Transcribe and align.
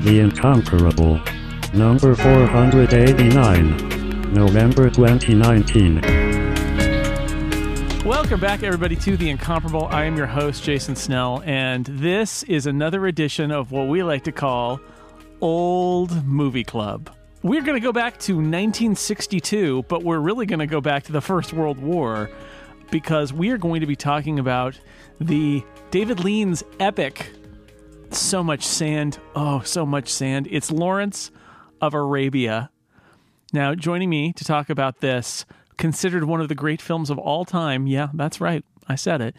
The 0.00 0.20
Incomparable. 0.20 1.20
Number 1.74 2.14
489. 2.14 4.32
November 4.32 4.88
2019. 4.88 6.00
Welcome 8.06 8.40
back, 8.40 8.62
everybody, 8.62 8.96
to 8.96 9.18
The 9.18 9.28
Incomparable. 9.28 9.88
I 9.88 10.04
am 10.04 10.16
your 10.16 10.26
host, 10.26 10.64
Jason 10.64 10.96
Snell, 10.96 11.42
and 11.44 11.84
this 11.84 12.44
is 12.44 12.64
another 12.64 13.08
edition 13.08 13.50
of 13.50 13.72
what 13.72 13.88
we 13.88 14.02
like 14.02 14.24
to 14.24 14.32
call 14.32 14.80
Old 15.42 16.24
Movie 16.24 16.64
Club. 16.64 17.14
We're 17.42 17.60
going 17.60 17.78
to 17.78 17.84
go 17.84 17.92
back 17.92 18.18
to 18.20 18.36
1962, 18.36 19.82
but 19.82 20.02
we're 20.02 20.18
really 20.18 20.46
going 20.46 20.60
to 20.60 20.66
go 20.66 20.80
back 20.80 21.02
to 21.04 21.12
the 21.12 21.20
First 21.20 21.52
World 21.52 21.78
War 21.78 22.30
because 22.90 23.34
we 23.34 23.50
are 23.50 23.58
going 23.58 23.82
to 23.82 23.86
be 23.86 23.96
talking 23.96 24.38
about 24.38 24.80
the 25.20 25.62
David 25.90 26.20
Lean's 26.20 26.64
epic 26.78 27.32
So 28.10 28.42
Much 28.42 28.64
Sand. 28.64 29.18
Oh, 29.34 29.60
so 29.60 29.86
much 29.86 30.08
sand. 30.08 30.48
It's 30.50 30.70
Lawrence 30.70 31.30
of 31.80 31.94
Arabia. 31.94 32.70
Now, 33.52 33.74
joining 33.74 34.10
me 34.10 34.32
to 34.34 34.44
talk 34.44 34.70
about 34.70 35.00
this, 35.00 35.44
considered 35.78 36.24
one 36.24 36.40
of 36.40 36.48
the 36.48 36.54
great 36.54 36.82
films 36.82 37.10
of 37.10 37.18
all 37.18 37.44
time. 37.44 37.86
Yeah, 37.86 38.08
that's 38.14 38.40
right. 38.40 38.64
I 38.88 38.94
said 38.96 39.20
it. 39.20 39.36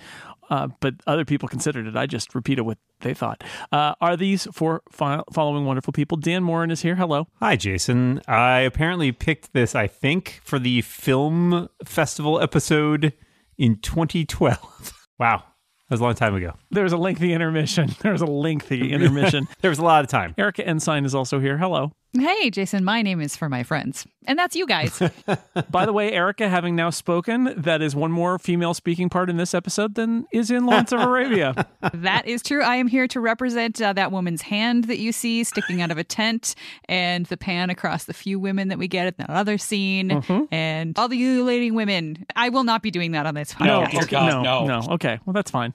Uh, 0.49 0.67
but 0.81 0.95
other 1.07 1.23
people 1.23 1.47
considered 1.47 1.87
it. 1.87 1.95
I 1.95 2.05
just 2.05 2.35
repeated 2.35 2.63
what 2.63 2.77
they 3.01 3.13
thought. 3.13 3.41
Uh, 3.71 3.93
are 4.01 4.17
these 4.17 4.47
four 4.51 4.81
fo- 4.89 5.23
following 5.31 5.65
wonderful 5.65 5.93
people? 5.93 6.17
Dan 6.17 6.43
Moren 6.43 6.71
is 6.71 6.81
here. 6.81 6.95
Hello. 6.95 7.27
Hi, 7.39 7.55
Jason. 7.55 8.21
I 8.27 8.59
apparently 8.59 9.13
picked 9.13 9.53
this, 9.53 9.75
I 9.75 9.87
think, 9.87 10.41
for 10.43 10.59
the 10.59 10.81
film 10.81 11.69
festival 11.85 12.39
episode 12.41 13.13
in 13.57 13.77
2012. 13.77 15.07
wow. 15.19 15.43
That 15.91 15.95
was 15.95 15.99
a 15.99 16.03
long 16.05 16.15
time 16.15 16.35
ago. 16.35 16.53
There 16.69 16.85
was 16.85 16.93
a 16.93 16.97
lengthy 16.97 17.33
intermission. 17.33 17.89
There 18.01 18.13
was 18.13 18.21
a 18.21 18.25
lengthy 18.25 18.93
intermission. 18.93 19.45
There 19.59 19.69
was 19.69 19.77
a 19.77 19.83
lot 19.83 20.05
of 20.05 20.09
time. 20.09 20.33
Erika 20.37 20.65
Ensign 20.65 21.03
is 21.03 21.13
also 21.13 21.41
here. 21.41 21.57
Hello. 21.57 21.91
Hey, 22.13 22.49
Jason, 22.49 22.83
my 22.83 23.01
name 23.01 23.21
is 23.21 23.37
for 23.37 23.47
my 23.47 23.63
friends. 23.63 24.05
And 24.27 24.37
that's 24.37 24.53
you 24.53 24.67
guys. 24.67 25.01
By 25.71 25.85
the 25.85 25.93
way, 25.93 26.11
Erika, 26.11 26.49
having 26.49 26.75
now 26.75 26.89
spoken, 26.89 27.53
that 27.55 27.81
is 27.81 27.95
one 27.95 28.11
more 28.11 28.37
female 28.37 28.73
speaking 28.73 29.07
part 29.07 29.29
in 29.29 29.37
this 29.37 29.53
episode 29.53 29.95
than 29.95 30.25
is 30.33 30.51
in 30.51 30.65
Lawrence 30.65 30.91
of 30.91 30.99
Arabia. 30.99 31.67
that 31.93 32.27
is 32.27 32.43
true. 32.43 32.61
I 32.63 32.75
am 32.75 32.87
here 32.87 33.07
to 33.07 33.21
represent 33.21 33.81
uh, 33.81 33.93
that 33.93 34.11
woman's 34.11 34.41
hand 34.41 34.85
that 34.85 34.99
you 34.99 35.13
see 35.13 35.45
sticking 35.45 35.81
out 35.81 35.89
of 35.89 35.97
a 35.97 36.03
tent 36.03 36.53
and 36.89 37.25
the 37.27 37.37
pan 37.37 37.69
across 37.69 38.03
the 38.03 38.13
few 38.13 38.39
women 38.41 38.67
that 38.67 38.77
we 38.77 38.89
get 38.89 39.07
in 39.07 39.13
that 39.19 39.29
other 39.29 39.57
scene 39.57 40.11
and 40.51 40.99
all 40.99 41.07
the 41.07 41.17
ululating 41.17 41.75
women. 41.75 42.25
I 42.35 42.49
will 42.49 42.65
not 42.65 42.81
be 42.81 42.91
doing 42.91 43.13
that 43.13 43.25
on 43.25 43.35
this 43.35 43.57
No, 43.57 43.83
podcast. 43.83 43.95
okay, 44.03 44.05
God, 44.07 44.43
no, 44.43 44.65
no. 44.65 44.79
no. 44.81 44.93
Okay, 44.95 45.17
well, 45.25 45.33
that's 45.33 45.49
fine. 45.51 45.73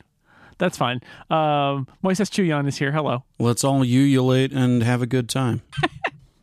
That's 0.58 0.76
fine. 0.78 1.00
Um, 1.28 1.86
Moisés 2.02 2.30
Chiullán 2.30 2.66
is 2.66 2.78
here. 2.78 2.90
Hello. 2.92 3.24
Let's 3.38 3.62
all 3.62 3.82
ululate 3.84 4.52
and 4.52 4.82
have 4.82 5.02
a 5.02 5.06
good 5.06 5.28
time. 5.28 5.60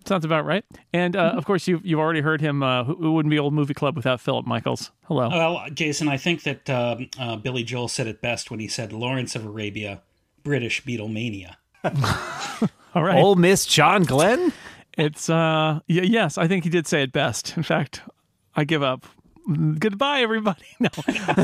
Sounds 0.05 0.25
about 0.25 0.45
right. 0.45 0.65
And 0.93 1.15
uh, 1.15 1.33
of 1.35 1.45
course, 1.45 1.67
you've, 1.67 1.85
you've 1.85 1.99
already 1.99 2.21
heard 2.21 2.41
him. 2.41 2.61
Uh, 2.63 2.83
who, 2.83 2.95
who 2.95 3.13
wouldn't 3.13 3.29
be 3.29 3.39
Old 3.39 3.53
Movie 3.53 3.73
Club 3.73 3.95
without 3.95 4.19
Philip 4.19 4.45
Michaels? 4.45 4.91
Hello. 5.03 5.29
Well, 5.29 5.65
Jason, 5.73 6.07
I 6.09 6.17
think 6.17 6.43
that 6.43 6.69
um, 6.69 7.09
uh, 7.19 7.35
Billy 7.37 7.63
Joel 7.63 7.87
said 7.87 8.07
it 8.07 8.21
best 8.21 8.51
when 8.51 8.59
he 8.59 8.67
said 8.67 8.91
Lawrence 8.93 9.35
of 9.35 9.45
Arabia, 9.45 10.01
British 10.43 10.83
Beatlemania. 10.83 11.55
All 12.95 13.03
right. 13.03 13.21
Ole 13.21 13.35
Miss 13.35 13.65
John 13.65 14.03
Glenn? 14.03 14.53
It's 14.97 15.29
uh 15.29 15.79
y- 15.89 16.01
yes, 16.03 16.37
I 16.37 16.47
think 16.47 16.63
he 16.63 16.69
did 16.69 16.85
say 16.85 17.01
it 17.01 17.11
best. 17.11 17.57
In 17.57 17.63
fact, 17.63 18.01
I 18.55 18.63
give 18.63 18.83
up. 18.83 19.05
Goodbye, 19.79 20.19
everybody. 20.21 20.65
No. 20.79 20.89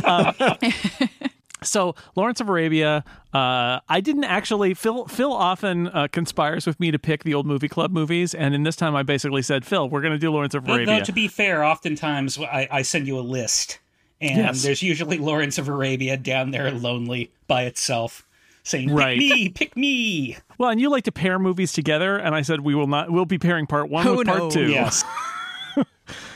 Um, 0.05 0.33
so 1.63 1.95
Lawrence 2.15 2.39
of 2.41 2.49
Arabia, 2.49 3.03
uh, 3.33 3.79
I 3.89 4.01
didn't 4.01 4.23
actually. 4.23 4.73
Phil 4.73 5.05
Phil 5.07 5.31
often 5.33 5.87
uh, 5.89 6.07
conspires 6.11 6.65
with 6.65 6.79
me 6.79 6.91
to 6.91 6.99
pick 6.99 7.23
the 7.23 7.33
old 7.33 7.45
movie 7.45 7.67
club 7.69 7.91
movies, 7.91 8.33
and 8.33 8.53
in 8.55 8.63
this 8.63 8.75
time 8.75 8.95
I 8.95 9.03
basically 9.03 9.41
said, 9.41 9.65
Phil, 9.65 9.89
we're 9.89 10.01
going 10.01 10.13
to 10.13 10.19
do 10.19 10.31
Lawrence 10.31 10.53
of 10.53 10.65
Though, 10.65 10.73
Arabia. 10.75 10.99
though, 10.99 11.03
to 11.05 11.11
be 11.11 11.27
fair, 11.27 11.63
oftentimes 11.63 12.37
I, 12.39 12.67
I 12.71 12.81
send 12.83 13.07
you 13.07 13.17
a 13.19 13.21
list, 13.21 13.79
and 14.21 14.37
Yes. 14.37 14.63
there's 14.63 14.81
usually 14.81 15.17
Lawrence 15.17 15.57
of 15.57 15.67
Arabia 15.67 16.17
down 16.17 16.51
there 16.51 16.71
lonely 16.71 17.31
by 17.47 17.63
itself, 17.63 18.25
saying, 18.63 18.93
Right. 18.93 19.19
"Pick 19.19 19.29
me, 19.29 19.49
pick 19.49 19.77
me." 19.77 20.37
well, 20.57 20.69
and 20.69 20.79
you 20.81 20.89
like 20.89 21.03
to 21.05 21.11
pair 21.11 21.39
movies 21.39 21.71
together, 21.73 22.17
and 22.17 22.33
I 22.35 22.41
said 22.41 22.61
we 22.61 22.75
will 22.75 22.87
not. 22.87 23.11
We'll 23.11 23.25
be 23.25 23.37
pairing 23.37 23.67
part 23.67 23.89
one 23.89 24.07
Oh, 24.07 24.17
with 24.17 24.27
part 24.27 24.39
no. 24.39 24.49
two. 24.49 24.69
Yes, 24.69 25.03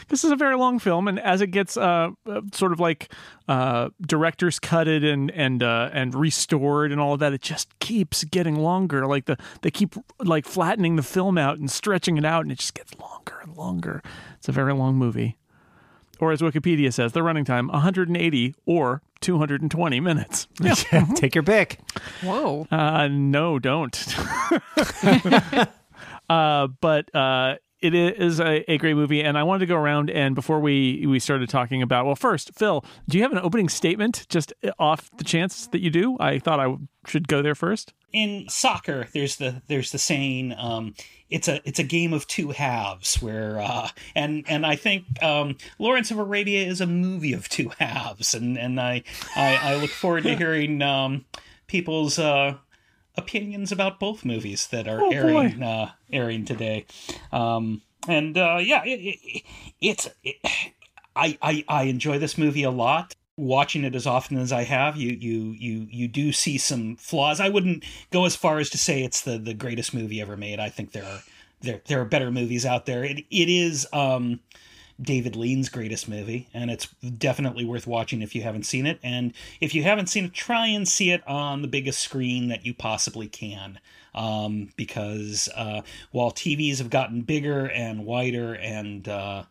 this 0.09 0.23
is 0.23 0.31
a 0.31 0.35
very 0.35 0.55
long 0.55 0.79
film, 0.79 1.07
and 1.07 1.19
as 1.19 1.41
it 1.41 1.47
gets 1.47 1.77
uh, 1.77 2.11
uh, 2.25 2.41
sort 2.53 2.71
of 2.71 2.79
like 2.79 3.11
uh, 3.47 3.89
directors 4.01 4.59
cutted 4.59 5.03
and 5.03 5.31
and 5.31 5.63
uh, 5.63 5.89
and 5.93 6.15
restored 6.15 6.91
and 6.91 6.99
all 7.01 7.13
of 7.13 7.19
that, 7.19 7.33
it 7.33 7.41
just 7.41 7.77
keeps 7.79 8.23
getting 8.25 8.55
longer. 8.55 9.05
Like 9.05 9.25
the 9.25 9.37
they 9.61 9.71
keep 9.71 9.95
like 10.19 10.45
flattening 10.45 10.95
the 10.95 11.03
film 11.03 11.37
out 11.37 11.57
and 11.57 11.69
stretching 11.69 12.17
it 12.17 12.25
out, 12.25 12.43
and 12.43 12.51
it 12.51 12.59
just 12.59 12.73
gets 12.73 12.97
longer 12.99 13.39
and 13.41 13.55
longer. 13.55 14.01
It's 14.37 14.49
a 14.49 14.51
very 14.51 14.73
long 14.73 14.95
movie, 14.95 15.37
or 16.19 16.31
as 16.31 16.41
Wikipedia 16.41 16.93
says, 16.93 17.13
the 17.13 17.23
running 17.23 17.45
time 17.45 17.67
180 17.67 18.55
or 18.65 19.01
220 19.21 19.99
minutes. 19.99 20.47
Yeah. 20.61 21.05
Take 21.15 21.35
your 21.35 21.43
pick. 21.43 21.79
Whoa. 22.21 22.67
Uh, 22.71 23.07
no, 23.07 23.59
don't. 23.59 23.95
uh, 26.29 26.67
but 26.67 27.15
uh, 27.15 27.55
it 27.83 27.93
is 27.93 28.39
a, 28.39 28.69
a 28.71 28.77
great 28.77 28.95
movie, 28.95 29.21
and 29.21 29.37
I 29.37 29.43
wanted 29.43 29.59
to 29.59 29.65
go 29.65 29.75
around 29.75 30.09
and 30.09 30.35
before 30.35 30.59
we 30.59 31.05
we 31.05 31.19
started 31.19 31.49
talking 31.49 31.81
about 31.81 32.05
well, 32.05 32.15
first, 32.15 32.53
Phil, 32.55 32.85
do 33.09 33.17
you 33.17 33.23
have 33.23 33.31
an 33.31 33.39
opening 33.39 33.69
statement? 33.69 34.25
Just 34.29 34.53
off 34.79 35.09
the 35.17 35.23
chance 35.23 35.67
that 35.67 35.81
you 35.81 35.89
do, 35.89 36.17
I 36.19 36.39
thought 36.39 36.59
I 36.59 36.75
should 37.07 37.27
go 37.27 37.41
there 37.41 37.55
first. 37.55 37.93
in 38.13 38.45
soccer, 38.47 39.07
there's 39.13 39.35
the 39.35 39.61
there's 39.67 39.91
the 39.91 39.99
saying, 39.99 40.53
um, 40.57 40.93
"It's 41.29 41.47
a 41.47 41.61
it's 41.65 41.79
a 41.79 41.83
game 41.83 42.13
of 42.13 42.27
two 42.27 42.51
halves." 42.51 43.21
Where 43.21 43.59
uh, 43.59 43.89
and 44.15 44.45
and 44.47 44.65
I 44.65 44.75
think 44.75 45.21
um, 45.21 45.57
Lawrence 45.79 46.11
of 46.11 46.19
Arabia 46.19 46.65
is 46.65 46.79
a 46.79 46.87
movie 46.87 47.33
of 47.33 47.49
two 47.49 47.71
halves, 47.79 48.33
and 48.33 48.57
and 48.57 48.79
I 48.79 49.03
I, 49.35 49.55
I 49.61 49.75
look 49.75 49.89
forward 49.89 50.23
to 50.23 50.35
hearing 50.37 50.81
um, 50.81 51.25
people's 51.67 52.19
uh, 52.19 52.55
opinions 53.15 53.71
about 53.71 53.99
both 53.99 54.25
movies 54.25 54.67
that 54.67 54.87
are 54.87 55.01
Oh, 55.01 55.11
airing 55.11 55.61
uh, 55.63 55.91
airing 56.11 56.45
today. 56.45 56.85
Um, 57.31 57.81
and 58.07 58.37
uh, 58.37 58.59
yeah, 58.61 58.83
it, 58.85 58.99
it, 58.99 59.43
it's 59.81 60.09
it, 60.23 60.35
I, 61.15 61.37
I 61.41 61.63
I 61.67 61.83
enjoy 61.83 62.19
this 62.19 62.37
movie 62.37 62.63
a 62.63 62.71
lot. 62.71 63.15
Watching 63.35 63.83
it 63.83 63.95
as 63.95 64.05
often 64.05 64.37
as 64.37 64.51
I 64.51 64.63
have, 64.63 64.95
you 64.95 65.11
you 65.11 65.55
you 65.57 65.87
you 65.89 66.07
do 66.07 66.31
see 66.31 66.57
some 66.59 66.95
flaws. 66.97 67.39
I 67.39 67.49
wouldn't 67.49 67.83
go 68.11 68.25
as 68.25 68.35
far 68.35 68.59
as 68.59 68.69
to 68.71 68.77
say 68.77 69.03
it's 69.03 69.21
the 69.21 69.37
the 69.39 69.55
greatest 69.55 69.93
movie 69.93 70.21
ever 70.21 70.37
made. 70.37 70.59
I 70.59 70.69
think 70.69 70.91
there 70.91 71.05
are 71.05 71.23
there 71.61 71.81
there 71.87 72.01
are 72.01 72.05
better 72.05 72.29
movies 72.29 72.63
out 72.65 72.85
there. 72.85 73.03
It 73.03 73.25
it 73.31 73.49
is 73.49 73.87
um 73.91 74.39
David 75.03 75.35
Lean's 75.35 75.69
greatest 75.69 76.07
movie, 76.07 76.47
and 76.53 76.71
it's 76.71 76.87
definitely 77.17 77.65
worth 77.65 77.85
watching 77.85 78.21
if 78.21 78.35
you 78.35 78.41
haven't 78.41 78.65
seen 78.65 78.85
it. 78.85 78.99
And 79.03 79.33
if 79.59 79.75
you 79.75 79.83
haven't 79.83 80.07
seen 80.07 80.25
it, 80.25 80.33
try 80.33 80.67
and 80.67 80.87
see 80.87 81.11
it 81.11 81.25
on 81.27 81.61
the 81.61 81.67
biggest 81.67 81.99
screen 81.99 82.47
that 82.47 82.65
you 82.65 82.73
possibly 82.73 83.27
can. 83.27 83.79
Um, 84.15 84.69
because 84.75 85.49
uh, 85.55 85.81
while 86.11 86.31
TVs 86.31 86.77
have 86.77 86.89
gotten 86.89 87.21
bigger 87.21 87.67
and 87.69 88.05
wider 88.05 88.53
and 88.53 89.07
uh, 89.07 89.43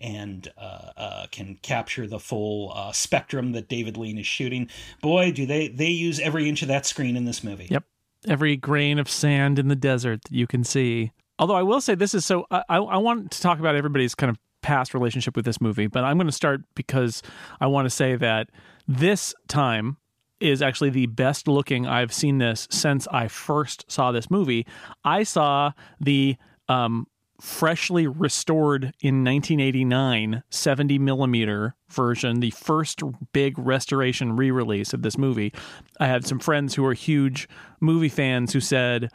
and 0.00 0.50
uh, 0.58 0.90
uh, 0.96 1.26
can 1.30 1.58
capture 1.62 2.06
the 2.06 2.18
full 2.18 2.72
uh, 2.74 2.92
spectrum 2.92 3.52
that 3.52 3.68
David 3.68 3.96
Lean 3.96 4.18
is 4.18 4.26
shooting, 4.26 4.68
boy, 5.00 5.32
do 5.32 5.46
they 5.46 5.68
they 5.68 5.88
use 5.88 6.20
every 6.20 6.48
inch 6.48 6.62
of 6.62 6.68
that 6.68 6.86
screen 6.86 7.16
in 7.16 7.24
this 7.24 7.44
movie. 7.44 7.68
Yep. 7.70 7.84
Every 8.26 8.56
grain 8.56 8.98
of 8.98 9.08
sand 9.08 9.60
in 9.60 9.68
the 9.68 9.76
desert 9.76 10.22
that 10.24 10.32
you 10.32 10.48
can 10.48 10.64
see. 10.64 11.12
Although 11.38 11.54
I 11.54 11.62
will 11.62 11.80
say 11.80 11.94
this 11.94 12.14
is 12.14 12.26
so, 12.26 12.46
I, 12.50 12.64
I 12.68 12.76
I 12.78 12.96
want 12.96 13.30
to 13.30 13.40
talk 13.40 13.60
about 13.60 13.76
everybody's 13.76 14.16
kind 14.16 14.30
of 14.30 14.38
past 14.68 14.92
relationship 14.92 15.34
with 15.34 15.46
this 15.46 15.62
movie, 15.62 15.86
but 15.86 16.04
I'm 16.04 16.18
going 16.18 16.26
to 16.26 16.32
start 16.32 16.60
because 16.74 17.22
I 17.58 17.68
want 17.68 17.86
to 17.86 17.90
say 17.90 18.16
that 18.16 18.50
this 18.86 19.34
time 19.48 19.96
is 20.40 20.60
actually 20.60 20.90
the 20.90 21.06
best 21.06 21.48
looking 21.48 21.86
I've 21.86 22.12
seen 22.12 22.36
this 22.36 22.68
since 22.70 23.08
I 23.10 23.28
first 23.28 23.90
saw 23.90 24.12
this 24.12 24.30
movie. 24.30 24.66
I 25.06 25.22
saw 25.22 25.72
the 25.98 26.36
um, 26.68 27.06
freshly 27.40 28.06
restored 28.06 28.92
in 29.00 29.24
1989 29.24 30.42
70 30.50 30.98
millimeter 30.98 31.74
version, 31.88 32.40
the 32.40 32.50
first 32.50 33.02
big 33.32 33.58
restoration 33.58 34.36
re 34.36 34.50
release 34.50 34.92
of 34.92 35.00
this 35.00 35.16
movie. 35.16 35.50
I 35.98 36.08
had 36.08 36.26
some 36.26 36.40
friends 36.40 36.74
who 36.74 36.84
are 36.84 36.92
huge 36.92 37.48
movie 37.80 38.10
fans 38.10 38.52
who 38.52 38.60
said, 38.60 39.10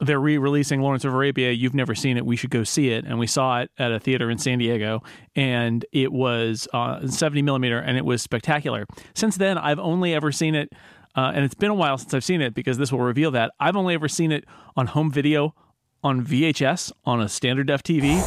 they're 0.00 0.20
re-releasing 0.20 0.80
Lawrence 0.80 1.04
of 1.04 1.12
Arabia. 1.12 1.50
You've 1.50 1.74
never 1.74 1.94
seen 1.94 2.16
it. 2.16 2.24
We 2.24 2.36
should 2.36 2.50
go 2.50 2.64
see 2.64 2.90
it. 2.90 3.04
And 3.04 3.18
we 3.18 3.26
saw 3.26 3.60
it 3.60 3.70
at 3.78 3.92
a 3.92 4.00
theater 4.00 4.30
in 4.30 4.38
San 4.38 4.58
Diego, 4.58 5.02
and 5.36 5.84
it 5.92 6.12
was 6.12 6.66
uh, 6.72 7.06
70 7.06 7.42
millimeter, 7.42 7.78
and 7.78 7.96
it 7.96 8.04
was 8.04 8.22
spectacular. 8.22 8.86
Since 9.14 9.36
then, 9.36 9.58
I've 9.58 9.78
only 9.78 10.14
ever 10.14 10.32
seen 10.32 10.54
it, 10.54 10.72
uh, 11.16 11.32
and 11.34 11.44
it's 11.44 11.54
been 11.54 11.70
a 11.70 11.74
while 11.74 11.98
since 11.98 12.14
I've 12.14 12.24
seen 12.24 12.40
it 12.40 12.54
because 12.54 12.78
this 12.78 12.92
will 12.92 13.00
reveal 13.00 13.30
that 13.32 13.52
I've 13.60 13.76
only 13.76 13.94
ever 13.94 14.08
seen 14.08 14.32
it 14.32 14.44
on 14.76 14.88
home 14.88 15.10
video, 15.10 15.54
on 16.02 16.24
VHS, 16.24 16.92
on 17.04 17.20
a 17.20 17.28
standard 17.28 17.66
def 17.66 17.82
TV. 17.82 18.20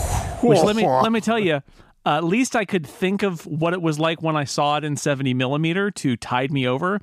Which 0.43 0.59
let 0.59 0.75
me 0.75 0.85
let 0.87 1.11
me 1.11 1.21
tell 1.21 1.39
you. 1.39 1.61
Uh, 2.05 2.17
at 2.17 2.25
least 2.25 2.53
I 2.53 2.65
could 2.65 2.85
think 2.85 3.23
of 3.23 3.45
what 3.47 3.71
it 3.71 3.81
was 3.81 3.97
like 3.97 4.21
when 4.21 4.35
I 4.35 4.43
saw 4.43 4.75
it 4.75 4.83
in 4.83 4.97
70 4.97 5.33
millimeter 5.35 5.89
to 5.89 6.17
tide 6.17 6.51
me 6.51 6.67
over. 6.67 6.99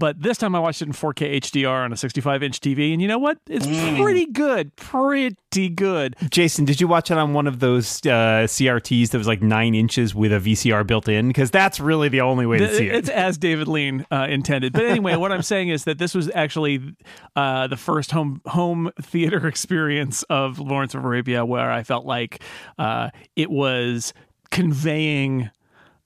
But 0.00 0.20
this 0.20 0.38
time 0.38 0.54
I 0.54 0.58
watched 0.58 0.80
it 0.80 0.88
in 0.88 0.94
4K 0.94 1.36
HDR 1.42 1.84
on 1.84 1.92
a 1.92 1.96
65 1.96 2.42
inch 2.42 2.58
TV, 2.60 2.92
and 2.92 3.02
you 3.02 3.06
know 3.06 3.18
what? 3.18 3.38
It's 3.46 3.66
pretty 3.66 4.24
good, 4.24 4.74
pretty 4.74 5.68
good. 5.68 6.16
Jason, 6.30 6.64
did 6.64 6.80
you 6.80 6.88
watch 6.88 7.10
it 7.10 7.18
on 7.18 7.34
one 7.34 7.46
of 7.46 7.60
those 7.60 7.98
uh, 8.06 8.48
CRTs 8.48 9.10
that 9.10 9.18
was 9.18 9.26
like 9.26 9.42
nine 9.42 9.74
inches 9.74 10.14
with 10.14 10.32
a 10.32 10.40
VCR 10.40 10.86
built 10.86 11.06
in? 11.06 11.28
Because 11.28 11.50
that's 11.50 11.78
really 11.78 12.08
the 12.08 12.22
only 12.22 12.46
way 12.46 12.56
to 12.58 12.74
see 12.74 12.88
it. 12.88 12.94
It's 12.94 13.08
as 13.10 13.36
David 13.36 13.68
Lean 13.68 14.06
uh, 14.10 14.26
intended. 14.30 14.72
But 14.72 14.86
anyway, 14.86 15.16
what 15.16 15.32
I'm 15.32 15.42
saying 15.42 15.68
is 15.68 15.84
that 15.84 15.98
this 15.98 16.14
was 16.14 16.30
actually 16.34 16.96
uh, 17.36 17.66
the 17.66 17.76
first 17.76 18.10
home 18.10 18.40
home 18.46 18.90
theater 19.02 19.46
experience 19.48 20.22
of 20.30 20.58
Lawrence 20.58 20.94
of 20.94 21.04
Arabia 21.04 21.44
where 21.44 21.70
I 21.70 21.82
felt 21.82 22.06
like 22.06 22.42
uh, 22.78 23.10
it 23.36 23.50
was 23.50 24.14
conveying. 24.50 25.50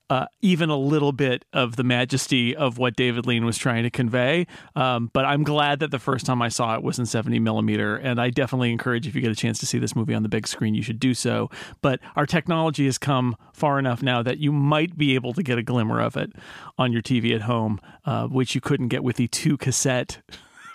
Uh, 0.07 0.27
even 0.41 0.69
a 0.69 0.77
little 0.77 1.11
bit 1.11 1.45
of 1.51 1.77
the 1.77 1.83
majesty 1.83 2.55
of 2.55 2.77
what 2.77 2.95
David 2.95 3.25
Lean 3.25 3.43
was 3.43 3.57
trying 3.57 3.81
to 3.81 3.89
convey. 3.89 4.45
Um, 4.75 5.09
but 5.13 5.25
I'm 5.25 5.43
glad 5.43 5.79
that 5.79 5.89
the 5.89 5.97
first 5.97 6.27
time 6.27 6.43
I 6.43 6.49
saw 6.49 6.75
it 6.75 6.83
was 6.83 6.99
in 6.99 7.07
70 7.07 7.39
millimeter. 7.39 7.95
And 7.95 8.21
I 8.21 8.29
definitely 8.29 8.71
encourage 8.71 9.07
if 9.07 9.15
you 9.15 9.21
get 9.21 9.31
a 9.31 9.35
chance 9.35 9.57
to 9.61 9.65
see 9.65 9.79
this 9.79 9.95
movie 9.95 10.13
on 10.13 10.21
the 10.21 10.29
big 10.29 10.47
screen, 10.47 10.75
you 10.75 10.83
should 10.83 10.99
do 10.99 11.15
so. 11.15 11.49
But 11.81 12.01
our 12.15 12.27
technology 12.27 12.85
has 12.85 12.99
come 12.99 13.35
far 13.51 13.79
enough 13.79 14.03
now 14.03 14.21
that 14.21 14.37
you 14.37 14.51
might 14.51 14.95
be 14.95 15.15
able 15.15 15.33
to 15.33 15.41
get 15.41 15.57
a 15.57 15.63
glimmer 15.63 15.99
of 15.99 16.15
it 16.17 16.33
on 16.77 16.91
your 16.91 17.01
TV 17.01 17.33
at 17.33 17.41
home, 17.41 17.79
uh, 18.05 18.27
which 18.27 18.53
you 18.53 18.61
couldn't 18.61 18.89
get 18.89 19.03
with 19.03 19.15
the 19.15 19.27
two 19.27 19.57
cassette. 19.57 20.21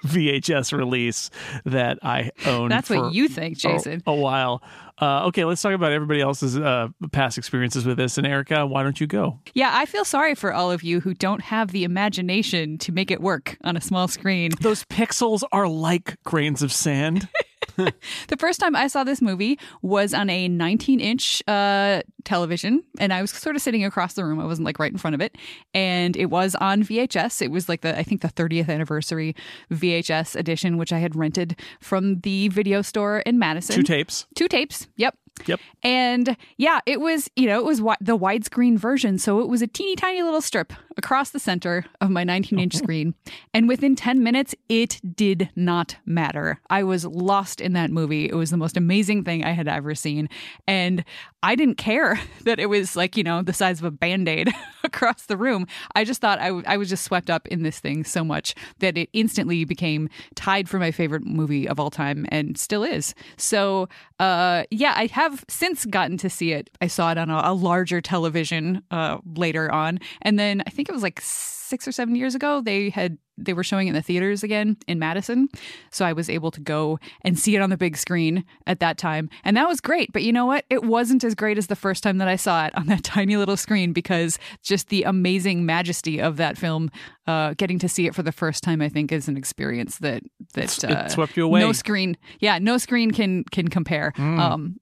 VHS 0.05 0.73
release 0.77 1.29
that 1.67 1.99
I 2.03 2.31
owned. 2.47 2.71
That's 2.71 2.89
what 2.89 3.13
you 3.13 3.29
think, 3.29 3.59
a- 3.59 3.61
Jason. 3.61 4.03
A, 4.07 4.15
while. 4.15 4.63
Uh, 5.01 5.27
okay, 5.27 5.45
let's 5.45 5.63
talk 5.63 5.73
about 5.73 5.93
everybody 5.93 6.21
else's 6.21 6.59
uh, 6.59 6.89
past 7.11 7.39
experiences 7.39 7.87
with 7.87 7.97
this. 7.97 8.19
And 8.19 8.27
Erika, 8.27 8.67
why 8.67 8.83
don't 8.83 9.01
you 9.01 9.07
go? 9.07 9.41
Yeah, 9.55 9.71
I 9.73 9.87
feel 9.87 10.05
sorry 10.05 10.35
for 10.35 10.53
all 10.53 10.71
of 10.71 10.83
you 10.83 11.01
who 11.01 11.15
don't 11.15 11.41
have 11.41 11.73
the 11.73 11.85
imagination 11.85 12.77
to 12.79 12.93
make 12.93 13.11
it 13.11 13.21
work 13.21 13.57
on 13.65 13.77
a 13.77 13.81
small 13.81 14.09
screen. 14.09 14.51
Those 14.61 14.85
pixels 14.85 15.43
are 15.53 15.67
like 15.69 16.23
grains 16.25 16.63
of 16.63 16.73
sand. 16.73 17.29
The 18.29 18.37
first 18.39 18.61
time 18.61 18.77
I 18.77 18.87
saw 18.87 19.05
this 19.05 19.21
movie 19.21 19.59
was 19.83 20.15
on 20.15 20.31
a 20.31 20.49
19 20.49 21.01
inch 21.01 21.43
uh, 21.49 22.03
television, 22.25 22.83
and 22.99 23.13
I 23.13 23.21
was 23.21 23.31
sort 23.31 23.57
of 23.57 23.63
sitting 23.63 23.85
across 23.85 24.15
the 24.15 24.25
room. 24.25 24.41
I 24.41 24.47
wasn't 24.47 24.67
like 24.67 24.79
right 24.79 24.93
in 24.93 24.99
front 24.99 25.15
of 25.15 25.21
it, 25.21 25.37
and 25.75 26.17
it 26.17 26.27
was 26.27 26.55
on 26.57 26.83
VHS. 26.83 27.43
It 27.43 27.51
was 27.51 27.69
like 27.69 27.81
the 27.81 27.99
I 27.99 28.03
think 28.03 28.21
the 28.21 28.29
30th 28.29 28.69
anniversary 28.69 29.35
VHS 29.71 30.37
edition, 30.37 30.77
which 30.77 30.93
I 30.93 30.99
had 30.99 31.17
rented 31.17 31.59
from 31.81 32.21
the 32.21 32.49
video 32.49 32.83
store 32.83 33.21
in 33.21 33.39
Madison. 33.39 33.77
Two 33.77 33.83
tapes. 33.83 34.27
Two 34.35 34.49
tapes. 34.49 34.89
Yep. 34.97 35.17
Yep. 35.47 35.61
And 35.83 36.37
yeah, 36.57 36.81
it 36.87 37.01
was, 37.01 37.31
you 37.37 37.47
know, 37.47 37.59
it 37.59 37.65
was 37.65 37.79
wi- 37.79 37.97
the 38.01 38.17
widescreen 38.17 38.79
version. 38.79 39.19
So 39.19 39.41
it 39.41 39.49
was 39.49 39.63
a 39.63 39.67
teeny 39.67 39.97
tiny 39.97 40.23
little 40.23 40.41
strip 40.41 40.73
across 40.97 41.31
the 41.31 41.39
center 41.39 41.87
of 42.01 42.11
my 42.11 42.25
19 42.25 42.59
inch 42.59 42.75
screen. 42.75 43.15
And 43.55 43.69
within 43.69 43.97
10 43.97 44.23
minutes, 44.23 44.55
it 44.69 45.01
did 45.17 45.51
not 45.57 45.97
matter. 46.05 46.61
I 46.69 46.83
was 46.83 47.05
lost 47.05 47.61
in 47.61 47.73
that 47.73 47.91
movie. 47.91 48.27
It 48.27 48.35
was 48.35 48.51
the 48.51 48.57
most 48.57 48.77
amazing 48.77 49.25
thing 49.25 49.45
I 49.45 49.53
had 49.53 49.69
ever 49.69 49.95
seen. 49.95 50.29
And 50.67 51.05
I 51.43 51.55
didn't 51.55 51.77
care 51.77 52.21
that 52.45 52.59
it 52.61 52.67
was 52.67 52.97
like, 52.97 53.17
you 53.17 53.23
know, 53.23 53.43
the 53.43 53.53
size 53.53 53.79
of 53.79 53.85
a 53.85 53.91
band 53.91 54.29
aid 54.29 54.51
across 54.85 55.27
the 55.27 55.37
room. 55.37 55.67
I 55.95 56.05
just 56.05 56.21
thought 56.21 56.39
I, 56.39 56.49
w- 56.49 56.65
I 56.67 56.77
was 56.77 56.89
just 56.89 57.05
swept 57.05 57.31
up 57.31 57.49
in 57.49 57.63
this 57.63 57.79
thing 57.81 58.05
so 58.05 58.23
much 58.25 58.55
that 58.81 58.99
it 58.99 59.09
instantly 59.13 59.65
became 59.65 60.09
tied 60.35 60.69
for 60.69 60.79
my 60.79 60.91
favorite 60.91 61.25
movie 61.25 61.69
of 61.69 61.81
all 61.81 61.91
time 61.91 62.27
and 62.29 62.59
still 62.59 62.85
is. 62.85 63.15
So, 63.37 63.89
uh, 64.19 64.65
yeah, 64.71 64.93
I 64.97 65.07
have 65.07 65.30
since 65.49 65.85
gotten 65.87 66.17
to 66.19 66.31
see 66.31 66.53
it. 66.53 66.71
I 66.81 66.87
saw 66.87 67.11
it 67.13 67.19
on 67.19 67.31
a, 67.31 67.43
a 67.45 67.55
larger 67.55 68.01
television 68.01 68.83
uh, 68.91 69.19
later 69.37 69.71
on, 69.73 69.99
and 70.23 70.39
then 70.39 70.63
I 70.67 70.71
think 70.71 70.89
it 70.89 70.93
was 70.93 71.03
like 71.03 71.21
six 71.23 71.87
or 71.87 71.93
seven 71.93 72.17
years 72.17 72.35
ago. 72.35 72.61
They 72.61 72.91
had 72.91 73.17
they 73.43 73.55
were 73.55 73.65
showing 73.65 73.87
it 73.87 73.91
in 73.91 73.95
the 73.95 74.03
theaters 74.03 74.43
again 74.43 74.77
in 74.87 74.99
Madison, 74.99 75.49
so 75.91 76.05
I 76.05 76.13
was 76.13 76.29
able 76.29 76.51
to 76.51 76.61
go 76.61 76.99
and 77.23 77.39
see 77.39 77.57
it 77.57 77.63
on 77.63 77.71
the 77.71 77.77
big 77.79 77.97
screen 77.97 78.45
at 78.67 78.81
that 78.81 78.99
time, 78.99 79.31
and 79.45 79.57
that 79.57 79.67
was 79.67 79.81
great. 79.81 80.13
But 80.13 80.23
you 80.23 80.33
know 80.33 80.45
what? 80.45 80.67
It 80.69 80.85
wasn't 80.85 81.25
as 81.25 81.35
great 81.35 81.57
as 81.57 81.69
the 81.69 81.77
first 81.77 82.03
time 82.03 82.19
that 82.19 82.29
I 82.29 82.37
saw 82.37 82.67
it 82.67 82.77
on 82.77 82.87
that 82.89 83.05
tiny 83.05 83.37
little 83.37 83.57
screen 83.57 83.93
because 83.93 84.39
just 84.63 84.89
the 84.89 85.05
amazing 85.05 85.65
majesty 85.65 86.21
of 86.21 86.37
that 86.37 86.59
film. 86.59 86.91
Uh, 87.27 87.55
getting 87.57 87.79
to 87.79 87.89
see 87.89 88.09
it 88.09 88.15
for 88.15 88.25
the 88.25 88.33
first 88.33 88.65
time, 88.65 88.83
I 88.83 88.89
think, 88.89 89.13
is 89.13 89.29
an 89.29 89.37
experience 89.37 89.99
that 89.99 90.25
that 90.55 90.83
uh, 90.83 91.09
swept 91.09 91.37
you 91.37 91.45
away. 91.45 91.61
No 91.61 91.71
screen, 91.71 92.17
yeah, 92.41 92.59
no 92.59 92.77
screen 92.77 93.13
can 93.13 93.45
can 93.45 93.69
compare. 93.69 94.13
Um, 94.19 94.81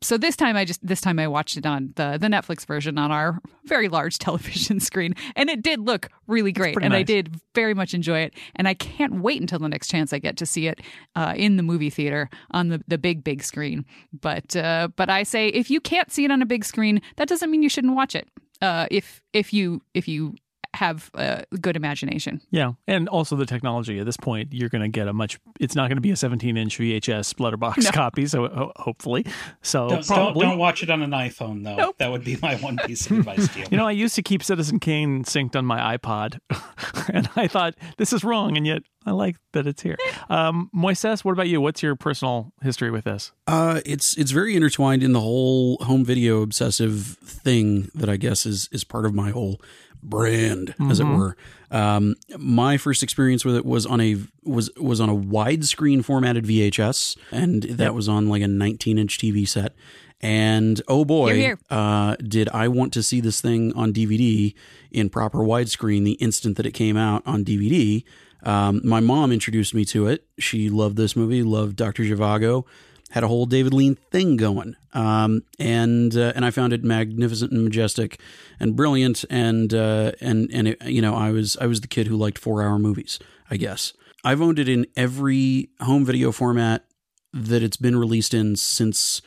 so 0.00 0.16
this 0.16 0.36
time 0.36 0.56
I 0.56 0.64
just 0.64 0.84
this 0.86 1.00
time 1.00 1.18
I 1.18 1.26
watched 1.26 1.56
it 1.56 1.66
on 1.66 1.92
the 1.96 2.18
the 2.20 2.28
Netflix 2.28 2.66
version 2.66 2.98
on 2.98 3.10
our 3.10 3.40
very 3.64 3.88
large 3.88 4.18
television 4.18 4.80
screen 4.80 5.14
and 5.36 5.50
it 5.50 5.62
did 5.62 5.80
look 5.80 6.08
really 6.26 6.52
great 6.52 6.76
and 6.80 6.94
I 6.94 7.02
did 7.02 7.40
very 7.54 7.74
much 7.74 7.94
enjoy 7.94 8.20
it 8.20 8.34
and 8.56 8.68
I 8.68 8.74
can't 8.74 9.20
wait 9.20 9.40
until 9.40 9.58
the 9.58 9.68
next 9.68 9.88
chance 9.88 10.12
I 10.12 10.18
get 10.18 10.36
to 10.38 10.46
see 10.46 10.68
it 10.68 10.80
uh, 11.16 11.34
in 11.36 11.56
the 11.56 11.62
movie 11.62 11.90
theater 11.90 12.30
on 12.52 12.68
the, 12.68 12.82
the 12.86 12.98
big 12.98 13.24
big 13.24 13.42
screen. 13.42 13.84
But 14.12 14.54
uh, 14.54 14.88
but 14.96 15.10
I 15.10 15.22
say 15.22 15.48
if 15.48 15.70
you 15.70 15.80
can't 15.80 16.12
see 16.12 16.24
it 16.24 16.30
on 16.30 16.42
a 16.42 16.46
big 16.46 16.64
screen 16.64 17.00
that 17.16 17.28
doesn't 17.28 17.50
mean 17.50 17.62
you 17.62 17.68
shouldn't 17.68 17.94
watch 17.94 18.14
it. 18.14 18.28
Uh, 18.60 18.86
if 18.90 19.20
if 19.32 19.52
you 19.52 19.82
if 19.94 20.08
you 20.08 20.34
have 20.74 21.10
a 21.14 21.44
good 21.60 21.76
imagination 21.76 22.40
Yeah, 22.50 22.72
and 22.86 23.08
also 23.08 23.36
the 23.36 23.46
technology. 23.46 23.98
At 23.98 24.06
this 24.06 24.16
point, 24.16 24.52
you're 24.52 24.68
going 24.68 24.82
to 24.82 24.88
get 24.88 25.08
a 25.08 25.12
much. 25.12 25.38
It's 25.58 25.74
not 25.74 25.88
going 25.88 25.96
to 25.96 26.02
be 26.02 26.10
a 26.10 26.16
17 26.16 26.56
inch 26.56 26.78
VHS 26.78 27.40
letterbox 27.40 27.84
No. 27.84 27.90
copy. 27.90 28.26
So 28.26 28.72
hopefully, 28.76 29.26
so 29.62 29.88
Don't, 29.88 30.06
don't, 30.06 30.38
don't 30.38 30.58
watch 30.58 30.82
it 30.82 30.90
on 30.90 31.02
an 31.02 31.10
iPhone, 31.10 31.64
though. 31.64 31.76
Nope. 31.76 31.96
That 31.98 32.10
would 32.10 32.24
be 32.24 32.36
my 32.42 32.56
one 32.56 32.76
piece 32.76 33.06
of 33.10 33.18
advice 33.18 33.48
to 33.54 33.60
you. 33.60 33.66
you 33.70 33.76
know, 33.76 33.86
I 33.86 33.92
used 33.92 34.14
to 34.16 34.22
keep 34.22 34.42
Citizen 34.42 34.78
Kane 34.78 35.24
synced 35.24 35.56
on 35.56 35.64
my 35.64 35.96
iPod, 35.96 36.38
and 37.12 37.28
I 37.36 37.48
thought 37.48 37.74
this 37.96 38.12
is 38.12 38.22
wrong, 38.22 38.56
and 38.56 38.66
yet 38.66 38.82
I 39.06 39.12
like 39.12 39.36
that 39.52 39.66
it's 39.66 39.82
here. 39.82 39.96
Um, 40.30 40.68
Moisés, 40.76 41.24
what 41.24 41.32
about 41.32 41.48
you? 41.48 41.58
What's 41.58 41.82
your 41.82 41.96
personal 41.96 42.52
history 42.62 42.90
with 42.90 43.04
this? 43.04 43.32
Uh, 43.46 43.80
it's 43.86 44.14
it's 44.18 44.30
very 44.30 44.54
intertwined 44.54 45.02
in 45.02 45.12
the 45.14 45.20
whole 45.20 45.78
home 45.80 46.04
video 46.04 46.42
obsessive 46.42 47.16
thing 47.22 47.88
that 47.94 48.10
I 48.10 48.18
guess 48.18 48.44
is 48.44 48.68
is 48.72 48.84
part 48.84 49.06
of 49.06 49.14
my 49.14 49.30
whole 49.30 49.58
brand, 50.02 50.74
as 50.88 51.00
it 51.00 51.04
were. 51.04 51.36
Um, 51.70 52.14
my 52.38 52.76
first 52.76 53.02
experience 53.02 53.44
with 53.44 53.56
it 53.56 53.64
was 53.64 53.84
on 53.84 54.00
a 54.00 54.16
was 54.44 54.70
was 54.76 55.00
on 55.00 55.08
a 55.08 55.14
widescreen 55.14 56.04
formatted 56.04 56.44
VHS, 56.44 57.16
and 57.30 57.62
that 57.64 57.94
was 57.94 58.08
on 58.08 58.28
like 58.28 58.42
a 58.42 58.48
19 58.48 58.98
inch 58.98 59.18
TV 59.18 59.46
set. 59.46 59.74
And 60.20 60.82
oh 60.88 61.04
boy, 61.04 61.34
Hear, 61.34 61.36
hear. 61.36 61.58
Uh, 61.70 62.16
did 62.16 62.48
I 62.48 62.68
want 62.68 62.92
to 62.94 63.02
see 63.02 63.20
this 63.20 63.40
thing 63.40 63.72
on 63.74 63.92
DVD 63.92 64.54
in 64.90 65.10
proper 65.10 65.38
widescreen 65.38 66.04
the 66.04 66.12
instant 66.12 66.56
that 66.56 66.66
it 66.66 66.72
came 66.72 66.96
out 66.96 67.22
on 67.26 67.44
DVD? 67.44 68.02
Um, 68.42 68.80
my 68.84 69.00
mom 69.00 69.32
introduced 69.32 69.74
me 69.74 69.84
to 69.86 70.06
it. 70.06 70.24
She 70.38 70.70
loved 70.70 70.96
this 70.96 71.16
movie, 71.16 71.42
loved 71.42 71.76
Dr. 71.76 72.04
Zhivago, 72.04 72.64
had 73.10 73.24
a 73.24 73.28
whole 73.28 73.46
David 73.46 73.72
Lean 73.72 73.96
thing 74.10 74.36
going, 74.36 74.76
um, 74.92 75.42
and 75.58 76.16
uh, 76.16 76.32
and 76.34 76.44
I 76.44 76.50
found 76.50 76.72
it 76.72 76.84
magnificent 76.84 77.52
and 77.52 77.64
majestic 77.64 78.20
and 78.60 78.76
brilliant. 78.76 79.24
And 79.30 79.72
uh, 79.72 80.12
and 80.20 80.50
and 80.52 80.68
it, 80.68 80.82
you 80.84 81.02
know, 81.02 81.14
I 81.14 81.30
was 81.30 81.56
I 81.60 81.66
was 81.66 81.80
the 81.80 81.88
kid 81.88 82.06
who 82.06 82.16
liked 82.16 82.38
four 82.38 82.62
hour 82.62 82.78
movies. 82.78 83.18
I 83.50 83.56
guess 83.56 83.92
I've 84.24 84.42
owned 84.42 84.58
it 84.58 84.68
in 84.68 84.86
every 84.96 85.70
home 85.80 86.04
video 86.04 86.32
format 86.32 86.84
that 87.32 87.62
it's 87.62 87.76
been 87.76 87.98
released 87.98 88.34
in 88.34 88.56
since 88.56 89.22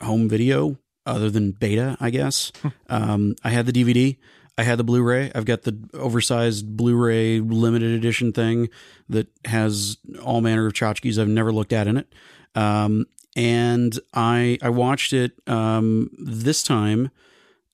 home 0.00 0.28
video 0.28 0.78
other 1.04 1.30
than 1.30 1.52
beta, 1.52 1.96
I 2.00 2.10
guess. 2.10 2.52
um, 2.88 3.34
I 3.44 3.50
had 3.50 3.66
the 3.66 3.72
DVD. 3.72 4.16
I 4.58 4.62
had 4.62 4.78
the 4.78 4.84
Blu-ray. 4.84 5.30
I've 5.34 5.44
got 5.44 5.62
the 5.62 5.78
oversized 5.92 6.76
Blu-ray 6.76 7.40
limited 7.40 7.92
edition 7.92 8.32
thing 8.32 8.70
that 9.08 9.28
has 9.44 9.98
all 10.22 10.40
manner 10.40 10.66
of 10.66 10.72
tchotchkes 10.72 11.18
I've 11.18 11.28
never 11.28 11.52
looked 11.52 11.74
at 11.74 11.86
in 11.86 11.98
it. 11.98 12.12
Um, 12.54 13.06
and 13.36 14.00
I 14.14 14.58
I 14.62 14.70
watched 14.70 15.12
it 15.12 15.32
um, 15.46 16.10
this 16.18 16.62
time 16.62 17.10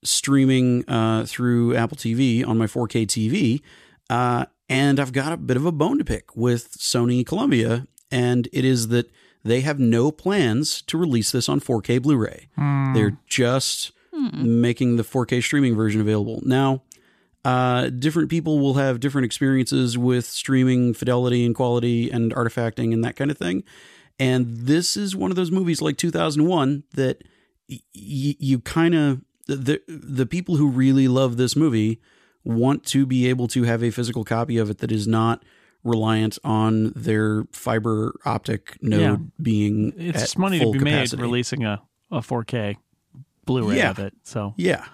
streaming 0.03 0.87
uh, 0.89 1.25
through 1.25 1.75
Apple 1.75 1.97
TV 1.97 2.45
on 2.45 2.57
my 2.57 2.65
4K 2.67 3.07
TV. 3.07 3.61
Uh, 4.09 4.45
and 4.69 4.99
I've 4.99 5.13
got 5.13 5.31
a 5.31 5.37
bit 5.37 5.55
of 5.55 5.65
a 5.65 5.71
bone 5.71 5.97
to 5.97 6.03
pick 6.03 6.35
with 6.35 6.77
Sony 6.77 7.25
Columbia, 7.25 7.87
and 8.11 8.49
it 8.51 8.65
is 8.65 8.89
that 8.89 9.09
they 9.43 9.61
have 9.61 9.79
no 9.79 10.11
plans 10.11 10.81
to 10.83 10.97
release 10.97 11.31
this 11.31 11.47
on 11.47 11.59
4K 11.59 12.01
Blu 12.01 12.17
ray. 12.17 12.49
They're 12.93 13.17
just 13.27 13.91
making 14.33 14.97
the 14.97 15.03
4K 15.03 15.41
streaming 15.41 15.75
version 15.75 16.01
available. 16.01 16.41
Now, 16.43 16.83
uh, 17.45 17.89
different 17.89 18.29
people 18.29 18.59
will 18.59 18.75
have 18.75 18.99
different 18.99 19.25
experiences 19.25 19.97
with 19.97 20.25
streaming 20.25 20.93
fidelity 20.93 21.45
and 21.45 21.53
quality 21.55 22.09
and 22.09 22.33
artifacting 22.33 22.93
and 22.93 23.03
that 23.03 23.15
kind 23.15 23.31
of 23.31 23.37
thing. 23.37 23.63
And 24.23 24.45
this 24.67 24.95
is 24.97 25.15
one 25.15 25.31
of 25.31 25.35
those 25.35 25.51
movies 25.51 25.81
like 25.81 25.97
2001 25.97 26.83
that 26.93 27.23
y- 27.69 27.79
you 27.93 28.59
kind 28.59 28.95
of 28.95 29.21
the 29.47 29.81
the 29.87 30.25
people 30.25 30.55
who 30.57 30.67
really 30.69 31.07
love 31.07 31.37
this 31.37 31.55
movie 31.55 31.99
want 32.43 32.85
to 32.85 33.05
be 33.05 33.27
able 33.27 33.47
to 33.49 33.63
have 33.63 33.83
a 33.83 33.89
physical 33.91 34.23
copy 34.23 34.57
of 34.57 34.69
it 34.69 34.77
that 34.79 34.91
is 34.91 35.07
not 35.07 35.43
reliant 35.83 36.37
on 36.43 36.91
their 36.95 37.45
fiber 37.51 38.15
optic 38.25 38.77
node 38.81 39.01
Yeah. 39.01 39.17
being 39.41 39.93
It's 39.97 40.37
money 40.37 40.59
to 40.59 40.71
be 40.71 40.79
capacity. 40.79 41.17
made 41.17 41.23
releasing 41.23 41.65
a, 41.65 41.81
a 42.11 42.19
4K 42.21 42.77
Blu-ray 43.45 43.77
Yeah. 43.77 43.89
of 43.91 43.99
it. 43.99 44.13
So 44.23 44.53
Yeah. 44.57 44.85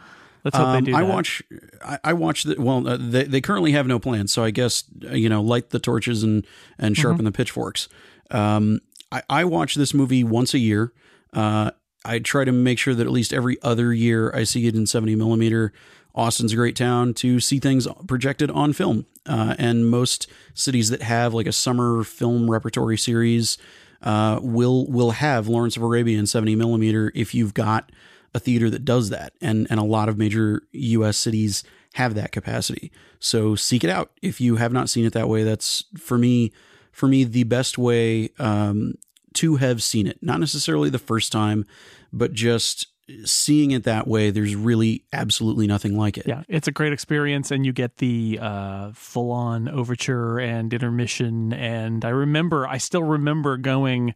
Let's 0.44 0.56
hope 0.58 0.68
Um, 0.68 0.84
they 0.86 0.92
do. 0.92 0.98
I 0.98 1.02
that. 1.02 1.10
watch. 1.14 1.44
I, 1.84 2.00
I 2.06 2.14
watch 2.14 2.44
the. 2.44 2.56
Well, 2.58 2.88
uh, 2.88 2.96
they 2.98 3.26
they 3.26 3.42
currently 3.42 3.74
have 3.74 3.86
no 3.88 4.00
plans, 4.00 4.32
so 4.32 4.42
I 4.44 4.52
guess 4.52 4.86
uh, 5.06 5.14
you 5.14 5.28
know, 5.28 5.42
light 5.42 5.72
the 5.72 5.80
torches 5.80 6.24
and 6.24 6.48
and 6.80 6.96
Mm-hmm. 6.96 7.02
sharpen 7.02 7.26
the 7.26 7.32
pitchforks. 7.34 7.90
Um, 8.32 8.80
I, 9.12 9.24
I 9.30 9.46
watch 9.46 9.76
this 9.76 9.94
movie 9.94 10.24
once 10.24 10.54
a 10.54 10.60
year. 10.60 10.94
Uh, 11.34 11.72
I 12.06 12.20
try 12.20 12.46
to 12.46 12.52
make 12.52 12.80
sure 12.80 12.96
that 12.96 13.06
at 13.06 13.12
least 13.12 13.34
every 13.34 13.62
other 13.62 13.94
year 13.94 14.34
I 14.34 14.44
see 14.44 14.68
it 14.68 14.76
in 14.76 14.86
seventy 14.86 15.16
millimeter. 15.16 15.74
Austin's 16.16 16.54
a 16.54 16.56
great 16.56 16.76
town 16.76 17.14
to 17.14 17.40
see 17.40 17.60
things 17.60 17.88
projected 18.08 18.50
on 18.52 18.74
film, 18.74 19.06
uh, 19.26 19.56
and 19.60 19.90
most 19.90 20.28
cities 20.54 20.90
that 20.90 21.02
have 21.02 21.34
like 21.34 21.46
a 21.48 21.52
summer 21.52 22.04
film 22.04 22.50
repertory 22.50 22.98
series 22.98 23.58
uh, 24.02 24.40
will 24.42 24.88
will 24.88 25.12
have 25.12 25.48
Lawrence 25.48 25.78
of 25.78 25.84
Arabia 25.84 26.18
in 26.18 26.26
seventy 26.26 26.56
millimeter 26.56 27.12
if 27.16 27.36
you've 27.36 27.54
got 27.54 27.92
a 28.34 28.40
theater 28.40 28.70
that 28.70 28.86
does 28.86 29.10
that, 29.10 29.34
and 29.42 29.68
and 29.70 29.80
a 29.80 29.84
lot 29.84 30.10
of 30.10 30.18
major 30.18 30.64
U.S. 30.72 31.18
cities 31.18 31.64
have 31.94 32.16
that 32.16 32.32
capacity. 32.32 32.92
So 33.20 33.56
seek 33.56 33.84
it 33.84 33.90
out 33.90 34.12
if 34.22 34.40
you 34.40 34.56
have 34.58 34.72
not 34.72 34.90
seen 34.90 35.06
it 35.06 35.14
that 35.14 35.28
way. 35.28 35.44
That's 35.44 35.86
for 35.98 36.18
me, 36.18 36.52
for 36.92 37.08
me 37.08 37.24
the 37.24 37.44
best 37.44 37.78
way 37.78 38.30
um, 38.40 38.96
to 39.34 39.58
have 39.58 39.82
seen 39.84 40.08
it. 40.08 40.20
Not 40.22 40.40
necessarily 40.40 40.90
the 40.90 41.00
first 41.00 41.32
time, 41.32 41.66
but 42.12 42.34
just 42.34 42.88
seeing 43.26 43.72
it 43.72 43.84
that 43.86 44.08
way. 44.08 44.30
There's 44.30 44.56
really 44.56 45.04
absolutely 45.12 45.66
nothing 45.66 45.98
like 45.98 46.18
it. 46.18 46.28
Yeah, 46.28 46.44
it's 46.48 46.68
a 46.68 46.72
great 46.72 46.94
experience, 46.94 47.50
and 47.50 47.66
you 47.66 47.74
get 47.74 47.98
the 47.98 48.38
uh, 48.40 48.92
full-on 48.94 49.68
overture 49.68 50.40
and 50.40 50.72
intermission. 50.74 51.52
And 51.54 52.06
I 52.06 52.10
remember, 52.10 52.68
I 52.68 52.78
still 52.78 53.04
remember 53.04 53.58
going 53.58 54.14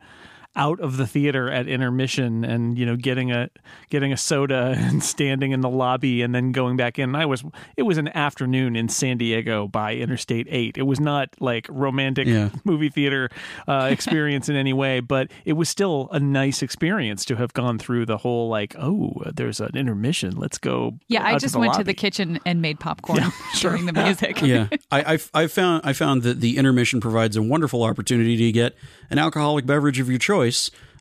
out 0.56 0.80
of 0.80 0.98
the 0.98 1.08
theater 1.08 1.50
at 1.50 1.68
intermission 1.68 2.46
and 2.46 2.78
you 2.78 2.86
know 2.86 2.96
getting 2.96 3.32
a 3.32 3.50
getting 3.90 4.14
a 4.14 4.18
soda 4.18 4.76
and 4.78 5.04
standing 5.04 5.52
in 5.52 5.62
the 5.62 5.70
lobby 5.70 6.22
and 6.22 6.34
then 6.36 6.52
going 6.52 6.78
back 6.78 7.00
in. 7.00 7.10
And 7.10 7.18
I 7.18 7.26
was 7.26 7.44
it 7.76 7.84
was 7.84 7.98
an 7.98 8.10
afternoon 8.10 8.76
in 8.76 8.90
San 8.90 9.18
Diego 9.18 9.68
by 9.68 9.96
Interstate 9.96 10.48
8. 10.50 10.78
It 10.78 10.84
was 10.84 11.00
not 11.00 11.30
like 11.40 11.66
romantic 11.70 12.28
Yeah. 12.28 12.50
movie 12.64 12.90
theater 12.90 13.30
uh, 13.68 13.88
experience 13.92 14.50
in 14.50 14.56
any 14.56 14.74
way, 14.74 15.00
but 15.00 15.32
it 15.46 15.54
was 15.54 15.70
still 15.70 16.10
a 16.12 16.20
nice 16.20 16.62
experience 16.62 17.26
to 17.26 17.36
have 17.36 17.54
gone 17.54 17.80
through 17.80 18.06
the 18.06 18.18
whole 18.18 18.50
like, 18.50 18.76
oh, 18.78 19.14
there's 19.34 19.60
an 19.60 19.76
intermission. 19.76 20.36
Let's 20.38 20.58
go. 20.58 21.00
Yeah, 21.08 21.26
I 21.26 21.34
out 21.34 21.42
just 21.42 21.54
the 21.54 21.60
went 21.60 21.74
to 21.76 21.84
the 21.84 21.94
kitchen 21.94 22.40
and 22.46 22.62
made 22.62 22.80
popcorn 22.80 23.24
during 23.60 23.86
the 23.86 23.94
music. 23.94 24.42
yeah, 24.42 24.68
I, 24.92 25.14
I 25.16 25.44
I 25.44 25.48
found 25.48 25.82
I 25.86 25.94
found 25.94 26.22
that 26.24 26.42
the 26.42 26.58
intermission 26.58 27.02
provides 27.02 27.36
a 27.36 27.42
wonderful 27.42 27.84
opportunity 27.84 28.38
to 28.38 28.52
get 28.52 28.76
an 29.10 29.18
alcoholic 29.18 29.66
beverage 29.66 30.00
of 30.00 30.10
your 30.10 30.20
choice 30.20 30.43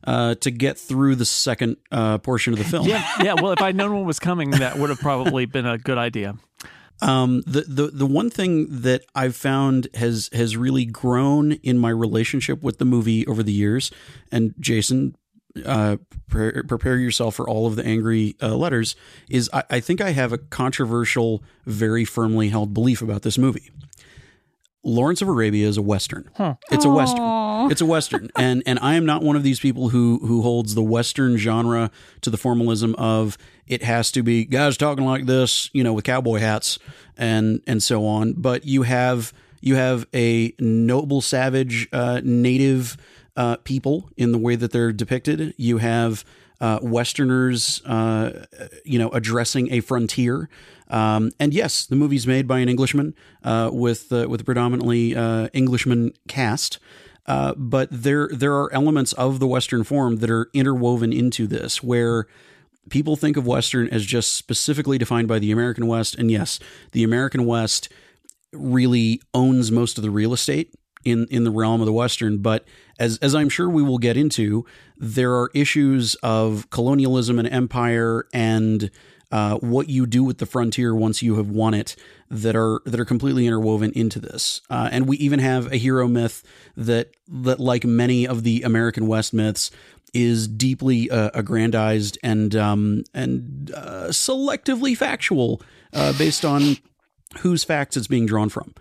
uh, 0.05 0.35
to 0.35 0.51
get 0.51 0.77
through 0.77 1.15
the 1.15 1.25
second 1.25 1.77
uh, 1.91 2.17
portion 2.17 2.53
of 2.53 2.59
the 2.59 2.65
film. 2.65 2.87
yeah, 2.87 3.07
yeah. 3.21 3.33
Well, 3.33 3.51
if 3.51 3.61
I'd 3.61 3.75
known 3.75 3.93
one 3.95 4.05
was 4.05 4.19
coming, 4.19 4.51
that 4.51 4.77
would 4.77 4.89
have 4.89 4.99
probably 4.99 5.45
been 5.45 5.65
a 5.65 5.77
good 5.77 5.97
idea. 5.97 6.35
Um, 7.01 7.41
the, 7.45 7.61
the 7.61 7.87
the 7.87 8.05
one 8.05 8.29
thing 8.29 8.67
that 8.69 9.03
I've 9.15 9.35
found 9.35 9.87
has 9.93 10.29
has 10.31 10.55
really 10.55 10.85
grown 10.85 11.53
in 11.53 11.77
my 11.77 11.89
relationship 11.89 12.61
with 12.63 12.77
the 12.77 12.85
movie 12.85 13.25
over 13.27 13.43
the 13.43 13.51
years, 13.51 13.91
and 14.31 14.53
Jason, 14.59 15.15
uh, 15.65 15.97
pre- 16.29 16.63
prepare 16.63 16.97
yourself 16.97 17.35
for 17.35 17.49
all 17.49 17.67
of 17.67 17.75
the 17.75 17.85
angry 17.85 18.35
uh, 18.41 18.55
letters. 18.55 18.95
Is 19.29 19.49
I, 19.51 19.63
I 19.69 19.79
think 19.79 20.01
I 20.01 20.11
have 20.11 20.31
a 20.31 20.37
controversial, 20.37 21.43
very 21.65 22.05
firmly 22.05 22.49
held 22.49 22.73
belief 22.73 23.01
about 23.01 23.23
this 23.23 23.37
movie. 23.37 23.69
Lawrence 24.83 25.21
of 25.21 25.27
Arabia 25.27 25.67
is 25.67 25.77
a 25.77 25.81
western. 25.81 26.29
It's 26.71 26.85
a 26.85 26.89
western. 26.89 27.71
It's 27.71 27.81
a 27.81 27.85
western, 27.85 28.29
and 28.35 28.63
and 28.65 28.79
I 28.81 28.95
am 28.95 29.05
not 29.05 29.23
one 29.23 29.35
of 29.35 29.43
these 29.43 29.59
people 29.59 29.89
who 29.89 30.19
who 30.25 30.41
holds 30.41 30.75
the 30.75 30.83
western 30.83 31.37
genre 31.37 31.91
to 32.21 32.29
the 32.29 32.37
formalism 32.37 32.93
of 32.95 33.37
it 33.67 33.83
has 33.83 34.11
to 34.11 34.23
be 34.23 34.45
guys 34.45 34.75
talking 34.75 35.05
like 35.05 35.25
this, 35.25 35.69
you 35.73 35.83
know, 35.83 35.93
with 35.93 36.03
cowboy 36.03 36.39
hats 36.39 36.79
and 37.17 37.61
and 37.65 37.81
so 37.81 38.05
on. 38.05 38.33
But 38.33 38.65
you 38.65 38.83
have 38.83 39.33
you 39.61 39.75
have 39.75 40.05
a 40.13 40.53
noble, 40.59 41.21
savage, 41.21 41.87
uh, 41.93 42.19
native 42.23 42.97
uh, 43.37 43.55
people 43.57 44.09
in 44.17 44.33
the 44.33 44.37
way 44.37 44.57
that 44.57 44.71
they're 44.71 44.91
depicted. 44.91 45.53
You 45.57 45.77
have 45.77 46.25
uh, 46.59 46.79
Westerners, 46.81 47.81
uh, 47.85 48.45
you 48.83 48.99
know, 48.99 49.09
addressing 49.09 49.71
a 49.71 49.79
frontier. 49.79 50.49
Um, 50.93 51.31
and 51.39 51.55
yes, 51.55 51.87
the 51.87 51.95
movie's 51.95 52.27
made 52.27 52.47
by 52.47 52.59
an 52.59 52.69
Englishman 52.69 53.15
uh, 53.43 53.71
with 53.73 54.13
uh, 54.13 54.27
with 54.29 54.41
a 54.41 54.43
predominantly 54.43 55.15
uh, 55.15 55.47
Englishman 55.51 56.13
cast. 56.27 56.77
Uh, 57.25 57.55
but 57.57 57.87
there 57.91 58.29
there 58.31 58.53
are 58.53 58.71
elements 58.71 59.11
of 59.13 59.39
the 59.39 59.47
Western 59.47 59.83
form 59.83 60.17
that 60.17 60.29
are 60.29 60.49
interwoven 60.53 61.11
into 61.11 61.47
this, 61.47 61.81
where 61.81 62.27
people 62.89 63.15
think 63.15 63.37
of 63.37 63.47
Western 63.47 63.87
as 63.89 64.05
just 64.05 64.35
specifically 64.35 64.99
defined 64.99 65.27
by 65.27 65.39
the 65.39 65.51
American 65.51 65.87
West. 65.87 66.13
And 66.15 66.29
yes, 66.29 66.59
the 66.91 67.03
American 67.03 67.45
West 67.45 67.89
really 68.51 69.19
owns 69.33 69.71
most 69.71 69.97
of 69.97 70.03
the 70.03 70.11
real 70.11 70.31
estate 70.31 70.75
in 71.03 71.25
in 71.31 71.43
the 71.43 71.51
realm 71.51 71.81
of 71.81 71.87
the 71.87 71.91
western 71.91 72.37
but 72.37 72.65
as 72.99 73.17
as 73.17 73.33
I'm 73.35 73.49
sure 73.49 73.67
we 73.67 73.81
will 73.81 73.97
get 73.97 74.15
into 74.15 74.63
there 74.95 75.33
are 75.33 75.49
issues 75.53 76.15
of 76.21 76.69
colonialism 76.69 77.39
and 77.39 77.47
empire 77.47 78.25
and 78.31 78.91
uh, 79.33 79.57
what 79.57 79.89
you 79.89 80.05
do 80.05 80.23
with 80.23 80.37
the 80.37 80.45
frontier 80.45 80.93
once 80.93 81.23
you 81.23 81.37
have 81.37 81.49
won 81.49 81.73
it 81.73 81.95
that 82.29 82.55
are 82.55 82.81
that 82.85 82.99
are 82.99 83.05
completely 83.05 83.47
interwoven 83.47 83.91
into 83.93 84.19
this 84.19 84.61
uh, 84.69 84.89
and 84.91 85.07
we 85.07 85.17
even 85.17 85.39
have 85.39 85.73
a 85.73 85.77
hero 85.77 86.07
myth 86.07 86.43
that 86.77 87.09
that 87.27 87.59
like 87.59 87.83
many 87.83 88.27
of 88.27 88.43
the 88.43 88.61
American 88.61 89.07
West 89.07 89.33
myths 89.33 89.71
is 90.13 90.47
deeply 90.47 91.09
uh, 91.09 91.31
aggrandized 91.33 92.19
and 92.21 92.55
um, 92.55 93.03
and 93.15 93.71
uh, 93.75 94.09
selectively 94.09 94.95
factual 94.95 95.59
uh, 95.93 96.15
based 96.15 96.45
on 96.45 96.77
whose 97.39 97.63
facts 97.63 97.97
it's 97.97 98.05
being 98.05 98.27
drawn 98.27 98.49
from, 98.49 98.75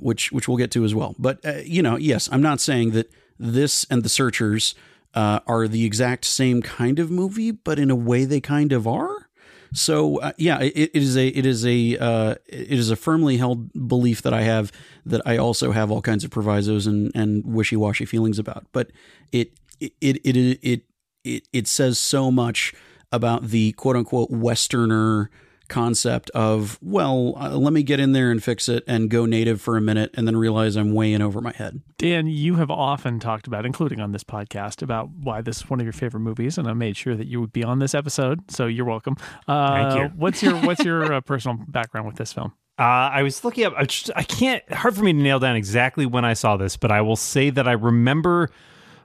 which 0.00 0.32
which 0.32 0.48
we'll 0.48 0.56
get 0.56 0.72
to 0.72 0.84
as 0.84 0.96
well. 0.96 1.14
But 1.16 1.38
you 1.64 1.80
know, 1.80 1.96
yes, 1.96 2.28
I'm 2.32 2.42
not 2.42 2.60
saying 2.60 2.90
that 2.90 3.08
this 3.38 3.86
and 3.88 4.02
The 4.02 4.08
Searchers 4.08 4.74
are 5.14 5.68
the 5.68 5.84
exact 5.84 6.24
same 6.24 6.60
kind 6.60 6.98
of 6.98 7.08
movie, 7.12 7.52
but 7.52 7.78
in 7.78 7.88
a 7.88 7.96
way 7.96 8.24
they 8.24 8.40
kind 8.40 8.72
of 8.72 8.88
are. 8.88 9.29
So 9.72 10.20
uh, 10.20 10.32
yeah, 10.36 10.60
it, 10.60 10.90
it 10.94 10.96
is 10.96 11.16
a 11.16 11.28
it 11.28 11.46
is 11.46 11.64
a 11.64 11.96
uh, 11.98 12.34
it 12.46 12.78
is 12.78 12.90
a 12.90 12.96
firmly 12.96 13.36
held 13.36 13.88
belief 13.88 14.22
that 14.22 14.34
I 14.34 14.42
have 14.42 14.72
that 15.06 15.22
I 15.24 15.36
also 15.36 15.72
have 15.72 15.90
all 15.90 16.02
kinds 16.02 16.24
of 16.24 16.30
provisos 16.30 16.86
and 16.86 17.12
and 17.14 17.44
wishy 17.44 17.76
washy 17.76 18.04
feelings 18.04 18.38
about. 18.38 18.66
But 18.72 18.90
it 19.32 19.52
it 19.80 19.92
it 20.00 20.16
it 20.24 20.58
it 20.62 20.82
it, 21.24 21.48
it 21.52 21.66
says 21.68 21.98
so 21.98 22.30
much 22.30 22.74
about 23.12 23.48
the 23.48 23.72
quote 23.72 23.96
unquote 23.96 24.30
Westerner 24.30 25.30
concept 25.70 26.28
of 26.30 26.78
well 26.82 27.34
uh, 27.36 27.56
let 27.56 27.72
me 27.72 27.82
get 27.82 27.98
in 27.98 28.12
there 28.12 28.30
and 28.30 28.44
fix 28.44 28.68
it 28.68 28.84
and 28.86 29.08
go 29.08 29.24
native 29.24 29.60
for 29.60 29.76
a 29.76 29.80
minute 29.80 30.10
and 30.14 30.26
then 30.26 30.36
realize 30.36 30.76
i'm 30.76 30.92
way 30.92 31.12
in 31.12 31.22
over 31.22 31.40
my 31.40 31.52
head 31.52 31.80
Dan, 32.00 32.28
you 32.28 32.54
have 32.54 32.70
often 32.70 33.20
talked 33.20 33.46
about, 33.46 33.66
including 33.66 34.00
on 34.00 34.12
this 34.12 34.24
podcast, 34.24 34.80
about 34.80 35.10
why 35.10 35.42
this 35.42 35.58
is 35.58 35.68
one 35.68 35.80
of 35.80 35.84
your 35.84 35.92
favorite 35.92 36.20
movies, 36.20 36.56
and 36.56 36.66
I 36.66 36.72
made 36.72 36.96
sure 36.96 37.14
that 37.14 37.26
you 37.26 37.42
would 37.42 37.52
be 37.52 37.62
on 37.62 37.78
this 37.78 37.94
episode. 37.94 38.50
So 38.50 38.64
you're 38.66 38.86
welcome. 38.86 39.18
Uh, 39.46 39.90
Thank 39.90 40.00
you. 40.00 40.18
What's 40.18 40.42
your 40.42 40.54
What's 40.62 40.82
your 40.82 41.12
uh, 41.12 41.20
personal 41.20 41.58
background 41.68 42.06
with 42.06 42.16
this 42.16 42.32
film? 42.32 42.54
Uh, 42.78 43.12
I 43.12 43.22
was 43.22 43.44
looking 43.44 43.66
up. 43.66 43.74
I, 43.76 43.84
just, 43.84 44.10
I 44.16 44.22
can't. 44.22 44.62
Hard 44.72 44.96
for 44.96 45.02
me 45.02 45.12
to 45.12 45.18
nail 45.18 45.38
down 45.38 45.56
exactly 45.56 46.06
when 46.06 46.24
I 46.24 46.32
saw 46.32 46.56
this, 46.56 46.78
but 46.78 46.90
I 46.90 47.02
will 47.02 47.16
say 47.16 47.50
that 47.50 47.68
I 47.68 47.72
remember 47.72 48.48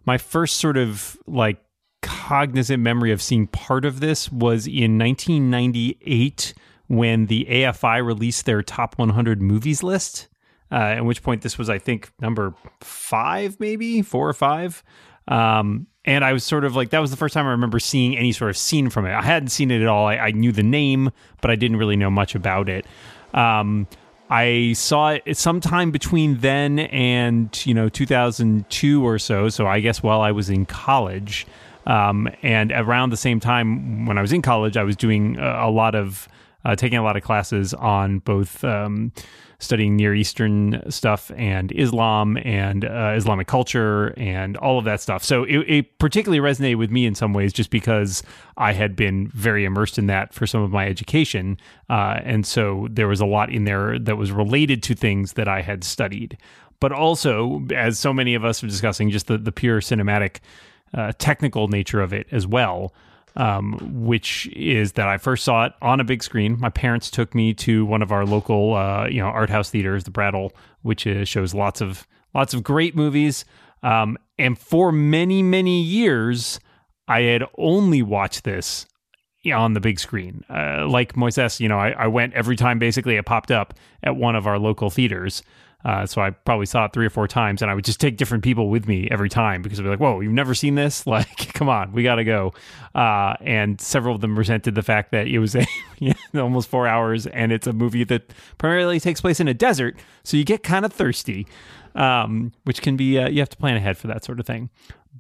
my 0.05 0.17
first 0.17 0.55
sort 0.55 0.77
of 0.77 1.17
like 1.27 1.61
cognizant 2.25 2.81
memory 2.81 3.11
of 3.11 3.21
seeing 3.21 3.45
part 3.45 3.85
of 3.85 3.99
this 3.99 4.31
was 4.31 4.65
in 4.65 4.97
1998 4.97 6.55
when 6.87 7.27
the 7.27 7.45
AFI 7.47 8.03
released 8.03 8.47
their 8.47 8.63
top 8.63 8.97
100 8.97 9.43
movies 9.43 9.83
list. 9.83 10.27
Uh, 10.71 10.97
at 10.97 11.05
which 11.05 11.21
point 11.21 11.43
this 11.43 11.59
was, 11.59 11.69
I 11.69 11.77
think, 11.77 12.11
number 12.19 12.55
five, 12.81 13.59
maybe 13.59 14.01
four 14.01 14.27
or 14.27 14.33
five. 14.33 14.83
Um, 15.27 15.85
and 16.03 16.25
I 16.25 16.33
was 16.33 16.43
sort 16.43 16.65
of 16.65 16.75
like, 16.75 16.89
that 16.89 16.99
was 16.99 17.11
the 17.11 17.17
first 17.17 17.35
time 17.35 17.45
I 17.45 17.51
remember 17.51 17.79
seeing 17.79 18.17
any 18.17 18.31
sort 18.31 18.49
of 18.49 18.57
scene 18.57 18.89
from 18.89 19.05
it. 19.05 19.13
I 19.13 19.21
hadn't 19.21 19.49
seen 19.49 19.69
it 19.69 19.83
at 19.83 19.87
all. 19.87 20.07
I, 20.07 20.15
I 20.15 20.31
knew 20.31 20.51
the 20.51 20.63
name, 20.63 21.11
but 21.41 21.51
I 21.51 21.55
didn't 21.55 21.77
really 21.77 21.95
know 21.95 22.09
much 22.09 22.33
about 22.33 22.69
it. 22.69 22.87
Um, 23.35 23.87
I 24.31 24.73
saw 24.73 25.15
it 25.23 25.37
sometime 25.37 25.91
between 25.91 26.39
then 26.39 26.79
and 26.79 27.65
you 27.67 27.75
know 27.75 27.89
2002 27.89 29.05
or 29.05 29.19
so. 29.19 29.49
So 29.49 29.67
I 29.67 29.79
guess 29.79 30.01
while 30.01 30.21
I 30.21 30.31
was 30.31 30.49
in 30.49 30.65
college, 30.65 31.45
um, 31.85 32.27
and 32.41 32.71
around 32.71 33.11
the 33.11 33.17
same 33.17 33.39
time 33.39 34.05
when 34.05 34.17
I 34.17 34.21
was 34.21 34.33
in 34.33 34.41
college, 34.41 34.77
I 34.77 34.83
was 34.83 34.95
doing 34.95 35.37
a, 35.37 35.69
lot 35.69 35.95
of 35.95 36.27
uh, 36.63 36.75
taking 36.75 36.97
a 36.97 37.03
lot 37.03 37.15
of 37.15 37.23
classes 37.23 37.73
on 37.73 38.19
both 38.19 38.63
um, 38.63 39.11
studying 39.59 39.95
Near 39.95 40.13
Eastern 40.13 40.81
stuff 40.89 41.31
and 41.35 41.71
Islam 41.71 42.37
and 42.37 42.85
uh, 42.85 43.13
Islamic 43.15 43.47
culture 43.47 44.13
and 44.17 44.57
all 44.57 44.79
of 44.79 44.85
that 44.85 45.01
stuff. 45.01 45.23
So 45.23 45.43
it, 45.43 45.57
it 45.67 45.99
particularly 45.99 46.39
resonated 46.39 46.77
with 46.77 46.91
me 46.91 47.05
in 47.05 47.15
some 47.15 47.33
ways 47.33 47.53
just 47.53 47.69
because 47.69 48.23
I 48.57 48.73
had 48.73 48.95
been 48.95 49.27
very 49.29 49.65
immersed 49.65 49.97
in 49.97 50.07
that 50.07 50.33
for 50.33 50.47
some 50.47 50.61
of 50.61 50.71
my 50.71 50.87
education. 50.87 51.57
Uh, 51.89 52.19
and 52.23 52.45
so 52.45 52.87
there 52.91 53.07
was 53.07 53.21
a 53.21 53.25
lot 53.25 53.51
in 53.51 53.65
there 53.65 53.99
that 53.99 54.17
was 54.17 54.31
related 54.31 54.83
to 54.83 54.95
things 54.95 55.33
that 55.33 55.47
I 55.47 55.61
had 55.61 55.83
studied. 55.83 56.37
But 56.79 56.91
also, 56.91 57.65
as 57.73 57.97
so 57.97 58.13
many 58.13 58.35
of 58.35 58.43
us 58.43 58.63
are 58.63 58.67
discussing, 58.67 59.09
just 59.09 59.27
the, 59.27 59.37
the 59.37 59.51
pure 59.51 59.79
cinematic, 59.79 60.39
uh, 60.93 61.11
technical 61.17 61.67
nature 61.67 62.01
of 62.01 62.13
it 62.13 62.27
as 62.31 62.45
well. 62.47 62.93
um, 63.37 64.05
which 64.05 64.47
is 64.55 64.93
that 64.93 65.07
I 65.07 65.17
first 65.17 65.43
saw 65.43 65.65
it 65.65 65.73
on 65.81 65.99
a 65.99 66.03
big 66.03 66.23
screen. 66.23 66.57
My 66.59 66.69
parents 66.69 67.11
took 67.11 67.35
me 67.35 67.53
to 67.55 67.85
one 67.85 68.01
of 68.01 68.11
our 68.11 68.25
local, 68.25 68.75
uh, 68.75 69.07
you 69.07 69.19
know, 69.19 69.27
art 69.27 69.49
house 69.49 69.69
theaters, 69.69 70.05
the 70.05 70.11
Brattle, 70.11 70.53
which 70.83 71.05
is, 71.05 71.27
shows 71.27 71.53
lots 71.53 71.81
of 71.81 72.07
lots 72.33 72.53
of 72.53 72.63
great 72.63 72.95
movies. 72.95 73.43
Um, 73.83 74.17
and 74.37 74.57
for 74.57 74.91
many 74.91 75.43
many 75.43 75.81
years, 75.81 76.59
I 77.07 77.21
had 77.21 77.43
only 77.57 78.01
watched 78.01 78.43
this 78.43 78.85
on 79.53 79.73
the 79.73 79.79
big 79.79 79.99
screen. 79.99 80.43
Uh, 80.49 80.87
like 80.87 81.13
Moisés, 81.13 81.59
you 81.59 81.67
know, 81.67 81.77
I, 81.77 81.91
I, 81.91 82.07
went 82.07 82.33
every 82.33 82.55
time 82.55 82.79
basically 82.79 83.15
it 83.15 83.25
popped 83.27 83.51
up 83.51 83.75
at 84.01 84.15
one 84.15 84.35
of 84.35 84.47
our 84.47 84.57
local 84.57 84.89
theaters. 84.89 85.43
Uh, 85.85 86.03
so 86.03 86.19
I 86.19 86.31
probably 86.31 86.65
saw 86.65 86.85
it 86.85 86.93
three 86.93 87.05
or 87.05 87.11
four 87.11 87.27
times, 87.27 87.61
and 87.61 87.69
I 87.69 87.75
would 87.75 87.85
just 87.85 87.99
take 87.99 88.17
different 88.17 88.43
people 88.43 88.69
with 88.69 88.87
me 88.87 89.07
every 89.11 89.29
time 89.29 89.61
because 89.61 89.79
I'd 89.79 89.83
be 89.83 89.89
like, 89.89 89.99
"Whoa, 89.99 90.19
you've 90.19 90.33
never 90.33 90.55
seen 90.55 90.75
this? 90.75 91.05
Like, 91.15 91.53
come 91.53 91.69
on, 91.69 91.91
we 91.91 92.01
got 92.01 92.15
to 92.15 92.23
go." 92.23 92.53
Uh, 92.95 93.35
and 93.39 93.79
several 93.79 94.15
of 94.15 94.21
them 94.21 94.37
resented 94.37 94.73
the 94.75 94.81
fact 94.81 95.11
that 95.11 95.27
it 95.27 95.37
was 95.39 95.55
a 95.55 95.65
almost 96.35 96.67
four 96.67 96.87
hours, 96.87 97.27
and 97.27 97.51
it's 97.51 97.67
a 97.67 97.73
movie 97.73 98.03
that 98.05 98.33
primarily 98.57 98.99
takes 98.99 99.21
place 99.21 99.39
in 99.39 99.47
a 99.47 99.53
desert, 99.53 99.95
so 100.23 100.35
you 100.35 100.43
get 100.43 100.63
kind 100.63 100.83
of 100.85 100.91
thirsty, 100.91 101.45
um, 101.93 102.51
which 102.63 102.81
can 102.81 102.97
be 102.97 103.19
uh, 103.19 103.29
you 103.29 103.39
have 103.39 103.49
to 103.49 103.57
plan 103.57 103.77
ahead 103.77 103.97
for 103.97 104.07
that 104.07 104.25
sort 104.25 104.39
of 104.39 104.47
thing. 104.47 104.71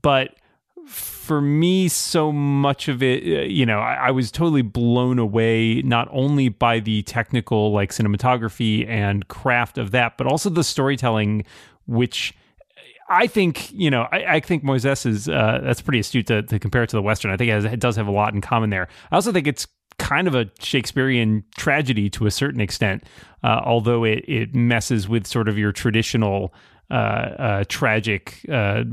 But 0.01 0.35
for 0.85 1.41
me, 1.41 1.87
so 1.87 2.31
much 2.31 2.87
of 2.87 3.01
it, 3.01 3.23
uh, 3.23 3.41
you 3.43 3.65
know, 3.65 3.79
I, 3.79 4.07
I, 4.07 4.11
was 4.11 4.31
totally 4.31 4.61
blown 4.61 5.17
away 5.17 5.81
not 5.81 6.07
only 6.11 6.49
by 6.49 6.79
the 6.79 7.01
technical, 7.03 7.71
like 7.71 7.91
cinematography 7.91 8.87
and 8.87 9.27
craft 9.27 9.77
of 9.77 9.91
that, 9.91 10.17
but 10.17 10.27
also 10.27 10.49
the 10.49 10.63
storytelling, 10.63 11.45
which 11.87 12.33
I 13.09 13.27
think, 13.27 13.71
you 13.71 13.89
know, 13.89 14.07
I, 14.11 14.35
I 14.35 14.39
think 14.39 14.63
Moisés 14.63 15.05
is, 15.05 15.27
uh, 15.27 15.61
that's 15.63 15.81
pretty 15.81 15.99
astute 15.99 16.27
to, 16.27 16.43
to, 16.43 16.59
compare 16.59 16.83
it 16.83 16.89
to 16.89 16.95
the 16.95 17.01
Western. 17.01 17.31
I 17.31 17.37
think 17.37 17.49
it, 17.49 17.53
has, 17.53 17.65
it 17.65 17.79
does 17.79 17.95
have 17.95 18.07
a 18.07 18.11
lot 18.11 18.33
in 18.33 18.41
common 18.41 18.69
there. 18.69 18.87
I 19.11 19.15
also 19.15 19.31
think 19.31 19.47
it's 19.47 19.67
kind 19.97 20.27
of 20.27 20.35
a 20.35 20.49
Shakespearean 20.59 21.43
tragedy 21.57 22.09
to 22.11 22.25
a 22.25 22.31
certain 22.31 22.61
extent, 22.61 23.03
uh, 23.43 23.61
although 23.63 24.03
it, 24.03 24.25
it 24.27 24.53
messes 24.53 25.07
with 25.07 25.25
sort 25.25 25.47
of 25.47 25.57
your 25.57 25.71
traditional 25.71 26.53
uh, 26.91 26.93
uh, 26.93 27.63
tragic 27.67 28.45
uh, 28.47 28.83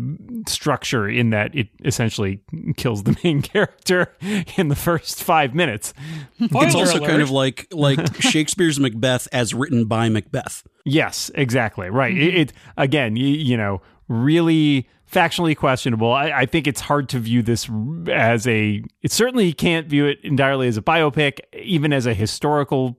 structure 0.49 1.07
in 1.07 1.29
that 1.29 1.55
it 1.55 1.69
essentially 1.85 2.41
kills 2.79 3.03
the 3.03 3.15
main 3.23 3.43
character 3.43 4.17
in 4.57 4.69
the 4.69 4.77
first 4.77 5.23
five 5.23 5.55
minutes. 5.55 5.93
it's 6.39 6.75
also 6.75 6.99
alert. 6.99 7.09
kind 7.09 7.23
of 7.23 7.31
like 7.31 7.67
like 7.71 8.01
Shakespeare's 8.21 8.81
Macbeth 8.81 9.29
as 9.31 9.53
written 9.53 9.85
by 9.85 10.09
Macbeth. 10.09 10.63
Yes, 10.87 11.31
exactly. 11.35 11.91
Right. 11.91 12.15
Mm-hmm. 12.15 12.23
It, 12.23 12.35
it, 12.35 12.53
again, 12.79 13.17
you, 13.17 13.27
you, 13.27 13.57
know, 13.59 13.83
really 14.09 14.89
factually 15.11 15.57
questionable. 15.57 16.13
I, 16.13 16.31
I, 16.31 16.47
think 16.47 16.67
it's 16.67 16.81
hard 16.81 17.11
to 17.11 17.19
view 17.19 17.43
this 17.43 17.69
as 18.11 18.47
a. 18.47 18.83
It 19.03 19.13
certainly 19.13 19.53
can't 19.53 19.87
view 19.87 20.07
it 20.07 20.19
entirely 20.23 20.67
as 20.67 20.79
a 20.79 20.83
biopic, 20.83 21.41
even 21.53 21.93
as 21.93 22.07
a 22.07 22.15
historical 22.15 22.99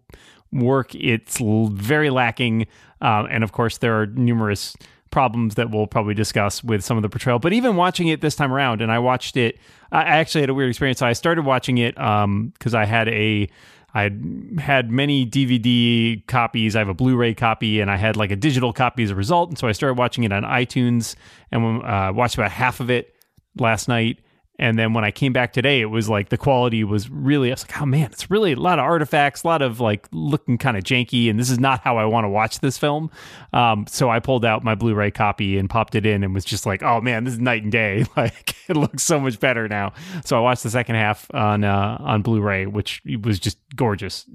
work. 0.51 0.93
It's 0.93 1.39
very 1.41 2.09
lacking 2.09 2.67
um, 3.03 3.27
and 3.29 3.43
of 3.43 3.51
course, 3.51 3.77
there 3.77 3.99
are 4.01 4.07
numerous 4.07 4.75
problems 5.11 5.55
that 5.55 5.69
we'll 5.69 5.85
probably 5.85 6.15
discuss 6.15 6.63
with 6.63 6.83
some 6.83 6.97
of 6.97 7.03
the 7.03 7.09
portrayal. 7.09 7.37
But 7.37 7.53
even 7.53 7.75
watching 7.75 8.07
it 8.07 8.21
this 8.21 8.35
time 8.35 8.51
around, 8.51 8.81
and 8.81 8.91
I 8.91 8.97
watched 8.97 9.37
it, 9.37 9.59
I 9.91 10.01
actually 10.01 10.41
had 10.41 10.49
a 10.49 10.53
weird 10.53 10.69
experience. 10.69 10.99
So 10.99 11.05
I 11.05 11.13
started 11.13 11.45
watching 11.45 11.77
it 11.77 11.93
because 11.95 12.73
um, 12.73 12.75
I 12.75 12.85
had 12.85 13.07
a. 13.09 13.47
I 13.95 14.09
had 14.57 14.89
many 14.89 15.23
DVD 15.23 16.25
copies. 16.25 16.75
I 16.75 16.79
have 16.79 16.89
a 16.89 16.95
Blu-ray 16.95 17.35
copy, 17.35 17.79
and 17.79 17.91
I 17.91 17.95
had 17.95 18.17
like 18.17 18.31
a 18.31 18.35
digital 18.35 18.73
copy 18.73 19.03
as 19.03 19.11
a 19.11 19.15
result. 19.15 19.49
And 19.49 19.59
so 19.59 19.67
I 19.67 19.71
started 19.71 19.99
watching 19.99 20.23
it 20.23 20.31
on 20.31 20.41
iTunes, 20.41 21.15
and 21.51 21.83
uh, 21.83 22.11
watched 22.15 22.33
about 22.33 22.49
half 22.49 22.79
of 22.79 22.89
it 22.89 23.13
last 23.55 23.87
night. 23.87 24.17
And 24.59 24.77
then 24.77 24.93
when 24.93 25.03
I 25.03 25.09
came 25.09 25.33
back 25.33 25.51
today, 25.51 25.81
it 25.81 25.85
was 25.85 26.09
like 26.09 26.29
the 26.29 26.37
quality 26.37 26.83
was 26.83 27.09
really, 27.09 27.49
I 27.49 27.53
was 27.53 27.63
like, 27.63 27.81
oh 27.81 27.85
man, 27.85 28.11
it's 28.11 28.29
really 28.29 28.53
a 28.53 28.59
lot 28.59 28.77
of 28.77 28.85
artifacts, 28.85 29.43
a 29.43 29.47
lot 29.47 29.63
of 29.63 29.79
like 29.79 30.07
looking 30.11 30.59
kind 30.59 30.77
of 30.77 30.83
janky. 30.83 31.29
And 31.29 31.39
this 31.39 31.49
is 31.49 31.59
not 31.59 31.81
how 31.81 31.97
I 31.97 32.05
want 32.05 32.25
to 32.25 32.29
watch 32.29 32.59
this 32.59 32.77
film. 32.77 33.09
Um, 33.51 33.85
so 33.87 34.09
I 34.09 34.19
pulled 34.19 34.45
out 34.45 34.63
my 34.63 34.75
Blu 34.75 34.93
ray 34.93 35.09
copy 35.09 35.57
and 35.57 35.69
popped 35.69 35.95
it 35.95 36.05
in 36.05 36.23
and 36.23 36.35
was 36.35 36.45
just 36.45 36.67
like, 36.67 36.83
oh 36.83 37.01
man, 37.01 37.23
this 37.23 37.33
is 37.33 37.39
night 37.39 37.63
and 37.63 37.71
day. 37.71 38.05
Like 38.15 38.55
it 38.69 38.77
looks 38.77 39.01
so 39.01 39.19
much 39.19 39.39
better 39.39 39.67
now. 39.67 39.91
So 40.23 40.37
I 40.37 40.39
watched 40.39 40.61
the 40.61 40.69
second 40.69 40.95
half 40.95 41.33
on, 41.33 41.63
uh, 41.63 41.97
on 41.99 42.21
Blu 42.21 42.41
ray, 42.41 42.67
which 42.67 43.01
was 43.23 43.39
just 43.39 43.57
gorgeous, 43.75 44.25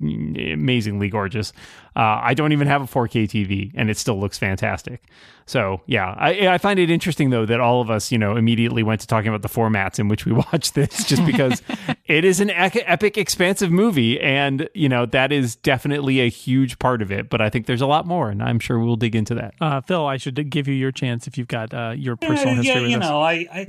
amazingly 0.00 1.08
gorgeous. 1.08 1.52
Uh, 1.96 2.20
I 2.22 2.34
don't 2.34 2.52
even 2.52 2.66
have 2.68 2.82
a 2.82 2.86
4K 2.86 3.24
TV 3.24 3.72
and 3.74 3.90
it 3.90 3.96
still 3.96 4.18
looks 4.18 4.38
fantastic. 4.38 5.02
So 5.50 5.80
yeah, 5.86 6.14
I, 6.16 6.46
I, 6.46 6.58
find 6.58 6.78
it 6.78 6.90
interesting 6.90 7.30
though 7.30 7.44
that 7.44 7.58
all 7.58 7.80
of 7.80 7.90
us, 7.90 8.12
you 8.12 8.18
know, 8.18 8.36
immediately 8.36 8.84
went 8.84 9.00
to 9.00 9.08
talking 9.08 9.28
about 9.28 9.42
the 9.42 9.48
formats 9.48 9.98
in 9.98 10.06
which 10.06 10.24
we 10.24 10.30
watch 10.52 10.74
this, 10.74 11.04
just 11.04 11.26
because 11.26 11.60
it 12.06 12.24
is 12.24 12.38
an 12.38 12.50
epic, 12.50 13.18
expansive 13.18 13.72
movie, 13.72 14.20
and 14.20 14.68
you 14.74 14.88
know 14.88 15.06
that 15.06 15.32
is 15.32 15.56
definitely 15.56 16.20
a 16.20 16.28
huge 16.28 16.78
part 16.78 17.02
of 17.02 17.10
it. 17.10 17.28
But 17.28 17.40
I 17.40 17.50
think 17.50 17.66
there's 17.66 17.80
a 17.80 17.86
lot 17.86 18.06
more, 18.06 18.30
and 18.30 18.40
I'm 18.40 18.60
sure 18.60 18.78
we'll 18.78 18.94
dig 18.94 19.16
into 19.16 19.34
that. 19.34 19.54
Uh, 19.60 19.80
Phil, 19.80 20.06
I 20.06 20.18
should 20.18 20.50
give 20.50 20.68
you 20.68 20.74
your 20.74 20.92
chance 20.92 21.26
if 21.26 21.36
you've 21.36 21.48
got 21.48 21.74
uh, 21.74 21.94
your 21.96 22.14
personal 22.14 22.54
history. 22.54 22.72
Yeah, 22.72 22.80
with 22.82 22.90
you 22.90 22.96
us. 22.98 23.02
know, 23.02 23.20
I, 23.20 23.32
I, 23.52 23.66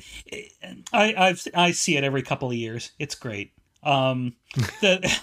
I, 0.94 1.14
I've, 1.18 1.48
I 1.56 1.72
see 1.72 1.98
it 1.98 2.04
every 2.04 2.22
couple 2.22 2.50
of 2.50 2.56
years. 2.56 2.92
It's 3.00 3.16
great. 3.16 3.54
Um, 3.84 4.36
the, 4.82 5.20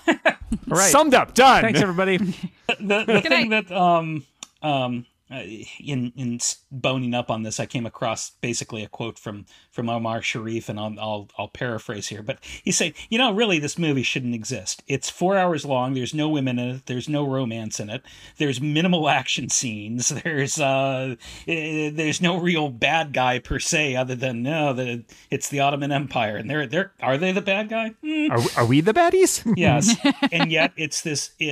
all 0.70 0.76
right, 0.76 0.90
summed 0.90 1.14
up, 1.14 1.34
done. 1.34 1.62
Thanks, 1.62 1.80
everybody. 1.80 2.16
the, 2.80 3.04
the 3.04 3.20
thing 3.22 3.50
that 3.50 3.70
um 3.70 4.24
um 4.62 5.06
uh, 5.30 5.42
in 5.80 6.12
in 6.16 6.40
boning 6.70 7.14
up 7.14 7.30
on 7.30 7.42
this, 7.42 7.60
I 7.60 7.66
came 7.66 7.86
across 7.86 8.30
basically 8.40 8.82
a 8.82 8.88
quote 8.88 9.18
from 9.18 9.46
from 9.70 9.88
Omar 9.88 10.22
Sharif, 10.22 10.68
and 10.68 10.78
I'll 10.78 10.94
I'll, 10.98 11.28
I'll 11.36 11.48
paraphrase 11.48 12.08
here, 12.08 12.22
but 12.22 12.38
he's 12.42 12.76
saying, 12.76 12.94
you 13.10 13.18
know, 13.18 13.32
really, 13.32 13.58
this 13.58 13.78
movie 13.78 14.02
shouldn't 14.02 14.34
exist. 14.34 14.82
It's 14.86 15.10
four 15.10 15.36
hours 15.36 15.64
long. 15.64 15.94
There's 15.94 16.14
no 16.14 16.28
women 16.28 16.58
in 16.58 16.76
it. 16.76 16.86
There's 16.86 17.08
no 17.08 17.26
romance 17.26 17.78
in 17.78 17.90
it. 17.90 18.02
There's 18.38 18.60
minimal 18.60 19.08
action 19.08 19.48
scenes. 19.48 20.08
There's 20.28 20.58
uh, 20.58 21.16
eh, 21.46 21.90
there's 21.92 22.20
no 22.20 22.38
real 22.38 22.68
bad 22.68 23.12
guy 23.12 23.38
per 23.38 23.58
se, 23.58 23.96
other 23.96 24.14
than 24.14 24.42
no, 24.42 24.72
the 24.72 25.04
it's 25.30 25.48
the 25.48 25.60
Ottoman 25.60 25.92
Empire, 25.92 26.36
and 26.36 26.50
they're 26.50 26.66
they're 26.66 26.92
are 27.00 27.18
they 27.18 27.32
the 27.32 27.42
bad 27.42 27.68
guy? 27.68 27.94
Mm. 28.02 28.30
Are, 28.30 28.62
are 28.62 28.66
we 28.66 28.80
the 28.80 28.94
baddies? 28.94 29.42
yes, 29.56 29.96
and 30.32 30.50
yet 30.58 30.72
it's 30.76 31.02
this 31.02 31.30
uh, 31.40 31.46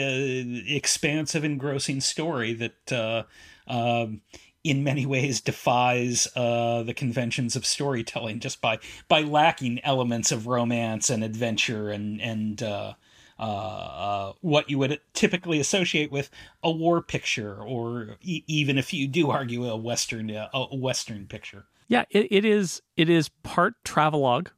expansive, 0.74 1.44
engrossing 1.44 2.00
story 2.00 2.54
that. 2.54 2.92
Uh, 2.92 3.22
um, 3.66 4.20
in 4.64 4.82
many 4.82 5.06
ways 5.06 5.40
defies 5.40 6.26
uh, 6.34 6.82
the 6.82 6.94
conventions 6.94 7.54
of 7.54 7.64
storytelling 7.64 8.40
just 8.40 8.60
by 8.60 8.78
by 9.08 9.22
lacking 9.22 9.80
elements 9.84 10.32
of 10.32 10.46
romance 10.46 11.08
and 11.08 11.22
adventure 11.22 11.90
and 11.90 12.20
and 12.20 12.62
uh, 12.62 12.94
uh, 13.38 13.42
uh 13.42 14.32
what 14.40 14.68
you 14.68 14.78
would 14.78 15.00
typically 15.12 15.60
associate 15.60 16.10
with 16.10 16.30
a 16.64 16.70
war 16.70 17.00
picture 17.00 17.62
or 17.62 18.16
e- 18.22 18.42
even 18.48 18.76
if 18.76 18.92
you 18.92 19.06
do 19.06 19.30
argue 19.30 19.66
a 19.66 19.76
western 19.76 20.30
uh, 20.30 20.48
a 20.52 20.76
western 20.76 21.26
picture. 21.26 21.66
Yeah, 21.88 22.04
it, 22.10 22.26
it 22.30 22.44
is 22.44 22.82
it 22.96 23.08
is 23.08 23.28
part 23.44 23.74
travelogue 23.84 24.48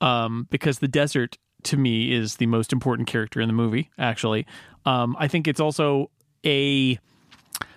um, 0.00 0.46
because 0.50 0.78
the 0.78 0.88
desert 0.88 1.36
to 1.64 1.76
me 1.76 2.12
is 2.12 2.36
the 2.36 2.46
most 2.46 2.72
important 2.72 3.08
character 3.08 3.40
in 3.40 3.48
the 3.48 3.52
movie. 3.54 3.90
Actually, 3.98 4.46
um, 4.84 5.16
I 5.18 5.26
think 5.26 5.48
it's 5.48 5.58
also 5.58 6.10
a 6.46 6.98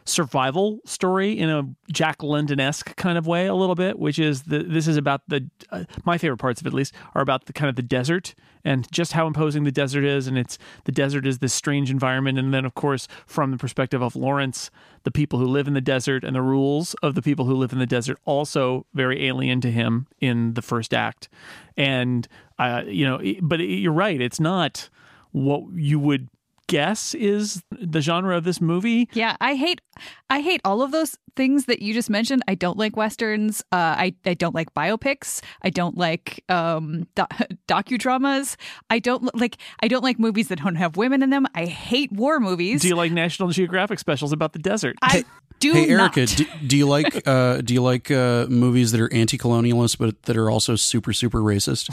survival 0.06 0.80
story 0.86 1.38
in 1.38 1.50
a 1.50 1.64
Jack 1.92 2.24
London 2.24 2.60
esque 2.60 2.96
kind 2.96 3.18
of 3.18 3.28
way, 3.28 3.48
a 3.48 3.56
little 3.56 3.76
bit, 3.76 4.00
which 4.00 4.20
is 4.20 4.44
the 4.44 4.60
this 4.60 4.88
is 4.88 4.98
about 4.98 5.22
the 5.28 5.50
uh, 5.70 5.84
my 6.06 6.18
favorite 6.18 6.38
parts 6.38 6.62
of 6.62 6.68
it, 6.68 6.70
at 6.70 6.74
least 6.74 6.94
are 7.16 7.22
about 7.22 7.46
the 7.46 7.54
kind 7.54 7.70
of 7.70 7.76
the 7.76 7.82
desert 7.82 8.34
and 8.64 8.92
just 8.92 9.14
how 9.14 9.26
imposing 9.28 9.64
the 9.64 9.72
desert 9.72 10.04
is, 10.04 10.28
and 10.28 10.38
it's 10.38 10.58
the 10.84 10.92
desert 10.92 11.26
is 11.26 11.40
this 11.40 11.54
strange 11.54 11.90
environment, 11.90 12.38
and 12.38 12.54
then 12.54 12.66
of 12.66 12.76
course 12.76 13.08
from 13.26 13.52
the 13.52 13.58
perspective 13.58 14.02
of 14.02 14.16
Lawrence, 14.16 14.70
the 15.04 15.12
people 15.12 15.40
who 15.40 15.46
live 15.46 15.68
in 15.68 15.74
the 15.74 15.82
desert 15.82 16.24
and 16.24 16.36
the 16.36 16.42
rules 16.42 16.94
of 17.02 17.16
the 17.16 17.22
people 17.22 17.46
who 17.46 17.56
live 17.56 17.74
in 17.74 17.80
the 17.80 17.88
desert 17.88 18.20
also 18.26 18.86
very 18.94 19.26
alien 19.26 19.62
to 19.62 19.72
him 19.72 20.08
in 20.20 20.54
the 20.54 20.62
first 20.62 20.94
act, 20.94 21.30
and 21.78 22.28
uh, 22.60 22.84
you 22.86 23.06
know, 23.06 23.20
but 23.42 23.60
you're 23.60 23.92
right, 23.92 24.22
it's 24.22 24.40
not 24.40 24.90
what 25.32 25.64
you 25.74 26.00
would 26.00 26.30
guess 26.72 27.14
is 27.16 27.62
the 27.70 28.00
genre 28.00 28.38
of 28.38 28.46
this 28.46 28.62
movie. 28.62 29.10
Yeah, 29.12 29.36
I 29.42 29.56
hate 29.56 29.82
I 30.30 30.40
hate 30.40 30.62
all 30.64 30.82
of 30.82 30.94
those 30.94 31.18
things 31.36 31.66
that 31.66 31.82
you 31.82 31.94
just 31.94 32.10
mentioned. 32.10 32.44
I 32.48 32.56
don't 32.56 32.78
like 32.78 32.96
westerns. 32.96 33.62
Uh, 33.74 33.76
I 33.76 34.16
I 34.26 34.36
don't 34.36 34.56
like 34.56 34.74
biopics. 34.74 35.42
I 35.62 35.70
don't 35.70 35.98
like 35.98 36.44
um, 36.48 37.08
do- 37.16 37.26
docudramas. 37.68 38.56
I 38.90 39.00
don't 39.00 39.36
like 39.36 39.58
I 39.84 39.90
don't 39.90 40.04
like 40.04 40.18
movies 40.18 40.48
that 40.48 40.60
don't 40.60 40.76
have 40.76 40.96
women 40.96 41.22
in 41.24 41.30
them. 41.30 41.46
I 41.54 41.66
hate 41.66 42.10
war 42.14 42.40
movies. 42.40 42.82
Do 42.84 42.88
you 42.88 42.96
like 42.96 43.12
National 43.12 43.50
Geographic 43.50 44.00
specials 44.00 44.32
about 44.32 44.54
the 44.54 44.60
desert? 44.60 44.96
I 45.02 45.26
do 45.62 45.74
hey 45.74 45.86
not. 45.86 46.18
Erika, 46.18 46.36
do, 46.36 46.46
do, 46.66 46.78
you 46.78 46.88
like 46.88 47.28
uh, 47.28 47.62
do 47.62 47.74
you 47.74 47.82
like 47.82 48.12
uh, 48.12 48.48
movies 48.50 48.92
that 48.92 49.00
are 49.00 49.14
anti-colonialist 49.14 49.98
but 49.98 50.22
that 50.24 50.36
are 50.36 50.50
also 50.50 50.76
super 50.76 51.14
super 51.14 51.40
racist? 51.40 51.90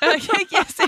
yes. 0.50 0.80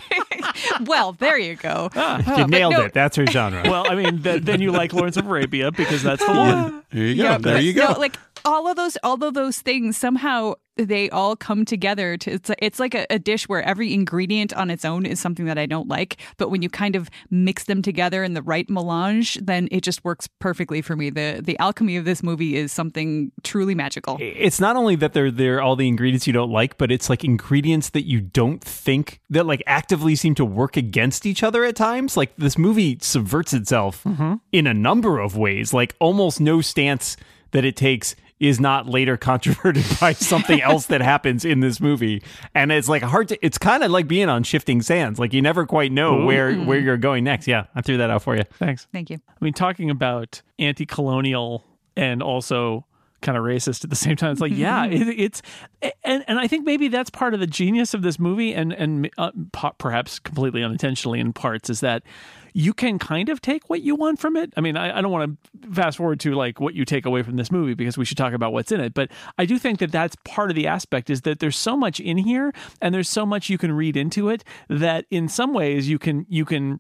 well, 0.87 1.13
there 1.13 1.39
you 1.39 1.57
go. 1.57 1.91
Ah, 1.95 2.39
you 2.39 2.47
nailed 2.47 2.73
no. 2.73 2.83
it. 2.83 2.95
That's 2.95 3.17
her 3.17 3.27
genre. 3.27 3.63
well, 3.65 3.91
I 3.91 3.95
mean, 3.95 4.23
th- 4.23 4.43
then 4.43 4.61
you 4.61 4.73
like 4.73 4.93
Lawrence 4.93 5.17
of 5.17 5.27
Arabia 5.27 5.71
because 5.71 6.03
that's 6.03 6.25
the 6.25 6.33
one. 6.33 6.83
There 6.91 7.05
you 7.05 7.17
go. 7.17 7.23
Yeah, 7.23 7.39
there 7.39 7.61
you 7.61 7.73
go. 7.73 7.93
No, 7.93 7.99
like 7.99 8.17
all 8.45 8.69
of 8.69 8.77
those 8.77 8.97
all 9.03 9.23
of 9.23 9.35
those 9.35 9.61
things 9.61 9.97
somehow 9.97 10.55
they 10.77 11.09
all 11.11 11.37
come 11.37 11.65
together 11.65 12.17
to 12.17 12.33
it's 12.33 12.51
it's 12.59 12.81
like 12.81 12.95
a, 12.95 13.07
a 13.11 13.19
dish 13.19 13.49
where 13.49 13.63
every 13.63 13.95
ingredient 13.95 14.53
on 14.55 14.71
its 14.71 14.85
own 14.85 15.07
is 15.07 15.21
something 15.21 15.47
that 15.47 15.59
I 15.59 15.67
don't 15.67 15.89
like, 15.89 16.17
but 16.37 16.51
when 16.51 16.63
you 16.63 16.69
kind 16.69 16.97
of 16.97 17.09
mix 17.31 17.65
them 17.65 17.83
together 17.83 18.25
in 18.25 18.35
the 18.35 18.43
right 18.43 18.69
melange, 18.69 19.39
then 19.41 19.69
it 19.71 19.83
just 19.83 20.05
works 20.05 20.29
perfectly 20.41 20.83
for 20.83 20.97
me. 20.97 21.11
The 21.11 21.41
the 21.43 21.59
alchemy 21.59 21.97
of 21.97 22.05
this 22.05 22.23
movie 22.23 22.57
is 22.57 22.73
something 22.73 23.31
truly 23.43 23.75
magical. 23.75 24.17
it's 24.21 24.61
not 24.61 24.77
only 24.77 24.97
that 24.97 25.13
they're 25.13 25.31
they're 25.31 25.63
all 25.63 25.77
the 25.77 25.89
ingredients 25.89 26.27
you 26.27 26.33
don't 26.33 26.51
like, 26.51 26.77
but 26.77 26.91
it's 26.91 27.09
like 27.09 27.25
ingredients 27.25 27.91
that 27.91 28.07
you 28.07 28.21
don't 28.21 28.63
think 28.63 29.21
that 29.31 29.47
like 29.47 29.63
actively 29.67 30.17
seem 30.17 30.35
to 30.35 30.45
work 30.45 30.77
against 30.77 31.25
each 31.25 31.43
other 31.43 31.65
at 31.65 31.77
times. 31.77 32.17
Like 32.17 32.35
this 32.37 32.59
movie 32.59 32.99
subverts 33.01 33.53
itself 33.53 34.03
mm-hmm. 34.05 34.35
in 34.51 34.67
a 34.67 34.75
number 34.75 35.21
of 35.21 35.37
ways. 35.37 35.73
Like 35.73 35.95
almost 36.01 36.41
no 36.41 36.61
stance 36.61 37.17
that 37.53 37.65
it 37.65 37.77
takes 37.77 38.17
is 38.49 38.61
not 38.61 38.89
later 38.89 39.17
controverted 39.17 39.85
by 40.01 40.13
something 40.13 40.61
else 40.61 40.87
that 40.87 41.01
happens 41.01 41.45
in 41.45 41.61
this 41.61 41.81
movie. 41.81 42.23
And 42.55 42.73
it's 42.73 42.89
like 42.89 43.03
hard 43.03 43.29
to 43.29 43.45
it's 43.45 43.59
kind 43.59 43.83
of 43.83 43.91
like 43.91 44.09
being 44.09 44.29
on 44.29 44.43
shifting 44.43 44.83
sands. 44.83 45.19
Like 45.19 45.33
you 45.33 45.43
never 45.43 45.67
quite 45.67 45.93
know 45.93 46.25
where 46.25 46.55
where 46.55 46.79
you're 46.79 46.97
going 46.97 47.25
next. 47.25 47.47
Yeah, 47.47 47.67
I 47.75 47.83
threw 47.83 47.97
that 47.99 48.11
out 48.11 48.23
for 48.23 48.37
you. 48.37 48.45
Thanks. 48.59 48.87
Thank 48.93 49.11
you. 49.11 49.19
I 49.29 49.45
mean, 49.45 49.55
talking 49.55 49.91
about 49.91 50.43
anti-colonial 50.59 51.65
and 51.97 52.23
also 52.23 52.87
kind 53.25 53.37
of 53.37 53.45
racist 53.45 53.83
at 53.83 53.91
the 53.91 53.97
same 53.97 54.15
time. 54.15 54.33
It's 54.33 54.41
like, 54.41 54.53
yeah, 54.55 54.85
it, 54.91 55.09
it's 55.09 55.43
and 56.05 56.25
and 56.29 56.39
I 56.39 56.47
think 56.47 56.65
maybe 56.65 56.89
that's 56.89 57.11
part 57.11 57.35
of 57.35 57.41
the 57.41 57.47
genius 57.47 57.95
of 57.95 58.03
this 58.03 58.19
movie, 58.19 58.55
and 58.55 58.73
and 58.73 59.11
uh, 59.19 59.33
perhaps 59.79 60.19
completely 60.21 60.63
unintentionally 60.63 61.19
in 61.19 61.33
parts, 61.33 61.69
is 61.69 61.81
that 61.81 62.05
you 62.57 62.73
can 62.73 63.01
kind 63.01 63.29
of 63.29 63.43
take 63.43 63.69
what 63.69 63.83
you 63.83 63.97
want 63.97 64.21
from 64.21 64.37
it. 64.37 64.53
I 64.57 64.61
mean, 64.61 64.77
I, 64.77 64.99
I 64.99 65.03
don't 65.03 65.11
want 65.11 65.39
to 65.63 65.73
fast 65.73 65.97
forward 65.97 66.21
to 66.21 66.35
like 66.35 66.61
what 66.61 66.75
you 66.75 66.85
take 66.85 67.05
away 67.05 67.25
from 67.25 67.35
this 67.35 67.51
movie 67.51 67.75
because 67.75 67.99
we 67.99 68.05
should 68.05 68.17
talk 68.17 68.33
about 68.33 68.53
what's 68.53 68.71
in 68.71 68.81
it. 68.81 68.95
But 68.95 69.11
I 69.39 69.45
do 69.45 69.59
think 69.59 69.81
that 69.81 69.91
that's 69.91 70.17
part 70.25 70.51
of 70.51 70.57
the 70.57 70.69
aspect 70.69 71.11
is 71.11 71.23
that 71.23 71.41
there's 71.41 71.57
so 71.57 71.77
much 71.77 71.99
in 71.99 72.17
here, 72.17 72.53
and 72.81 72.95
there's 72.95 73.09
so 73.09 73.27
much 73.27 73.51
you 73.51 73.59
can 73.59 73.73
read 73.73 73.97
into 73.97 74.29
it 74.29 74.45
that 74.69 75.07
in 75.11 75.29
some 75.29 75.53
ways 75.53 75.89
you 75.89 75.99
can 75.99 76.27
you 76.29 76.45
can 76.45 76.79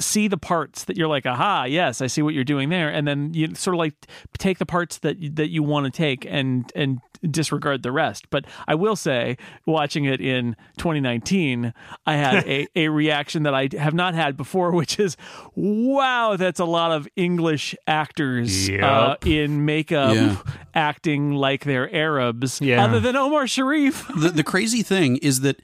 see 0.00 0.26
the 0.28 0.36
parts 0.38 0.84
that 0.84 0.96
you're 0.96 1.08
like, 1.08 1.26
aha, 1.26 1.64
yes, 1.64 2.00
I 2.00 2.06
see 2.08 2.22
what 2.22 2.34
you're 2.34 2.42
doing 2.44 2.68
there, 2.70 2.88
and 2.88 3.06
then 3.06 3.32
you 3.34 3.54
sort 3.54 3.74
of 3.74 3.78
like 3.78 3.94
take 4.38 4.58
the 4.58 4.66
parts 4.66 4.98
that 4.98 5.16
that 5.36 5.50
you 5.50 5.62
want 5.62 5.84
to 5.86 5.90
take 5.90 6.26
and 6.28 6.70
and 6.74 6.98
disregard 7.30 7.82
the 7.82 7.92
rest. 7.92 8.30
But 8.30 8.46
I 8.66 8.74
will 8.74 8.96
say, 8.96 9.36
watching 9.66 10.06
it 10.06 10.22
in 10.22 10.56
2019, 10.78 11.74
I 12.06 12.16
had 12.16 12.44
a, 12.48 12.66
a 12.74 12.88
reaction 12.88 13.42
that 13.42 13.54
I 13.54 13.68
have 13.78 13.92
not 13.92 14.14
had 14.14 14.36
before, 14.38 14.70
which 14.80 14.98
is, 14.98 15.18
wow, 15.54 16.36
that's 16.36 16.60
a 16.60 16.64
lot 16.64 16.92
of 16.92 17.06
English 17.16 17.74
actors 17.86 18.70
uh, 18.70 19.16
in 19.24 19.64
makeup 19.66 20.14
Yeah. 20.14 20.36
acting 20.74 21.32
like 21.32 21.64
they're 21.64 21.94
Arabs, 21.94 22.60
Yeah. 22.60 22.82
other 22.84 23.00
than 23.00 23.16
Omar 23.16 23.46
Sharif. 23.46 24.08
the, 24.16 24.30
the 24.30 24.44
crazy 24.52 24.82
thing 24.82 25.18
is 25.18 25.40
that 25.42 25.60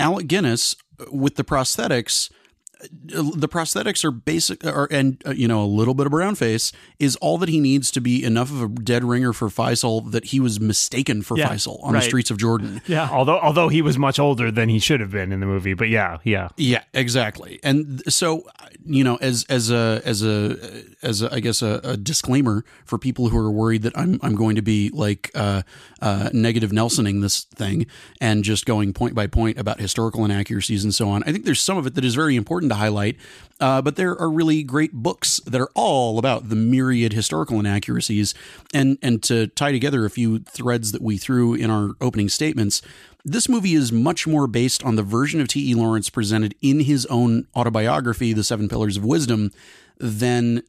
Alec 0.00 0.26
Guinness 0.26 0.74
uh, 1.00 1.04
with 1.12 1.36
the 1.36 1.44
prosthetics 1.44 2.30
uh, 2.32 2.34
the 2.90 3.48
prosthetics 3.48 4.04
are 4.04 4.10
basic 4.10 4.64
are, 4.64 4.88
and 4.90 5.22
uh, 5.26 5.30
you 5.30 5.48
know 5.48 5.62
a 5.62 5.66
little 5.66 5.94
bit 5.94 6.06
of 6.06 6.12
brown 6.12 6.34
face 6.34 6.72
is 6.98 7.16
all 7.16 7.38
that 7.38 7.48
he 7.48 7.60
needs 7.60 7.90
to 7.90 8.00
be 8.00 8.24
enough 8.24 8.50
of 8.50 8.62
a 8.62 8.68
dead 8.68 9.04
ringer 9.04 9.32
for 9.32 9.48
Faisal 9.48 10.10
that 10.12 10.26
he 10.26 10.40
was 10.40 10.60
mistaken 10.60 11.22
for 11.22 11.36
Yeah, 11.36 11.48
Faisal 11.48 11.82
on 11.82 11.94
the 11.94 12.00
streets 12.00 12.30
of 12.30 12.38
Jordan. 12.38 12.80
Yeah. 12.86 13.08
Although 13.10 13.38
although 13.38 13.68
he 13.68 13.82
was 13.82 13.98
much 13.98 14.18
older 14.18 14.50
than 14.50 14.68
he 14.68 14.78
should 14.78 15.00
have 15.00 15.10
been 15.10 15.32
in 15.32 15.40
the 15.40 15.46
movie, 15.46 15.74
but 15.74 15.88
yeah, 15.88 16.18
yeah. 16.24 16.48
Yeah, 16.56 16.84
exactly. 16.94 17.58
And 17.62 18.02
so, 18.12 18.46
you 18.84 19.04
know, 19.04 19.16
as 19.16 19.44
as 19.48 19.70
a 19.70 20.00
as 20.04 20.22
a 20.22 20.56
as 21.06 21.22
a, 21.22 21.32
I 21.32 21.40
guess 21.40 21.62
a, 21.62 21.80
a 21.84 21.96
disclaimer 21.96 22.64
for 22.84 22.98
people 22.98 23.28
who 23.28 23.38
are 23.38 23.50
worried 23.50 23.82
that 23.82 23.96
I'm 23.96 24.18
I'm 24.22 24.34
going 24.34 24.56
to 24.56 24.62
be 24.62 24.90
like 24.90 25.30
uh, 25.34 25.62
uh, 26.02 26.30
negative 26.32 26.70
Nelsoning 26.70 27.22
this 27.22 27.44
thing 27.44 27.86
and 28.20 28.44
just 28.44 28.66
going 28.66 28.92
point 28.92 29.14
by 29.14 29.26
point 29.26 29.58
about 29.58 29.80
historical 29.80 30.24
inaccuracies 30.24 30.84
and 30.84 30.94
so 30.94 31.08
on. 31.08 31.22
I 31.22 31.32
think 31.32 31.44
there's 31.44 31.62
some 31.62 31.78
of 31.78 31.86
it 31.86 31.94
that 31.94 32.04
is 32.04 32.14
very 32.14 32.36
important 32.36 32.70
to 32.72 32.76
highlight, 32.76 33.16
uh, 33.60 33.80
but 33.80 33.96
there 33.96 34.18
are 34.18 34.28
really 34.28 34.62
great 34.62 34.92
books 34.92 35.40
that 35.46 35.60
are 35.60 35.70
all 35.74 36.18
about 36.18 36.48
the 36.48 36.56
myriad 36.56 37.12
historical 37.12 37.60
inaccuracies 37.60 38.34
and 38.74 38.98
and 39.00 39.22
to 39.22 39.46
tie 39.48 39.72
together 39.72 40.04
a 40.04 40.10
few 40.10 40.40
threads 40.40 40.92
that 40.92 41.02
we 41.02 41.16
threw 41.16 41.54
in 41.54 41.70
our 41.70 41.90
opening 42.00 42.28
statements. 42.28 42.82
This 43.24 43.48
movie 43.48 43.74
is 43.74 43.90
much 43.90 44.26
more 44.26 44.46
based 44.46 44.84
on 44.84 44.94
the 44.94 45.02
version 45.02 45.40
of 45.40 45.48
T.E. 45.48 45.74
Lawrence 45.74 46.10
presented 46.10 46.54
in 46.62 46.80
his 46.80 47.06
own 47.06 47.48
autobiography, 47.56 48.32
The 48.32 48.44
Seven 48.44 48.68
Pillars 48.68 48.96
of 48.96 49.04
Wisdom, 49.04 49.50
than 49.98 50.62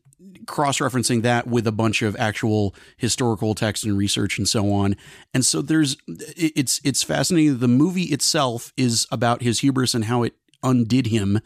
cross 0.45 0.79
referencing 0.79 1.21
that 1.23 1.47
with 1.47 1.67
a 1.67 1.71
bunch 1.71 2.01
of 2.01 2.15
actual 2.17 2.75
historical 2.97 3.55
text 3.55 3.83
and 3.83 3.97
research 3.97 4.37
and 4.37 4.47
so 4.47 4.71
on. 4.71 4.95
And 5.33 5.45
so 5.45 5.61
there's 5.61 5.97
it's 6.07 6.79
it's 6.83 7.03
fascinating. 7.03 7.59
The 7.59 7.67
movie 7.67 8.03
itself 8.03 8.73
is 8.77 9.07
about 9.11 9.41
his 9.41 9.59
hubris 9.59 9.93
and 9.93 10.05
how 10.05 10.23
it 10.23 10.33
undid 10.63 11.07
him. 11.07 11.39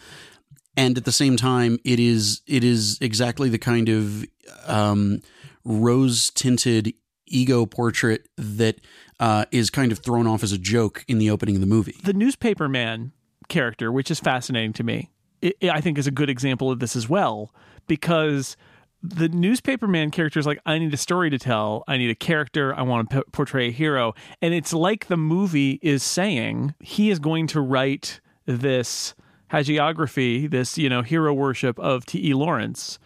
And 0.77 0.97
at 0.97 1.05
the 1.05 1.11
same 1.11 1.37
time, 1.37 1.79
it 1.83 1.99
is 1.99 2.41
it 2.47 2.63
is 2.63 2.97
exactly 3.01 3.49
the 3.49 3.59
kind 3.59 3.89
of 3.89 4.25
um, 4.65 5.21
rose 5.63 6.29
tinted 6.31 6.93
ego 7.27 7.65
portrait 7.65 8.27
that 8.37 8.79
uh, 9.19 9.45
is 9.51 9.69
kind 9.69 9.91
of 9.91 9.99
thrown 9.99 10.27
off 10.27 10.43
as 10.43 10.51
a 10.51 10.57
joke 10.57 11.05
in 11.07 11.17
the 11.17 11.29
opening 11.29 11.55
of 11.55 11.61
the 11.61 11.67
movie. 11.67 11.95
the 12.03 12.13
newspaper 12.13 12.67
man 12.67 13.11
character, 13.47 13.91
which 13.91 14.11
is 14.11 14.19
fascinating 14.19 14.73
to 14.73 14.83
me, 14.83 15.11
it, 15.41 15.55
I 15.63 15.81
think 15.81 15.97
is 15.97 16.07
a 16.07 16.11
good 16.11 16.29
example 16.29 16.71
of 16.71 16.79
this 16.79 16.95
as 16.95 17.07
well 17.07 17.53
because 17.87 18.57
the 19.03 19.29
newspaper 19.29 19.87
man 19.87 20.11
character 20.11 20.39
is 20.39 20.45
like, 20.45 20.59
I 20.65 20.77
need 20.77 20.93
a 20.93 20.97
story 20.97 21.29
to 21.29 21.39
tell. 21.39 21.83
I 21.87 21.97
need 21.97 22.09
a 22.09 22.15
character. 22.15 22.73
I 22.75 22.83
want 22.83 23.09
to 23.09 23.17
p- 23.17 23.29
portray 23.31 23.69
a 23.69 23.71
hero. 23.71 24.13
And 24.41 24.53
it's 24.53 24.73
like 24.73 25.07
the 25.07 25.17
movie 25.17 25.79
is 25.81 26.03
saying 26.03 26.75
he 26.79 27.09
is 27.09 27.19
going 27.19 27.47
to 27.47 27.61
write 27.61 28.19
this 28.45 29.15
hagiography, 29.51 30.49
this, 30.49 30.77
you 30.77 30.89
know, 30.89 31.01
hero 31.01 31.33
worship 31.33 31.79
of 31.79 32.05
T.E. 32.05 32.33
Lawrence. 32.33 32.99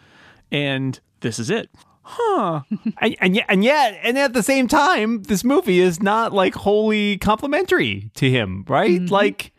And 0.52 1.00
this 1.20 1.38
is 1.38 1.50
it. 1.50 1.70
Huh. 2.02 2.60
And, 3.00 3.16
and 3.20 3.34
yet, 3.34 3.46
and 3.48 3.64
yet, 3.64 3.98
and 4.02 4.18
at 4.18 4.32
the 4.32 4.42
same 4.42 4.68
time, 4.68 5.22
this 5.24 5.44
movie 5.44 5.80
is 5.80 6.00
not 6.02 6.32
like 6.32 6.54
wholly 6.54 7.18
complimentary 7.18 8.10
to 8.14 8.30
him, 8.30 8.64
right? 8.68 9.00
Mm-hmm. 9.00 9.12
Like, 9.12 9.52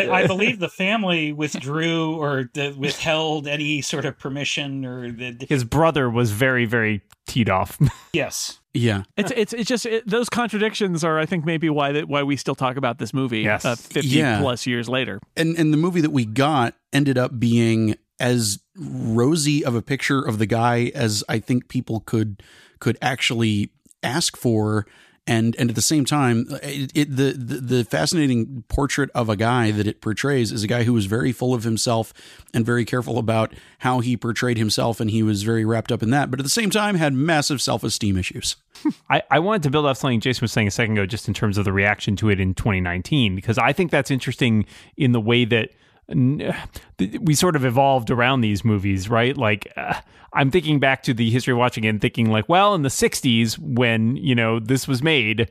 I 0.00 0.26
believe 0.28 0.58
the 0.58 0.68
family 0.68 1.32
withdrew 1.32 2.16
or 2.16 2.50
the, 2.54 2.70
withheld 2.76 3.46
any 3.46 3.82
sort 3.82 4.04
of 4.04 4.18
permission 4.18 4.84
or 4.84 5.10
the 5.10 5.46
his 5.48 5.64
brother 5.64 6.08
was 6.10 6.30
very, 6.30 6.64
very 6.64 7.02
teed 7.26 7.50
off. 7.50 7.78
yes. 8.12 8.60
Yeah. 8.72 9.02
It's 9.16 9.30
it's 9.36 9.52
it's 9.52 9.68
just 9.68 9.86
it, 9.86 10.06
those 10.08 10.28
contradictions 10.28 11.04
are 11.04 11.18
I 11.18 11.26
think 11.26 11.44
maybe 11.44 11.68
why 11.70 11.92
that 11.92 12.08
why 12.08 12.22
we 12.22 12.36
still 12.36 12.54
talk 12.54 12.76
about 12.76 12.98
this 12.98 13.12
movie 13.14 13.40
Yes. 13.40 13.64
uh, 13.64 13.76
50 13.76 14.08
Yeah. 14.08 14.40
plus 14.40 14.66
years 14.66 14.88
later. 14.88 15.20
and 15.36 15.56
and 15.56 15.72
the 15.72 15.76
movie 15.78 16.00
that 16.00 16.12
we 16.12 16.24
got 16.24 16.74
ended 16.92 17.18
up 17.18 17.38
being 17.38 17.94
as 18.20 18.60
rosy 18.76 19.64
of 19.64 19.74
a 19.74 19.82
picture 19.82 20.20
of 20.22 20.38
the 20.38 20.46
guy 20.46 20.90
as 20.94 21.22
I 21.28 21.38
think 21.38 21.68
people 21.68 22.00
could 22.00 22.42
could 22.80 22.96
actually 23.02 23.70
ask 24.02 24.36
for 24.36 24.86
and 25.26 25.56
and 25.58 25.70
at 25.70 25.76
the 25.76 25.82
same 25.82 26.04
time 26.04 26.46
it, 26.62 26.90
it 26.94 27.16
the, 27.16 27.32
the 27.32 27.60
the 27.60 27.84
fascinating 27.84 28.64
portrait 28.68 29.10
of 29.14 29.28
a 29.28 29.36
guy 29.36 29.70
that 29.70 29.86
it 29.86 30.00
portrays 30.00 30.52
is 30.52 30.62
a 30.62 30.66
guy 30.66 30.84
who 30.84 30.92
was 30.92 31.06
very 31.06 31.32
full 31.32 31.54
of 31.54 31.64
himself 31.64 32.12
and 32.52 32.66
very 32.66 32.84
careful 32.84 33.18
about 33.18 33.54
how 33.78 34.00
he 34.00 34.16
portrayed 34.16 34.58
himself 34.58 35.00
and 35.00 35.10
he 35.10 35.22
was 35.22 35.42
very 35.42 35.64
wrapped 35.64 35.90
up 35.90 36.02
in 36.02 36.10
that 36.10 36.30
but 36.30 36.40
at 36.40 36.44
the 36.44 36.50
same 36.50 36.70
time 36.70 36.96
had 36.96 37.14
massive 37.14 37.60
self-esteem 37.60 38.16
issues. 38.16 38.56
I, 39.10 39.22
I 39.30 39.38
wanted 39.38 39.62
to 39.64 39.70
build 39.70 39.86
off 39.86 39.98
something 39.98 40.20
Jason 40.20 40.42
was 40.42 40.52
saying 40.52 40.68
a 40.68 40.70
second 40.70 40.92
ago, 40.94 41.06
just 41.06 41.28
in 41.28 41.34
terms 41.34 41.58
of 41.58 41.64
the 41.64 41.72
reaction 41.72 42.16
to 42.16 42.28
it 42.28 42.40
in 42.40 42.54
2019, 42.54 43.34
because 43.34 43.58
I 43.58 43.72
think 43.72 43.90
that's 43.90 44.10
interesting 44.10 44.66
in 44.96 45.12
the 45.12 45.20
way 45.20 45.44
that 45.46 45.70
we 46.08 47.34
sort 47.34 47.56
of 47.56 47.64
evolved 47.64 48.10
around 48.10 48.40
these 48.40 48.64
movies, 48.64 49.08
right? 49.08 49.36
Like, 49.36 49.72
uh, 49.76 49.94
I'm 50.32 50.50
thinking 50.50 50.80
back 50.80 51.02
to 51.04 51.14
the 51.14 51.30
history 51.30 51.52
of 51.52 51.58
watching 51.58 51.84
it 51.84 51.88
and 51.88 52.00
thinking, 52.00 52.30
like, 52.30 52.48
well, 52.48 52.74
in 52.74 52.82
the 52.82 52.88
60s, 52.88 53.58
when, 53.58 54.16
you 54.16 54.34
know, 54.34 54.58
this 54.58 54.86
was 54.86 55.02
made, 55.02 55.48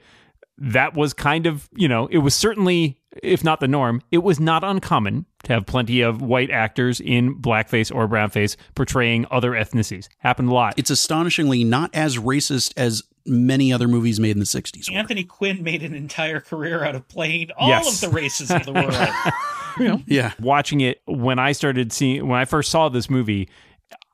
that 0.57 0.93
was 0.93 1.13
kind 1.13 1.47
of, 1.47 1.69
you 1.75 1.87
know, 1.87 2.07
it 2.07 2.19
was 2.19 2.35
certainly, 2.35 2.99
if 3.23 3.43
not 3.43 3.59
the 3.59 3.67
norm, 3.67 4.01
it 4.11 4.19
was 4.19 4.39
not 4.39 4.63
uncommon 4.63 5.25
to 5.43 5.53
have 5.53 5.65
plenty 5.65 6.01
of 6.01 6.21
white 6.21 6.51
actors 6.51 6.99
in 6.99 7.35
blackface 7.41 7.93
or 7.93 8.07
brownface 8.07 8.55
portraying 8.75 9.25
other 9.31 9.51
ethnicities. 9.51 10.07
Happened 10.19 10.49
a 10.49 10.53
lot. 10.53 10.75
it's 10.77 10.91
astonishingly 10.91 11.63
not 11.63 11.89
as 11.95 12.17
racist 12.17 12.73
as 12.77 13.03
many 13.25 13.71
other 13.71 13.87
movies 13.87 14.19
made 14.19 14.31
in 14.31 14.39
the 14.39 14.45
60s 14.45 14.91
were. 14.91 14.97
Anthony 14.97 15.23
Quinn 15.23 15.63
made 15.63 15.81
an 15.83 15.93
entire 15.93 16.39
career 16.39 16.83
out 16.83 16.95
of 16.95 17.07
playing 17.07 17.51
all 17.57 17.69
Yes. 17.69 18.03
of 18.03 18.09
the 18.09 18.15
races 18.15 18.51
of 18.51 18.65
the 18.65 18.73
world. 19.79 20.03
yeah 20.07 20.33
watching 20.39 20.81
it 20.81 21.01
when 21.05 21.39
I 21.39 21.51
started 21.53 21.91
seeing 21.91 22.27
when 22.27 22.39
I 22.39 22.45
first 22.45 22.69
saw 22.69 22.89
this 22.89 23.09
movie, 23.09 23.49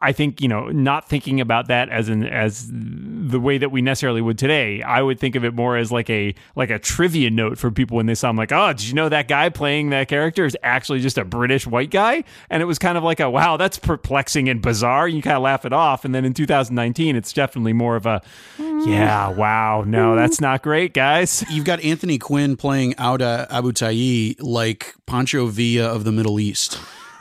I 0.01 0.13
think 0.13 0.39
you 0.39 0.47
know, 0.47 0.69
not 0.69 1.09
thinking 1.09 1.41
about 1.41 1.67
that 1.67 1.89
as 1.89 2.07
an 2.07 2.25
as 2.25 2.69
the 2.71 3.39
way 3.39 3.57
that 3.57 3.69
we 3.69 3.81
necessarily 3.81 4.21
would 4.21 4.37
today. 4.37 4.81
I 4.81 5.01
would 5.01 5.19
think 5.19 5.35
of 5.35 5.43
it 5.43 5.53
more 5.53 5.75
as 5.75 5.91
like 5.91 6.09
a 6.09 6.33
like 6.55 6.69
a 6.69 6.79
trivia 6.79 7.29
note 7.29 7.57
for 7.57 7.69
people 7.69 7.97
when 7.97 8.05
they 8.05 8.15
saw. 8.15 8.29
I'm 8.29 8.37
like, 8.37 8.53
oh, 8.53 8.71
did 8.71 8.87
you 8.87 8.93
know 8.93 9.09
that 9.09 9.27
guy 9.27 9.49
playing 9.49 9.89
that 9.89 10.07
character 10.07 10.45
is 10.45 10.55
actually 10.63 11.01
just 11.01 11.17
a 11.17 11.25
British 11.25 11.67
white 11.67 11.91
guy? 11.91 12.23
And 12.49 12.61
it 12.63 12.65
was 12.65 12.79
kind 12.79 12.97
of 12.97 13.03
like 13.03 13.19
a 13.19 13.29
wow, 13.29 13.57
that's 13.57 13.77
perplexing 13.77 14.47
and 14.47 14.61
bizarre. 14.61 15.07
You 15.07 15.21
kind 15.21 15.35
of 15.35 15.43
laugh 15.43 15.65
it 15.65 15.73
off. 15.73 16.05
And 16.05 16.15
then 16.15 16.23
in 16.23 16.33
2019, 16.33 17.17
it's 17.17 17.33
definitely 17.33 17.73
more 17.73 17.97
of 17.97 18.05
a 18.05 18.21
yeah, 18.57 19.27
wow, 19.29 19.83
no, 19.85 20.15
that's 20.15 20.37
mm-hmm. 20.37 20.45
not 20.45 20.63
great, 20.63 20.93
guys. 20.93 21.43
You've 21.49 21.65
got 21.65 21.81
Anthony 21.81 22.17
Quinn 22.17 22.55
playing 22.55 22.95
Auda 22.97 23.47
Abu 23.49 23.73
Tayi 23.73 24.37
like 24.39 24.95
Pancho 25.05 25.47
Villa 25.47 25.93
of 25.93 26.05
the 26.05 26.13
Middle 26.13 26.39
East. 26.39 26.79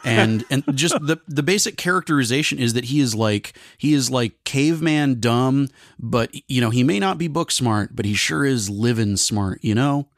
And 0.08 0.44
and 0.50 0.64
just 0.74 0.94
the 1.00 1.20
the 1.26 1.42
basic 1.42 1.76
characterization 1.76 2.58
is 2.58 2.74
that 2.74 2.86
he 2.86 3.00
is 3.00 3.14
like 3.14 3.56
he 3.76 3.94
is 3.94 4.10
like 4.10 4.42
caveman 4.44 5.20
dumb, 5.20 5.68
but 5.98 6.30
you 6.48 6.60
know 6.60 6.70
he 6.70 6.82
may 6.82 6.98
not 6.98 7.18
be 7.18 7.28
book 7.28 7.50
smart, 7.50 7.94
but 7.94 8.04
he 8.04 8.14
sure 8.14 8.44
is 8.44 8.68
living 8.70 9.16
smart. 9.16 9.60
You 9.62 9.74
know, 9.74 10.08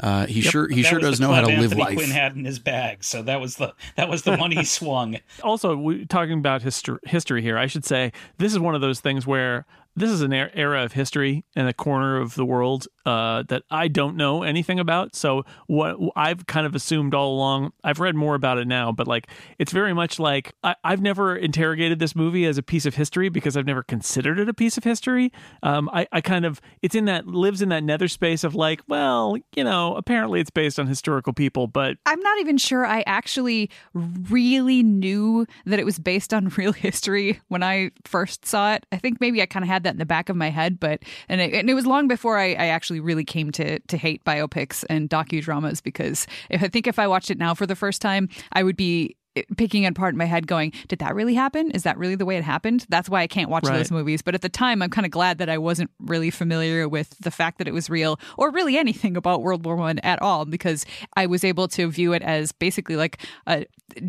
uh, 0.00 0.26
he 0.26 0.40
sure 0.40 0.68
he 0.68 0.82
sure 0.82 0.98
does 0.98 1.20
know 1.20 1.32
how 1.32 1.42
to 1.42 1.46
club 1.46 1.58
live 1.58 1.72
Anthony 1.72 1.82
life. 1.82 1.94
Quinn 1.96 2.10
had 2.10 2.34
in 2.34 2.44
his 2.44 2.58
bag, 2.58 3.04
so 3.04 3.22
that 3.22 3.40
was 3.40 3.56
the 3.56 3.74
that 3.96 4.08
was 4.08 4.22
the 4.22 4.36
one 4.36 4.50
he 4.50 4.64
swung. 4.70 5.18
also 5.42 5.76
we, 5.76 6.06
talking 6.06 6.38
about 6.38 6.62
history 6.62 6.98
history 7.04 7.42
here 7.42 7.58
i 7.58 7.66
should 7.66 7.84
say 7.84 8.12
this 8.38 8.52
is 8.52 8.58
one 8.58 8.74
of 8.74 8.80
those 8.80 9.00
things 9.00 9.26
where 9.26 9.66
this 9.96 10.10
is 10.10 10.22
an 10.22 10.32
er- 10.32 10.50
era 10.54 10.84
of 10.84 10.92
history 10.92 11.44
and 11.56 11.68
a 11.68 11.72
corner 11.72 12.18
of 12.18 12.34
the 12.34 12.44
world 12.44 12.86
uh, 13.06 13.42
that 13.48 13.62
I 13.70 13.88
don't 13.88 14.16
know 14.16 14.42
anything 14.42 14.78
about. 14.78 15.16
So 15.16 15.44
what 15.66 15.96
I've 16.16 16.46
kind 16.46 16.66
of 16.66 16.74
assumed 16.74 17.14
all 17.14 17.34
along, 17.34 17.72
I've 17.82 18.00
read 18.00 18.14
more 18.14 18.34
about 18.34 18.58
it 18.58 18.68
now, 18.68 18.92
but 18.92 19.06
like 19.06 19.28
it's 19.58 19.72
very 19.72 19.92
much 19.92 20.18
like 20.18 20.52
I, 20.62 20.74
I've 20.84 21.00
never 21.00 21.36
interrogated 21.36 21.98
this 21.98 22.14
movie 22.14 22.44
as 22.46 22.58
a 22.58 22.62
piece 22.62 22.86
of 22.86 22.94
history 22.94 23.28
because 23.28 23.56
I've 23.56 23.66
never 23.66 23.82
considered 23.82 24.38
it 24.38 24.48
a 24.48 24.54
piece 24.54 24.76
of 24.76 24.84
history. 24.84 25.32
Um, 25.62 25.88
I, 25.92 26.06
I 26.12 26.20
kind 26.20 26.44
of 26.44 26.60
it's 26.82 26.94
in 26.94 27.06
that 27.06 27.26
lives 27.26 27.62
in 27.62 27.68
that 27.70 27.82
nether 27.82 28.08
space 28.08 28.44
of 28.44 28.54
like, 28.54 28.82
well, 28.88 29.36
you 29.56 29.64
know, 29.64 29.96
apparently 29.96 30.40
it's 30.40 30.50
based 30.50 30.78
on 30.78 30.86
historical 30.86 31.32
people, 31.32 31.66
but 31.66 31.96
I'm 32.06 32.20
not 32.20 32.38
even 32.40 32.58
sure 32.58 32.86
I 32.86 33.02
actually 33.06 33.70
really 33.94 34.82
knew 34.82 35.46
that 35.66 35.78
it 35.78 35.84
was 35.84 35.98
based 35.98 36.32
on 36.32 36.48
real 36.56 36.72
history 36.72 37.40
when 37.48 37.62
I 37.62 37.90
first 38.04 38.46
saw 38.46 38.74
it. 38.74 38.86
I 38.92 38.98
think 38.98 39.20
maybe 39.20 39.42
I 39.42 39.46
kind 39.46 39.64
of 39.64 39.68
had 39.68 39.79
that 39.84 39.92
in 39.94 39.98
the 39.98 40.06
back 40.06 40.28
of 40.28 40.36
my 40.36 40.50
head, 40.50 40.78
but 40.80 41.02
and 41.28 41.40
it, 41.40 41.52
and 41.54 41.68
it 41.70 41.74
was 41.74 41.86
long 41.86 42.08
before 42.08 42.38
I, 42.38 42.48
I 42.52 42.66
actually 42.66 43.00
really 43.00 43.24
came 43.24 43.50
to 43.52 43.78
to 43.78 43.96
hate 43.96 44.24
biopics 44.24 44.84
and 44.90 45.08
docudramas 45.08 45.82
because 45.82 46.26
if 46.50 46.62
I 46.62 46.68
think 46.68 46.86
if 46.86 46.98
I 46.98 47.06
watched 47.06 47.30
it 47.30 47.38
now 47.38 47.54
for 47.54 47.66
the 47.66 47.76
first 47.76 48.00
time, 48.02 48.28
I 48.52 48.62
would 48.62 48.76
be 48.76 49.16
eh, 49.36 49.42
picking 49.56 49.84
it 49.84 49.88
apart 49.92 50.14
in 50.14 50.18
my 50.18 50.24
head 50.24 50.46
going 50.46 50.72
did 50.88 50.98
that 50.98 51.14
really 51.14 51.34
happen? 51.34 51.70
Is 51.70 51.82
that 51.84 51.96
really 51.98 52.16
the 52.16 52.26
way 52.26 52.36
it 52.36 52.44
happened? 52.44 52.86
That's 52.88 53.08
why 53.08 53.22
i 53.22 53.26
can't 53.26 53.48
watch 53.50 53.64
Right. 53.64 53.76
those 53.76 53.90
movies. 53.90 54.22
But 54.22 54.34
at 54.34 54.42
the 54.42 54.48
time 54.48 54.82
i'm 54.82 54.90
kind 54.90 55.04
of 55.06 55.10
glad 55.12 55.38
that 55.38 55.48
i 55.48 55.56
wasn't 55.58 55.90
really 56.00 56.30
familiar 56.30 56.88
with 56.88 57.16
the 57.20 57.30
fact 57.30 57.58
that 57.58 57.68
it 57.68 57.74
was 57.74 57.88
real 57.88 58.18
or 58.36 58.50
really 58.50 58.76
anything 58.76 59.16
about 59.16 59.42
world 59.42 59.64
war 59.64 59.76
one 59.76 59.98
at 60.00 60.20
all 60.20 60.44
because 60.44 60.84
i 61.16 61.26
was 61.26 61.44
able 61.44 61.68
to 61.68 61.90
view 61.90 62.12
it 62.12 62.22
as 62.22 62.50
basically 62.52 62.96
like 62.96 63.18
a 63.46 63.64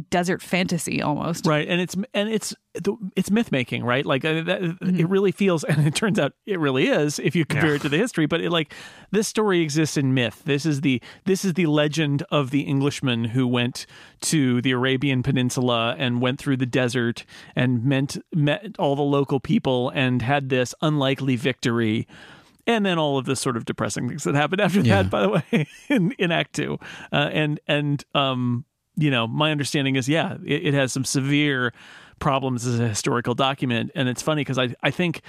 desert 0.10 0.41
fantasy 0.41 1.02
almost. 1.02 1.46
Right. 1.46 1.67
And 1.67 1.82
it's 1.82 1.96
and 2.13 2.30
it's 2.30 2.56
it's 3.15 3.30
myth 3.30 3.52
making 3.52 3.84
right? 3.84 4.06
Like 4.06 4.24
uh, 4.24 4.41
that, 4.44 4.62
Mm-hmm. 4.62 5.00
it 5.00 5.10
really 5.10 5.32
feels 5.32 5.63
and 5.65 5.86
it 5.86 5.96
turns 5.96 6.17
out 6.20 6.34
it 6.46 6.60
really 6.60 6.88
is 6.88 7.20
if 7.20 7.36
you 7.36 7.46
compare 7.46 7.76
it 7.76 7.82
to 7.82 7.89
the 7.89 7.98
history 7.98 8.26
but 8.26 8.39
it 8.41 8.50
like 8.52 8.74
this 9.12 9.28
story 9.28 9.62
exists 9.62 9.98
in 9.98 10.13
myth. 10.13 10.41
This 10.46 10.65
is 10.65 10.82
the 10.82 11.02
this 11.26 11.44
is 11.46 11.54
the 11.54 11.65
legend 11.65 12.24
of 12.32 12.52
the 12.52 12.62
englishman 12.62 13.26
who 13.26 13.48
went 13.48 13.86
to 14.22 14.62
the 14.62 14.72
arabian 14.72 15.24
peninsula 15.24 15.96
and 15.98 16.22
went 16.22 16.39
through 16.39 16.58
the 16.58 16.65
desert 16.65 17.26
and 17.56 17.84
meant 17.84 18.17
met 18.34 18.76
all 18.80 18.96
the 18.96 19.02
local 19.02 19.39
people 19.39 19.89
and 19.89 20.22
had 20.22 20.50
this 20.50 20.74
unlikely 20.82 21.36
victory. 21.36 22.08
And 22.67 22.86
then 22.86 23.00
all 23.00 23.17
of 23.17 23.26
the 23.26 23.36
sort 23.36 23.58
of 23.58 23.65
depressing 23.65 24.08
things 24.08 24.24
that 24.24 24.36
happened 24.36 24.62
after 24.62 24.82
Yeah. 24.82 25.02
that 25.02 25.10
by 25.10 25.22
the 25.24 25.30
way 25.30 25.67
in, 25.89 26.12
in 26.20 26.32
act 26.32 26.54
two. 26.54 26.78
Uh, 27.12 27.30
and 27.34 27.60
and 27.67 28.04
um 28.13 28.65
you 28.95 29.10
know 29.10 29.27
my 29.27 29.51
understanding 29.51 29.95
is 29.95 30.10
yeah 30.10 30.38
it, 30.45 30.67
it 30.67 30.73
has 30.73 30.91
some 30.91 31.06
severe 31.06 31.73
problems 32.21 32.65
as 32.65 32.80
a 32.80 32.88
historical 32.88 33.34
document. 33.34 33.91
And 33.93 34.08
it's 34.08 34.21
funny 34.21 34.41
because 34.41 34.58
I, 34.58 34.73
I 34.82 34.91
think 34.91 35.21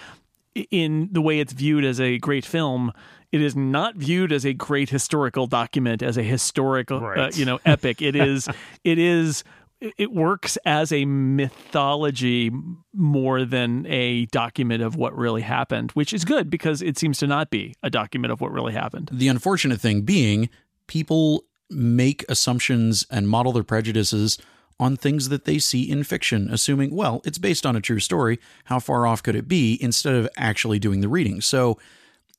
in 0.70 1.08
the 1.10 1.20
way 1.20 1.40
it's 1.40 1.52
viewed 1.52 1.84
as 1.84 1.98
a 1.98 2.18
great 2.18 2.44
film 2.44 2.92
it 3.32 3.40
is 3.40 3.56
not 3.56 3.96
viewed 3.96 4.30
as 4.30 4.44
a 4.44 4.52
great 4.52 4.90
historical 4.90 5.46
document 5.46 6.02
as 6.02 6.18
a 6.18 6.22
historical 6.22 7.02
uh, 7.02 7.30
you 7.32 7.46
know 7.46 7.58
epic. 7.64 8.02
It 8.02 8.14
is 8.14 8.46
it 8.84 8.98
is 8.98 9.42
it 9.80 10.12
works 10.12 10.58
as 10.66 10.92
a 10.92 11.06
mythology 11.06 12.52
more 12.92 13.46
than 13.46 13.86
a 13.86 14.26
document 14.26 14.82
of 14.82 14.94
what 14.94 15.16
really 15.16 15.40
happened 15.40 15.90
which 15.92 16.12
is 16.12 16.24
good 16.26 16.50
because 16.50 16.82
it 16.82 16.98
seems 16.98 17.18
to 17.18 17.26
not 17.26 17.48
be 17.48 17.74
a 17.82 17.88
document 17.88 18.30
of 18.30 18.42
what 18.42 18.52
really 18.52 18.74
happened. 18.74 19.08
The 19.10 19.28
unfortunate 19.28 19.80
thing 19.80 20.02
being, 20.02 20.50
people 20.86 21.44
make 21.72 22.24
assumptions 22.28 23.06
and 23.10 23.28
model 23.28 23.52
their 23.52 23.62
prejudices 23.64 24.38
on 24.80 24.96
things 24.96 25.28
that 25.28 25.44
they 25.44 25.58
see 25.58 25.88
in 25.88 26.02
fiction, 26.02 26.48
assuming, 26.50 26.94
well, 26.94 27.20
it's 27.24 27.38
based 27.38 27.64
on 27.64 27.76
a 27.76 27.80
true 27.80 28.00
story. 28.00 28.38
How 28.64 28.78
far 28.80 29.06
off 29.06 29.22
could 29.22 29.36
it 29.36 29.46
be? 29.46 29.78
Instead 29.80 30.14
of 30.14 30.28
actually 30.36 30.78
doing 30.78 31.00
the 31.00 31.08
reading. 31.08 31.40
So, 31.40 31.78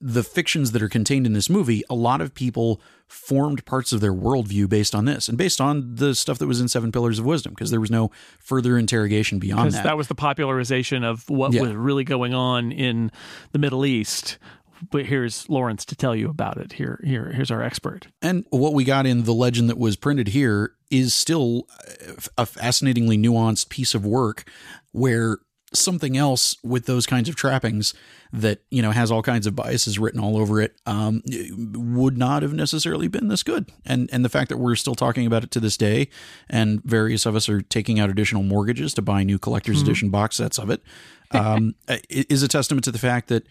the 0.06 0.24
fictions 0.24 0.74
that 0.74 0.82
are 0.82 0.90
contained 0.90 1.26
in 1.26 1.32
this 1.32 1.50
movie, 1.50 1.82
a 1.90 1.96
lot 1.96 2.20
of 2.20 2.34
people 2.36 2.82
formed 3.08 3.64
parts 3.66 3.94
of 3.94 4.02
their 4.02 4.12
worldview 4.14 4.68
based 4.68 4.94
on 4.94 5.06
this 5.06 5.30
and 5.30 5.38
based 5.38 5.62
on 5.62 5.96
the 5.96 6.14
stuff 6.14 6.40
that 6.40 6.48
was 6.48 6.60
in 6.60 6.68
Seven 6.68 6.92
Pillars 6.92 7.20
of 7.20 7.26
Wisdom, 7.26 7.54
because 7.54 7.72
there 7.72 7.80
was 7.80 7.92
no 7.92 8.12
further 8.38 8.78
interrogation 8.78 9.40
beyond 9.40 9.72
that. 9.72 9.86
that 9.86 9.96
was 9.96 10.10
the 10.10 10.16
popularization 10.16 11.06
of 11.06 11.30
what 11.30 11.54
Yeah. 11.54 11.62
was 11.62 11.72
really 11.72 12.04
going 12.04 12.34
on 12.34 12.74
in 12.74 13.12
the 13.54 13.60
Middle 13.60 13.86
East. 13.86 14.38
But 14.90 15.06
here's 15.06 15.50
Lawrence 15.50 15.86
to 15.86 15.96
tell 15.96 16.16
you 16.16 16.30
about 16.30 16.58
it. 16.58 16.74
Here, 16.74 17.00
here, 17.04 17.32
here's 17.32 17.52
our 17.52 17.62
expert. 17.62 18.08
And 18.22 18.46
what 18.50 18.74
we 18.74 18.84
got 18.84 19.06
in 19.06 19.24
the 19.24 19.34
legend 19.34 19.70
that 19.70 19.78
was 19.78 19.96
printed 19.96 20.30
here 20.30 20.74
is 20.90 21.14
still 21.14 21.68
a 22.38 22.46
fascinatingly 22.46 23.18
nuanced 23.18 23.70
piece 23.70 23.96
of 23.96 24.06
work 24.06 24.50
where 24.92 25.40
something 25.74 26.16
else 26.16 26.56
with 26.64 26.86
those 26.86 27.06
kinds 27.06 27.28
of 27.28 27.36
trappings 27.36 27.94
that 28.32 28.62
you 28.70 28.82
know 28.82 28.92
has 28.92 29.12
all 29.12 29.22
kinds 29.22 29.48
of 29.48 29.56
biases 29.56 30.00
written 30.00 30.20
all 30.20 30.38
over 30.38 30.62
it 30.62 30.76
um, 30.86 31.22
would 31.74 32.18
not 32.18 32.44
have 32.44 32.54
necessarily 32.54 33.08
been 33.08 33.28
this 33.28 33.44
good 33.44 33.72
and 33.86 34.10
and 34.14 34.24
the 34.24 34.30
fact 34.30 34.50
that 34.50 34.58
we're 34.58 34.76
still 34.76 34.96
talking 34.96 35.26
about 35.26 35.44
it 35.44 35.52
to 35.52 35.60
this 35.60 35.76
day 35.78 36.08
and 36.50 36.84
various 36.84 37.26
of 37.26 37.36
us 37.36 37.50
are 37.50 37.62
taking 37.62 38.00
out 38.00 38.10
additional 38.10 38.44
mortgages 38.44 38.94
to 38.94 39.02
buy 39.02 39.24
new 39.24 39.40
collector's 39.40 39.82
edition 39.82 40.10
box 40.10 40.36
sets 40.38 40.58
of 40.60 40.70
it 40.70 40.82
um, 41.32 41.76
is 42.10 42.44
a 42.44 42.48
testament 42.48 42.84
to 42.84 42.92
the 42.92 43.00
fact 43.00 43.28
that 43.30 43.48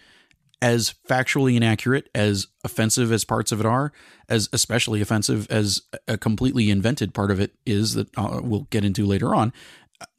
as 0.63 0.95
factually 1.09 1.57
inaccurate, 1.57 2.09
as 2.15 2.47
offensive 2.63 3.11
as 3.11 3.25
parts 3.25 3.51
of 3.51 3.59
it 3.59 3.67
are, 3.67 3.93
as 4.29 4.49
especially 4.53 5.01
offensive 5.01 5.51
as 5.51 5.83
a 6.07 6.17
completely 6.17 6.71
invented 6.71 7.13
part 7.13 7.33
of 7.33 7.41
it 7.41 7.53
is 7.67 7.95
that 7.95 8.09
uh, 8.17 8.41
we'll 8.43 8.69
get 8.71 8.85
into 8.85 9.05
later 9.05 9.35
on, 9.35 9.53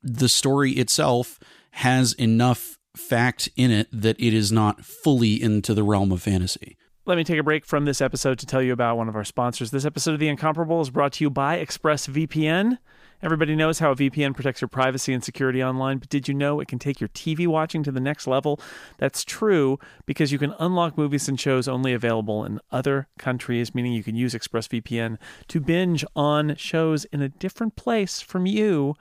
the 0.03 0.27
story 0.27 0.73
itself 0.73 1.39
has 1.71 2.11
enough 2.13 2.77
fact 2.95 3.49
in 3.55 3.71
it 3.71 3.87
that 3.91 4.19
it 4.19 4.33
is 4.33 4.51
not 4.51 4.83
fully 4.85 5.41
into 5.41 5.73
the 5.73 5.81
realm 5.81 6.11
of 6.11 6.21
fantasy. 6.21 6.77
Let 7.05 7.17
me 7.17 7.23
take 7.23 7.39
a 7.39 7.43
break 7.43 7.65
from 7.65 7.85
this 7.85 8.01
episode 8.01 8.37
to 8.39 8.45
tell 8.45 8.61
you 8.61 8.73
about 8.73 8.97
one 8.97 9.09
of 9.09 9.15
our 9.15 9.23
sponsors. 9.23 9.71
This 9.71 9.85
episode 9.85 10.13
of 10.13 10.19
The 10.19 10.27
Incomparable 10.27 10.81
is 10.81 10.89
brought 10.89 11.13
to 11.13 11.23
you 11.23 11.29
by 11.29 11.63
ExpressVPN. 11.63 12.79
Everybody 13.23 13.55
knows 13.55 13.79
how 13.79 13.91
a 13.91 13.95
VPN 13.95 14.35
protects 14.35 14.59
your 14.59 14.67
privacy 14.67 15.13
and 15.13 15.23
security 15.23 15.63
online, 15.63 15.97
but 15.97 16.09
did 16.09 16.27
you 16.27 16.33
know 16.33 16.59
it 16.59 16.67
can 16.67 16.77
take 16.77 16.99
your 16.99 17.07
TV 17.07 17.47
watching 17.47 17.81
to 17.83 17.91
the 17.91 18.01
next 18.01 18.27
level? 18.27 18.59
That's 18.97 19.23
true 19.23 19.79
because 20.05 20.33
you 20.33 20.37
can 20.37 20.53
unlock 20.59 20.97
movies 20.97 21.29
and 21.29 21.39
shows 21.39 21.69
only 21.69 21.93
available 21.93 22.43
in 22.43 22.59
other 22.69 23.07
countries, 23.17 23.73
meaning 23.73 23.93
you 23.93 24.03
can 24.03 24.17
use 24.17 24.33
ExpressVPN 24.33 25.17
to 25.47 25.61
binge 25.61 26.03
on 26.17 26.57
shows 26.57 27.05
in 27.05 27.21
a 27.21 27.29
different 27.29 27.77
place 27.77 28.19
from 28.19 28.45
you, 28.45 28.93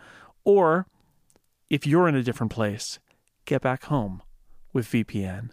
or 0.44 0.86
if 1.68 1.84
you're 1.84 2.06
in 2.06 2.14
a 2.14 2.22
different 2.22 2.52
place, 2.52 3.00
get 3.44 3.60
back 3.60 3.86
home 3.86 4.22
with 4.72 4.86
VPN 4.86 5.50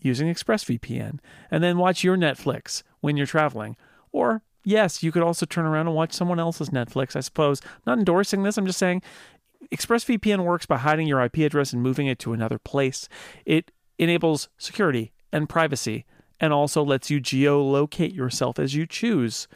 using 0.00 0.28
ExpressVPN 0.28 1.18
and 1.50 1.64
then 1.64 1.78
watch 1.78 2.04
your 2.04 2.18
Netflix 2.18 2.82
when 3.00 3.16
you're 3.16 3.24
traveling. 3.24 3.74
Or, 4.12 4.42
yes, 4.64 5.02
you 5.02 5.12
could 5.12 5.22
also 5.22 5.46
turn 5.46 5.66
around 5.66 5.86
and 5.86 5.96
watch 5.96 6.12
someone 6.12 6.40
else's 6.40 6.70
Netflix, 6.70 7.16
I 7.16 7.20
suppose. 7.20 7.60
I'm 7.64 7.82
not 7.86 7.98
endorsing 7.98 8.42
this, 8.42 8.56
I'm 8.58 8.66
just 8.66 8.78
saying 8.78 9.02
ExpressVPN 9.70 10.44
works 10.44 10.66
by 10.66 10.78
hiding 10.78 11.06
your 11.06 11.22
IP 11.22 11.38
address 11.38 11.72
and 11.72 11.82
moving 11.82 12.06
it 12.06 12.18
to 12.20 12.32
another 12.32 12.58
place. 12.58 13.08
It 13.46 13.70
enables 13.98 14.48
security 14.58 15.12
and 15.32 15.48
privacy 15.48 16.04
and 16.40 16.52
also 16.52 16.84
lets 16.84 17.10
you 17.10 17.20
geolocate 17.20 18.14
yourself 18.14 18.58
as 18.58 18.74
you 18.74 18.86
choose. 18.86 19.46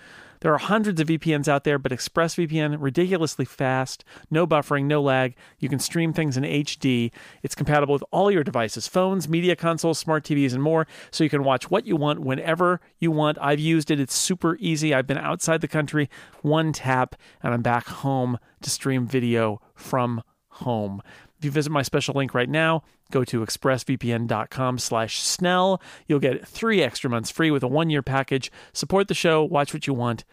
There 0.46 0.54
are 0.54 0.58
hundreds 0.58 1.00
of 1.00 1.08
VPNs 1.08 1.48
out 1.48 1.64
there, 1.64 1.76
but 1.76 1.90
ExpressVPN 1.90 2.76
ridiculously 2.78 3.44
fast, 3.44 4.04
no 4.30 4.46
buffering, 4.46 4.84
no 4.84 5.02
lag. 5.02 5.34
You 5.58 5.68
can 5.68 5.80
stream 5.80 6.12
things 6.12 6.36
in 6.36 6.44
HD. 6.44 7.10
It's 7.42 7.56
compatible 7.56 7.92
with 7.92 8.04
all 8.12 8.30
your 8.30 8.44
devices, 8.44 8.86
phones, 8.86 9.28
media 9.28 9.56
consoles, 9.56 9.98
smart 9.98 10.22
TVs, 10.22 10.54
and 10.54 10.62
more, 10.62 10.86
so 11.10 11.24
you 11.24 11.30
can 11.30 11.42
watch 11.42 11.68
what 11.68 11.84
you 11.84 11.96
want 11.96 12.20
whenever 12.20 12.80
you 13.00 13.10
want. 13.10 13.38
I've 13.40 13.58
used 13.58 13.90
it. 13.90 13.98
It's 13.98 14.14
super 14.14 14.56
easy. 14.60 14.94
I've 14.94 15.08
been 15.08 15.18
outside 15.18 15.62
the 15.62 15.66
country, 15.66 16.08
one 16.42 16.72
tap, 16.72 17.16
and 17.42 17.52
I'm 17.52 17.62
back 17.62 17.88
home 17.88 18.38
to 18.62 18.70
stream 18.70 19.04
video 19.04 19.60
from 19.74 20.22
home. 20.48 21.02
You 21.46 21.50
visit 21.50 21.70
my 21.70 21.82
special 21.82 22.14
link 22.14 22.34
right 22.34 22.50
now, 22.50 22.82
go 23.10 23.24
to 23.24 23.40
expressvpn.com 23.40 24.78
slash 24.78 25.22
snell. 25.22 25.80
You'll 26.06 26.18
get 26.18 26.46
three 26.46 26.82
extra 26.82 27.08
months 27.08 27.30
free 27.30 27.50
with 27.50 27.62
a 27.62 27.68
one-year 27.68 28.02
package. 28.02 28.52
Support 28.74 29.08
the 29.08 29.14
show, 29.14 29.42
watch 29.42 29.72
what 29.72 29.86
you 29.86 29.94
want, 29.94 30.24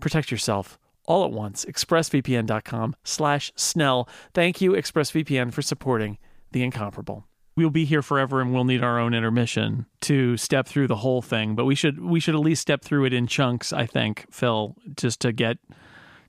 protect 0.00 0.30
yourself 0.30 0.78
all 1.06 1.24
at 1.24 1.32
once. 1.32 1.64
expressvpn.com 1.64 2.96
slash 3.04 3.52
snell. 3.56 4.08
Thank 4.34 4.60
you, 4.60 4.72
ExpressVPN, 4.72 5.52
for 5.52 5.62
supporting 5.62 6.18
the 6.52 6.62
incomparable. 6.62 7.26
We'll 7.54 7.70
be 7.70 7.84
here 7.84 8.02
forever 8.02 8.40
and 8.40 8.54
we'll 8.54 8.64
need 8.64 8.82
our 8.82 8.98
own 8.98 9.12
intermission 9.12 9.86
to 10.02 10.36
step 10.38 10.66
through 10.66 10.86
the 10.86 10.96
whole 10.96 11.20
thing, 11.20 11.54
but 11.54 11.66
we 11.66 11.74
should 11.74 12.00
we 12.00 12.18
should 12.18 12.34
at 12.34 12.40
least 12.40 12.62
step 12.62 12.82
through 12.82 13.04
it 13.04 13.12
in 13.12 13.26
chunks, 13.26 13.74
I 13.74 13.84
think, 13.84 14.26
Phil, 14.30 14.74
just 14.96 15.20
to 15.20 15.32
get 15.32 15.58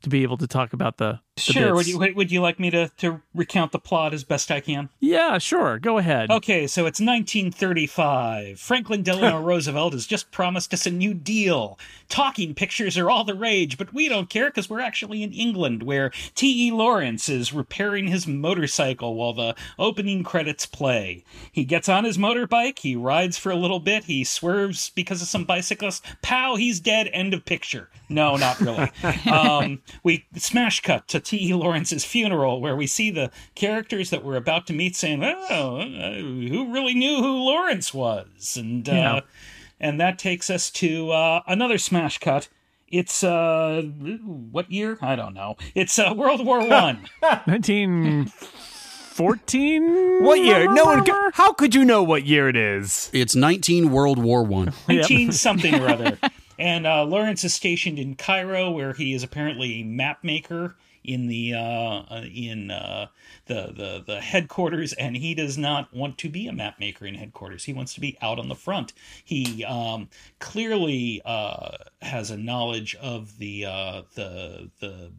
to 0.01 0.09
be 0.09 0.23
able 0.23 0.35
to 0.35 0.47
talk 0.47 0.73
about 0.73 0.97
the, 0.97 1.21
Sure. 1.35 1.73
Would 1.73 1.87
you, 1.87 1.97
would 2.15 2.31
you 2.31 2.41
like 2.41 2.59
me 2.59 2.69
to, 2.69 2.89
to 2.97 3.19
recount 3.33 3.71
the 3.71 3.79
plot 3.79 4.13
as 4.13 4.23
best 4.23 4.51
I 4.51 4.59
can? 4.59 4.89
Yeah, 4.99 5.39
sure. 5.39 5.79
Go 5.79 5.97
ahead. 5.97 6.29
Okay, 6.29 6.67
so 6.67 6.81
it's 6.81 6.99
1935. 6.99 8.59
Franklin 8.59 9.01
Delano 9.01 9.41
Roosevelt 9.43 9.93
has 9.93 10.05
just 10.05 10.29
promised 10.31 10.73
us 10.75 10.85
a 10.85 10.91
new 10.91 11.15
deal. 11.15 11.79
Talking 12.07 12.53
pictures 12.53 12.99
are 12.99 13.09
all 13.09 13.23
the 13.23 13.33
rage, 13.33 13.79
but 13.79 13.93
we 13.93 14.07
don't 14.07 14.29
care 14.29 14.49
because 14.49 14.69
we're 14.69 14.79
actually 14.79 15.23
in 15.23 15.33
England, 15.33 15.81
where 15.81 16.11
T.E. 16.35 16.71
Lawrence 16.71 17.27
is 17.27 17.51
repairing 17.51 18.07
his 18.07 18.27
motorcycle 18.27 19.15
while 19.15 19.33
the 19.33 19.55
opening 19.79 20.23
credits 20.23 20.67
play. 20.67 21.23
He 21.51 21.65
gets 21.65 21.89
on 21.89 22.03
his 22.03 22.19
motorbike, 22.19 22.77
he 22.77 22.95
rides 22.95 23.39
for 23.39 23.51
a 23.51 23.55
little 23.55 23.79
bit, 23.79 24.03
he 24.03 24.23
swerves 24.23 24.91
because 24.91 25.23
of 25.23 25.27
some 25.27 25.45
bicyclist. 25.45 26.05
Pow, 26.21 26.55
he's 26.57 26.79
dead. 26.79 27.09
End 27.11 27.33
of 27.33 27.43
picture. 27.43 27.89
No, 28.07 28.35
not 28.35 28.59
really. 28.59 28.91
um, 29.31 29.81
we 30.03 30.25
smash 30.35 30.81
cut 30.81 31.07
to 31.07 31.22
T.E. 31.23 31.53
Lawrence's 31.53 32.03
funeral, 32.05 32.61
where 32.61 32.75
we 32.75 32.87
see 32.87 33.09
the 33.11 33.31
characters 33.55 34.09
that 34.09 34.23
we're 34.23 34.35
about 34.35 34.67
to 34.67 34.73
meet 34.73 34.95
saying, 34.95 35.23
"Oh, 35.23 35.77
uh, 35.77 36.13
who 36.15 36.71
really 36.73 36.93
knew 36.93 37.17
who 37.17 37.37
Lawrence 37.43 37.93
was?" 37.93 38.55
And 38.59 38.87
uh, 38.89 39.21
and 39.79 39.99
that 39.99 40.17
takes 40.19 40.49
us 40.49 40.69
to 40.71 41.11
uh, 41.11 41.41
another 41.47 41.77
smash 41.77 42.17
cut. 42.19 42.47
It's 42.87 43.23
uh, 43.23 43.81
what 43.81 44.71
year? 44.71 44.97
I 45.01 45.15
don't 45.15 45.33
know. 45.33 45.55
It's 45.73 45.97
uh, 45.97 46.13
World 46.15 46.45
War 46.45 46.59
One. 46.69 47.07
1914? 49.17 50.23
What 50.23 50.39
year? 50.43 50.71
No 50.71 50.85
one. 50.85 51.05
ca- 51.05 51.31
How 51.33 51.53
could 51.53 51.73
you 51.75 51.83
know 51.85 52.03
what 52.03 52.25
year 52.25 52.49
it 52.49 52.55
is? 52.55 53.09
It's 53.13 53.35
19 53.35 53.91
World 53.91 54.19
War 54.19 54.43
One. 54.43 54.73
19 54.87 55.31
something 55.31 55.75
or 55.75 55.87
other. 55.89 56.17
And 56.59 56.85
uh, 56.85 57.03
Lawrence 57.03 57.43
is 57.43 57.51
stationed 57.55 57.97
in 57.97 58.13
Cairo, 58.15 58.69
where 58.69 58.93
he 58.93 59.15
is 59.15 59.23
apparently 59.23 59.81
a 59.81 59.83
map 59.85 60.23
maker 60.23 60.75
in 61.03 61.27
the 61.27 61.53
uh, 61.53 62.03
uh, 62.09 62.25
in 62.33 62.71
uh, 62.71 63.07
the, 63.45 63.73
the 63.75 64.03
the 64.05 64.21
headquarters, 64.21 64.93
and 64.93 65.17
he 65.17 65.33
does 65.33 65.57
not 65.57 65.93
want 65.93 66.17
to 66.19 66.29
be 66.29 66.47
a 66.47 66.53
map 66.53 66.79
maker 66.79 67.05
in 67.05 67.15
headquarters. 67.15 67.65
He 67.65 67.73
wants 67.73 67.93
to 67.95 67.99
be 67.99 68.17
out 68.21 68.39
on 68.39 68.47
the 68.47 68.55
front. 68.55 68.93
He 69.23 69.63
um, 69.65 70.09
clearly 70.39 71.21
uh, 71.25 71.77
has 72.01 72.31
a 72.31 72.37
knowledge 72.37 72.95
of 72.95 73.37
the 73.37 73.65
uh, 73.65 74.01
the 74.15 74.71
the 74.79 75.11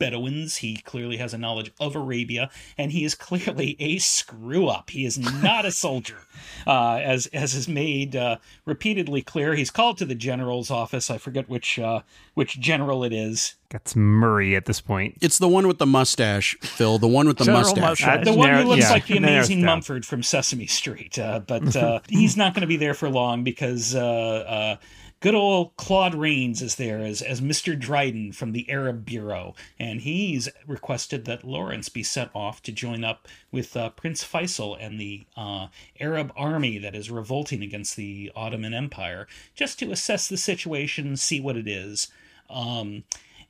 Bedouins. 0.00 0.56
He 0.56 0.78
clearly 0.78 1.18
has 1.18 1.32
a 1.32 1.38
knowledge 1.38 1.70
of 1.78 1.94
Arabia, 1.94 2.50
and 2.76 2.90
he 2.90 3.04
is 3.04 3.14
clearly 3.14 3.76
a 3.78 3.98
screw 3.98 4.66
up. 4.66 4.90
He 4.90 5.04
is 5.04 5.16
not 5.16 5.64
a 5.64 5.70
soldier, 5.70 6.16
uh, 6.66 6.94
as 6.94 7.26
as 7.26 7.54
is 7.54 7.68
made 7.68 8.16
uh, 8.16 8.38
repeatedly 8.64 9.22
clear. 9.22 9.54
He's 9.54 9.70
called 9.70 9.98
to 9.98 10.04
the 10.04 10.16
general's 10.16 10.72
office. 10.72 11.08
I 11.08 11.18
forget 11.18 11.48
which 11.48 11.78
uh, 11.78 12.00
which 12.34 12.58
general 12.58 13.04
it 13.04 13.12
is. 13.12 13.54
That's 13.70 13.94
Murray 13.94 14.56
at 14.56 14.64
this 14.64 14.80
point. 14.80 15.16
It's 15.20 15.38
the 15.38 15.46
one 15.46 15.68
with 15.68 15.78
the 15.78 15.86
mustache, 15.86 16.56
Phil. 16.60 16.98
The 16.98 17.06
one 17.06 17.28
with 17.28 17.38
the 17.38 17.44
General 17.44 17.62
mustache. 17.62 18.04
mustache. 18.04 18.24
The 18.24 18.32
one 18.32 18.52
who 18.52 18.64
looks 18.64 18.82
yeah, 18.82 18.90
like 18.90 19.06
the 19.06 19.18
amazing. 19.18 19.64
Mumford 19.64 20.04
from 20.04 20.24
Sesame 20.24 20.66
Street, 20.66 21.18
uh, 21.20 21.38
but 21.38 21.76
uh, 21.76 22.00
he's 22.08 22.36
not 22.36 22.54
going 22.54 22.62
to 22.62 22.66
be 22.66 22.76
there 22.76 22.94
for 22.94 23.08
long 23.08 23.44
because 23.44 23.94
uh, 23.94 24.00
uh, 24.00 24.76
good 25.20 25.34
old 25.34 25.76
Claude 25.76 26.14
Rains 26.14 26.62
is 26.62 26.76
there 26.76 26.98
as 26.98 27.22
as 27.22 27.40
Mister 27.40 27.76
Dryden 27.76 28.32
from 28.32 28.52
the 28.52 28.68
Arab 28.70 29.04
Bureau, 29.04 29.54
and 29.78 30.00
he's 30.00 30.48
requested 30.66 31.26
that 31.26 31.44
Lawrence 31.44 31.88
be 31.88 32.02
sent 32.02 32.30
off 32.34 32.62
to 32.62 32.72
join 32.72 33.04
up 33.04 33.28
with 33.52 33.76
uh, 33.76 33.90
Prince 33.90 34.24
Faisal 34.24 34.76
and 34.80 34.98
the 34.98 35.26
uh, 35.36 35.68
Arab 36.00 36.32
army 36.36 36.78
that 36.78 36.94
is 36.94 37.10
revolting 37.10 37.62
against 37.62 37.96
the 37.96 38.32
Ottoman 38.34 38.74
Empire, 38.74 39.28
just 39.54 39.78
to 39.78 39.92
assess 39.92 40.28
the 40.28 40.36
situation, 40.36 41.16
see 41.16 41.40
what 41.40 41.56
it 41.56 41.68
is. 41.68 42.08
Um, 42.48 43.04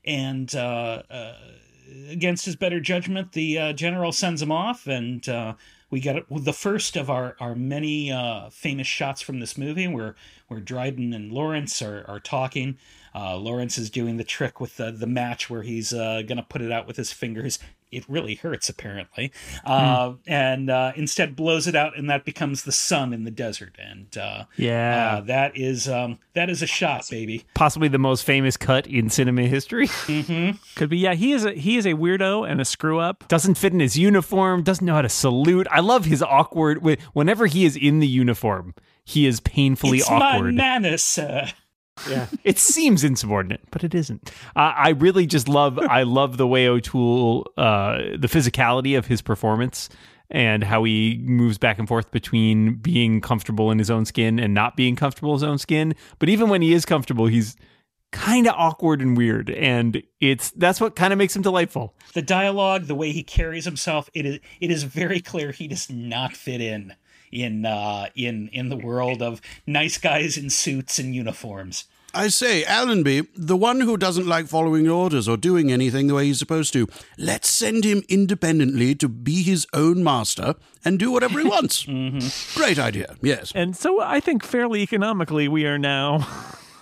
and 0.04 0.54
uh, 0.54 1.02
uh, 1.10 1.34
against 2.08 2.44
his 2.46 2.56
better 2.56 2.80
judgment, 2.80 3.32
the 3.32 3.58
uh, 3.58 3.72
general 3.72 4.12
sends 4.12 4.42
him 4.42 4.52
off, 4.52 4.86
and 4.86 5.26
uh, 5.28 5.54
we 5.90 6.00
get 6.00 6.24
the 6.30 6.52
first 6.52 6.96
of 6.96 7.10
our, 7.10 7.36
our 7.40 7.54
many 7.54 8.12
uh, 8.12 8.48
famous 8.50 8.86
shots 8.86 9.20
from 9.20 9.40
this 9.40 9.58
movie, 9.58 9.88
where 9.88 10.14
where 10.48 10.60
Dryden 10.60 11.12
and 11.12 11.32
Lawrence 11.32 11.82
are, 11.82 12.04
are 12.08 12.20
talking. 12.20 12.78
Uh, 13.14 13.36
Lawrence 13.36 13.76
is 13.76 13.90
doing 13.90 14.16
the 14.16 14.24
trick 14.24 14.60
with 14.60 14.76
the 14.76 14.92
the 14.92 15.06
match 15.06 15.50
where 15.50 15.62
he's 15.62 15.92
uh, 15.92 16.22
gonna 16.26 16.46
put 16.48 16.62
it 16.62 16.72
out 16.72 16.86
with 16.86 16.96
his 16.96 17.12
fingers. 17.12 17.58
It 17.92 18.04
really 18.08 18.36
hurts, 18.36 18.68
apparently, 18.68 19.32
uh, 19.64 20.14
and 20.26 20.70
uh, 20.70 20.92
instead 20.94 21.34
blows 21.34 21.66
it 21.66 21.74
out, 21.74 21.96
and 21.98 22.08
that 22.08 22.24
becomes 22.24 22.62
the 22.62 22.72
sun 22.72 23.12
in 23.12 23.24
the 23.24 23.30
desert. 23.30 23.76
And 23.82 24.16
uh, 24.16 24.44
Yeah. 24.56 25.16
uh, 25.16 25.20
that 25.22 25.56
is 25.56 25.88
um, 25.88 26.18
that 26.34 26.48
is 26.48 26.62
a 26.62 26.66
shot, 26.66 27.06
baby. 27.10 27.44
Possibly 27.54 27.88
the 27.88 27.98
most 27.98 28.24
famous 28.24 28.56
cut 28.56 28.86
in 28.86 29.10
cinema 29.10 29.42
history. 29.42 29.88
Could 30.76 30.90
be. 30.90 30.98
Yeah, 30.98 31.14
he 31.14 31.32
is 31.32 31.44
a 31.44 31.52
he 31.52 31.76
is 31.76 31.86
a 31.86 31.94
weirdo 31.94 32.48
and 32.48 32.60
a 32.60 32.64
screw 32.64 32.98
up. 33.00 33.26
doesn't 33.28 33.54
fit 33.56 33.72
in 33.72 33.80
his 33.80 33.96
uniform. 33.98 34.62
Doesn't 34.62 34.84
know 34.86 34.94
how 34.94 35.02
to 35.02 35.08
salute. 35.08 35.66
I 35.70 35.80
love 35.80 36.04
his 36.04 36.22
awkward. 36.22 36.84
Whenever 37.12 37.46
he 37.46 37.64
is 37.64 37.76
in 37.76 37.98
the 38.00 38.06
uniform, 38.06 38.74
he 39.04 39.26
is 39.26 39.40
painfully 39.40 39.98
it's 39.98 40.08
awkward. 40.08 40.54
my 40.54 40.62
manners, 40.62 41.02
sir. 41.02 41.48
it 42.44 42.58
seems 42.58 43.04
insubordinate, 43.04 43.62
but 43.70 43.84
it 43.84 43.94
isn't. 43.94 44.30
Uh, 44.56 44.72
I 44.76 44.90
really 44.90 45.26
just 45.26 45.48
love. 45.48 45.78
I 45.78 46.02
love 46.02 46.36
the 46.36 46.46
way 46.46 46.68
O'Toole, 46.68 47.50
uh, 47.56 47.98
the 48.18 48.28
physicality 48.28 48.96
of 48.96 49.06
his 49.06 49.22
performance, 49.22 49.88
and 50.30 50.64
how 50.64 50.84
he 50.84 51.20
moves 51.24 51.58
back 51.58 51.78
and 51.78 51.88
forth 51.88 52.10
between 52.10 52.74
being 52.74 53.20
comfortable 53.20 53.70
in 53.70 53.78
his 53.78 53.90
own 53.90 54.04
skin 54.04 54.38
and 54.38 54.54
not 54.54 54.76
being 54.76 54.96
comfortable 54.96 55.32
in 55.32 55.36
his 55.36 55.42
own 55.42 55.58
skin. 55.58 55.94
But 56.18 56.28
even 56.28 56.48
when 56.48 56.62
he 56.62 56.72
is 56.72 56.84
comfortable, 56.84 57.26
he's 57.26 57.56
kind 58.12 58.46
of 58.46 58.54
awkward 58.56 59.00
and 59.00 59.16
weird, 59.16 59.50
and 59.50 60.02
it's 60.20 60.50
that's 60.52 60.80
what 60.80 60.96
kind 60.96 61.12
of 61.12 61.18
makes 61.18 61.34
him 61.34 61.42
delightful. 61.42 61.94
the 62.14 62.22
dialogue, 62.22 62.86
the 62.86 62.94
way 62.94 63.12
he 63.12 63.22
carries 63.22 63.64
himself, 63.64 64.10
it 64.14 64.26
is 64.26 64.40
it 64.60 64.70
is 64.70 64.82
very 64.84 65.20
clear 65.20 65.52
he 65.52 65.68
does 65.68 65.90
not 65.90 66.36
fit 66.36 66.60
in 66.60 66.94
in 67.32 67.64
uh, 67.66 68.06
in 68.14 68.48
in 68.52 68.68
the 68.68 68.76
world 68.76 69.22
of 69.22 69.40
nice 69.66 69.98
guys 69.98 70.36
in 70.36 70.50
suits 70.50 70.98
and 70.98 71.14
uniforms. 71.14 71.84
I 72.12 72.26
say, 72.26 72.64
Allenby, 72.64 73.28
the 73.36 73.56
one 73.56 73.82
who 73.82 73.96
doesn't 73.96 74.26
like 74.26 74.48
following 74.48 74.88
orders 74.88 75.28
or 75.28 75.36
doing 75.36 75.70
anything 75.70 76.08
the 76.08 76.14
way 76.16 76.24
he's 76.24 76.40
supposed 76.40 76.72
to, 76.72 76.88
let's 77.16 77.48
send 77.48 77.84
him 77.84 78.02
independently 78.08 78.96
to 78.96 79.08
be 79.08 79.44
his 79.44 79.64
own 79.72 80.02
master 80.02 80.56
and 80.84 80.98
do 80.98 81.12
whatever 81.12 81.38
he 81.38 81.46
wants. 81.46 81.84
Great 82.56 82.80
idea, 82.80 83.14
yes. 83.22 83.52
And 83.54 83.76
so 83.76 84.00
I 84.00 84.18
think 84.18 84.42
fairly 84.42 84.80
economically 84.82 85.46
we 85.46 85.66
are 85.66 85.78
now 85.78 86.26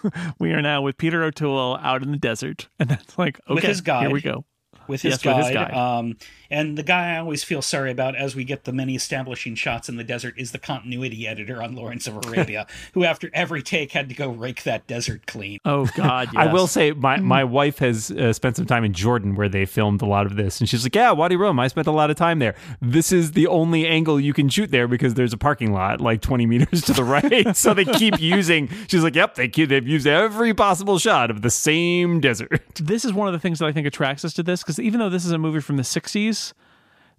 we 0.38 0.52
are 0.52 0.62
now 0.62 0.80
with 0.80 0.96
Peter 0.96 1.22
O'Toole 1.22 1.78
out 1.82 2.02
in 2.02 2.10
the 2.10 2.16
desert. 2.16 2.68
And 2.78 2.88
that's 2.88 3.18
like 3.18 3.38
okay, 3.48 3.54
With 3.56 3.64
his 3.64 3.82
guide. 3.82 4.04
here 4.04 4.10
we 4.10 4.22
go. 4.22 4.46
With 4.86 5.02
his, 5.02 5.10
Yes, 5.12 5.24
with 5.26 5.34
guide, 5.34 5.44
his 5.44 5.54
guide. 5.54 5.74
Um, 5.74 6.16
and 6.50 6.78
the 6.78 6.82
guy 6.82 7.14
I 7.14 7.18
always 7.18 7.44
feel 7.44 7.62
sorry 7.62 7.90
about 7.90 8.16
as 8.16 8.34
we 8.34 8.44
get 8.44 8.64
the 8.64 8.72
many 8.72 8.94
establishing 8.94 9.54
shots 9.54 9.88
in 9.88 9.96
the 9.96 10.04
desert 10.04 10.34
is 10.36 10.52
the 10.52 10.58
continuity 10.58 11.26
editor 11.26 11.62
on 11.62 11.74
Lawrence 11.74 12.06
of 12.06 12.16
Arabia, 12.26 12.66
who 12.94 13.04
after 13.04 13.30
every 13.34 13.62
take 13.62 13.92
had 13.92 14.08
to 14.08 14.14
go 14.14 14.30
rake 14.30 14.62
that 14.62 14.86
desert 14.86 15.26
clean. 15.26 15.58
Oh 15.64 15.86
God, 15.94 16.28
I 16.36 16.52
will 16.52 16.66
say 16.66 16.92
my, 16.92 17.18
my 17.18 17.44
wife 17.44 17.78
has 17.78 18.10
uh, 18.10 18.32
spent 18.32 18.56
some 18.56 18.66
time 18.66 18.84
in 18.84 18.92
Jordan 18.92 19.34
where 19.34 19.48
they 19.48 19.66
filmed 19.66 20.02
a 20.02 20.06
lot 20.06 20.26
of 20.26 20.36
this, 20.36 20.60
and 20.60 20.68
she's 20.68 20.84
like, 20.84 20.94
"Yeah, 20.94 21.12
Wadi 21.12 21.36
Rum. 21.36 21.58
I 21.58 21.68
spent 21.68 21.86
a 21.86 21.92
lot 21.92 22.10
of 22.10 22.16
time 22.16 22.38
there. 22.38 22.54
This 22.80 23.12
is 23.12 23.32
the 23.32 23.46
only 23.46 23.86
angle 23.86 24.18
you 24.18 24.32
can 24.32 24.48
shoot 24.48 24.70
there 24.70 24.88
because 24.88 25.14
there's 25.14 25.32
a 25.32 25.38
parking 25.38 25.72
lot 25.72 26.00
like 26.00 26.20
20 26.22 26.46
meters 26.46 26.82
to 26.82 26.92
the 26.92 27.04
right. 27.04 27.56
so 27.56 27.74
they 27.74 27.84
keep 27.84 28.18
using. 28.20 28.68
She's 28.88 29.02
like, 29.02 29.14
"Yep, 29.14 29.34
they 29.34 29.48
keep, 29.48 29.68
they've 29.68 29.86
used 29.86 30.06
every 30.06 30.54
possible 30.54 30.98
shot 30.98 31.30
of 31.30 31.42
the 31.42 31.50
same 31.50 32.20
desert." 32.20 32.62
this 32.80 33.04
is 33.04 33.12
one 33.12 33.28
of 33.28 33.32
the 33.32 33.38
things 33.38 33.58
that 33.58 33.66
I 33.66 33.72
think 33.72 33.86
attracts 33.86 34.24
us 34.24 34.32
to 34.34 34.42
this 34.42 34.62
because 34.62 34.80
even 34.80 35.00
though 35.00 35.10
this 35.10 35.24
is 35.24 35.32
a 35.32 35.38
movie 35.38 35.60
from 35.60 35.76
the 35.76 35.82
60s, 35.82 36.37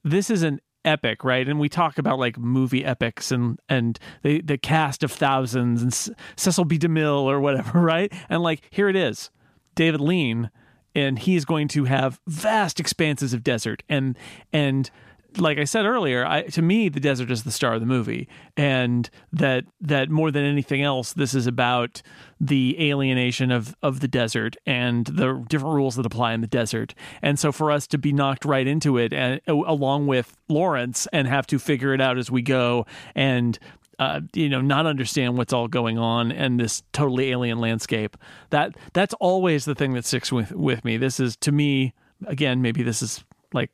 this 0.04 0.30
is 0.30 0.44
an 0.44 0.60
epic, 0.86 1.24
right? 1.24 1.48
And 1.48 1.60
we 1.60 1.70
talk 1.70 1.98
about 1.98 2.20
like 2.20 2.38
movie 2.38 2.86
epics 2.86 3.32
and 3.32 3.60
and 3.68 4.00
the 4.24 4.42
the 4.42 4.58
cast 4.58 5.04
of 5.04 5.12
thousands 5.12 5.82
and 5.82 5.94
Cecil 6.36 6.66
B. 6.66 6.78
DeMille 6.78 7.24
or 7.24 7.40
whatever, 7.40 7.80
right? 7.82 8.12
And 8.30 8.42
like 8.42 8.62
here 8.70 8.90
it 8.90 8.96
is, 8.96 9.30
David 9.76 10.02
Lean, 10.02 10.50
and 10.96 11.20
he's 11.20 11.46
going 11.46 11.68
to 11.70 11.86
have 11.86 12.20
vast 12.28 12.80
expanses 12.80 13.34
of 13.34 13.44
desert 13.44 13.84
and 13.90 14.18
and 14.52 14.90
like 15.38 15.58
I 15.58 15.64
said 15.64 15.86
earlier, 15.86 16.26
I, 16.26 16.44
to 16.44 16.62
me, 16.62 16.90
the 16.90 17.00
desert 17.00 17.32
is 17.32 17.44
the 17.44 17.52
star 17.52 17.74
of 17.74 17.80
the 17.80 17.86
movie, 17.86 18.28
and 18.58 19.10
that 19.32 19.66
that 19.82 20.10
more 20.10 20.32
than 20.32 20.44
anything 20.44 20.82
else, 20.82 21.14
this 21.14 21.34
is 21.34 21.48
about 21.48 22.02
the 22.40 22.76
alienation 22.90 23.52
of 23.52 23.76
of 23.82 24.00
the 24.00 24.08
desert 24.08 24.56
and 24.66 25.06
the 25.06 25.44
different 25.48 25.76
rules 25.76 25.96
that 25.96 26.06
apply 26.06 26.34
in 26.34 26.42
the 26.42 26.48
desert. 26.48 26.94
And 27.22 27.38
so, 27.38 27.52
for 27.52 27.72
us 27.72 27.88
to 27.88 27.98
be 27.98 28.12
knocked 28.12 28.46
right 28.46 28.66
into 28.66 28.98
it, 28.98 29.14
and 29.14 29.42
along 29.48 30.08
with 30.08 30.36
Lawrence, 30.48 31.08
and 31.14 31.28
have 31.28 31.48
to 31.48 31.60
figure 31.60 31.94
it 31.94 32.02
out 32.02 32.18
as 32.18 32.32
we 32.32 32.42
go, 32.42 32.86
and 33.16 33.60
uh, 34.00 34.22
you 34.34 34.48
know, 34.48 34.62
not 34.62 34.86
understand 34.86 35.38
what's 35.38 35.52
all 35.52 35.68
going 35.68 35.98
on 35.98 36.32
and 36.32 36.60
this 36.60 36.82
totally 36.94 37.32
alien 37.32 37.60
landscape. 37.60 38.16
That 38.50 38.76
that's 38.94 39.14
always 39.16 39.66
the 39.66 39.76
thing 39.76 39.94
that 39.94 40.06
sticks 40.06 40.32
with 40.32 40.54
with 40.54 40.86
me. 40.86 40.98
This 40.98 41.20
is 41.20 41.36
to 41.38 41.52
me 41.52 41.94
again. 42.26 42.62
Maybe 42.62 42.82
this 42.82 43.02
is 43.02 43.24
like 43.54 43.72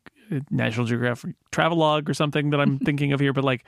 National 0.50 0.86
Geographic 0.86 1.36
travelogue 1.52 2.10
or 2.10 2.14
something 2.14 2.50
that 2.52 2.60
I'm 2.60 2.80
thinking 2.86 3.14
of 3.14 3.20
here, 3.20 3.34
but 3.34 3.44
like 3.44 3.66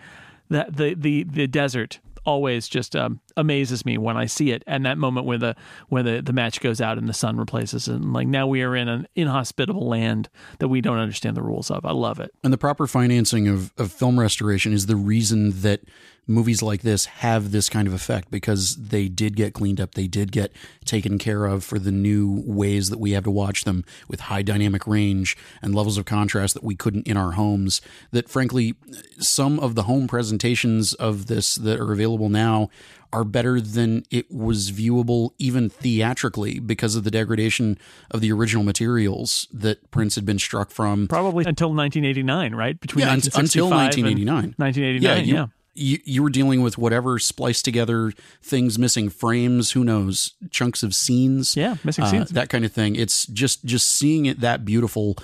that 0.50 0.76
the 0.76 0.94
the 0.94 1.24
the 1.24 1.48
desert 1.48 2.00
always 2.28 2.68
just 2.68 2.94
um, 2.96 3.22
amazes 3.38 3.86
me 3.86 3.98
when 3.98 4.18
I 4.18 4.26
see 4.26 4.52
it. 4.52 4.62
And 4.68 4.86
that 4.86 4.98
moment 4.98 5.26
where 5.26 5.38
the 5.38 5.56
where 5.88 6.04
the, 6.04 6.22
the 6.22 6.34
match 6.34 6.60
goes 6.60 6.82
out 6.82 6.98
and 6.98 7.08
the 7.08 7.14
sun 7.14 7.38
replaces 7.38 7.88
it, 7.88 7.96
and 7.96 8.14
like 8.14 8.28
now 8.28 8.46
we 8.46 8.62
are 8.62 8.76
in 8.76 8.88
an 8.90 9.08
inhospitable 9.16 9.88
land 9.88 10.30
that 10.60 10.68
we 10.68 10.82
don't 10.82 11.00
understand 11.00 11.38
the 11.38 11.42
rules 11.42 11.72
of. 11.72 11.86
I 11.86 11.94
love 11.94 12.20
it. 12.20 12.32
And 12.44 12.54
the 12.54 12.58
proper 12.58 12.86
financing 12.86 13.48
of, 13.48 13.74
of 13.78 13.92
film 13.92 14.20
restoration 14.20 14.74
is 14.74 14.86
the 14.86 14.98
reason 14.98 15.62
that 15.62 15.82
movies 16.28 16.62
like 16.62 16.82
this 16.82 17.06
have 17.06 17.52
this 17.52 17.70
kind 17.70 17.88
of 17.88 17.94
effect 17.94 18.30
because 18.30 18.76
they 18.76 19.08
did 19.08 19.36
get 19.36 19.54
cleaned 19.54 19.80
up. 19.80 19.96
They 19.96 20.08
did 20.08 20.32
get 20.32 20.52
taken 20.86 21.18
care 21.18 21.46
of 21.46 21.64
for 21.64 21.80
the 21.80 21.92
new 21.92 22.44
ways 22.46 22.90
that 22.90 23.00
we 23.00 23.12
have 23.12 23.24
to 23.24 23.32
watch 23.32 23.64
them 23.64 23.86
with 24.08 24.22
high 24.22 24.42
dynamic 24.42 24.86
range 24.86 25.38
and 25.62 25.74
levels 25.74 25.98
of 25.98 26.06
contrast 26.06 26.54
that 26.54 26.64
we 26.64 26.76
couldn't 26.76 27.08
in 27.08 27.18
our 27.18 27.32
homes. 27.32 27.82
That 28.12 28.30
frankly, 28.30 28.76
some 29.20 29.60
of 29.60 29.76
the 29.76 29.84
home 29.84 30.08
presentations 30.08 30.94
of 30.94 31.28
this 31.28 31.56
that 31.56 31.80
are 31.80 31.94
available 31.94 32.30
now 32.30 32.70
are 33.14 33.24
better 33.24 33.62
than 33.62 34.04
it 34.12 34.30
was 34.30 34.72
viewable 34.72 35.32
even 35.38 35.70
theatrically 35.70 36.60
because 36.60 36.96
of 36.96 37.04
the 37.04 37.12
degradation 37.12 37.78
of 38.12 38.22
the 38.22 38.32
original 38.32 38.64
materials 38.64 39.48
that 39.54 39.90
prints 39.92 40.16
had 40.16 40.26
been 40.26 40.40
struck 40.40 40.72
from. 40.72 41.08
Probably 41.08 41.46
until 41.46 41.70
1989, 41.70 42.54
right? 42.54 42.80
Between 42.80 43.06
yeah, 43.06 43.14
until 43.14 43.70
1989. 43.70 44.56
1989, 44.58 45.02
yeah. 45.02 45.24
You, 45.24 45.34
yeah. 45.34 45.48
You, 45.78 46.00
you 46.04 46.24
were 46.24 46.30
dealing 46.30 46.62
with 46.62 46.78
whatever 46.78 47.20
spliced 47.20 47.64
together 47.64 48.12
things, 48.42 48.80
missing 48.80 49.10
frames, 49.10 49.72
who 49.72 49.84
knows, 49.84 50.34
chunks 50.50 50.84
of 50.84 50.96
scenes, 50.96 51.56
yeah, 51.56 51.76
missing 51.84 52.04
uh, 52.04 52.08
scenes, 52.08 52.30
that 52.32 52.50
kind 52.50 52.66
of 52.66 52.72
thing. 52.72 52.96
It's 52.96 53.26
just 53.28 53.64
just 53.66 53.88
seeing 53.88 54.26
it 54.26 54.40
that 54.42 54.66
beautiful. 54.66 55.18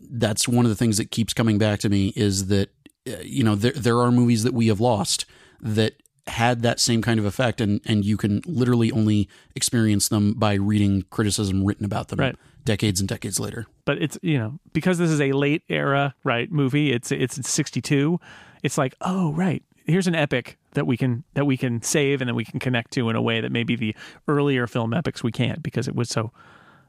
That's 0.00 0.48
one 0.48 0.64
of 0.64 0.70
the 0.70 0.76
things 0.76 0.96
that 0.96 1.10
keeps 1.10 1.34
coming 1.34 1.58
back 1.58 1.80
to 1.80 1.88
me 1.88 2.12
is 2.16 2.46
that 2.46 2.70
uh, 3.06 3.16
you 3.22 3.44
know 3.44 3.54
there 3.54 3.72
there 3.72 3.98
are 4.00 4.10
movies 4.10 4.42
that 4.44 4.54
we 4.54 4.68
have 4.68 4.80
lost 4.80 5.26
that 5.60 5.94
had 6.26 6.62
that 6.62 6.78
same 6.78 7.02
kind 7.02 7.18
of 7.18 7.26
effect 7.26 7.60
and 7.60 7.80
and 7.84 8.04
you 8.04 8.16
can 8.16 8.40
literally 8.46 8.92
only 8.92 9.28
experience 9.54 10.08
them 10.08 10.34
by 10.34 10.54
reading 10.54 11.02
criticism 11.10 11.64
written 11.64 11.84
about 11.84 12.08
them 12.08 12.20
right. 12.20 12.36
decades 12.64 13.00
and 13.00 13.08
decades 13.08 13.40
later 13.40 13.66
but 13.84 14.00
it's 14.00 14.18
you 14.22 14.38
know 14.38 14.58
because 14.72 14.98
this 14.98 15.10
is 15.10 15.20
a 15.20 15.32
late 15.32 15.62
era 15.68 16.14
right 16.22 16.52
movie 16.52 16.92
it's 16.92 17.10
it's 17.10 17.48
62 17.48 18.20
it's 18.62 18.78
like 18.78 18.94
oh 19.00 19.32
right 19.32 19.62
here's 19.84 20.06
an 20.06 20.14
epic 20.14 20.58
that 20.72 20.86
we 20.86 20.96
can 20.96 21.24
that 21.34 21.46
we 21.46 21.56
can 21.56 21.82
save 21.82 22.20
and 22.20 22.28
that 22.28 22.34
we 22.34 22.44
can 22.44 22.58
connect 22.58 22.92
to 22.92 23.08
in 23.08 23.16
a 23.16 23.22
way 23.22 23.40
that 23.40 23.52
maybe 23.52 23.76
the 23.76 23.94
earlier 24.28 24.66
film 24.66 24.94
epics 24.94 25.22
we 25.22 25.32
can't 25.32 25.62
because 25.62 25.88
it 25.88 25.94
was 25.94 26.08
so 26.08 26.32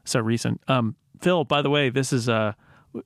so 0.04 0.20
recent 0.20 0.60
um 0.68 0.96
phil 1.20 1.44
by 1.44 1.62
the 1.62 1.70
way 1.70 1.88
this 1.88 2.12
is 2.12 2.28
uh 2.28 2.52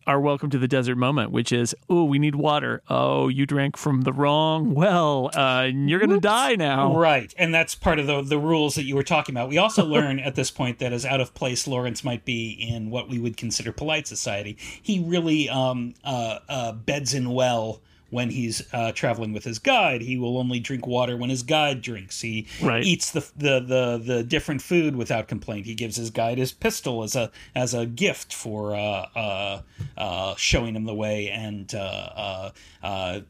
our 0.07 0.21
welcome 0.21 0.51
to 0.51 0.59
the 0.59 0.69
desert 0.69 0.97
moment, 0.97 1.31
which 1.31 1.53
is, 1.53 1.75
oh, 1.89 2.05
we 2.05 2.19
need 2.19 2.35
water. 2.35 2.83
Oh, 2.89 3.29
you 3.29 3.47
drank 3.47 3.77
from 3.77 4.03
the 4.03 4.13
wrong 4.13 4.75
well. 4.75 5.31
Uh, 5.35 5.69
you're 5.73 6.01
going 6.01 6.11
to 6.11 6.21
die 6.21 6.57
now. 6.57 6.97
Right. 6.97 7.33
And 7.39 7.55
that's 7.55 7.75
part 7.75 7.99
of 7.99 8.07
the, 8.07 8.23
the 8.23 8.39
rules 8.39 8.75
that 8.75 8.85
you 8.85 8.97
were 8.97 9.03
talking 9.03 9.35
about. 9.35 9.49
We 9.49 9.59
also 9.59 9.85
learn 9.87 10.19
at 10.19 10.35
this 10.35 10.51
point 10.51 10.79
that 10.81 10.93
as 10.93 11.05
out 11.05 11.21
of 11.21 11.35
place 11.35 11.67
Lawrence 11.67 12.03
might 12.03 12.25
be 12.25 12.51
in 12.51 12.91
what 12.91 13.09
we 13.09 13.19
would 13.19 13.37
consider 13.37 13.73
polite 13.73 14.07
society, 14.07 14.57
he 14.83 14.99
really 14.99 15.49
um, 15.49 15.95
uh, 16.05 16.39
uh, 16.49 16.73
beds 16.73 17.15
in 17.15 17.31
well 17.31 17.81
when 18.11 18.31
he's 18.31 18.63
uh, 18.73 18.93
traveling 18.93 19.33
with 19.33 19.45
his 19.45 19.59
guide. 19.59 20.01
He 20.01 20.17
will 20.17 20.39
only 20.39 20.61
drink 20.61 20.87
water 20.87 21.17
when 21.17 21.31
his 21.31 21.43
guide 21.43 21.83
drinks. 21.83 22.21
He 22.21 22.47
right. 22.63 22.85
eats 22.85 23.11
the, 23.11 23.21
the 23.37 23.61
the 23.61 24.03
the 24.03 24.23
different 24.23 24.63
food 24.63 24.97
without 24.97 25.29
complaint. 25.29 25.67
He 25.67 25.75
gives 25.75 25.97
his 25.97 26.11
guide 26.11 26.39
his 26.39 26.53
pistol 26.53 27.03
as 27.03 27.17
a 27.17 27.31
as 27.55 27.75
a 27.75 27.87
gift 27.87 28.33
for 28.33 28.75
uh, 28.75 29.07
uh, 29.15 29.63
uh 29.97 30.35
showing 30.37 30.77
him 30.77 30.85
the 30.85 30.95
way, 30.95 31.31
and 31.31 31.75
uh, 31.75 32.51
uh, 32.83 33.21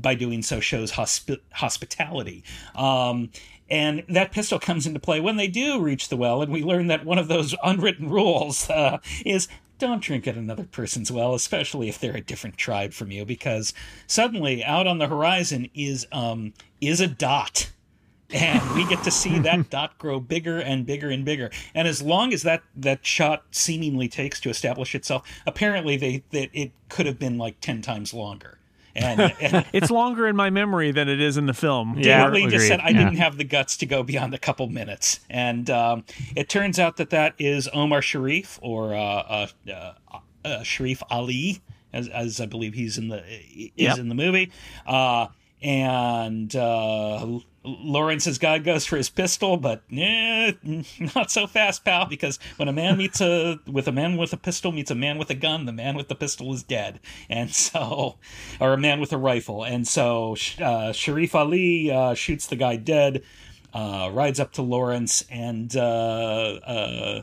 by 0.00 0.14
doing 0.14 0.42
so 0.42 0.60
shows 0.60 0.92
hospi- 0.92 1.40
hospitality. 1.52 2.44
Um, 2.74 3.30
and 3.70 4.02
that 4.08 4.32
pistol 4.32 4.58
comes 4.58 4.84
into 4.84 4.98
play 4.98 5.20
when 5.20 5.36
they 5.36 5.46
do 5.46 5.80
reach 5.80 6.08
the 6.08 6.16
well, 6.16 6.42
and 6.42 6.52
we 6.52 6.64
learn 6.64 6.88
that 6.88 7.04
one 7.04 7.18
of 7.18 7.28
those 7.28 7.54
unwritten 7.62 8.10
rules 8.10 8.68
is 9.24 9.46
don't 9.80 10.02
drink 10.02 10.28
at 10.28 10.36
another 10.36 10.64
person's 10.64 11.10
well, 11.10 11.34
especially 11.34 11.88
if 11.88 11.98
they're 11.98 12.16
a 12.16 12.20
different 12.20 12.56
tribe 12.56 12.92
from 12.92 13.10
you, 13.10 13.24
because 13.24 13.72
suddenly 14.06 14.62
out 14.62 14.86
on 14.86 14.98
the 14.98 15.08
horizon 15.08 15.68
is 15.74 16.06
um 16.12 16.52
is 16.80 17.00
a 17.00 17.08
dot. 17.08 17.70
And 18.32 18.76
we 18.76 18.86
get 18.86 19.02
to 19.02 19.10
see 19.10 19.40
that 19.40 19.70
dot 19.70 19.98
grow 19.98 20.20
bigger 20.20 20.60
and 20.60 20.86
bigger 20.86 21.10
and 21.10 21.24
bigger. 21.24 21.50
And 21.74 21.88
as 21.88 22.00
long 22.00 22.32
as 22.32 22.42
that, 22.42 22.62
that 22.76 23.04
shot 23.04 23.42
seemingly 23.50 24.06
takes 24.08 24.38
to 24.42 24.50
establish 24.50 24.94
itself, 24.94 25.28
apparently 25.46 25.96
they 25.96 26.22
that 26.30 26.50
it 26.52 26.70
could 26.88 27.06
have 27.06 27.18
been 27.18 27.38
like 27.38 27.60
ten 27.60 27.82
times 27.82 28.14
longer. 28.14 28.59
And, 28.94 29.20
and 29.40 29.66
it's 29.72 29.90
longer 29.90 30.26
in 30.26 30.36
my 30.36 30.50
memory 30.50 30.92
than 30.92 31.08
it 31.08 31.20
is 31.20 31.36
in 31.36 31.46
the 31.46 31.54
film. 31.54 31.98
Yeah, 31.98 32.28
Lee 32.28 32.46
just 32.48 32.66
said 32.66 32.80
I 32.80 32.90
yeah. 32.90 32.98
didn't 32.98 33.16
have 33.16 33.36
the 33.36 33.44
guts 33.44 33.76
to 33.78 33.86
go 33.86 34.02
beyond 34.02 34.34
a 34.34 34.38
couple 34.38 34.66
minutes, 34.68 35.20
and 35.28 35.68
um, 35.70 36.04
it 36.34 36.48
turns 36.48 36.78
out 36.78 36.96
that 36.96 37.10
that 37.10 37.34
is 37.38 37.68
Omar 37.72 38.02
Sharif 38.02 38.58
or 38.62 38.94
uh, 38.94 38.98
uh, 38.98 39.46
uh, 39.72 39.92
uh 40.44 40.62
Sharif 40.62 41.02
Ali, 41.10 41.60
as, 41.92 42.08
as 42.08 42.40
I 42.40 42.46
believe 42.46 42.74
he's 42.74 42.98
in 42.98 43.08
the 43.08 43.24
is 43.26 43.70
yep. 43.76 43.98
in 43.98 44.08
the 44.08 44.14
movie. 44.14 44.50
Uh, 44.86 45.28
and 45.62 46.54
uh, 46.56 47.40
Lawrence's 47.62 48.38
guy 48.38 48.58
goes 48.58 48.86
for 48.86 48.96
his 48.96 49.10
pistol, 49.10 49.56
but 49.56 49.82
eh, 49.92 50.52
not 51.14 51.30
so 51.30 51.46
fast, 51.46 51.84
pal. 51.84 52.06
Because 52.06 52.38
when 52.56 52.68
a 52.68 52.72
man 52.72 52.96
meets 52.96 53.20
a 53.20 53.58
with 53.66 53.86
a 53.86 53.92
man 53.92 54.16
with 54.16 54.32
a 54.32 54.36
pistol 54.36 54.72
meets 54.72 54.90
a 54.90 54.94
man 54.94 55.18
with 55.18 55.30
a 55.30 55.34
gun, 55.34 55.66
the 55.66 55.72
man 55.72 55.94
with 55.94 56.08
the 56.08 56.14
pistol 56.14 56.52
is 56.54 56.62
dead, 56.62 57.00
and 57.28 57.54
so, 57.54 58.16
or 58.60 58.72
a 58.72 58.78
man 58.78 59.00
with 59.00 59.12
a 59.12 59.18
rifle, 59.18 59.62
and 59.64 59.86
so 59.86 60.36
uh, 60.60 60.92
Sharif 60.92 61.34
Ali 61.34 61.90
uh, 61.90 62.14
shoots 62.14 62.46
the 62.46 62.56
guy 62.56 62.76
dead, 62.76 63.22
uh, 63.74 64.10
rides 64.12 64.40
up 64.40 64.52
to 64.52 64.62
Lawrence, 64.62 65.22
and 65.30 65.76
uh, 65.76 65.80
uh, 65.80 67.22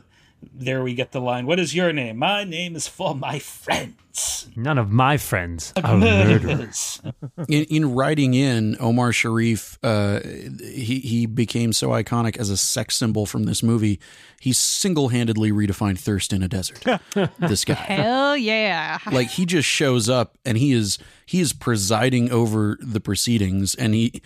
there 0.54 0.82
we 0.82 0.94
get 0.94 1.12
the 1.12 1.20
line, 1.20 1.46
What 1.46 1.58
is 1.58 1.74
your 1.74 1.92
name? 1.92 2.18
My 2.18 2.44
name 2.44 2.76
is 2.76 2.88
for 2.88 3.14
my 3.14 3.38
friends. 3.38 4.48
None 4.56 4.78
of 4.78 4.90
my 4.90 5.16
friends 5.16 5.72
are 5.82 5.96
murderers. 5.96 7.00
in, 7.48 7.64
in 7.64 7.94
writing 7.94 8.34
in, 8.34 8.76
Omar 8.80 9.12
Sharif, 9.12 9.78
uh, 9.82 10.20
he, 10.24 11.00
he 11.00 11.26
became 11.26 11.72
so 11.72 11.90
iconic 11.90 12.36
as 12.36 12.50
a 12.50 12.56
sex 12.56 12.96
symbol 12.96 13.26
from 13.26 13.44
this 13.44 13.62
movie. 13.62 14.00
He 14.40 14.52
single 14.52 15.08
handedly 15.08 15.52
redefined 15.52 15.98
thirst 16.00 16.32
in 16.32 16.42
a 16.42 16.48
desert. 16.48 16.84
this 17.38 17.64
guy. 17.64 17.74
Hell 17.74 18.36
yeah. 18.36 18.98
Like 19.10 19.28
he 19.28 19.46
just 19.46 19.68
shows 19.68 20.08
up 20.08 20.36
and 20.44 20.58
he 20.58 20.72
is 20.72 20.98
he 21.26 21.40
is 21.40 21.52
presiding 21.52 22.30
over 22.32 22.78
the 22.80 23.00
proceedings 23.00 23.74
and 23.74 23.94
he 23.94 24.22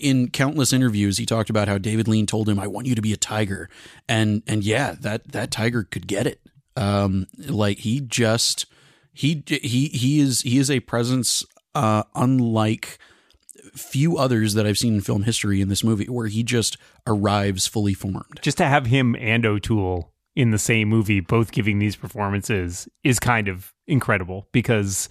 in 0.00 0.30
countless 0.30 0.72
interviews 0.72 1.18
he 1.18 1.26
talked 1.26 1.50
about 1.50 1.68
how 1.68 1.78
David 1.78 2.08
Lean 2.08 2.26
told 2.26 2.48
him 2.48 2.58
I 2.58 2.66
want 2.66 2.86
you 2.86 2.94
to 2.94 3.02
be 3.02 3.12
a 3.12 3.16
tiger. 3.16 3.68
And 4.08 4.42
and 4.46 4.64
yeah 4.64 4.94
that 5.00 5.32
that 5.32 5.50
tiger 5.50 5.84
could 5.84 6.06
get 6.06 6.26
it. 6.26 6.40
Um 6.76 7.26
like 7.38 7.78
he 7.78 8.00
just 8.00 8.66
he 9.12 9.42
he 9.46 9.88
he 9.88 10.20
is 10.20 10.42
he 10.42 10.58
is 10.58 10.70
a 10.70 10.80
presence 10.80 11.44
uh 11.74 12.04
unlike 12.14 12.98
few 13.74 14.18
others 14.18 14.54
that 14.54 14.66
I've 14.66 14.78
seen 14.78 14.94
in 14.94 15.00
film 15.00 15.22
history 15.22 15.60
in 15.60 15.68
this 15.68 15.84
movie 15.84 16.06
where 16.06 16.26
he 16.26 16.42
just 16.42 16.76
arrives 17.06 17.66
fully 17.66 17.94
formed. 17.94 18.40
Just 18.42 18.58
to 18.58 18.66
have 18.66 18.86
him 18.86 19.14
and 19.16 19.46
O'Toole 19.46 20.12
in 20.36 20.50
the 20.50 20.58
same 20.58 20.88
movie 20.88 21.20
both 21.20 21.52
giving 21.52 21.78
these 21.78 21.96
performances 21.96 22.88
is 23.04 23.18
kind 23.18 23.48
of 23.48 23.72
incredible 23.86 24.48
because 24.52 25.08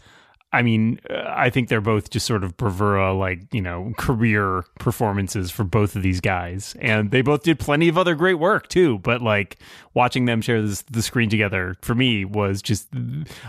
I 0.52 0.64
mean, 0.64 1.00
uh, 1.10 1.24
I 1.28 1.50
think 1.50 1.70
they're 1.70 1.82
both 1.82 2.10
just 2.10 2.26
sort 2.26 2.44
of 2.44 2.58
bravura, 2.58 3.14
like, 3.14 3.54
you 3.54 3.62
know, 3.62 3.94
career 3.98 4.64
performances 4.80 5.52
for 5.52 5.64
both 5.64 5.96
of 5.96 6.02
these 6.02 6.20
guys. 6.20 6.76
And 6.80 7.12
they 7.12 7.22
both 7.22 7.44
did 7.44 7.60
plenty 7.60 7.88
of 7.88 7.98
other 7.98 8.16
great 8.16 8.36
work, 8.36 8.68
too. 8.68 8.98
But, 9.00 9.22
like, 9.22 9.58
watching 9.94 10.26
them 10.26 10.42
share 10.42 10.62
this, 10.62 10.82
the 10.84 11.04
screen 11.04 11.30
together 11.30 11.76
for 11.82 11.94
me 11.94 12.26
was 12.26 12.62
just 12.62 12.88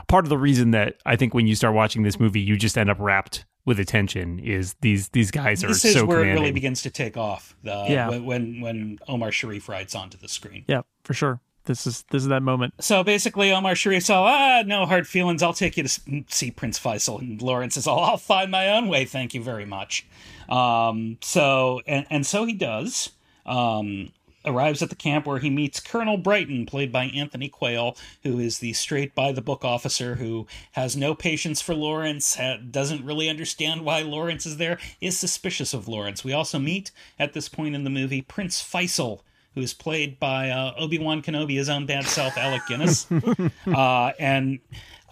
part 0.09 0.27
of 0.27 0.29
the 0.29 0.39
reason 0.39 0.73
that 0.73 0.97
I 1.07 1.17
think 1.17 1.33
when 1.33 1.47
you 1.47 1.55
start 1.55 1.75
watching 1.75 2.03
this 2.03 2.21
movie, 2.21 2.41
you 2.41 2.57
just 2.57 2.77
end 2.77 2.91
up 2.91 2.99
wrapped 3.01 3.47
with 3.67 3.79
attention 3.79 4.39
is 4.39 4.75
these 4.81 5.11
these 5.11 5.31
guys 5.31 5.63
are 5.63 5.69
this 5.69 5.85
is 5.85 5.93
so 5.93 6.07
where 6.07 6.21
commanding. 6.21 6.37
it 6.37 6.41
really 6.41 6.53
begins 6.53 6.83
to 6.83 6.91
take 6.91 7.19
off. 7.19 7.55
The, 7.63 7.87
yeah. 7.89 8.09
when 8.19 8.61
when 8.61 8.99
Omar 9.07 9.31
Sharif 9.33 9.69
rides 9.69 9.95
onto 9.95 10.17
the 10.17 10.29
screen. 10.29 10.65
Yeah, 10.67 10.81
for 11.05 11.13
sure 11.13 11.41
This 11.71 11.87
is 11.87 12.05
this 12.11 12.23
is 12.23 12.29
that 12.29 12.43
moment. 12.43 12.75
So 12.81 13.05
basically, 13.05 13.53
Omar 13.53 13.77
Sharif 13.77 14.03
said, 14.03 14.17
ah, 14.17 14.65
no 14.67 14.87
hard 14.87 15.07
feelings. 15.07 15.41
I'll 15.41 15.53
take 15.53 15.77
you 15.77 15.85
to 15.85 16.25
see 16.29 16.51
Prince 16.51 16.81
Faisal. 16.81 17.21
And 17.21 17.41
Lawrence 17.41 17.75
says, 17.75 17.87
oh, 17.87 17.95
I'll 17.95 18.17
find 18.17 18.51
my 18.51 18.69
own 18.71 18.89
way. 18.89 19.05
Thank 19.05 19.35
you 19.35 19.43
very 19.43 19.65
much. 19.65 20.05
Um, 20.49 21.19
so, 21.21 21.81
and, 21.87 22.07
and 22.11 22.27
so 22.27 22.45
he 22.45 22.55
does. 22.55 23.11
Um, 23.47 24.11
arrives 24.45 24.83
at 24.83 24.89
the 24.89 24.97
camp 24.97 25.27
where 25.27 25.39
he 25.39 25.49
meets 25.51 25.79
Colonel 25.79 26.17
Brighton, 26.17 26.67
played 26.67 26.91
by 26.91 27.05
Anthony 27.05 27.49
Quayle, 27.49 27.97
who 28.25 28.41
is 28.41 28.59
the 28.59 28.73
straight 28.73 29.15
by 29.15 29.31
the 29.31 29.43
book 29.43 29.65
officer 29.65 30.17
who 30.17 30.47
has 30.73 30.97
no 30.97 31.15
patience 31.15 31.61
for 31.61 31.75
Lawrence, 31.75 32.37
doesn't 32.71 33.05
really 33.05 33.29
understand 33.29 33.85
why 33.85 34.03
Lawrence 34.03 34.47
is 34.47 34.57
there, 34.57 34.79
is 35.01 35.17
suspicious 35.17 35.73
of 35.73 35.89
Lawrence. 35.89 36.25
We 36.25 36.33
also 36.33 36.59
meet 36.59 36.91
at 37.19 37.33
this 37.33 37.49
point 37.49 37.75
in 37.75 37.85
the 37.85 37.91
movie 37.91 38.23
Prince 38.23 38.63
Faisal, 38.63 39.21
who 39.55 39.61
is 39.61 39.75
played 39.75 40.19
by 40.21 40.51
uh, 40.51 40.73
Obi 40.79 40.99
Wan 40.99 41.23
Kenobi, 41.23 41.57
his 41.57 41.69
own 41.69 41.87
bad 41.87 42.05
self, 42.07 42.37
Alec 42.39 42.63
Guinness. 42.69 43.07
uh, 43.67 44.13
and 44.19 44.61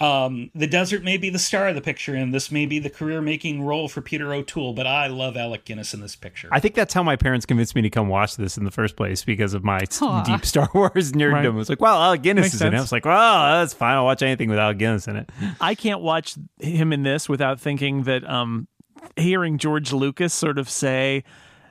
um, 0.00 0.50
the 0.54 0.68
desert 0.68 1.02
may 1.02 1.16
be 1.16 1.28
the 1.28 1.40
star 1.40 1.66
of 1.68 1.74
the 1.74 1.80
picture, 1.80 2.14
and 2.14 2.32
this 2.32 2.52
may 2.52 2.64
be 2.66 2.78
the 2.78 2.88
career 2.90 3.20
making 3.20 3.62
role 3.62 3.88
for 3.88 4.00
Peter 4.00 4.32
O'Toole, 4.32 4.72
but 4.74 4.86
I 4.86 5.08
love 5.08 5.36
Alec 5.36 5.64
Guinness 5.64 5.92
in 5.92 6.00
this 6.00 6.14
picture. 6.14 6.48
I 6.52 6.60
think 6.60 6.76
that's 6.76 6.94
how 6.94 7.02
my 7.02 7.16
parents 7.16 7.46
convinced 7.46 7.74
me 7.74 7.82
to 7.82 7.90
come 7.90 8.06
watch 8.08 8.36
this 8.36 8.56
in 8.56 8.64
the 8.64 8.70
first 8.70 8.94
place 8.96 9.24
because 9.24 9.54
of 9.54 9.64
my 9.64 9.78
s- 9.80 10.00
Aw. 10.00 10.22
deep 10.22 10.46
Star 10.46 10.68
Wars 10.74 11.10
nerddom. 11.12 11.32
Right. 11.32 11.44
It 11.46 11.50
was 11.50 11.68
like, 11.68 11.80
well, 11.80 12.00
Alec 12.00 12.22
Guinness 12.22 12.44
Makes 12.44 12.54
is 12.54 12.62
in 12.62 12.68
it. 12.68 12.70
I 12.70 12.72
sense. 12.78 12.82
was 12.84 12.92
like, 12.92 13.04
well, 13.04 13.58
that's 13.60 13.74
fine. 13.74 13.96
I'll 13.96 14.04
watch 14.04 14.22
anything 14.22 14.48
with 14.48 14.58
Alec 14.60 14.78
Guinness 14.78 15.08
in 15.08 15.16
it. 15.16 15.30
I 15.60 15.74
can't 15.74 16.00
watch 16.00 16.36
him 16.60 16.92
in 16.92 17.02
this 17.02 17.28
without 17.28 17.58
thinking 17.60 18.04
that 18.04 18.28
um 18.28 18.68
hearing 19.16 19.58
George 19.58 19.92
Lucas 19.92 20.32
sort 20.32 20.58
of 20.58 20.68
say, 20.70 21.24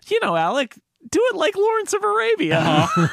you 0.07 0.20
know, 0.22 0.36
Alec, 0.36 0.78
do 1.10 1.20
it 1.32 1.36
like 1.36 1.55
Lawrence 1.55 1.93
of 1.93 2.03
Arabia. 2.03 2.88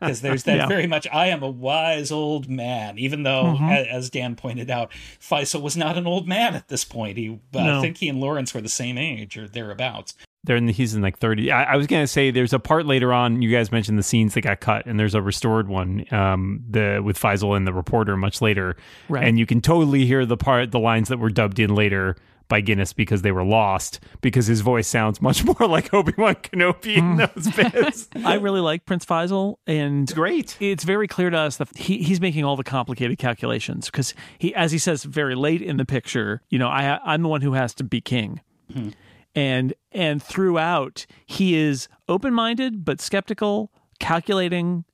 because 0.00 0.20
there's 0.20 0.44
that 0.44 0.56
Yeah. 0.56 0.66
very 0.66 0.86
much 0.86 1.06
I 1.12 1.28
am 1.28 1.42
a 1.42 1.50
wise 1.50 2.10
old 2.10 2.48
man, 2.48 2.98
even 2.98 3.22
though, 3.22 3.56
a- 3.60 3.88
as 3.90 4.10
Dan 4.10 4.36
pointed 4.36 4.70
out, 4.70 4.90
Faisal 5.20 5.62
was 5.62 5.76
not 5.76 5.96
an 5.96 6.06
old 6.06 6.26
man 6.28 6.54
at 6.54 6.68
this 6.68 6.84
point. 6.84 7.16
He, 7.18 7.38
I 7.54 7.64
No. 7.64 7.80
think 7.80 7.98
he 7.98 8.08
and 8.08 8.20
Lawrence 8.20 8.54
were 8.54 8.60
the 8.60 8.68
same 8.68 8.98
age 8.98 9.36
or 9.36 9.48
thereabouts. 9.48 10.14
They're 10.44 10.56
in 10.56 10.66
the, 10.66 10.72
he's 10.72 10.92
in 10.94 11.02
like 11.02 11.18
30. 11.18 11.52
I, 11.52 11.74
I 11.74 11.76
was 11.76 11.86
going 11.86 12.02
to 12.02 12.06
say 12.08 12.32
there's 12.32 12.52
a 12.52 12.58
part 12.58 12.84
later 12.84 13.12
on. 13.12 13.42
You 13.42 13.50
guys 13.52 13.70
mentioned 13.70 13.96
the 13.96 14.02
scenes 14.02 14.34
that 14.34 14.40
got 14.40 14.58
cut, 14.58 14.86
and 14.86 14.98
there's 14.98 15.14
a 15.14 15.22
restored 15.22 15.68
one 15.68 16.04
um, 16.12 16.64
the 16.68 17.00
with 17.04 17.16
Faisal 17.16 17.56
and 17.56 17.64
the 17.64 17.72
reporter 17.72 18.16
much 18.16 18.42
later. 18.42 18.74
Right. 19.08 19.22
And 19.26 19.38
you 19.38 19.46
can 19.46 19.60
totally 19.60 20.04
hear 20.04 20.26
the 20.26 20.36
part, 20.36 20.72
the 20.72 20.80
lines 20.80 21.08
that 21.10 21.18
were 21.20 21.30
dubbed 21.30 21.60
in 21.60 21.72
later 21.76 22.16
by 22.52 22.60
Guinness 22.60 22.92
because 22.92 23.22
they 23.22 23.32
were 23.32 23.44
lost 23.44 23.98
because 24.20 24.46
his 24.46 24.60
voice 24.60 24.86
sounds 24.86 25.22
much 25.22 25.42
more 25.58 25.66
like 25.66 25.94
Obi 25.94 26.12
Wan 26.18 26.34
Kenobi 26.34 26.98
in 26.98 27.16
mm. 27.16 27.34
those 27.34 27.50
bits. 27.56 28.10
I 28.26 28.34
really 28.34 28.60
like 28.60 28.84
Prince 28.84 29.06
Faisal, 29.06 29.56
and 29.66 30.02
It's 30.02 30.12
great. 30.12 30.58
it's 30.60 30.84
very 30.84 31.08
clear 31.08 31.30
to 31.30 31.38
us 31.38 31.56
that 31.56 31.74
he, 31.74 32.02
he's 32.02 32.20
making 32.20 32.44
all 32.44 32.56
the 32.56 32.62
complicated 32.62 33.16
calculations 33.16 33.86
because 33.86 34.12
he, 34.38 34.54
as 34.54 34.70
he 34.70 34.76
says 34.76 35.04
very 35.04 35.34
late 35.34 35.62
in 35.62 35.78
the 35.78 35.86
picture, 35.86 36.42
you 36.50 36.58
know, 36.58 36.68
I 36.68 37.00
I'm 37.02 37.22
the 37.22 37.28
one 37.28 37.40
who 37.40 37.54
has 37.54 37.72
to 37.76 37.84
be 37.84 38.02
king, 38.02 38.42
hmm. 38.70 38.90
and 39.34 39.72
and 39.90 40.22
throughout 40.22 41.06
he 41.24 41.54
is 41.54 41.88
open 42.06 42.34
minded 42.34 42.84
but 42.84 43.00
skeptical, 43.00 43.72
calculating, 43.98 44.84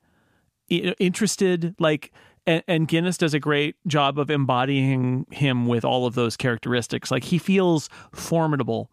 interested, 0.69 1.75
like. 1.81 2.13
And, 2.49 2.63
and 2.67 2.89
Guinness 2.89 3.19
does 3.19 3.35
a 3.35 3.39
great 3.39 3.77
job 3.87 4.19
of 4.19 4.31
embodying 4.31 5.27
him 5.31 5.67
with 5.67 5.85
all 5.85 6.07
of 6.07 6.15
those 6.15 6.37
characteristics. 6.37 7.11
Like 7.11 7.25
he 7.25 7.39
feels 7.39 7.89
formidable 8.13 8.91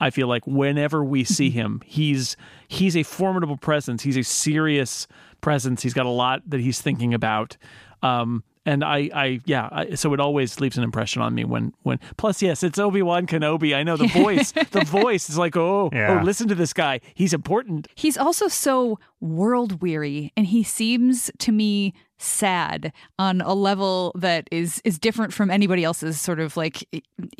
I 0.00 0.10
feel 0.10 0.26
like 0.26 0.46
whenever 0.46 1.04
we 1.04 1.24
see 1.24 1.50
him, 1.50 1.80
he's 1.86 2.36
he's 2.68 2.96
a 2.96 3.04
formidable 3.04 3.56
presence. 3.56 4.02
He's 4.02 4.16
a 4.16 4.22
serious 4.22 5.06
presence. 5.40 5.82
He's 5.82 5.94
got 5.94 6.04
a 6.04 6.10
lot 6.10 6.42
that 6.48 6.60
he's 6.60 6.80
thinking 6.80 7.14
about. 7.14 7.56
Um, 8.02 8.42
and 8.66 8.82
I, 8.82 9.10
I, 9.14 9.40
yeah. 9.44 9.68
I, 9.70 9.94
so 9.94 10.12
it 10.14 10.20
always 10.20 10.58
leaves 10.58 10.76
an 10.78 10.84
impression 10.84 11.20
on 11.22 11.34
me 11.34 11.44
when, 11.44 11.74
when. 11.82 12.00
Plus, 12.16 12.40
yes, 12.42 12.62
it's 12.62 12.78
Obi 12.78 13.02
Wan 13.02 13.26
Kenobi. 13.26 13.74
I 13.74 13.82
know 13.82 13.96
the 13.96 14.08
voice. 14.22 14.52
the 14.52 14.84
voice 14.84 15.28
is 15.28 15.38
like, 15.38 15.56
oh, 15.56 15.90
Yeah. 15.92 16.20
oh, 16.20 16.24
listen 16.24 16.48
to 16.48 16.54
this 16.54 16.72
guy. 16.72 17.00
He's 17.14 17.34
important. 17.34 17.88
He's 17.94 18.16
also 18.16 18.48
so 18.48 18.98
world 19.20 19.82
weary, 19.82 20.32
and 20.36 20.46
he 20.46 20.62
seems 20.62 21.30
to 21.38 21.52
me 21.52 21.92
sad 22.24 22.92
on 23.18 23.40
a 23.42 23.54
level 23.54 24.12
that 24.16 24.48
is 24.50 24.80
is 24.84 24.98
different 24.98 25.32
from 25.32 25.50
anybody 25.50 25.84
else's 25.84 26.20
sort 26.20 26.40
of 26.40 26.56
like 26.56 26.88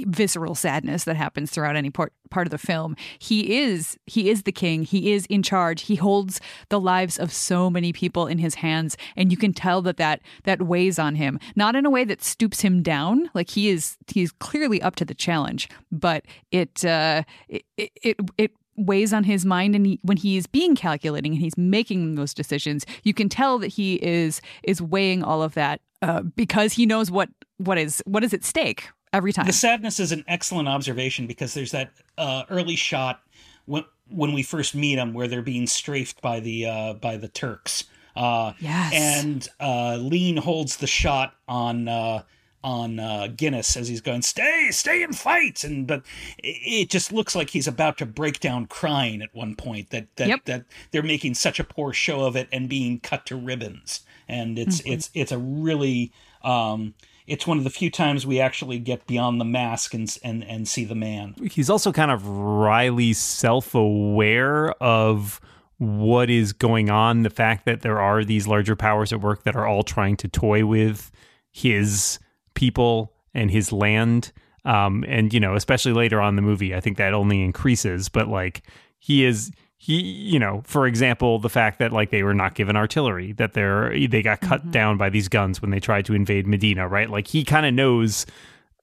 visceral 0.01 0.55
sadness 0.55 1.05
that 1.05 1.17
happens 1.17 1.51
throughout 1.51 1.77
any 1.77 1.91
part 1.91 2.13
part 2.31 2.47
of 2.47 2.51
the 2.51 2.59
film. 2.59 2.97
He 3.19 3.59
is 3.59 3.99
he 4.07 4.31
is 4.31 4.43
the 4.43 4.53
king. 4.53 4.83
He 4.83 5.13
is 5.13 5.27
in 5.27 5.43
charge. 5.43 5.83
He 5.83 5.97
holds 5.97 6.41
the 6.69 6.81
lives 6.81 7.19
of 7.19 7.33
so 7.33 7.71
many 7.71 7.93
people 7.93 8.27
in 8.27 8.39
his 8.39 8.57
hands, 8.57 8.97
and 9.17 9.31
you 9.31 9.37
can 9.37 9.53
tell 9.53 9.83
that 9.83 9.97
that 9.97 10.21
that 10.45 10.63
weighs 10.63 10.99
on 10.99 11.15
him. 11.15 11.39
Not 11.57 11.77
in 11.77 11.87
a 11.87 11.91
way 11.91 12.05
that 12.05 12.23
stoops 12.23 12.61
him 12.61 12.83
down. 12.83 13.31
Like 13.35 13.51
he 13.51 13.69
is 13.69 13.97
he's 14.09 14.33
clearly 14.33 14.83
up 14.83 14.97
to 14.97 15.05
the 15.05 15.15
challenge, 15.15 15.69
but 15.91 16.25
it 16.51 16.85
uh, 16.85 17.23
it 17.49 17.65
it 17.77 18.17
it. 18.39 18.53
Weighs 18.77 19.13
on 19.13 19.25
his 19.25 19.45
mind 19.45 19.75
and 19.75 19.87
he, 19.87 19.99
when 20.03 20.17
he 20.17 20.37
is 20.37 20.47
being 20.47 20.75
calculating 20.75 21.33
and 21.33 21.41
he's 21.41 21.57
making 21.57 22.15
those 22.17 22.35
decisions 22.35 22.85
you 23.03 23.15
can 23.15 23.29
tell 23.29 23.59
that 23.59 23.69
he 23.69 23.95
is 23.97 24.41
is 24.63 24.81
weighing 24.83 25.23
all 25.23 25.43
of 25.43 25.55
that 25.55 25.81
uh, 26.03 26.23
because 26.23 26.73
he 26.73 26.87
knows 26.87 27.11
what 27.11 27.29
what 27.59 27.79
is 27.79 28.03
what 28.07 28.25
is 28.25 28.35
at 28.35 28.45
stake 28.45 28.89
every 29.13 29.33
time 29.33 29.47
The 29.47 29.53
sadness 29.53 30.01
is 30.01 30.13
an 30.13 30.25
excellent 30.27 30.69
observation 30.69 31.27
because 31.27 31.55
there's 31.55 31.71
that 31.71 31.93
uh, 32.19 32.43
early 32.51 32.77
shot 32.77 33.21
when 33.67 33.85
when 34.11 34.33
we 34.33 34.43
first 34.43 34.75
meet 34.75 34.97
them 34.97 35.15
where 35.15 35.29
they're 35.29 35.41
being 35.41 35.67
strafed 35.67 36.21
by 36.21 36.41
the 36.41 36.67
uh, 36.67 36.95
by 36.95 37.17
the 37.17 37.29
Turks. 37.29 37.85
Uh, 38.17 38.53
Yes. 38.59 38.93
And 38.93 39.49
uh, 39.61 39.97
Lean 39.97 40.37
holds 40.37 40.77
the 40.77 40.87
shot 40.87 41.35
on 41.49 41.89
uh, 41.89 42.23
on 42.65 42.99
uh, 42.99 43.29
Guinness 43.37 43.77
as 43.77 43.87
he's 43.87 44.01
going, 44.01 44.23
"Stay, 44.23 44.71
stay 44.73 45.03
and 45.05 45.17
fight!" 45.17 45.63
And 45.63 45.87
but 45.87 46.03
it, 46.39 46.57
it 46.83 46.91
just 46.91 47.13
looks 47.13 47.37
like 47.37 47.51
he's 47.51 47.69
about 47.69 47.99
to 47.99 48.07
break 48.07 48.41
down 48.41 48.67
crying 48.67 49.23
at 49.23 49.33
one 49.35 49.55
point. 49.55 49.91
That 49.91 50.09
that 50.17 50.29
Yep. 50.29 50.45
that 50.47 50.65
they're 50.91 51.03
making 51.03 51.35
such 51.35 51.61
a 51.61 51.65
poor 51.65 51.93
show 51.93 52.25
of 52.25 52.35
it 52.35 52.49
and 52.51 52.69
being 52.69 52.99
cut 52.99 53.27
to 53.27 53.37
ribbons. 53.37 54.01
And 54.27 54.59
it's 54.59 54.81
it's 54.87 55.11
it's 55.15 55.31
a 55.31 55.39
really 55.39 56.11
um, 56.43 56.95
it's 57.27 57.47
one 57.47 57.59
of 57.59 57.65
the 57.65 57.71
few 57.71 57.91
times 57.91 58.27
we 58.27 58.41
actually 58.41 58.79
get 58.79 59.07
beyond 59.07 59.41
the 59.41 59.45
mask 59.45 59.93
and 59.93 60.17
and 60.25 60.43
and 60.45 60.67
see 60.67 60.85
the 60.85 60.95
man. 60.95 61.35
he's 61.51 61.69
also 61.69 61.93
kind 61.93 62.11
of 62.11 62.27
wryly 62.27 63.13
self-aware 63.13 64.71
of 64.83 65.41
what 65.79 66.31
is 66.31 66.53
going 66.53 66.89
on 66.89 67.23
the 67.23 67.31
fact 67.31 67.67
that 67.67 67.83
there 67.83 68.01
are 68.01 68.25
these 68.25 68.47
larger 68.47 68.77
powers 68.77 69.13
at 69.13 69.21
work 69.21 69.43
that 69.43 69.57
are 69.57 69.67
all 69.67 69.83
trying 69.83 70.17
to 70.17 70.29
toy 70.29 70.65
with 70.65 71.11
his 71.51 72.19
people 72.55 73.13
and 73.35 73.51
his 73.51 73.73
land. 73.73 74.33
Um 74.65 75.05
and 75.07 75.33
you 75.35 75.41
know 75.41 75.55
especially 75.55 75.93
later 75.93 76.21
on 76.21 76.31
in 76.31 76.37
the 76.37 76.43
movie 76.43 76.75
i 76.75 76.81
think 76.81 76.97
that 76.97 77.13
only 77.13 77.43
increases 77.43 78.09
but 78.09 78.29
like 78.29 78.63
he 78.99 79.23
is 79.27 79.51
he 79.77 80.01
you 80.01 80.39
know 80.39 80.63
for 80.65 80.87
example 80.87 81.39
the 81.39 81.51
fact 81.51 81.79
that 81.79 81.93
like 81.93 82.09
they 82.09 82.23
were 82.23 82.33
not 82.33 82.55
given 82.55 82.75
artillery 82.75 83.33
that 83.33 83.53
they're 83.53 83.91
they 84.09 84.23
got 84.23 84.41
cut 84.41 84.71
down 84.71 84.97
by 84.97 85.11
these 85.11 85.29
guns 85.29 85.61
when 85.61 85.71
they 85.71 85.81
tried 85.81 86.07
to 86.07 86.15
invade 86.15 86.47
medina 86.47 86.89
right? 86.89 87.11
Like 87.11 87.29
he 87.29 87.45
kind 87.45 87.67
of 87.67 87.75
knows 87.75 88.25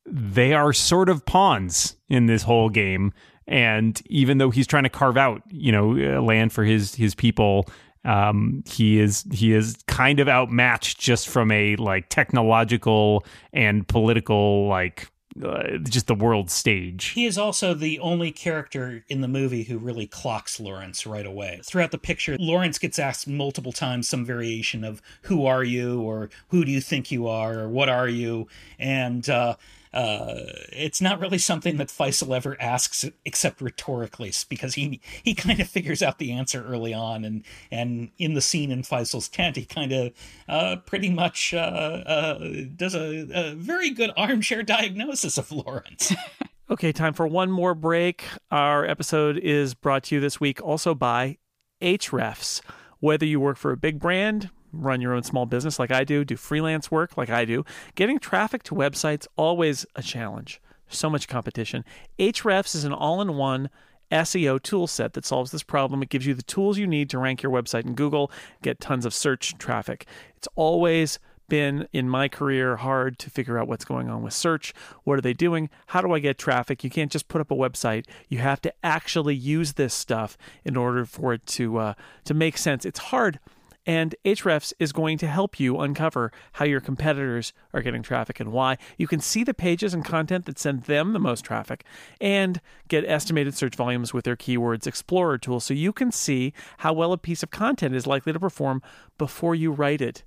they 0.06 0.54
are 0.54 0.74
sort 0.74 1.10
of 1.10 1.26
pawns 1.26 1.96
in 2.10 2.26
this 2.26 2.44
whole 2.44 2.70
game. 2.70 3.14
And 3.48 4.02
even 4.08 4.38
though 4.38 4.50
he's 4.50 4.68
trying 4.68 4.84
to 4.84 4.90
carve 4.90 5.18
out 5.18 5.42
you 5.50 5.72
know 5.72 5.98
uh, 5.98 6.22
land 6.22 6.54
for 6.54 6.64
his 6.64 6.94
his 6.96 7.16
people 7.16 7.68
um 8.04 8.64
he 8.68 9.00
is 9.00 9.26
he 9.32 9.54
is 9.54 9.78
kind 9.88 10.20
of 10.20 10.28
outmatched 10.28 11.00
just 11.00 11.30
from 11.30 11.52
a 11.52 11.76
like 11.76 12.10
technological 12.10 13.24
and 13.54 13.88
political 13.88 14.68
like 14.68 15.12
uh, 15.46 15.78
just 15.84 16.08
the 16.08 16.16
world 16.16 16.52
stage 16.52 17.10
He 17.10 17.26
is 17.26 17.38
also 17.38 17.74
the 17.74 18.00
only 18.00 18.32
character 18.32 19.06
in 19.08 19.22
the 19.22 19.30
movie 19.30 19.64
who 19.64 19.78
really 19.78 20.06
clocks 20.06 20.60
Lawrence 20.60 21.06
right 21.06 21.26
away. 21.26 21.62
Throughout 21.64 21.92
the 21.92 21.98
picture, 21.98 22.36
Lawrence 22.38 22.78
gets 22.78 23.00
asked 23.00 23.30
multiple 23.30 23.72
times 23.72 24.10
some 24.10 24.26
variation 24.26 24.84
of 24.84 25.02
"Who 25.24 25.46
are 25.46 25.64
you?" 25.64 26.02
or 26.02 26.30
"Who 26.50 26.66
do 26.66 26.72
you 26.72 26.82
think 26.82 27.12
you 27.12 27.28
are?" 27.28 27.60
or 27.60 27.70
"What 27.70 27.88
are 27.88 28.10
you?" 28.10 28.48
and 28.78 29.30
uh, 29.30 29.56
uh, 29.94 30.36
it's 30.72 31.02
not 31.02 31.20
really 31.20 31.38
something 31.38 31.78
that 31.78 31.90
Faisal 31.90 32.36
ever 32.36 32.56
asks 32.62 33.06
except 33.26 33.62
rhetorically, 33.62 34.32
because 34.50 34.76
he 34.76 35.02
he 35.24 35.34
kind 35.34 35.60
of 35.60 35.68
figures 35.70 36.02
out 36.02 36.18
the 36.18 36.32
answer 36.32 36.64
early 36.66 36.94
on, 36.94 37.26
and 37.26 37.44
and 37.72 38.12
in 38.18 38.34
the 38.34 38.42
scene 38.42 38.72
in 38.72 38.84
Faisal's 38.84 39.28
tent, 39.28 39.56
he 39.56 39.66
kind 39.66 39.92
of 39.92 40.14
uh, 40.48 40.78
pretty 40.86 41.10
much 41.10 41.54
uh, 41.54 41.58
uh, 41.58 42.40
does 42.76 42.96
a, 42.96 43.28
a 43.34 43.56
very 43.56 43.90
good 43.90 44.12
armchair 44.16 44.64
diagnosis 44.64 45.38
of 45.38 45.52
Lawrence. 45.52 46.14
Okay, 46.72 46.94
time 46.94 47.12
for 47.12 47.28
one 47.28 47.52
more 47.52 47.76
break. 47.76 48.24
Our 48.50 48.86
episode 48.86 49.38
is 49.38 49.74
brought 49.74 50.04
to 50.04 50.16
you 50.16 50.22
this 50.22 50.40
week 50.40 50.62
also 50.62 50.96
by 50.96 51.38
Ahrefs. 51.82 52.62
Whether 53.02 53.26
you 53.26 53.42
work 53.42 53.58
for 53.58 53.74
a 53.74 53.78
big 53.78 54.00
brand, 54.00 54.50
run 54.72 55.02
your 55.02 55.14
own 55.14 55.24
small 55.24 55.46
business 55.46 55.80
like 55.80 55.92
I 55.92 56.04
do, 56.04 56.24
do 56.24 56.36
freelance 56.36 56.92
work 56.92 57.18
like 57.18 57.30
I 57.30 57.46
do, 57.46 57.66
getting 57.96 58.20
traffic 58.20 58.64
to 58.64 58.76
websites 58.76 59.28
always 59.36 59.86
a 59.96 60.02
challenge. 60.02 60.62
So 60.88 61.10
much 61.10 61.28
competition. 61.28 61.86
Ahrefs 62.20 62.76
is 62.76 62.84
an 62.84 62.94
all-in-one 62.94 63.70
SEO 64.12 64.62
tool 64.62 64.88
set 64.88 65.14
that 65.14 65.26
solves 65.26 65.52
this 65.52 65.64
problem. 65.64 66.04
It 66.04 66.10
gives 66.10 66.26
you 66.26 66.34
the 66.34 66.44
tools 66.44 66.78
you 66.78 66.88
need 66.88 67.10
to 67.12 67.18
rank 67.18 67.42
your 67.42 67.52
website 67.52 67.86
in 67.86 67.94
Google, 67.94 68.32
get 68.62 68.82
tons 68.82 69.06
of 69.06 69.14
search 69.14 69.58
traffic. 69.58 70.06
It's 70.36 70.50
always 70.56 71.18
been 71.52 71.86
in 71.92 72.08
my 72.08 72.30
career 72.30 72.78
hard 72.78 73.20
to 73.20 73.30
figure 73.30 73.58
out 73.58 73.68
what's 73.68 73.84
going 73.84 74.10
on 74.10 74.24
with 74.24 74.34
search. 74.34 74.74
What 75.04 75.18
are 75.18 75.22
they 75.22 75.34
doing? 75.34 75.70
How 75.88 76.00
do 76.00 76.14
I 76.14 76.20
get 76.20 76.38
traffic? 76.38 76.82
You 76.82 76.90
can't 76.90 77.12
just 77.12 77.28
put 77.28 77.42
up 77.42 77.52
a 77.52 77.56
website. 77.56 78.06
You 78.30 78.38
have 78.38 78.62
to 78.62 78.74
actually 78.84 79.36
use 79.36 79.74
this 79.74 79.94
stuff 79.94 80.38
in 80.64 80.78
order 80.78 81.06
for 81.06 81.34
it 81.34 81.46
to 81.48 81.78
uh, 81.78 81.94
to 82.24 82.34
make 82.34 82.58
sense. 82.58 82.86
It's 82.86 83.00
hard. 83.00 83.40
And 83.86 84.16
Ahrefs 84.26 84.74
is 84.80 84.92
going 84.92 85.18
to 85.20 85.28
help 85.28 85.60
you 85.60 85.80
uncover 85.80 86.32
how 86.54 86.66
your 86.66 86.82
competitors 86.82 87.52
are 87.74 87.82
getting 87.82 88.04
traffic 88.04 88.40
and 88.40 88.52
why. 88.52 88.78
You 88.98 89.08
can 89.08 89.20
see 89.20 89.44
the 89.44 89.54
pages 89.54 89.94
and 89.94 90.06
content 90.06 90.46
that 90.46 90.60
send 90.60 90.84
them 90.84 91.14
the 91.14 91.20
most 91.20 91.44
traffic 91.44 91.84
and 92.20 92.62
get 92.88 93.04
estimated 93.06 93.56
search 93.56 93.76
volumes 93.76 94.14
with 94.14 94.26
their 94.26 94.36
Keywords 94.36 94.86
Explorer 94.86 95.38
tool 95.38 95.60
so 95.60 95.74
you 95.74 95.92
can 95.94 96.12
see 96.12 96.54
how 96.80 96.94
well 96.94 97.12
a 97.12 97.18
piece 97.18 97.42
of 97.42 97.50
content 97.50 97.96
is 97.96 98.06
likely 98.06 98.34
to 98.34 98.40
perform 98.40 98.82
before 99.18 99.56
you 99.56 99.72
write 99.72 100.02
it 100.02 100.24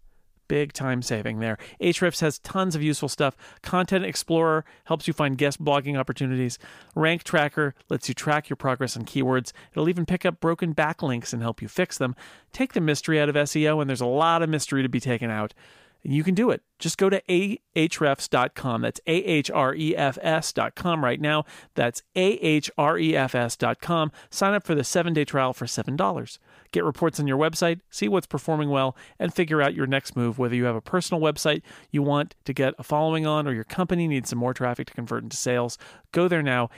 big 0.48 0.72
time 0.72 1.02
saving 1.02 1.40
there. 1.40 1.58
Ahrefs 1.80 2.20
has 2.20 2.38
tons 2.38 2.74
of 2.74 2.82
useful 2.82 3.08
stuff. 3.08 3.36
Content 3.62 4.04
Explorer 4.04 4.64
helps 4.84 5.06
you 5.06 5.14
find 5.14 5.38
guest 5.38 5.62
blogging 5.62 5.98
opportunities. 5.98 6.58
Rank 6.94 7.24
Tracker 7.24 7.74
lets 7.88 8.08
you 8.08 8.14
track 8.14 8.48
your 8.48 8.56
progress 8.56 8.96
on 8.96 9.04
keywords. 9.04 9.52
It'll 9.72 9.88
even 9.88 10.06
pick 10.06 10.24
up 10.24 10.40
broken 10.40 10.74
backlinks 10.74 11.32
and 11.32 11.42
help 11.42 11.62
you 11.62 11.68
fix 11.68 11.98
them. 11.98 12.14
Take 12.52 12.72
the 12.72 12.80
mystery 12.80 13.20
out 13.20 13.28
of 13.28 13.34
SEO, 13.34 13.80
and 13.80 13.88
there's 13.88 14.00
a 14.00 14.06
lot 14.06 14.42
of 14.42 14.48
mystery 14.48 14.82
to 14.82 14.88
be 14.88 15.00
taken 15.00 15.30
out. 15.30 15.54
You 16.06 16.22
can 16.22 16.34
do 16.34 16.50
it. 16.50 16.62
Just 16.78 16.98
go 16.98 17.08
to 17.08 17.22
ahrefs.com. 17.22 18.82
That's 18.82 19.00
A 19.06 19.14
H 19.14 19.50
R 19.50 19.74
E 19.74 19.96
F 19.96 20.18
S.com 20.20 21.02
right 21.02 21.20
now. 21.20 21.44
That's 21.74 22.02
A 22.14 22.32
H 22.32 22.70
R 22.76 22.98
E 22.98 23.16
F 23.16 23.34
S.com. 23.34 24.12
Sign 24.28 24.52
up 24.52 24.66
for 24.66 24.74
the 24.74 24.84
seven 24.84 25.14
day 25.14 25.24
trial 25.24 25.54
for 25.54 25.64
$7. 25.64 26.38
Get 26.72 26.84
reports 26.84 27.18
on 27.18 27.26
your 27.26 27.38
website, 27.38 27.80
see 27.88 28.08
what's 28.08 28.26
performing 28.26 28.68
well, 28.68 28.96
and 29.18 29.32
figure 29.32 29.62
out 29.62 29.74
your 29.74 29.86
next 29.86 30.14
move. 30.14 30.38
Whether 30.38 30.56
you 30.56 30.64
have 30.64 30.76
a 30.76 30.82
personal 30.82 31.22
website 31.22 31.62
you 31.90 32.02
want 32.02 32.34
to 32.44 32.52
get 32.52 32.74
a 32.78 32.82
following 32.82 33.26
on 33.26 33.46
or 33.46 33.52
your 33.52 33.64
company 33.64 34.06
needs 34.06 34.28
some 34.28 34.38
more 34.38 34.52
traffic 34.52 34.88
to 34.88 34.94
convert 34.94 35.22
into 35.22 35.36
sales, 35.36 35.78
go 36.12 36.28
there 36.28 36.42
now 36.42 36.68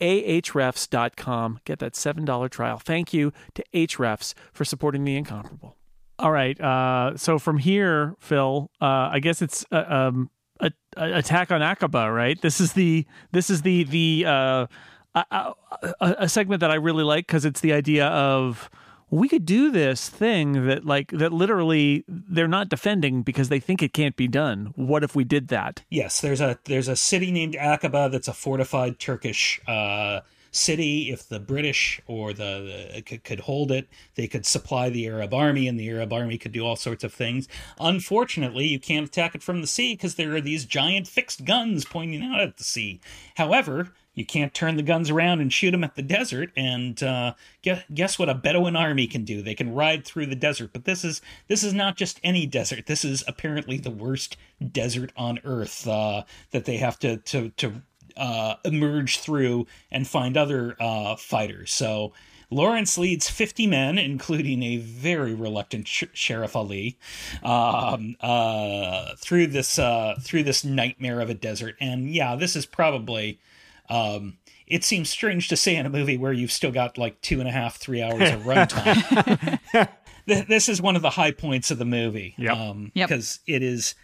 ahrefs.com. 0.00 1.60
Get 1.64 1.78
that 1.78 1.94
$7 1.94 2.50
trial. 2.50 2.78
Thank 2.78 3.14
you 3.14 3.32
to 3.54 3.64
Ahrefs 3.72 4.34
for 4.52 4.64
supporting 4.64 5.04
the 5.04 5.16
incomparable. 5.16 5.76
All 6.18 6.32
right. 6.32 6.58
Uh, 6.60 7.16
so 7.16 7.38
from 7.38 7.58
here, 7.58 8.14
Phil, 8.18 8.70
uh, 8.80 9.10
I 9.12 9.18
guess 9.20 9.42
it's 9.42 9.64
uh, 9.70 9.84
um, 9.86 10.30
a, 10.60 10.72
a, 10.96 11.18
attack 11.18 11.50
on 11.50 11.60
Aqaba, 11.60 12.14
right? 12.14 12.40
This 12.40 12.60
is 12.60 12.72
the 12.72 13.06
this 13.32 13.50
is 13.50 13.62
the 13.62 13.84
the 13.84 14.24
uh, 14.26 14.66
a, 15.14 15.54
a 16.00 16.28
segment 16.28 16.60
that 16.60 16.70
I 16.70 16.76
really 16.76 17.04
like 17.04 17.26
because 17.26 17.44
it's 17.44 17.60
the 17.60 17.72
idea 17.72 18.06
of 18.06 18.70
we 19.10 19.28
could 19.28 19.46
do 19.46 19.70
this 19.70 20.08
thing 20.08 20.66
that 20.66 20.84
like 20.84 21.10
that 21.12 21.32
literally 21.32 22.04
they're 22.08 22.48
not 22.48 22.68
defending 22.68 23.22
because 23.22 23.48
they 23.48 23.60
think 23.60 23.82
it 23.82 23.92
can't 23.92 24.16
be 24.16 24.28
done. 24.28 24.72
What 24.74 25.04
if 25.04 25.14
we 25.14 25.24
did 25.24 25.48
that? 25.48 25.84
Yes, 25.90 26.20
there's 26.20 26.40
a 26.40 26.58
there's 26.64 26.88
a 26.88 26.96
city 26.96 27.30
named 27.30 27.54
Aqaba 27.54 28.10
that's 28.10 28.28
a 28.28 28.32
fortified 28.32 28.98
Turkish 28.98 29.60
uh, 29.66 30.20
city. 30.56 31.10
If 31.10 31.28
the 31.28 31.40
British 31.40 32.00
or 32.06 32.32
the, 32.32 32.90
the 32.94 33.02
could, 33.02 33.24
could 33.24 33.40
hold 33.40 33.70
it, 33.70 33.88
they 34.14 34.26
could 34.26 34.46
supply 34.46 34.88
the 34.88 35.06
Arab 35.06 35.34
army, 35.34 35.68
and 35.68 35.78
the 35.78 35.88
Arab 35.90 36.12
army 36.12 36.38
could 36.38 36.52
do 36.52 36.64
all 36.64 36.76
sorts 36.76 37.04
of 37.04 37.12
things. 37.12 37.48
Unfortunately, 37.78 38.66
you 38.66 38.80
can't 38.80 39.06
attack 39.06 39.34
it 39.34 39.42
from 39.42 39.60
the 39.60 39.66
sea 39.66 39.94
because 39.94 40.16
there 40.16 40.34
are 40.34 40.40
these 40.40 40.64
giant 40.64 41.06
fixed 41.06 41.44
guns 41.44 41.84
pointing 41.84 42.22
out 42.22 42.40
at 42.40 42.56
the 42.56 42.64
sea. 42.64 43.00
However, 43.36 43.92
you 44.16 44.24
can't 44.24 44.54
turn 44.54 44.76
the 44.76 44.82
guns 44.82 45.10
around 45.10 45.40
and 45.40 45.52
shoot 45.52 45.72
them 45.72 45.84
at 45.84 45.94
the 45.94 46.02
desert. 46.02 46.50
And 46.56 47.00
uh, 47.02 47.34
guess, 47.62 47.84
guess 47.92 48.18
what 48.18 48.30
a 48.30 48.34
Bedouin 48.34 48.74
army 48.74 49.06
can 49.06 49.24
do? 49.24 49.42
They 49.42 49.54
can 49.54 49.74
ride 49.74 50.04
through 50.06 50.26
the 50.26 50.34
desert. 50.34 50.70
But 50.72 50.86
this 50.86 51.04
is 51.04 51.20
this 51.48 51.62
is 51.62 51.74
not 51.74 51.96
just 51.96 52.18
any 52.24 52.46
desert. 52.46 52.86
This 52.86 53.04
is 53.04 53.22
apparently 53.28 53.76
the 53.76 53.90
worst 53.90 54.38
desert 54.72 55.12
on 55.16 55.38
Earth 55.44 55.86
uh, 55.86 56.22
that 56.50 56.64
they 56.64 56.78
have 56.78 56.98
to 57.00 57.18
to 57.18 57.50
to 57.50 57.82
uh, 58.16 58.54
emerge 58.64 59.18
through 59.18 59.66
and 59.90 60.06
find 60.06 60.36
other 60.36 60.76
uh, 60.80 61.16
fighters. 61.16 61.72
So. 61.72 62.12
Lawrence 62.48 62.96
leads 62.96 63.28
50 63.28 63.66
men, 63.66 63.98
including 63.98 64.62
a 64.62 64.76
very 64.76 65.34
reluctant 65.34 65.88
Sh- 65.88 66.04
Sharif 66.12 66.54
Ali, 66.54 66.96
um, 67.42 68.14
uh, 68.20 69.16
through 69.18 69.48
this 69.48 69.80
uh, 69.80 70.14
through 70.22 70.44
this 70.44 70.64
nightmare 70.64 71.20
of 71.20 71.28
a 71.28 71.34
desert. 71.34 71.74
And 71.80 72.08
yeah, 72.08 72.36
this 72.36 72.54
is 72.54 72.64
probably 72.64 73.40
um, 73.88 74.38
it 74.66 74.84
seems 74.84 75.08
strange 75.10 75.48
to 75.48 75.56
say 75.56 75.74
in 75.74 75.86
a 75.86 75.90
movie 75.90 76.16
where 76.18 76.32
you've 76.32 76.52
still 76.52 76.70
got 76.70 76.98
like 76.98 77.20
two 77.20 77.40
and 77.40 77.48
a 77.48 77.52
half, 77.52 77.78
three 77.78 78.00
hours 78.00 78.30
of 78.30 78.40
runtime. 78.42 79.88
this 80.26 80.68
is 80.68 80.82
one 80.82 80.96
of 80.96 81.02
the 81.02 81.10
high 81.10 81.30
points 81.32 81.70
of 81.70 81.78
the 81.78 81.84
movie. 81.84 82.34
Yep. 82.38 82.56
Um, 82.56 82.92
Yep. 82.94 83.08
Because 83.08 83.40
it 83.46 83.62
is, 83.62 83.94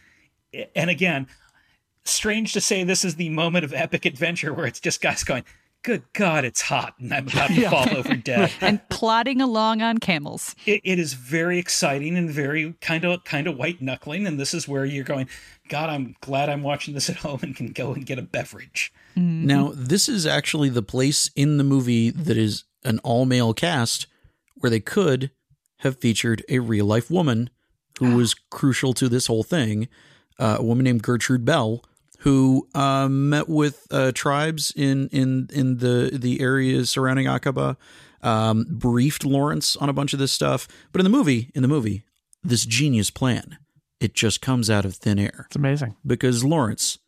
and 0.75 0.91
again, 0.91 1.27
strange 2.05 2.53
to 2.53 2.61
say 2.61 2.85
this 2.85 3.05
is 3.05 3.17
the 3.17 3.29
moment 3.29 3.65
of 3.65 3.73
epic 3.73 4.05
adventure 4.05 4.53
where 4.53 4.67
it's 4.67 4.81
just 4.81 5.01
guys 5.01 5.25
going, 5.25 5.45
good 5.83 6.05
God, 6.13 6.45
it's 6.45 6.63
hot 6.63 6.95
and 6.99 7.13
I'm 7.13 7.29
about 7.29 7.49
to 7.49 7.69
fall 7.71 7.97
over 7.97 8.15
dead. 8.17 8.53
and 8.61 8.87
plodding 8.89 9.41
along 9.41 9.83
on 9.83 9.99
camels. 9.99 10.55
It, 10.67 10.81
it 10.85 10.99
is 10.99 11.15
very 11.15 11.59
exciting 11.59 12.17
and 12.17 12.31
very 12.31 12.75
kind 12.81 13.05
of 13.05 13.25
kind 13.25 13.47
of 13.47 13.57
white 13.57 13.83
knuckling, 13.83 14.27
and 14.27 14.39
this 14.39 14.55
is 14.55 14.69
where 14.69 14.85
you're 14.85 15.05
going. 15.05 15.29
God, 15.69 15.91
I'm 15.91 16.17
glad 16.21 16.49
I'm 16.49 16.63
watching 16.63 16.95
this 16.95 17.09
at 17.11 17.17
home 17.17 17.41
and 17.43 17.57
can 17.57 17.69
go 17.69 17.93
and 17.93 18.05
get 18.05 18.19
a 18.19 18.23
beverage. 18.23 18.93
Now, 19.15 19.73
this 19.75 20.09
is 20.09 20.27
actually 20.27 20.71
the 20.71 20.83
place 20.83 21.31
in 21.37 21.59
the 21.59 21.65
movie 21.65 22.11
that 22.11 22.37
is 22.39 22.65
an 22.83 22.99
all 23.01 23.27
male 23.27 23.53
cast 23.53 24.07
where 24.55 24.71
they 24.71 24.81
could 24.81 25.31
have 25.79 25.99
featured 25.99 26.45
a 26.49 26.61
real 26.61 26.87
life 26.87 27.11
woman 27.11 27.51
who 27.99 28.17
was 28.17 28.35
crucial 28.35 28.95
to 28.95 29.09
this 29.09 29.27
whole 29.27 29.43
thing. 29.43 29.89
Uh, 30.39 30.57
a 30.59 30.63
woman 30.63 30.85
named 30.85 31.03
Gertrude 31.03 31.45
Bell, 31.45 31.85
who 32.23 32.69
uh, 32.75 33.09
met 33.09 33.49
with 33.49 33.87
uh, 33.91 34.13
tribes 34.13 34.73
in 34.77 35.09
in 35.09 35.49
in 35.53 35.79
the 35.79 36.11
the 36.13 36.41
areas 36.41 36.91
surrounding 36.91 37.27
Aqaba, 37.27 37.77
um, 38.23 38.67
briefed 38.69 39.25
Lawrence 39.25 39.77
on 39.77 39.89
a 39.89 39.93
bunch 39.93 40.13
of 40.13 40.19
this 40.19 40.33
stuff. 40.33 40.67
But 40.93 41.01
in 41.01 41.05
the 41.05 41.11
movie, 41.11 41.51
in 41.55 41.63
the 41.63 41.69
movie, 41.69 42.05
this 42.43 42.65
genius 42.67 43.11
plan, 43.11 43.59
it 44.01 44.15
just 44.15 44.41
comes 44.41 44.71
out 44.71 44.85
of 44.85 44.95
thin 44.97 45.19
air 45.19 45.45
It's 45.47 45.57
amazing. 45.57 45.97
because 46.07 46.45
Lawrence 46.45 46.99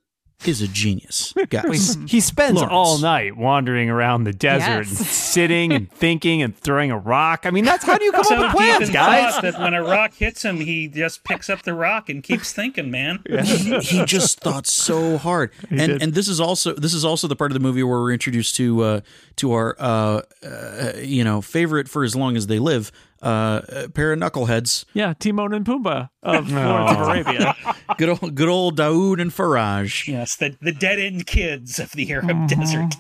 is 0.48 0.60
a 0.62 0.68
genius, 0.68 1.32
guys. 1.50 1.96
He 2.06 2.20
spends 2.20 2.56
Lawrence. 2.56 2.72
all 2.72 2.98
night 2.98 3.36
wandering 3.36 3.90
around 3.90 4.24
the 4.24 4.32
desert 4.32 4.86
Yes. 4.86 4.98
and 4.98 5.06
sitting 5.06 5.72
and 5.72 5.90
thinking 5.90 6.42
and 6.42 6.56
throwing 6.56 6.90
a 6.90 6.98
rock. 6.98 7.46
I 7.46 7.50
mean, 7.50 7.64
that's 7.64 7.84
how 7.84 7.98
do 7.98 8.04
you 8.04 8.12
come 8.12 8.24
So 8.24 8.36
up 8.36 8.54
with 8.54 8.62
deep 8.62 8.76
plans, 8.76 8.90
guys? 8.90 9.42
that 9.42 9.58
when 9.60 9.74
a 9.74 9.82
rock 9.82 10.14
hits 10.14 10.44
him, 10.44 10.56
he 10.60 10.88
just 10.88 11.24
picks 11.24 11.48
up 11.50 11.62
the 11.62 11.74
rock 11.74 12.08
and 12.08 12.22
keeps 12.22 12.52
thinking, 12.52 12.90
man. 12.90 13.22
he, 13.44 13.78
he 13.80 14.04
just 14.04 14.40
thought 14.40 14.66
so 14.66 15.18
hard 15.18 15.50
and 15.70 15.78
did. 15.78 16.02
and 16.02 16.14
this 16.14 16.28
is 16.28 16.40
also 16.40 16.72
this 16.74 16.94
is 16.94 17.04
also 17.04 17.26
the 17.28 17.36
part 17.36 17.50
of 17.50 17.54
the 17.54 17.60
movie 17.60 17.82
where 17.82 17.98
we're 18.00 18.12
introduced 18.12 18.54
to 18.56 18.82
uh 18.82 19.00
to 19.36 19.52
our 19.52 19.76
uh, 19.78 20.22
uh 20.44 20.92
you 20.98 21.24
know 21.24 21.40
favorite 21.40 21.88
for 21.88 22.04
as 22.04 22.14
long 22.14 22.36
as 22.36 22.46
they 22.46 22.58
live 22.58 22.92
uh, 23.24 23.88
pair 23.94 24.12
of 24.12 24.18
knuckleheads 24.18 24.84
Yeah, 24.94 25.14
Timon 25.18 25.52
and 25.54 25.64
Pumbaa 25.66 26.10
of 26.22 26.52
Lawrence 26.52 26.90
of 26.92 27.08
Arabia. 27.08 27.56
good 27.98 28.08
old 28.10 28.34
good 28.34 28.48
old 28.48 28.76
Daoud 28.76 29.20
and 29.20 29.30
Faraj 29.30 30.06
Yes, 30.06 30.36
the, 30.36 30.56
the 30.60 30.72
dead 30.72 30.98
end 30.98 31.26
kids 31.26 31.78
of 31.78 31.90
the 31.92 32.12
Arab 32.12 32.24
Mm-hmm. 32.26 32.46
desert. 32.60 32.94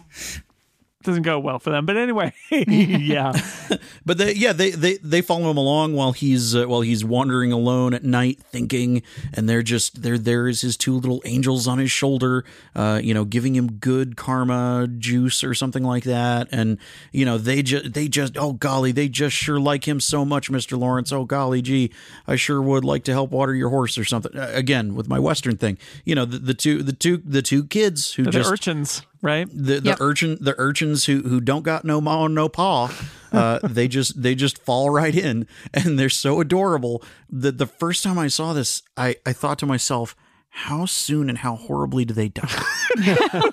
Doesn't 1.04 1.22
go 1.22 1.38
well 1.38 1.58
for 1.58 1.68
them, 1.70 1.84
but 1.84 1.96
anyway, 1.98 2.32
yeah. 2.50 3.32
but 4.06 4.16
they 4.18 4.32
yeah 4.32 4.52
they 4.52 4.70
they 4.70 4.96
they 4.96 5.20
follow 5.20 5.50
him 5.50 5.56
along 5.58 5.94
while 5.94 6.12
he's 6.12 6.56
uh, 6.56 6.64
while 6.64 6.80
he's 6.80 7.04
wandering 7.04 7.52
alone 7.52 7.92
at 7.92 8.02
night 8.04 8.40
thinking 8.40 9.02
and 9.34 9.48
they're 9.48 9.62
just 9.62 10.02
there 10.02 10.16
there 10.16 10.48
is 10.48 10.62
his 10.62 10.76
two 10.76 10.94
little 10.94 11.20
angels 11.26 11.68
on 11.68 11.78
his 11.78 11.90
shoulder 11.90 12.44
uh 12.74 12.98
you 13.02 13.12
know 13.12 13.24
giving 13.24 13.54
him 13.54 13.72
good 13.72 14.16
karma 14.16 14.88
juice 14.98 15.44
or 15.44 15.54
something 15.54 15.82
like 15.84 16.04
that 16.04 16.48
and 16.50 16.78
you 17.12 17.24
know 17.24 17.36
they 17.38 17.62
just 17.62 17.92
they 17.92 18.08
just 18.08 18.36
oh 18.38 18.52
golly 18.54 18.90
they 18.92 19.08
just 19.08 19.36
sure 19.36 19.60
like 19.60 19.86
him 19.86 20.00
so 20.00 20.24
much 20.24 20.50
Mr. 20.50 20.78
Lawrence 20.78 21.12
oh 21.12 21.24
golly 21.24 21.60
gee 21.62 21.90
I 22.26 22.36
sure 22.36 22.62
would 22.62 22.84
like 22.84 23.04
to 23.04 23.12
help 23.12 23.30
water 23.30 23.54
your 23.54 23.68
horse 23.68 23.98
or 23.98 24.04
something 24.04 24.34
Uh, 24.36 24.50
again 24.54 24.94
with 24.94 25.08
my 25.08 25.18
western 25.18 25.56
thing 25.56 25.76
you 26.04 26.14
know 26.14 26.24
the, 26.24 26.38
the 26.38 26.54
two 26.54 26.82
the 26.82 26.92
two 26.92 27.18
the 27.18 27.42
two 27.42 27.64
kids 27.64 28.14
who 28.14 28.24
The 28.24 28.30
just 28.30 28.50
urchins, 28.50 29.02
right? 29.24 29.48
the 29.50 29.80
the 29.80 29.88
Yep. 29.90 29.96
urchin 30.00 30.38
the 30.40 30.54
urchins 30.58 31.06
who 31.06 31.22
who 31.22 31.40
don't 31.40 31.62
got 31.64 31.84
no 31.84 32.00
ma 32.00 32.26
and 32.26 32.34
no 32.34 32.48
paw 32.48 32.90
uh, 33.32 33.58
they 33.64 33.88
just 33.88 34.22
they 34.22 34.34
just 34.36 34.58
fall 34.58 34.90
right 34.90 35.16
in 35.16 35.48
and 35.72 35.98
they're 35.98 36.08
so 36.08 36.40
adorable 36.40 37.02
that 37.28 37.58
the 37.58 37.66
first 37.66 38.04
time 38.04 38.18
I 38.18 38.28
saw 38.28 38.52
this 38.52 38.82
I 38.96 39.16
I 39.26 39.32
thought 39.32 39.58
to 39.60 39.66
myself 39.66 40.14
how 40.50 40.86
soon 40.86 41.28
and 41.28 41.38
how 41.38 41.56
horribly 41.56 42.04
do 42.04 42.14
they 42.14 42.28
die 42.28 42.62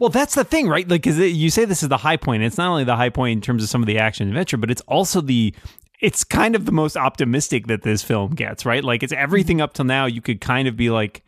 Well, 0.00 0.08
that's 0.08 0.34
the 0.34 0.44
thing, 0.44 0.66
right? 0.68 0.88
Like, 0.88 1.02
because 1.02 1.18
you 1.18 1.50
say 1.50 1.64
this 1.66 1.82
is 1.82 1.88
the 1.90 1.98
high 1.98 2.16
point. 2.16 2.42
It's 2.42 2.56
not 2.56 2.70
only 2.70 2.84
the 2.84 2.96
high 2.96 3.10
point 3.10 3.32
in 3.36 3.40
terms 3.42 3.62
of 3.62 3.68
some 3.68 3.82
of 3.82 3.86
the 3.86 3.98
action 3.98 4.26
adventure, 4.28 4.56
but 4.56 4.70
it's 4.70 4.80
also 4.82 5.20
the. 5.20 5.52
It's 6.00 6.24
kind 6.24 6.54
of 6.54 6.64
the 6.64 6.72
most 6.72 6.96
optimistic 6.96 7.66
that 7.66 7.82
this 7.82 8.02
film 8.02 8.34
gets, 8.34 8.64
right? 8.64 8.82
Like, 8.82 9.02
it's 9.02 9.12
everything 9.12 9.60
up 9.60 9.74
till 9.74 9.84
now. 9.84 10.06
You 10.06 10.22
could 10.22 10.40
kind 10.40 10.68
of 10.68 10.76
be 10.76 10.88
like, 10.90 11.22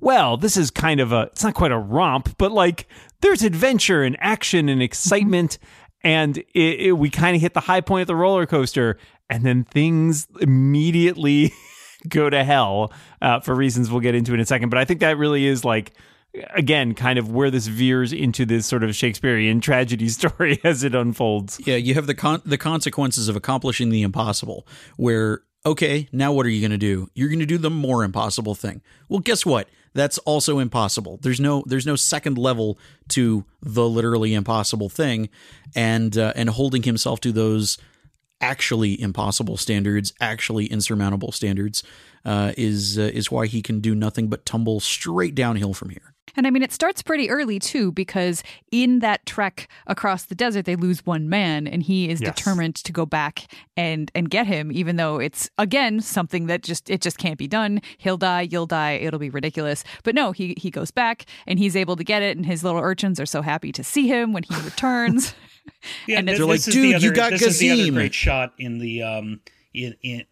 well, 0.00 0.36
this 0.38 0.56
is 0.56 0.70
kind 0.70 1.00
of 1.00 1.12
a. 1.12 1.22
It's 1.32 1.44
not 1.44 1.52
quite 1.54 1.72
a 1.72 1.76
romp, 1.78 2.38
but 2.38 2.50
like, 2.50 2.86
there's 3.20 3.42
adventure 3.42 4.02
and 4.02 4.16
action 4.20 4.68
and 4.68 4.82
excitement. 4.82 5.58
and 6.02 6.38
it, 6.38 6.80
it, 6.80 6.92
we 6.92 7.10
kind 7.10 7.34
of 7.34 7.42
hit 7.42 7.54
the 7.54 7.60
high 7.60 7.80
point 7.80 8.02
of 8.02 8.06
the 8.06 8.16
roller 8.16 8.46
coaster, 8.46 8.98
and 9.28 9.44
then 9.44 9.64
things 9.64 10.26
immediately 10.40 11.52
go 12.08 12.30
to 12.30 12.44
hell 12.44 12.92
uh, 13.20 13.40
for 13.40 13.54
reasons 13.54 13.90
we'll 13.90 14.00
get 14.00 14.14
into 14.14 14.32
in 14.34 14.40
a 14.40 14.46
second. 14.46 14.68
But 14.68 14.78
I 14.78 14.84
think 14.84 15.00
that 15.00 15.18
really 15.18 15.46
is 15.46 15.64
like 15.64 15.92
again 16.50 16.94
kind 16.94 17.18
of 17.18 17.32
where 17.32 17.50
this 17.50 17.66
veers 17.66 18.12
into 18.12 18.44
this 18.44 18.66
sort 18.66 18.84
of 18.84 18.94
Shakespearean 18.94 19.60
tragedy 19.68 20.08
story 20.08 20.60
as 20.64 20.84
it 20.84 20.94
unfolds. 20.94 21.60
Yeah, 21.66 21.76
you 21.76 21.94
have 21.94 22.06
the 22.06 22.14
con- 22.14 22.42
the 22.44 22.58
consequences 22.58 23.28
of 23.28 23.36
accomplishing 23.36 23.90
the 23.90 24.02
impossible. 24.02 24.66
Where 24.96 25.42
okay, 25.66 26.08
now 26.12 26.32
what 26.32 26.46
are 26.46 26.50
you 26.50 26.60
going 26.60 26.70
to 26.70 26.78
do? 26.78 27.08
You're 27.14 27.28
going 27.28 27.40
to 27.40 27.46
do 27.46 27.58
the 27.58 27.70
more 27.70 28.04
impossible 28.04 28.54
thing. 28.54 28.80
Well, 29.08 29.20
guess 29.20 29.44
what? 29.44 29.68
That's 29.98 30.18
also 30.18 30.60
impossible. 30.60 31.18
There's 31.22 31.40
no 31.40 31.64
there's 31.66 31.84
no 31.84 31.96
second 31.96 32.38
level 32.38 32.78
to 33.08 33.44
the 33.60 33.88
literally 33.88 34.32
impossible 34.32 34.88
thing, 34.88 35.28
and 35.74 36.16
uh, 36.16 36.32
and 36.36 36.50
holding 36.50 36.84
himself 36.84 37.18
to 37.22 37.32
those 37.32 37.78
actually 38.40 39.00
impossible 39.00 39.56
standards, 39.56 40.12
actually 40.20 40.66
insurmountable 40.66 41.32
standards, 41.32 41.82
uh, 42.24 42.52
is 42.56 42.96
uh, 42.96 43.10
is 43.12 43.32
why 43.32 43.46
he 43.46 43.60
can 43.60 43.80
do 43.80 43.92
nothing 43.92 44.28
but 44.28 44.46
tumble 44.46 44.78
straight 44.78 45.34
downhill 45.34 45.74
from 45.74 45.90
here. 45.90 46.14
And 46.36 46.46
I 46.46 46.50
mean, 46.50 46.62
it 46.62 46.72
starts 46.72 47.02
pretty 47.02 47.30
early 47.30 47.58
too, 47.58 47.92
because 47.92 48.42
in 48.70 48.98
that 49.00 49.24
trek 49.26 49.68
across 49.86 50.24
the 50.24 50.34
desert, 50.34 50.64
they 50.64 50.76
lose 50.76 51.04
one 51.06 51.28
man, 51.28 51.66
and 51.66 51.82
he 51.82 52.08
is 52.08 52.20
Yes. 52.20 52.34
determined 52.34 52.76
to 52.76 52.92
go 52.92 53.06
back 53.06 53.46
and 53.76 54.10
and 54.14 54.30
get 54.30 54.46
him, 54.46 54.70
even 54.72 54.96
though 54.96 55.18
it's 55.18 55.48
again 55.58 56.00
something 56.00 56.46
that 56.46 56.62
just 56.62 56.90
it 56.90 57.00
just 57.00 57.18
can't 57.18 57.38
be 57.38 57.46
done. 57.48 57.80
He'll 57.98 58.16
die, 58.18 58.42
you'll 58.42 58.66
die, 58.66 58.92
it'll 58.92 59.18
be 59.20 59.30
ridiculous. 59.30 59.84
But 60.04 60.14
no, 60.14 60.32
he 60.32 60.54
he 60.58 60.70
goes 60.70 60.90
back 60.90 61.24
and 61.46 61.58
he's 61.58 61.76
able 61.76 61.96
to 61.96 62.04
get 62.04 62.22
it, 62.22 62.36
and 62.36 62.44
his 62.46 62.62
little 62.64 62.80
urchins 62.80 63.18
are 63.20 63.26
so 63.26 63.42
happy 63.42 63.72
to 63.72 63.84
see 63.84 64.06
him 64.08 64.32
when 64.32 64.42
he 64.42 64.54
returns. 64.62 65.34
Yeah, 66.06 66.18
And 66.20 66.28
this, 66.28 66.38
they're 66.38 66.46
like, 66.46 66.62
"Dude, 66.62 66.74
the 66.74 66.88
you 66.88 66.96
other, 66.96 67.10
got 67.12 67.30
this 67.30 67.42
is 67.42 67.58
the 67.58 67.70
other 67.72 67.92
great 67.92 68.14
shot 68.14 68.54
in 68.58 68.78
the 68.78 69.02
um 69.02 69.40
in 69.74 69.94
in 70.02 70.24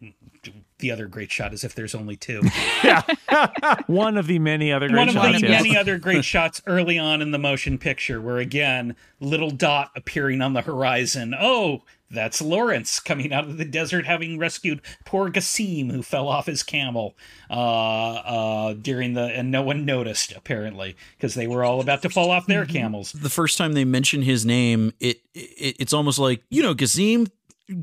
the 0.79 0.91
other 0.91 1.07
great 1.07 1.31
shot 1.31 1.53
is 1.53 1.63
if 1.63 1.75
there's 1.75 1.95
only 1.95 2.15
two. 2.15 2.41
yeah. 2.83 3.01
One 3.87 4.17
of 4.17 4.27
the 4.27 4.39
many 4.39 4.71
other 4.71 4.87
great 4.87 4.97
One 4.99 5.09
of 5.09 5.13
shots. 5.15 5.41
the 5.41 5.47
yes. 5.47 5.63
many 5.63 5.77
other 5.77 5.97
great 5.97 6.25
shots 6.33 6.61
early 6.67 6.99
on 6.99 7.21
in 7.21 7.31
the 7.31 7.39
motion 7.39 7.77
picture, 7.77 8.21
where 8.21 8.37
again, 8.37 8.95
little 9.19 9.51
dot 9.51 9.91
appearing 9.95 10.41
on 10.41 10.53
the 10.53 10.61
horizon. 10.61 11.33
Oh, 11.37 11.83
that's 12.09 12.41
Lawrence 12.41 12.99
coming 13.01 13.33
out 13.33 13.45
of 13.45 13.57
the 13.57 13.65
desert, 13.65 14.05
having 14.05 14.37
rescued 14.37 14.81
poor 15.03 15.29
Gassim, 15.29 15.91
who 15.91 16.01
fell 16.01 16.29
off 16.29 16.45
his 16.45 16.63
camel 16.63 17.17
uh, 17.49 17.53
uh, 17.53 18.73
during 18.73 19.13
the, 19.13 19.23
and 19.23 19.51
no 19.51 19.61
one 19.61 19.83
noticed 19.83 20.31
apparently 20.31 20.95
because 21.17 21.35
they 21.35 21.47
were 21.47 21.65
all 21.65 21.81
about 21.81 22.01
to 22.03 22.09
fall 22.09 22.31
off 22.31 22.47
their 22.47 22.65
camels. 22.65 23.11
The 23.11 23.29
first 23.29 23.57
time 23.57 23.73
they 23.73 23.83
mention 23.83 24.21
his 24.21 24.45
name, 24.45 24.93
it, 25.01 25.21
it 25.33 25.75
it's 25.79 25.93
almost 25.93 26.17
like 26.17 26.43
you 26.49 26.63
know 26.63 26.73
Gassim, 26.73 27.29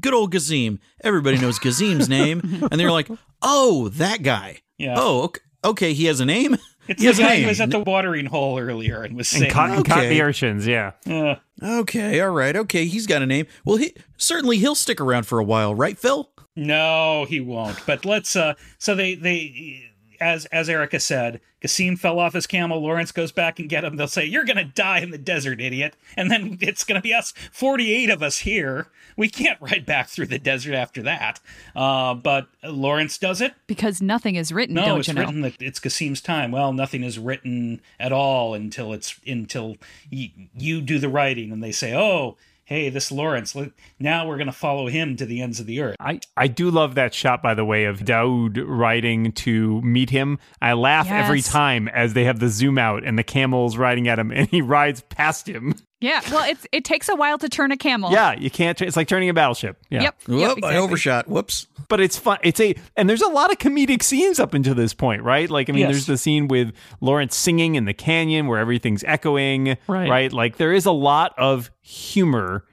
good 0.00 0.14
old 0.14 0.32
Gassim. 0.32 0.78
Everybody 1.02 1.38
knows 1.38 1.58
Gassim's 1.58 2.08
name, 2.08 2.40
and 2.70 2.80
they're 2.80 2.90
like, 2.90 3.08
oh, 3.42 3.88
that 3.90 4.22
guy. 4.22 4.58
Yeah. 4.78 4.94
Oh, 4.98 5.22
okay, 5.24 5.40
okay 5.64 5.92
he 5.94 6.06
has 6.06 6.20
a 6.20 6.24
name. 6.24 6.56
It's 6.86 7.00
he 7.00 7.06
the 7.08 7.12
has 7.14 7.18
a 7.18 7.22
guy 7.22 7.40
who 7.40 7.46
was 7.48 7.60
at 7.62 7.70
the 7.70 7.78
watering 7.80 8.26
hole 8.26 8.58
earlier 8.58 9.02
and 9.02 9.16
was 9.16 9.32
And 9.32 9.40
saying, 9.40 9.52
caught, 9.52 9.70
and 9.70 9.84
caught 9.86 10.00
Okay. 10.00 10.10
the 10.10 10.20
urchins, 10.22 10.66
yeah. 10.66 10.92
uh, 11.08 11.36
Okay, 11.62 12.20
all 12.20 12.28
right, 12.28 12.54
okay, 12.54 12.84
he's 12.84 13.06
got 13.06 13.22
a 13.22 13.26
name. 13.26 13.46
Well, 13.64 13.76
he 13.76 13.94
certainly 14.18 14.58
he'll 14.58 14.74
stick 14.74 15.00
around 15.00 15.26
for 15.26 15.38
a 15.38 15.44
while, 15.44 15.74
right, 15.74 15.98
Phil? 15.98 16.30
No, 16.56 17.24
he 17.28 17.40
won't. 17.40 17.78
But 17.86 18.04
let's 18.04 18.36
uh 18.36 18.54
so 18.78 18.94
they 18.94 19.14
they 19.14 19.82
as 20.24 20.46
as 20.46 20.68
Erika 20.68 20.98
said, 20.98 21.40
Gassim 21.62 21.98
fell 21.98 22.18
off 22.18 22.32
his 22.34 22.46
camel, 22.46 22.80
Lawrence 22.80 23.12
goes 23.12 23.32
back 23.32 23.58
and 23.58 23.68
get 23.68 23.84
him. 23.84 23.96
They'll 23.96 24.08
say, 24.08 24.24
You're 24.24 24.44
gonna 24.44 24.64
die 24.64 25.00
in 25.00 25.10
the 25.10 25.18
desert, 25.18 25.60
idiot. 25.60 25.94
And 26.16 26.30
then 26.30 26.58
it's 26.60 26.84
gonna 26.84 27.00
be 27.00 27.12
us, 27.12 27.32
forty 27.52 27.92
eight 27.92 28.10
of 28.10 28.22
us 28.22 28.38
here. 28.38 28.88
We 29.16 29.28
can't 29.28 29.60
ride 29.60 29.84
back 29.86 30.08
through 30.08 30.26
the 30.26 30.38
desert 30.38 30.74
after 30.74 31.02
that. 31.02 31.40
Uh 31.76 32.14
but 32.14 32.48
Lawrence 32.62 33.18
does 33.18 33.40
it. 33.40 33.54
because 33.66 34.00
nothing 34.02 34.34
is 34.36 34.52
written, 34.52 34.74
No, 34.74 34.96
it's 34.96 35.08
you 35.08 35.14
know? 35.14 35.20
written 35.20 35.40
that 35.42 35.60
it's 35.60 35.78
Gassim's 35.80 36.20
time. 36.20 36.50
Well, 36.50 36.72
nothing 36.72 37.02
is 37.04 37.18
written 37.18 37.80
at 38.00 38.12
all 38.12 38.54
until 38.54 38.92
it's 38.92 39.20
until 39.26 39.76
y- 40.12 40.32
you 40.56 40.80
do 40.80 40.98
the 40.98 41.08
writing, 41.08 41.52
and 41.52 41.62
they 41.62 41.72
say, 41.72 41.94
"Oh, 41.94 42.36
hey, 42.64 42.88
this 42.88 43.12
Lawrence. 43.12 43.56
Now 43.98 44.26
we're 44.26 44.36
going 44.36 44.46
to 44.46 44.52
follow 44.52 44.88
him 44.88 45.16
to 45.16 45.26
the 45.26 45.40
ends 45.40 45.60
of 45.60 45.66
the 45.66 45.80
earth." 45.80 45.96
I, 46.00 46.20
I 46.36 46.48
do 46.48 46.70
love 46.70 46.94
that 46.94 47.14
shot, 47.14 47.42
by 47.42 47.54
the 47.54 47.64
way, 47.64 47.84
of 47.84 48.00
Daoud 48.00 48.62
riding 48.66 49.32
to 49.32 49.80
meet 49.82 50.10
him. 50.10 50.38
I 50.60 50.72
laugh 50.74 51.10
every 51.10 51.42
time 51.42 51.88
as 51.88 52.14
they 52.14 52.24
have 52.24 52.40
the 52.40 52.48
zoom 52.48 52.78
out 52.78 53.04
and 53.04 53.18
the 53.18 53.24
camel's 53.24 53.76
riding 53.76 54.08
at 54.08 54.18
him, 54.18 54.30
and 54.30 54.48
he 54.48 54.62
rides 54.62 55.02
past 55.02 55.48
him. 55.48 55.74
Yeah, 56.04 56.20
well, 56.30 56.44
it's 56.48 56.66
it 56.70 56.84
takes 56.84 57.08
a 57.08 57.16
while 57.16 57.38
to 57.38 57.48
turn 57.48 57.72
a 57.72 57.76
camel. 57.78 58.12
Yeah, 58.12 58.34
you 58.34 58.50
can't. 58.50 58.78
It's 58.82 58.96
like 58.96 59.08
turning 59.08 59.30
a 59.30 59.34
battleship. 59.34 59.78
Yeah. 59.88 60.02
Yep. 60.02 60.14
Whoop, 60.28 60.40
yep 60.40 60.64
I 60.64 60.76
overshot. 60.76 61.28
Whoops. 61.28 61.66
but 61.88 61.98
it's 61.98 62.18
fun. 62.18 62.38
It's 62.42 62.60
a 62.60 62.74
and 62.96 63.08
there's 63.08 63.22
a 63.22 63.28
lot 63.28 63.50
of 63.50 63.58
comedic 63.58 64.02
scenes 64.02 64.38
up 64.38 64.52
until 64.52 64.74
this 64.74 64.92
point, 64.92 65.22
right? 65.22 65.48
Like 65.48 65.70
I 65.70 65.72
mean, 65.72 65.80
Yes. 65.80 65.92
there's 65.92 66.06
the 66.06 66.18
scene 66.18 66.46
with 66.48 66.74
Lawrence 67.00 67.34
singing 67.36 67.74
in 67.74 67.86
the 67.86 67.94
canyon 67.94 68.46
where 68.48 68.58
everything's 68.58 69.02
echoing, 69.04 69.76
Right. 69.88 70.32
Like 70.32 70.58
there 70.58 70.72
is 70.74 70.84
a 70.84 70.92
lot 70.92 71.32
of 71.38 71.70
humor, 71.80 72.64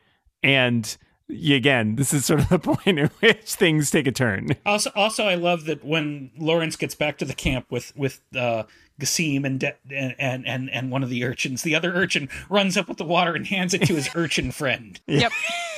and 0.43 0.97
again, 1.29 1.95
this 1.95 2.13
is 2.13 2.25
sort 2.25 2.41
of 2.41 2.49
the 2.49 2.59
point 2.75 2.99
at 2.99 3.11
which 3.21 3.53
things 3.53 3.89
take 3.91 4.07
a 4.07 4.11
turn. 4.11 4.47
Also, 4.65 4.91
also, 4.95 5.23
I 5.25 5.35
love 5.35 5.65
that 5.65 5.83
when 5.85 6.31
Lawrence 6.37 6.75
gets 6.75 6.95
back 6.95 7.17
to 7.19 7.25
the 7.25 7.33
camp 7.33 7.67
with 7.69 7.95
with 7.95 8.21
uh, 8.35 8.63
Gassim 9.01 9.45
and, 9.45 9.59
De- 9.59 9.75
and 9.89 10.15
and 10.17 10.47
and 10.47 10.69
and 10.69 10.91
one 10.91 11.03
of 11.03 11.09
the 11.09 11.23
urchins, 11.23 11.63
the 11.63 11.75
other 11.75 11.93
urchin 11.93 12.29
runs 12.49 12.77
up 12.77 12.87
with 12.87 12.97
the 12.97 13.03
water 13.03 13.35
and 13.35 13.45
hands 13.47 13.73
it 13.73 13.85
to 13.87 13.95
his 13.95 14.09
urchin 14.15 14.51
friend. 14.51 14.99
Yep. 15.07 15.31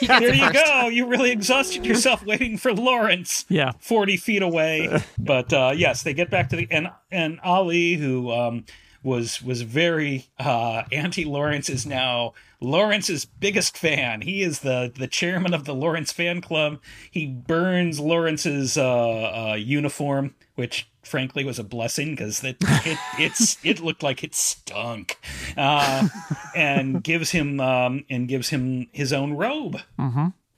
There 0.08 0.34
you 0.34 0.54
go. 0.54 0.88
You 0.88 1.08
really 1.08 1.32
exhausted 1.32 1.86
yourself 1.86 2.26
waiting 2.26 2.58
for 2.58 2.74
Lawrence. 2.74 3.46
Yeah. 3.50 3.72
40 3.80 4.18
feet 4.18 4.42
away. 4.42 5.02
But 5.18 5.52
uh, 5.54 5.74
yes, 5.76 6.04
they 6.04 6.14
get 6.14 6.30
back 6.30 6.50
to 6.50 6.56
the 6.56 6.68
and 6.70 6.90
and 7.12 7.40
Ali, 7.44 7.96
who 7.96 8.32
um, 8.32 8.66
was 9.04 9.42
was 9.42 9.62
very 9.62 10.28
uh, 10.40 10.84
anti 10.92 11.26
Lawrence, 11.26 11.70
is 11.70 11.86
now 11.86 12.34
Lawrence's 12.60 13.26
biggest 13.26 13.78
fan. 13.78 14.22
He 14.22 14.42
is 14.42 14.60
the 14.60 14.92
the 14.96 15.08
chairman 15.08 15.54
of 15.54 15.66
the 15.66 15.76
Lawrence 15.76 16.12
fan 16.12 16.42
club. 16.42 16.80
He 17.12 17.28
burns 17.28 18.00
Lawrence's 18.00 18.78
uh, 18.78 19.52
uh, 19.52 19.56
uniform, 19.56 20.36
which 20.56 20.90
frankly 21.04 21.44
was 21.44 21.60
a 21.60 21.64
blessing 21.64 22.12
because 22.12 22.44
it, 22.44 22.58
it 22.62 22.98
it's 23.20 23.58
it 23.64 23.80
looked 23.80 24.04
like 24.04 24.24
it 24.24 24.34
stunk, 24.34 25.18
uh, 25.58 26.08
and 26.56 27.04
gives 27.04 27.32
him 27.32 27.60
um, 27.60 28.06
and 28.10 28.28
gives 28.28 28.50
him 28.50 28.88
his 28.92 29.14
own 29.14 29.34
robe 29.34 29.80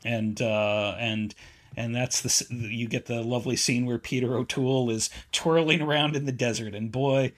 and 0.06 0.42
uh, 0.42 0.96
and 1.00 1.36
and 1.76 1.94
that's 1.94 2.22
the 2.22 2.56
you 2.56 2.88
get 2.88 3.08
the 3.08 3.22
lovely 3.22 3.56
scene 3.58 3.86
where 3.86 3.98
Peter 3.98 4.38
O'Toole 4.38 4.90
is 4.90 5.10
twirling 5.32 5.82
around 5.82 6.16
in 6.16 6.26
the 6.26 6.32
desert, 6.32 6.74
and 6.74 6.92
boy, 6.92 7.34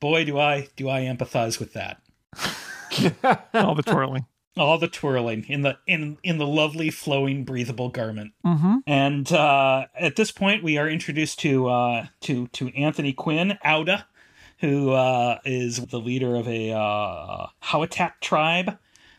boy, 0.00 0.24
do 0.24 0.38
I 0.38 0.68
do 0.76 0.88
I 0.88 1.02
empathize 1.02 1.58
with 1.58 1.74
that. 1.74 2.00
All 3.54 3.74
the 3.74 3.82
twirling. 3.82 4.26
All 4.54 4.76
the 4.76 4.88
twirling 4.88 5.46
in 5.48 5.62
the 5.62 5.78
in 5.86 6.18
in 6.22 6.36
the 6.36 6.46
lovely 6.46 6.90
flowing 6.90 7.44
breathable 7.44 7.88
garment. 7.88 8.32
Mm-hmm. 8.44 8.76
And 8.86 9.32
uh, 9.32 9.86
at 9.98 10.16
this 10.16 10.30
point, 10.30 10.62
we 10.62 10.76
are 10.76 10.88
introduced 10.88 11.38
to 11.40 11.68
uh, 11.68 12.06
to 12.22 12.48
to 12.48 12.68
Anthony 12.76 13.14
Quinn, 13.14 13.58
Auda, 13.64 14.06
who 14.58 14.92
uh, 14.92 15.38
is 15.44 15.86
the 15.86 15.98
leader 15.98 16.36
of 16.36 16.46
a 16.46 16.70
uh, 16.70 17.46
tribe, 18.20 18.78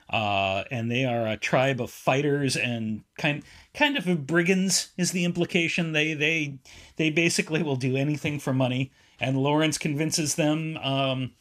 uh, 0.09 0.63
and 0.69 0.91
they 0.91 1.03
are 1.03 1.27
a 1.27 1.37
tribe 1.37 1.81
of 1.81 1.89
fighters 1.89 2.55
and 2.55 3.03
kind 3.17 3.43
kind 3.73 3.97
of 3.97 4.07
of 4.07 4.27
brigands 4.27 4.89
is 4.97 5.11
the 5.11 5.25
implication. 5.25 5.93
They 5.93 6.13
they 6.13 6.59
they 6.97 7.09
basically 7.09 7.63
will 7.63 7.75
do 7.75 7.97
anything 7.97 8.39
for 8.39 8.53
money, 8.53 8.91
and 9.19 9.37
Lawrence 9.37 9.79
convinces 9.79 10.35
them. 10.35 10.77
Um, 10.77 11.31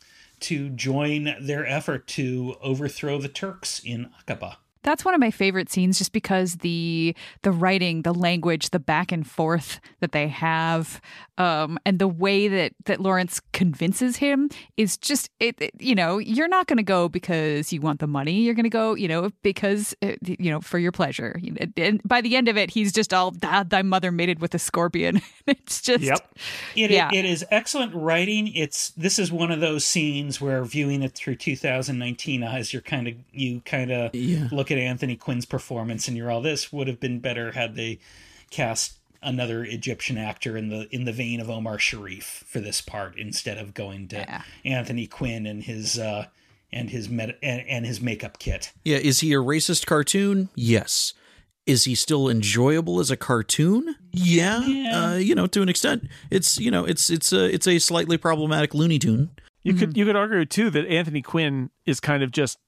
to 0.43 0.68
join 0.70 1.34
their 1.40 1.66
effort 1.66 2.07
to 2.09 2.57
overthrow 2.61 3.18
the 3.18 3.28
Turks 3.28 3.80
in 3.84 4.11
Aqaba. 4.26 4.57
That's 4.82 5.04
one 5.04 5.14
of 5.14 5.20
my 5.20 5.30
favorite 5.30 5.70
scenes 5.70 5.98
just 5.98 6.12
because 6.12 6.56
the 6.56 7.14
the 7.42 7.52
writing, 7.52 8.02
the 8.02 8.12
language, 8.14 8.70
the 8.70 8.78
back 8.80 9.12
and 9.12 9.26
forth 9.26 9.80
that 10.00 10.12
they 10.12 10.28
have, 10.28 11.00
um, 11.38 11.78
and 11.86 11.98
the 11.98 12.08
way 12.08 12.48
that 12.48 12.72
that 12.86 13.00
Lawrence 13.00 13.40
convinces 13.52 14.16
him 14.16 14.48
is 14.76 14.96
just 14.96 15.30
it, 15.40 15.60
it- 15.60 15.70
you 15.78 15.94
know, 15.94 16.18
you're 16.18 16.48
not 16.48 16.66
going 16.66 16.76
to 16.76 16.82
go 16.82 17.08
because 17.08 17.72
you 17.72 17.80
want 17.80 18.00
the 18.00 18.06
money. 18.06 18.40
You're 18.42 18.54
going 18.54 18.64
to 18.64 18.70
go, 18.70 18.94
you 18.94 19.08
know, 19.08 19.30
because 19.42 19.94
uh, 20.02 20.12
you 20.26 20.50
know, 20.50 20.60
for 20.60 20.78
your 20.78 20.92
pleasure. 20.92 21.40
And 21.76 22.00
by 22.04 22.20
the 22.20 22.36
end 22.36 22.48
of 22.48 22.56
it, 22.56 22.70
he's 22.70 22.92
just 22.92 23.12
all 23.14 23.30
"Dad, 23.30 23.70
thy 23.70 23.82
mother 23.82 24.12
mated 24.12 24.40
with 24.40 24.54
a 24.54 24.58
scorpion. 24.58 25.20
it's 25.46 25.80
just 25.82 26.02
Yep. 26.04 26.38
It, 26.76 26.90
Yeah. 26.90 27.10
it 27.12 27.24
is 27.24 27.44
excellent 27.50 27.94
writing. 27.94 28.48
It's 28.54 28.90
this 28.90 29.18
is 29.18 29.30
one 29.32 29.50
of 29.50 29.60
those 29.60 29.84
scenes 29.84 30.40
where 30.40 30.64
viewing 30.64 31.02
it 31.02 31.12
through 31.14 31.36
2019 31.36 32.42
eyes, 32.44 32.72
you're 32.72 32.82
kind 32.82 33.08
of 33.08 33.14
you 33.32 33.60
kind 33.64 33.90
of 33.90 34.14
Yeah. 34.14 34.48
look 34.50 34.70
at 34.72 34.78
Anthony 34.78 35.14
Quinn's 35.16 35.44
performance 35.46 36.08
and 36.08 36.16
you're 36.16 36.30
all 36.30 36.40
this 36.42 36.72
would 36.72 36.88
have 36.88 36.98
been 36.98 37.20
better 37.20 37.52
had 37.52 37.76
they 37.76 37.98
cast 38.50 38.94
another 39.22 39.64
Egyptian 39.64 40.18
actor 40.18 40.56
in 40.56 40.68
the 40.68 40.88
in 40.94 41.04
the 41.04 41.12
vein 41.12 41.38
of 41.40 41.48
Omar 41.48 41.78
Sharif 41.78 42.42
for 42.46 42.58
this 42.60 42.80
part 42.80 43.16
instead 43.16 43.56
of 43.58 43.72
going 43.74 44.08
to 44.08 44.16
Yeah. 44.16 44.42
Anthony 44.64 45.06
Quinn 45.06 45.46
and 45.46 45.62
his 45.62 45.98
uh 45.98 46.26
and 46.72 46.88
his 46.90 47.08
med- 47.08 47.36
and, 47.42 47.62
and 47.68 47.84
his 47.86 48.00
makeup 48.00 48.38
kit. 48.38 48.72
Yeah, 48.84 48.96
is 48.96 49.20
he 49.20 49.32
a 49.34 49.36
racist 49.36 49.84
cartoon? 49.86 50.48
Yes. 50.54 51.12
Is 51.66 51.84
he 51.84 51.94
still 51.94 52.28
enjoyable 52.28 52.98
as 52.98 53.10
a 53.10 53.16
cartoon? 53.16 53.94
Yeah, 54.10 54.66
Yeah. 54.66 55.10
Uh, 55.10 55.14
you 55.16 55.34
know, 55.36 55.46
to 55.46 55.62
an 55.62 55.68
extent. 55.68 56.08
It's 56.30 56.58
you 56.58 56.70
know, 56.72 56.84
it's 56.84 57.08
it's 57.10 57.32
a 57.32 57.44
it's 57.54 57.68
a 57.68 57.78
slightly 57.78 58.16
problematic 58.18 58.74
Looney 58.74 58.98
Tune. 58.98 59.30
You 59.62 59.74
could 59.74 59.96
you 59.96 60.04
could 60.04 60.16
argue 60.16 60.44
too 60.44 60.70
that 60.70 60.86
Anthony 60.88 61.22
Quinn 61.22 61.70
is 61.86 62.00
kind 62.00 62.24
of 62.24 62.32
just 62.32 62.58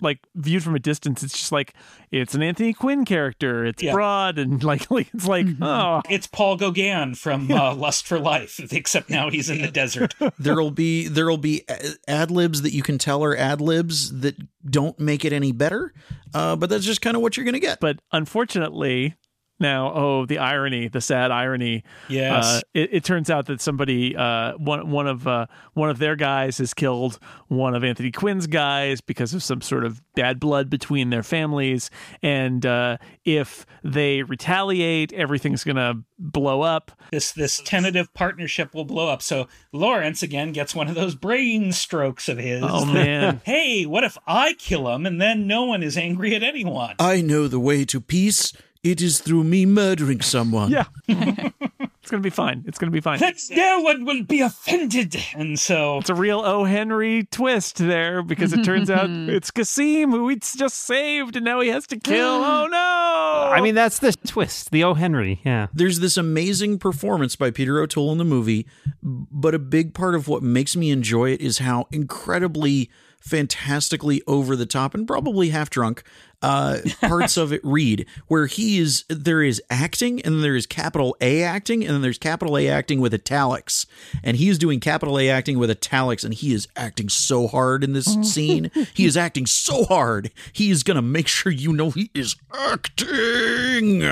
like 0.00 0.18
viewed 0.34 0.62
from 0.62 0.74
a 0.74 0.78
distance. 0.78 1.22
It's 1.22 1.38
just 1.38 1.52
like 1.52 1.74
it's 2.10 2.34
an 2.34 2.42
Anthony 2.42 2.72
Quinn 2.72 3.04
character. 3.04 3.64
It's 3.64 3.82
Yeah. 3.82 3.92
broad 3.92 4.38
and 4.38 4.62
like, 4.70 4.90
like 4.90 5.08
it's 5.14 5.26
like 5.26 5.46
oh 5.60 6.02
It's 6.08 6.26
Paul 6.26 6.56
Gauguin 6.56 7.14
from 7.14 7.50
uh, 7.50 7.74
Lust 7.74 8.06
for 8.06 8.18
Life, 8.18 8.60
except 8.72 9.10
now 9.10 9.30
he's 9.30 9.50
in 9.50 9.60
the 9.62 9.70
desert. 9.70 10.14
There'll 10.38 10.70
be 10.70 11.08
there'll 11.08 11.36
be 11.38 11.64
ad 12.08 12.30
libs 12.30 12.62
that 12.62 12.72
you 12.72 12.82
can 12.82 12.98
tell 12.98 13.22
are 13.24 13.36
ad 13.36 13.60
libs 13.60 14.20
that 14.20 14.36
don't 14.68 14.98
make 14.98 15.24
it 15.24 15.32
any 15.32 15.52
better. 15.52 15.92
Uh, 16.34 16.54
but 16.56 16.70
that's 16.70 16.84
just 16.84 17.00
kind 17.02 17.16
of 17.16 17.22
what 17.22 17.36
you're 17.36 17.44
gonna 17.46 17.58
get. 17.58 17.80
but 17.80 17.98
unfortunately 18.12 19.14
now 19.60 19.92
oh 19.94 20.26
the 20.26 20.38
irony 20.38 20.88
the 20.88 21.00
sad 21.00 21.30
irony 21.30 21.84
Yes. 22.08 22.44
uh, 22.44 22.60
it, 22.74 22.88
it 22.94 23.04
turns 23.04 23.30
out 23.30 23.46
that 23.46 23.60
somebody 23.60 24.16
uh, 24.16 24.54
one 24.56 24.90
one 24.90 25.06
of 25.06 25.26
uh, 25.26 25.46
one 25.74 25.90
of 25.90 25.98
their 25.98 26.16
guys 26.16 26.58
has 26.58 26.74
killed 26.74 27.18
one 27.48 27.74
of 27.74 27.84
Anthony 27.84 28.10
Quinn's 28.10 28.46
guys 28.46 29.00
because 29.00 29.34
of 29.34 29.42
some 29.42 29.60
sort 29.60 29.84
of 29.84 30.00
bad 30.14 30.40
blood 30.40 30.70
between 30.70 31.10
their 31.10 31.22
families 31.22 31.90
and 32.22 32.64
uh, 32.66 32.96
if 33.24 33.66
they 33.84 34.22
retaliate 34.22 35.12
everything's 35.12 35.62
gonna 35.64 35.94
blow 36.18 36.62
up 36.62 36.92
this 37.12 37.32
this 37.32 37.60
tentative 37.64 38.12
partnership 38.14 38.74
will 38.74 38.84
blow 38.84 39.08
up. 39.08 39.22
So 39.22 39.48
Lawrence 39.72 40.22
again 40.22 40.52
gets 40.52 40.74
one 40.74 40.88
of 40.88 40.94
those 40.94 41.14
brain 41.14 41.72
strokes 41.72 42.28
of 42.28 42.38
his. 42.38 42.62
oh 42.66 42.84
man 42.92 43.40
Hey, 43.44 43.84
what 43.86 44.04
if 44.04 44.16
I 44.26 44.54
kill 44.54 44.88
him 44.94 45.06
and 45.06 45.20
then 45.20 45.46
no 45.46 45.64
one 45.64 45.82
is 45.82 45.96
angry 45.96 46.34
at 46.34 46.42
anyone? 46.42 46.94
I 46.98 47.20
know 47.20 47.48
the 47.48 47.60
way 47.60 47.84
to 47.86 48.00
peace. 48.00 48.52
It 48.82 49.02
is 49.02 49.20
through 49.20 49.44
me 49.44 49.66
murdering 49.66 50.20
someone. 50.22 50.70
yeah 50.70 50.84
it's 51.08 52.10
gonna 52.10 52.22
be 52.22 52.30
fine 52.30 52.64
it's 52.66 52.78
gonna 52.78 52.90
be 52.90 53.00
fine 53.00 53.18
That 53.18 53.36
no 53.50 53.80
one 53.80 54.04
will 54.06 54.22
be 54.24 54.40
offended. 54.40 55.16
And 55.34 55.58
so 55.58 55.98
It's 55.98 56.08
a 56.10 56.14
real 56.14 56.40
O. 56.40 56.64
Henry 56.64 57.24
twist 57.30 57.76
there 57.76 58.22
because 58.22 58.52
it 58.54 58.64
turns 58.64 58.88
out 58.90 59.10
it's 59.10 59.50
Gassim 59.50 60.10
who 60.10 60.28
he's 60.28 60.54
just 60.56 60.76
saved 60.78 61.36
and 61.36 61.44
now 61.44 61.60
he 61.60 61.68
has 61.68 61.86
to 61.88 61.98
kill. 61.98 62.40
Oh 62.60 62.66
no! 62.70 63.50
I 63.54 63.60
mean, 63.60 63.74
that's 63.74 63.98
the 63.98 64.12
twist. 64.12 64.70
The 64.70 64.84
O. 64.84 64.94
Henry. 64.94 65.40
Yeah. 65.44 65.66
There's 65.74 66.00
this 66.00 66.16
amazing 66.16 66.78
performance 66.78 67.36
by 67.36 67.50
Peter 67.50 67.80
O'Toole 67.80 68.12
in 68.12 68.18
the 68.18 68.24
movie, 68.24 68.66
but 69.02 69.54
a 69.54 69.58
big 69.58 69.94
part 69.94 70.14
of 70.14 70.28
what 70.28 70.42
makes 70.42 70.76
me 70.76 70.90
enjoy 70.90 71.30
it 71.32 71.40
is 71.40 71.58
how 71.58 71.86
incredibly 71.92 72.90
fantastically 73.20 74.22
over 74.26 74.56
the 74.56 74.66
top 74.66 74.94
and 74.94 75.06
probably 75.06 75.50
half 75.50 75.68
drunk 75.70 76.02
uh, 76.42 76.78
parts 77.02 77.36
of 77.36 77.52
it 77.52 77.60
read 77.62 78.06
where 78.28 78.46
he 78.46 78.78
is 78.78 79.04
there 79.08 79.42
is 79.42 79.62
acting 79.68 80.20
and 80.22 80.42
there 80.42 80.56
is 80.56 80.66
capital 80.66 81.16
A 81.20 81.42
acting 81.42 81.84
and 81.84 81.92
then 81.94 82.02
there's 82.02 82.18
capital 82.18 82.56
A 82.56 82.68
acting 82.68 83.00
with 83.00 83.12
italics. 83.12 83.86
And 84.24 84.36
he 84.38 84.48
is 84.48 84.58
doing 84.58 84.80
capital 84.80 85.18
A 85.18 85.28
acting 85.28 85.58
with 85.58 85.70
italics 85.70 86.24
and 86.24 86.32
he 86.32 86.52
is 86.54 86.66
acting 86.76 87.08
so 87.08 87.46
hard 87.46 87.84
in 87.84 87.92
this 87.92 88.06
scene. 88.22 88.70
He 88.94 89.04
is 89.04 89.16
acting 89.16 89.46
so 89.46 89.84
hard. 89.84 90.30
He 90.52 90.70
is 90.70 90.82
gonna 90.82 91.02
make 91.02 91.28
sure 91.28 91.52
you 91.52 91.72
know 91.72 91.90
he 91.90 92.10
is 92.14 92.36
acting 92.54 94.02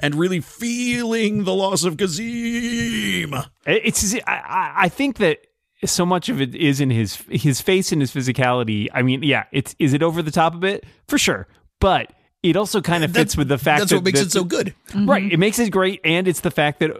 and 0.00 0.14
really 0.14 0.40
feeling 0.40 1.44
the 1.44 1.54
loss 1.54 1.84
of 1.84 1.96
Gassim. 1.96 3.46
It's. 3.66 4.14
I- 4.14 4.20
I, 4.26 4.72
I 4.84 4.88
think 4.88 5.18
that 5.18 5.38
so 5.84 6.04
much 6.06 6.28
of 6.28 6.40
it 6.40 6.54
is 6.54 6.80
in 6.80 6.90
his 6.90 7.16
his 7.28 7.60
face 7.60 7.92
and 7.92 8.00
his 8.00 8.12
physicality. 8.12 8.88
I 8.92 9.02
mean, 9.02 9.22
yeah, 9.22 9.44
it's 9.52 9.74
is 9.78 9.92
it 9.92 10.02
over 10.02 10.22
the 10.22 10.30
top 10.30 10.54
a 10.54 10.58
bit? 10.58 10.84
For 11.06 11.18
sure, 11.18 11.46
but 11.80 12.12
it 12.42 12.56
also 12.56 12.80
kind 12.80 13.02
of 13.04 13.12
fits 13.12 13.36
with 13.36 13.48
the 13.48 13.58
fact 13.58 13.80
that's 13.80 13.90
that 13.90 13.96
what 13.96 14.04
makes 14.04 14.20
that- 14.20 14.26
it 14.26 14.32
so 14.32 14.44
good 14.44 14.74
Right. 14.94 15.30
It 15.32 15.38
makes 15.38 15.58
it 15.58 15.70
great. 15.70 16.00
And 16.04 16.26
it's 16.28 16.40
the 16.40 16.50
fact 16.50 16.80
that 16.80 16.90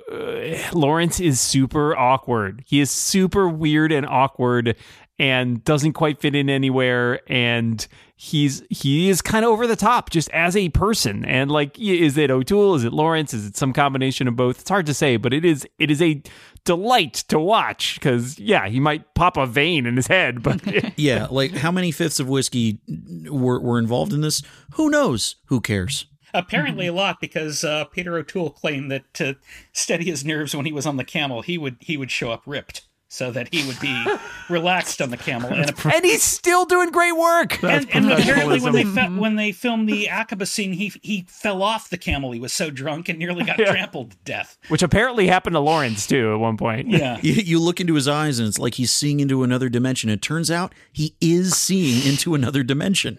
uh, 0.73 0.77
Lawrence 0.79 1.21
is 1.21 1.41
super 1.41 1.97
awkward. 1.97 2.65
He 2.67 2.81
is 2.81 2.91
super 2.91 3.49
weird 3.49 3.93
and 3.93 4.05
awkward 4.05 4.77
and 5.19 5.63
doesn't 5.65 5.95
quite 5.95 6.21
fit 6.21 6.35
in 6.35 6.49
anywhere. 6.49 7.21
And 7.31 7.87
he's, 8.15 8.63
he 8.71 9.09
is 9.09 9.21
kind 9.21 9.45
of 9.45 9.51
over 9.51 9.67
the 9.67 9.77
top 9.77 10.11
just 10.11 10.31
as 10.31 10.57
a 10.57 10.69
person. 10.71 11.25
And 11.25 11.51
like, 11.51 11.79
is 11.79 12.17
it 12.17 12.31
O'Toole? 12.31 12.77
Is 12.77 12.85
it 12.85 12.93
Lawrence? 12.93 13.35
Is 13.35 13.47
it 13.47 13.57
some 13.57 13.73
combination 13.73 14.29
of 14.29 14.37
both? 14.37 14.61
It's 14.61 14.71
hard 14.71 14.87
to 14.87 14.95
say, 14.95 15.17
but 15.17 15.33
it 15.33 15.45
is, 15.45 15.67
it 15.79 15.91
is 15.91 16.01
a 16.01 16.23
delight 16.65 17.15
to 17.29 17.39
watch 17.39 17.95
because 17.95 18.39
yeah, 18.39 18.69
he 18.69 18.79
might 18.81 19.15
pop 19.15 19.37
a 19.37 19.47
vein 19.47 19.87
in 19.87 19.97
his 19.97 20.07
head, 20.07 20.43
but 20.43 20.61
Yeah, 20.97 21.27
like 21.31 21.53
how 21.53 21.73
many 21.73 21.91
fifths 21.91 22.21
of 22.21 22.29
whiskey 22.29 22.79
were, 23.29 23.61
were 23.61 23.79
involved 23.79 24.13
in 24.13 24.21
this? 24.21 24.43
Who 24.75 24.91
knows? 24.91 25.37
Who 25.47 25.61
cares? 25.61 26.07
apparently 26.35 26.87
a 26.87 26.93
lot 26.93 27.21
because 27.21 27.65
uh, 27.65 27.85
Peter 27.87 28.17
O'Toole 28.17 28.51
claimed 28.51 28.91
that 28.91 29.13
to 29.15 29.37
steady 29.73 30.05
his 30.05 30.27
nerves 30.27 30.55
when 30.55 30.67
he 30.67 30.73
was 30.73 30.85
on 30.85 30.99
the 30.99 31.05
camel, 31.05 31.41
he 31.41 31.57
would 31.57 31.77
he 31.81 31.97
would 31.97 32.11
show 32.11 32.31
up 32.31 32.43
ripped 32.45 32.83
so 33.09 33.31
that 33.31 33.53
he 33.53 33.67
would 33.67 33.81
be 33.81 34.05
relaxed 34.51 35.01
on 35.01 35.11
the 35.11 35.17
camel. 35.17 35.51
And, 35.53 35.73
and 35.85 36.05
he's 36.05 36.23
still 36.23 36.65
doing 36.67 36.91
great 36.91 37.17
work. 37.17 37.63
and, 37.65 37.89
and 37.93 38.13
apparently 38.13 38.61
when 38.61 38.73
they 38.75 38.85
fe- 38.85 39.09
when 39.09 39.37
they 39.37 39.53
filmed 39.53 39.89
the 39.89 40.07
Aqaba 40.11 40.47
scene, 40.47 40.73
he 40.75 40.93
he 41.03 41.25
fell 41.29 41.63
off 41.63 41.91
the 41.91 41.99
camel. 41.99 42.33
He 42.33 42.41
was 42.41 42.53
so 42.53 42.71
drunk 42.71 43.09
and 43.09 43.19
nearly 43.19 43.45
got 43.45 43.57
trampled 43.59 44.13
to 44.13 44.17
death. 44.25 44.59
Which 44.69 44.83
apparently 44.83 45.27
happened 45.27 45.55
to 45.55 45.61
Lawrence 45.61 46.07
too 46.07 46.33
at 46.35 46.39
one 46.39 46.57
point. 46.57 46.89
Yeah. 46.89 47.19
You, 47.29 47.33
you 47.33 47.59
look 47.61 47.81
into 47.81 47.95
his 47.95 48.07
eyes 48.07 48.39
and 48.39 48.47
it's 48.49 48.59
like 48.59 48.75
he's 48.75 48.93
seeing 48.93 49.21
into 49.21 49.43
another 49.43 49.69
dimension. 49.69 50.09
It 50.09 50.23
turns 50.23 50.51
out 50.51 50.73
he 50.93 51.15
is 51.21 51.57
seeing 51.57 52.07
into 52.07 52.35
another 52.35 52.63
dimension. 52.63 53.19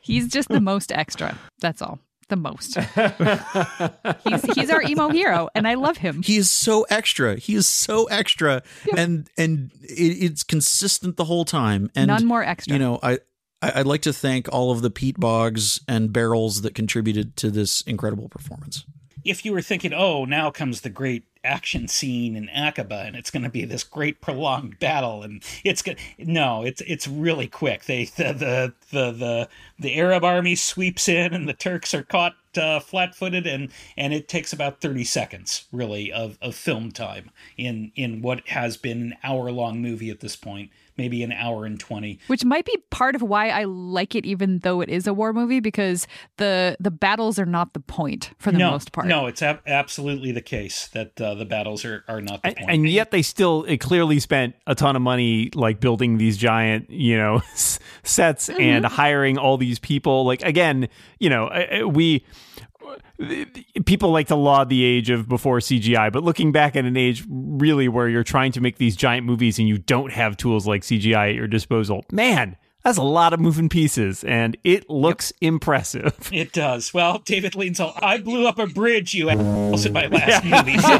He's 0.00 0.28
just 0.28 0.48
the 0.48 0.60
most 0.60 0.90
extra. 0.92 1.38
That's 1.60 1.80
all. 1.80 2.00
The 2.34 2.40
most. 2.40 2.74
he's 4.28 4.54
he's 4.56 4.70
our 4.70 4.82
emo 4.82 5.08
hero, 5.10 5.48
and 5.54 5.68
I 5.68 5.74
love 5.74 5.98
him. 5.98 6.20
He 6.22 6.36
is 6.36 6.50
so 6.50 6.82
extra. 6.90 7.36
He 7.36 7.54
is 7.54 7.68
so 7.68 8.06
extra, 8.06 8.62
and 8.96 9.28
and 9.38 9.70
it, 9.82 9.86
it's 10.24 10.42
consistent 10.42 11.16
the 11.16 11.24
whole 11.26 11.44
time. 11.44 11.90
And 11.94 12.08
None 12.08 12.26
more 12.26 12.42
extra. 12.42 12.72
You 12.72 12.78
know, 12.80 12.98
I. 13.02 13.12
I- 13.12 13.18
I'd 13.76 13.86
like 13.86 14.02
to 14.02 14.12
thank 14.12 14.52
all 14.52 14.72
of 14.72 14.82
the 14.82 14.90
peat 14.90 15.18
bogs 15.18 15.80
and 15.88 16.12
Barrels 16.12 16.60
that 16.62 16.74
contributed 16.74 17.34
to 17.36 17.50
this 17.50 17.80
incredible 17.82 18.28
performance. 18.28 18.84
if 19.24 19.42
you 19.46 19.52
were 19.52 19.62
thinking, 19.62 19.94
oh, 19.94 20.26
now 20.26 20.50
comes 20.50 20.82
the 20.82 20.90
great 20.90 21.24
action 21.44 21.88
scene 21.88 22.36
in 22.36 22.48
Aqaba, 22.48 23.06
and 23.06 23.16
it's 23.16 23.30
going 23.30 23.42
to 23.42 23.50
be 23.50 23.64
this 23.64 23.84
great 23.84 24.20
prolonged 24.20 24.78
battle, 24.78 25.22
and 25.22 25.42
it's 25.62 25.82
good. 25.82 25.98
No, 26.18 26.62
it's 26.62 26.80
it's 26.82 27.06
really 27.06 27.46
quick. 27.46 27.84
They 27.84 28.06
the 28.06 28.32
the 28.32 28.74
the 28.90 29.12
the, 29.12 29.48
the 29.78 29.94
Arab 29.96 30.24
army 30.24 30.54
sweeps 30.56 31.08
in, 31.08 31.34
and 31.34 31.48
the 31.48 31.52
Turks 31.52 31.94
are 31.94 32.02
caught 32.02 32.34
uh, 32.56 32.80
flat-footed, 32.80 33.46
and 33.46 33.70
and 33.96 34.12
it 34.12 34.28
takes 34.28 34.52
about 34.52 34.80
thirty 34.80 35.04
seconds, 35.04 35.66
really, 35.72 36.12
of, 36.12 36.38
of 36.40 36.54
film 36.54 36.90
time 36.90 37.30
in 37.56 37.92
in 37.94 38.22
what 38.22 38.48
has 38.48 38.76
been 38.76 39.02
an 39.02 39.14
hour-long 39.22 39.82
movie 39.82 40.10
at 40.10 40.20
this 40.20 40.36
point, 40.36 40.70
maybe 40.96 41.22
an 41.22 41.32
hour 41.32 41.64
and 41.66 41.78
twenty. 41.78 42.18
which 42.26 42.44
might 42.44 42.64
be 42.64 42.76
part 42.90 43.14
of 43.14 43.22
why 43.22 43.48
I 43.48 43.64
like 43.64 44.14
it, 44.14 44.24
even 44.26 44.60
though 44.60 44.80
it 44.80 44.88
is 44.88 45.06
a 45.06 45.14
war 45.14 45.32
movie, 45.32 45.60
because 45.60 46.06
the 46.36 46.76
the 46.80 46.90
battles 46.90 47.38
are 47.38 47.46
not 47.46 47.72
the 47.74 47.80
point 47.80 48.30
for 48.38 48.52
the 48.52 48.58
no, 48.58 48.70
most 48.70 48.92
part. 48.92 49.06
no, 49.06 49.26
it's 49.26 49.42
ab- 49.42 49.62
absolutely 49.66 50.32
the 50.32 50.40
case 50.42 50.88
that 50.88 51.20
uh, 51.20 51.34
the 51.34 51.44
battles 51.44 51.84
are, 51.84 52.04
are 52.08 52.20
not 52.20 52.42
the 52.42 52.48
and, 52.48 52.56
point. 52.56 52.70
and 52.70 52.88
yet 52.88 53.10
they 53.10 53.22
still 53.22 53.64
it 53.64 53.78
clearly 53.78 54.20
spent 54.20 54.54
a 54.66 54.74
ton 54.74 54.96
of 54.96 55.02
money 55.02 55.50
like 55.54 55.80
building 55.80 56.18
these 56.18 56.36
giant 56.36 56.90
you 56.90 57.16
know 57.16 57.36
s- 57.52 57.78
sets 58.02 58.48
and 58.48 58.84
hiring 58.84 59.38
all 59.38 59.56
these 59.56 59.78
people 59.78 60.24
like 60.24 60.42
again 60.42 60.88
you 61.18 61.30
know 61.30 61.50
we 61.92 62.24
people 63.86 64.10
like 64.10 64.28
to 64.28 64.36
laud 64.36 64.68
the 64.68 64.84
age 64.84 65.10
of 65.10 65.28
before 65.28 65.58
CGI, 65.58 66.12
but 66.12 66.22
looking 66.22 66.52
back 66.52 66.76
at 66.76 66.84
an 66.84 66.96
age 66.96 67.24
really 67.28 67.88
where 67.88 68.08
you're 68.08 68.24
trying 68.24 68.52
to 68.52 68.60
make 68.60 68.78
these 68.78 68.96
giant 68.96 69.26
movies 69.26 69.58
and 69.58 69.68
you 69.68 69.78
don't 69.78 70.12
have 70.12 70.36
tools 70.36 70.66
like 70.66 70.82
CGI 70.82 71.30
at 71.30 71.34
your 71.34 71.46
disposal, 71.46 72.04
man, 72.10 72.56
that's 72.82 72.98
a 72.98 73.02
lot 73.02 73.32
of 73.32 73.40
moving 73.40 73.68
pieces 73.68 74.24
and 74.24 74.56
it 74.62 74.90
looks 74.90 75.32
impressive. 75.40 76.14
It 76.32 76.52
does. 76.52 76.92
Well, 76.92 77.18
David 77.24 77.54
Lean's 77.54 77.78
all, 77.80 77.94
I 78.02 78.18
blew 78.18 78.46
up 78.46 78.58
a 78.58 78.66
bridge, 78.66 79.14
you 79.14 79.30
assholes, 79.30 79.86
in 79.86 79.92
my 79.92 80.06
last 80.06 80.44
movie. 80.44 80.78
So 80.78 80.88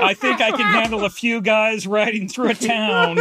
I 0.00 0.14
think 0.16 0.40
I 0.40 0.50
can 0.50 0.66
handle 0.66 1.04
a 1.04 1.10
few 1.10 1.40
guys 1.40 1.86
riding 1.86 2.28
through 2.28 2.50
a 2.50 2.54
town. 2.54 3.18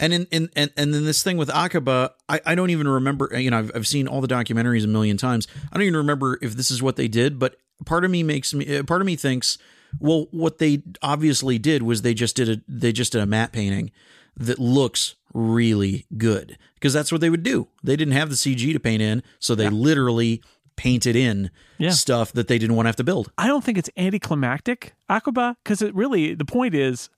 And 0.00 0.12
in, 0.12 0.26
in 0.30 0.50
and 0.56 0.70
and 0.76 0.92
then 0.94 1.04
this 1.04 1.22
thing 1.22 1.36
with 1.36 1.48
Aqaba, 1.48 2.10
I, 2.28 2.40
I 2.46 2.54
don't 2.54 2.70
even 2.70 2.88
remember. 2.88 3.30
You 3.38 3.50
know, 3.50 3.58
I've 3.58 3.70
I've 3.74 3.86
seen 3.86 4.06
all 4.08 4.20
the 4.20 4.28
documentaries 4.28 4.84
a 4.84 4.88
million 4.88 5.16
times. 5.16 5.46
I 5.72 5.76
don't 5.76 5.82
even 5.82 5.96
remember 5.96 6.38
if 6.42 6.54
this 6.54 6.70
is 6.70 6.82
what 6.82 6.96
they 6.96 7.08
did. 7.08 7.38
But 7.38 7.56
part 7.86 8.04
of 8.04 8.10
me 8.10 8.22
makes 8.22 8.52
me 8.54 8.78
uh, 8.78 8.82
part 8.84 9.00
of 9.00 9.06
me 9.06 9.16
thinks, 9.16 9.58
well, 10.00 10.26
what 10.30 10.58
they 10.58 10.82
obviously 11.02 11.58
did 11.58 11.82
was 11.82 12.02
they 12.02 12.14
just 12.14 12.36
did 12.36 12.48
a 12.48 12.60
they 12.68 12.92
just 12.92 13.12
did 13.12 13.20
a 13.22 13.26
matte 13.26 13.52
painting 13.52 13.90
that 14.36 14.58
looks 14.58 15.14
really 15.34 16.06
good 16.16 16.58
because 16.74 16.92
that's 16.92 17.10
what 17.12 17.20
they 17.20 17.30
would 17.30 17.42
do. 17.42 17.68
They 17.82 17.96
didn't 17.96 18.12
have 18.14 18.28
the 18.30 18.34
CG 18.36 18.72
to 18.72 18.80
paint 18.80 19.02
in, 19.02 19.22
so 19.38 19.54
they 19.54 19.68
literally 19.68 20.42
painted 20.76 21.14
in 21.16 21.50
Yeah. 21.78 21.90
stuff 21.90 22.32
that 22.32 22.48
they 22.48 22.58
didn't 22.58 22.76
want 22.76 22.86
to 22.86 22.88
have 22.88 22.96
to 22.96 23.04
build. 23.04 23.30
I 23.36 23.46
don't 23.46 23.62
think 23.62 23.76
it's 23.78 23.90
anticlimactic, 23.96 24.94
Aqaba, 25.10 25.56
because 25.62 25.82
it 25.82 25.94
really 25.94 26.34
the 26.34 26.44
point 26.46 26.74
is 26.74 27.10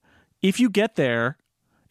if 0.42 0.59
you 0.59 0.68
get 0.70 0.97
there, 0.97 1.36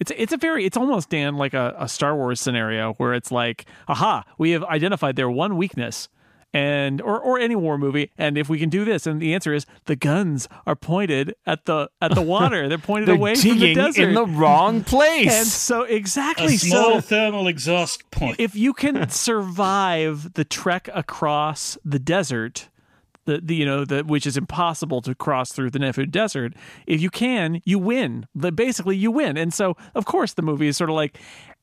it's 0.04 0.12
it's 0.18 0.34
a 0.34 0.38
very 0.38 0.66
it's 0.66 0.78
almost 0.78 1.10
Dan 1.10 1.36
like 1.38 1.54
a, 1.54 1.74
a 1.80 1.88
Star 1.88 2.16
Wars 2.16 2.40
scenario 2.42 2.94
where 2.96 3.14
it's 3.14 3.32
like, 3.32 3.66
aha, 3.88 4.24
we 4.38 4.52
have 4.52 4.64
identified 4.64 5.16
their 5.16 5.30
one 5.30 5.58
weakness. 5.58 6.10
And 6.56 7.02
or 7.02 7.20
or 7.20 7.40
any 7.40 7.56
war 7.56 7.80
movie, 7.80 8.12
and 8.16 8.38
if 8.38 8.48
we 8.48 8.60
can 8.60 8.70
do 8.70 8.86
this, 8.86 9.08
and 9.08 9.20
the 9.20 9.34
answer 9.34 9.56
is 9.56 9.66
the 9.86 9.96
guns 9.96 10.48
are 10.68 10.76
pointed 10.76 11.34
at 11.48 11.66
the 11.66 11.90
at 12.00 12.14
the 12.14 12.22
water. 12.36 12.70
They're 12.70 12.78
pointed 12.78 13.08
They're 13.08 13.16
away 13.16 13.34
from 13.34 13.58
the 13.58 13.74
desert. 13.74 14.10
in 14.10 14.14
the 14.14 14.28
wrong 14.28 14.84
place. 14.96 15.34
and 15.34 15.48
so 15.48 15.82
A 15.84 15.96
exactly 15.96 16.58
small 16.58 16.94
so 16.96 17.02
thermal 17.02 17.48
exhaust 17.48 18.04
point. 18.12 18.40
if 18.40 18.56
you 18.56 18.72
can 18.74 19.10
survive 19.58 20.34
the 20.34 20.46
trek 20.46 20.90
across 20.94 21.76
the 21.84 21.98
desert 21.98 22.70
the, 23.26 23.40
the 23.44 23.56
you 23.56 23.66
know 23.66 23.86
the 23.86 24.04
which 24.04 24.26
is 24.28 24.38
impossible 24.38 25.02
to 25.02 25.16
cross 25.16 25.52
through 25.52 25.70
the 25.70 25.80
Nefud 25.80 26.12
desert 26.12 26.54
if 26.88 27.02
you 27.02 27.10
can 27.10 27.62
you 27.66 27.80
win 27.80 28.28
the, 28.36 28.52
basically 28.52 28.96
you 28.98 29.12
win 29.12 29.38
and 29.38 29.54
so 29.54 29.76
of 29.96 30.06
course 30.06 30.34
the 30.34 30.42
movie 30.42 30.68
is 30.68 30.78
sort 30.78 30.90
of 30.90 30.96
like 30.96 31.20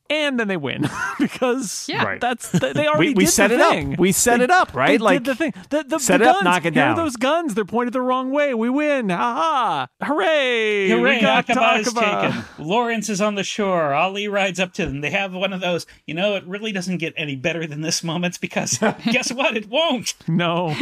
and 0.09 0.37
then 0.37 0.49
they 0.49 0.57
win 0.57 0.89
because 1.19 1.87
Yeah. 1.87 2.03
Right. 2.03 2.19
that's 2.19 2.49
they 2.51 2.73
they 2.73 2.85
already 2.89 3.09
we, 3.09 3.13
we 3.13 3.23
did 3.25 3.31
set 3.31 3.47
the 3.47 3.55
it 3.55 3.69
thing. 3.69 3.93
up. 3.93 3.99
We 3.99 4.11
set 4.11 4.39
They- 4.39 4.43
it 4.43 4.51
up, 4.51 4.73
right? 4.73 4.87
They 4.87 4.97
like 4.97 5.23
did 5.23 5.25
the 5.25 5.35
thing. 5.35 5.53
The, 5.69 5.83
the, 5.87 5.99
set 5.99 6.17
the 6.17 6.25
it 6.25 6.27
up, 6.27 6.35
guns, 6.37 6.43
knock 6.43 6.65
it 6.65 6.73
here 6.73 6.83
down. 6.83 6.99
are 6.99 7.03
those 7.03 7.15
guns. 7.15 7.53
They're 7.53 7.63
pointed 7.63 7.93
the 7.93 8.01
wrong 8.01 8.29
way. 8.29 8.53
We 8.53 8.69
win. 8.69 9.07
Ha 9.09 9.15
ha! 9.17 9.87
Hooray! 10.05 10.89
Hooray, 10.89 11.15
we 11.15 11.21
got 11.21 11.47
Aqaba 11.47 11.79
is 11.79 11.93
taken. 11.93 12.43
Lawrence 12.59 13.07
is 13.07 13.21
on 13.21 13.35
the 13.35 13.43
shore. 13.45 13.93
Ali 13.93 14.27
rides 14.27 14.59
up 14.59 14.73
to 14.73 14.85
them. 14.85 14.99
They 14.99 15.11
have 15.11 15.33
one 15.33 15.53
of 15.53 15.61
those, 15.61 15.85
you 16.05 16.13
know, 16.13 16.35
it 16.35 16.45
really 16.45 16.73
doesn't 16.73 16.97
get 16.97 17.13
any 17.15 17.37
better 17.37 17.65
than 17.65 17.79
this 17.79 18.03
moment 18.03 18.41
because 18.41 18.77
guess 19.11 19.31
what? 19.31 19.55
It 19.55 19.69
won't. 19.69 20.13
No, 20.27 20.75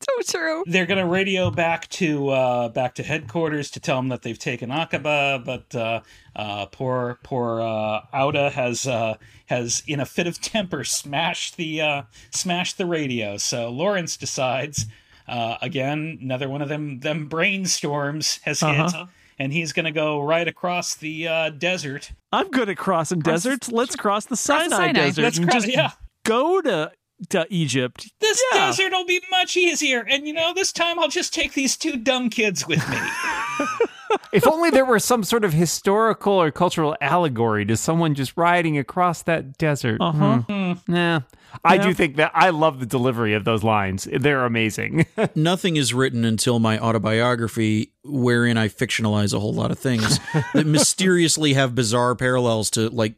So 0.22 0.38
true. 0.38 0.64
They're 0.66 0.86
gonna 0.86 1.06
radio 1.06 1.50
back 1.50 1.86
to 1.90 2.30
uh, 2.30 2.68
back 2.70 2.94
to 2.94 3.02
headquarters 3.02 3.70
to 3.72 3.80
tell 3.80 3.96
them 3.96 4.08
that 4.08 4.22
they've 4.22 4.38
taken 4.38 4.70
Aqaba, 4.70 5.44
but 5.44 5.74
uh, 5.74 6.00
uh, 6.34 6.66
poor 6.66 7.18
poor 7.22 7.60
uh, 7.60 8.00
Auda 8.12 8.50
has 8.50 8.86
uh, 8.86 9.16
has 9.46 9.82
in 9.86 10.00
a 10.00 10.06
fit 10.06 10.26
of 10.26 10.40
temper 10.40 10.84
smashed 10.84 11.56
the 11.58 11.82
uh, 11.82 12.02
smashed 12.30 12.78
the 12.78 12.86
radio. 12.86 13.36
So 13.36 13.68
Lawrence 13.70 14.16
decides 14.16 14.86
uh, 15.28 15.56
again 15.60 16.18
another 16.22 16.48
one 16.48 16.62
of 16.62 16.68
them 16.70 17.00
them 17.00 17.28
brainstorms 17.28 18.40
has 18.42 18.60
hit. 18.60 18.92
And 19.38 19.54
he's 19.54 19.72
going 19.72 19.86
to 19.86 19.90
go 19.90 20.20
right 20.20 20.46
across 20.46 20.96
the 20.96 21.26
uh, 21.26 21.48
desert. 21.48 22.12
I'm 22.30 22.50
good 22.50 22.68
at 22.68 22.76
crossing 22.76 23.20
deserts. 23.20 23.72
Let's 23.72 23.96
cross 23.96 24.26
the 24.26 24.32
the 24.32 24.36
Sinai, 24.36 24.68
Sinai. 24.68 24.92
desert 24.92 25.22
Let's 25.22 25.38
and 25.38 25.48
cross- 25.48 25.62
just 25.64 25.74
yeah. 25.74 25.92
go 26.26 26.60
to 26.60 26.92
to 27.28 27.46
Egypt. 27.50 28.10
This 28.20 28.42
Yeah. 28.52 28.66
desert 28.66 28.92
will 28.92 29.04
be 29.04 29.20
much 29.30 29.56
easier. 29.56 30.04
And 30.08 30.26
you 30.26 30.32
know, 30.32 30.52
this 30.54 30.72
time 30.72 30.98
I'll 30.98 31.08
just 31.08 31.32
take 31.34 31.52
these 31.54 31.76
two 31.76 31.96
dumb 31.96 32.30
kids 32.30 32.66
with 32.66 32.86
me. 32.88 32.96
if 34.32 34.46
only 34.46 34.70
there 34.70 34.84
were 34.84 34.98
some 34.98 35.22
sort 35.24 35.44
of 35.44 35.52
historical 35.52 36.32
or 36.32 36.50
cultural 36.50 36.96
allegory 37.00 37.64
to 37.66 37.76
someone 37.76 38.14
just 38.14 38.36
riding 38.36 38.78
across 38.78 39.22
that 39.22 39.58
desert. 39.58 40.00
Uh-huh. 40.00 40.38
Hmm. 40.48 40.72
Nah. 40.88 41.20
I 41.64 41.74
Yeah. 41.74 41.82
do 41.88 41.94
think 41.94 42.16
that 42.16 42.30
I 42.34 42.50
love 42.50 42.78
the 42.80 42.86
delivery 42.86 43.34
of 43.34 43.44
those 43.44 43.64
lines. 43.64 44.06
They're 44.12 44.44
amazing. 44.44 45.06
Nothing 45.34 45.76
is 45.76 45.92
written 45.92 46.24
until 46.24 46.60
my 46.60 46.78
autobiography, 46.78 47.92
wherein 48.04 48.56
I 48.56 48.68
fictionalize 48.68 49.34
a 49.34 49.40
whole 49.40 49.52
lot 49.54 49.70
of 49.72 49.78
things 49.78 50.20
that 50.54 50.66
mysteriously 50.66 51.54
have 51.54 51.74
bizarre 51.74 52.14
parallels 52.14 52.70
to 52.70 52.88
like 52.90 53.14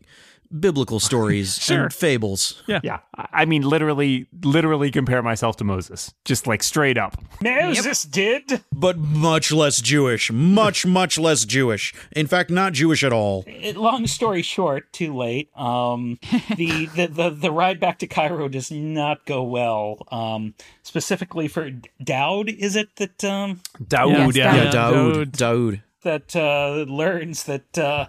biblical 0.59 1.01
stories 1.01 1.59
Sure. 1.61 1.85
and 1.85 1.93
fables. 1.93 2.63
yeah. 2.67 2.81
I 3.17 3.29
I 3.43 3.45
mean, 3.45 3.63
literally, 3.63 4.27
literally 4.45 4.91
compare 4.91 5.23
myself 5.23 5.57
to 5.57 5.65
Moses. 5.65 6.13
Just 6.25 6.47
like 6.47 6.63
straight 6.63 6.97
up. 6.99 7.17
Moses 7.43 8.03
did. 8.05 8.63
But 8.73 8.99
much 8.99 9.51
less 9.53 9.81
Jewish. 9.81 10.31
Much, 10.31 10.87
much 11.01 11.19
less 11.19 11.45
Jewish. 11.45 11.93
In 12.13 12.27
fact, 12.27 12.51
not 12.51 12.73
Jewish 12.73 13.03
at 13.03 13.13
all. 13.13 13.45
It- 13.47 13.77
long 13.77 14.07
story 14.07 14.43
short, 14.43 14.93
too 14.93 15.17
late. 15.17 15.51
Um, 15.57 16.19
the, 16.57 16.87
the, 16.95 17.07
the, 17.07 17.31
the 17.31 17.51
ride 17.51 17.81
back 17.81 17.99
to 18.01 18.07
Cairo 18.07 18.49
does 18.49 18.71
not 18.71 19.25
go 19.27 19.43
well. 19.43 20.07
Um, 20.11 20.55
specifically 20.83 21.49
for 21.49 21.71
Dowd, 22.03 22.49
is 22.49 22.77
it 22.77 22.95
that 22.97 23.25
um, 23.25 23.61
Dawood. 23.83 24.35
Yeah. 24.35 24.55
Yeah, 24.55 24.65
Yeah, 24.65 24.71
Daoud. 24.71 25.25
Daoud. 25.27 25.31
Daoud. 25.33 25.83
that 26.03 26.37
uh, 26.37 26.85
learns 26.93 27.45
that 27.45 27.79
uh, 27.79 28.07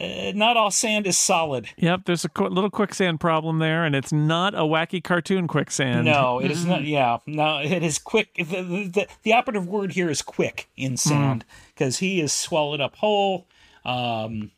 uh, 0.00 0.32
not 0.34 0.56
all 0.56 0.70
sand 0.70 1.06
is 1.06 1.18
solid. 1.18 1.68
Yep, 1.76 2.02
there's 2.04 2.24
a 2.24 2.28
qu- 2.28 2.48
little 2.48 2.70
quicksand 2.70 3.20
problem 3.20 3.58
there, 3.58 3.84
and 3.84 3.94
it's 3.94 4.12
not 4.12 4.54
a 4.54 4.58
wacky 4.62 5.02
cartoon 5.02 5.48
quicksand. 5.48 6.04
No, 6.04 6.40
it 6.40 6.50
is 6.50 6.64
not. 6.64 6.82
Yeah, 6.88 7.18
no, 7.26 7.58
it 7.58 7.82
is 7.82 7.98
quick. 7.98 8.34
The, 8.36 8.44
the, 8.44 8.88
the, 8.88 9.06
the 9.22 9.32
operative 9.32 9.66
word 9.66 9.92
here 9.92 10.08
is 10.10 10.22
quick 10.22 10.68
in 10.76 10.96
sand 10.96 11.44
because 11.74 11.98
he 11.98 12.20
is 12.20 12.32
swallowed 12.32 12.80
up 12.80 12.96
whole. 12.96 13.46
Um, 13.84 14.52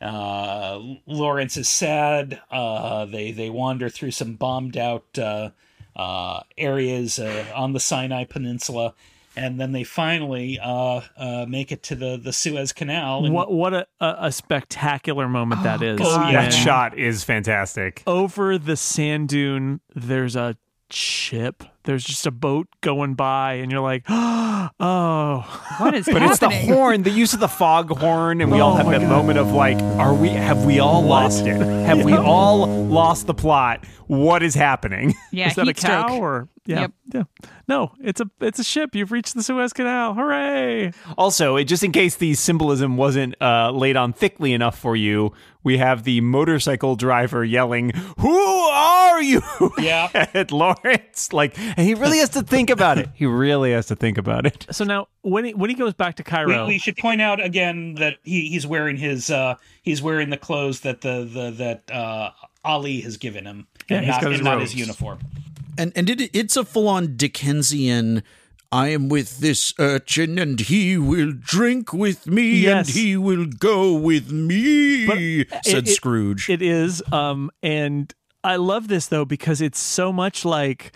uh, 0.00 0.78
Lawrence 1.06 1.56
is 1.56 1.68
sad. 1.68 2.40
Uh, 2.50 3.04
they 3.04 3.30
they 3.32 3.50
wander 3.50 3.88
through 3.88 4.10
some 4.12 4.34
bombed 4.34 4.76
out 4.76 5.06
uh, 5.18 5.50
uh, 5.94 6.40
areas 6.56 7.18
uh, 7.18 7.44
on 7.54 7.72
the 7.74 7.80
Sinai 7.80 8.24
Peninsula, 8.24 8.94
and 9.40 9.58
then 9.58 9.72
they 9.72 9.84
finally 9.84 10.58
uh, 10.62 11.00
uh, 11.16 11.46
make 11.48 11.72
it 11.72 11.82
to 11.84 11.94
the, 11.94 12.20
the 12.22 12.32
Suez 12.32 12.72
Canal. 12.72 13.24
And 13.24 13.34
What 13.34 13.50
what 13.50 13.72
a, 13.72 13.86
a, 14.00 14.16
a 14.20 14.32
spectacular 14.32 15.28
moment 15.28 15.62
that 15.62 15.82
is. 15.82 15.98
Oh, 16.02 16.28
yeah. 16.28 16.42
That 16.42 16.52
shot 16.52 16.98
is 16.98 17.24
fantastic. 17.24 18.02
Over 18.06 18.58
the 18.58 18.76
sand 18.76 19.30
dune, 19.30 19.80
there's 19.94 20.36
a 20.36 20.56
ship. 20.90 21.64
There's 21.84 22.04
just 22.04 22.26
a 22.26 22.30
boat 22.30 22.68
going 22.82 23.14
by, 23.14 23.54
and 23.54 23.70
you're 23.72 23.80
like, 23.80 24.04
oh, 24.08 25.74
What 25.78 25.94
is 25.94 26.06
But 26.12 26.22
it's 26.22 26.38
the 26.38 26.50
horn, 26.50 27.02
the 27.02 27.10
use 27.10 27.32
of 27.32 27.40
the 27.40 27.48
fog 27.48 27.88
horn, 27.98 28.40
and 28.40 28.50
we 28.52 28.60
all 28.60 28.72
Oh 28.74 28.76
have 28.76 28.86
my 28.86 28.98
that 28.98 29.08
moment 29.08 29.38
of 29.38 29.52
like, 29.52 29.78
are 29.98 30.14
we? 30.14 30.28
Have 30.28 30.64
we 30.64 30.78
all 30.78 31.02
lost 31.02 31.46
it? 31.46 31.60
Have 31.90 32.04
we 32.04 32.12
all 32.14 32.66
lost 32.66 33.26
the 33.26 33.34
plot? 33.34 33.84
What 34.06 34.42
is 34.42 34.54
happening? 34.54 35.14
yeah, 35.32 35.48
is 35.48 35.54
that 35.56 35.62
a 35.62 35.66
heat 35.66 35.76
cow 35.78 36.06
stroke. 36.08 36.20
or 36.20 36.48
yeah, 36.66 36.80
Yep. 36.80 36.92
yeah? 37.14 37.22
No, 37.68 37.92
it's 38.00 38.20
a 38.20 38.28
it's 38.40 38.58
a 38.58 38.64
ship. 38.64 38.94
You've 38.94 39.12
reached 39.12 39.34
the 39.34 39.42
Suez 39.42 39.72
Canal. 39.72 40.14
Hooray! 40.14 40.92
Also, 41.16 41.56
it- 41.56 41.64
just 41.64 41.82
in 41.84 41.92
case 41.92 42.16
the 42.16 42.34
symbolism 42.34 42.96
wasn't 42.96 43.34
uh, 43.40 43.70
laid 43.70 43.96
on 43.96 44.12
thickly 44.12 44.52
enough 44.52 44.76
for 44.78 44.96
you, 44.96 45.32
we 45.62 45.78
have 45.78 46.02
the 46.04 46.20
motorcycle 46.20 46.96
driver 46.96 47.44
yelling, 47.44 47.90
"Who 48.18 48.36
are 48.36 49.22
you?" 49.22 49.42
Yeah. 49.78 50.08
at 50.34 50.50
Lawrence. 50.52 51.32
Like, 51.32 51.56
and 51.76 51.86
he 51.86 51.94
really 51.94 52.18
has 52.18 52.28
to 52.30 52.42
think 52.42 52.70
about 52.70 52.98
it. 52.98 53.08
He 53.14 53.26
really 53.26 53.72
has 53.72 53.86
to 53.86 53.96
think 53.96 54.18
about 54.18 54.46
it. 54.46 54.66
So 54.70 54.84
now 54.84 55.08
when 55.22 55.44
he 55.44 55.54
when 55.54 55.70
he 55.70 55.76
goes 55.76 55.94
back 55.94 56.16
to 56.16 56.22
Cairo, 56.22 56.66
we 56.66 56.78
should 56.78 56.96
point 56.96 57.20
out 57.20 57.40
again 57.42 57.94
that 57.96 58.16
he, 58.22 58.48
he's 58.48 58.66
wearing 58.66 58.96
his 58.96 59.30
uh, 59.30 59.54
he's 59.82 60.00
wearing 60.02 60.30
the 60.30 60.36
clothes 60.36 60.80
that 60.80 61.00
the, 61.00 61.24
the 61.24 61.50
that 61.52 61.90
uh, 61.94 62.30
Ali 62.64 63.00
has 63.02 63.16
given 63.16 63.44
him, 63.46 63.66
Yeah, 63.88 63.98
and 63.98 64.06
he's 64.06 64.14
not, 64.14 64.22
got 64.22 64.30
his 64.32 64.40
and 64.40 64.44
not 64.44 64.60
his 64.60 64.74
uniform. 64.74 65.18
And 65.78 65.92
and 65.96 66.10
it, 66.10 66.30
it's 66.34 66.56
a 66.56 66.64
full 66.64 66.88
on 66.88 67.16
Dickensian. 67.16 68.22
I 68.72 68.88
am 68.90 69.08
with 69.08 69.38
this 69.38 69.74
urchin, 69.80 70.38
and 70.38 70.60
he 70.60 70.96
will 70.96 71.32
drink 71.32 71.92
with 71.92 72.28
me, 72.28 72.60
Yes. 72.60 72.86
and 72.86 72.96
he 72.96 73.16
will 73.16 73.46
go 73.46 73.94
with 73.94 74.30
me," 74.30 75.06
said 75.06 75.78
it- 75.84 75.88
it- 75.88 75.94
Scrooge. 75.94 76.48
It 76.48 76.62
is, 76.62 77.02
um, 77.10 77.50
and 77.64 78.14
I 78.44 78.56
love 78.56 78.86
this 78.86 79.08
though 79.08 79.24
because 79.24 79.60
it's 79.60 79.80
so 79.80 80.12
much 80.12 80.44
like 80.44 80.92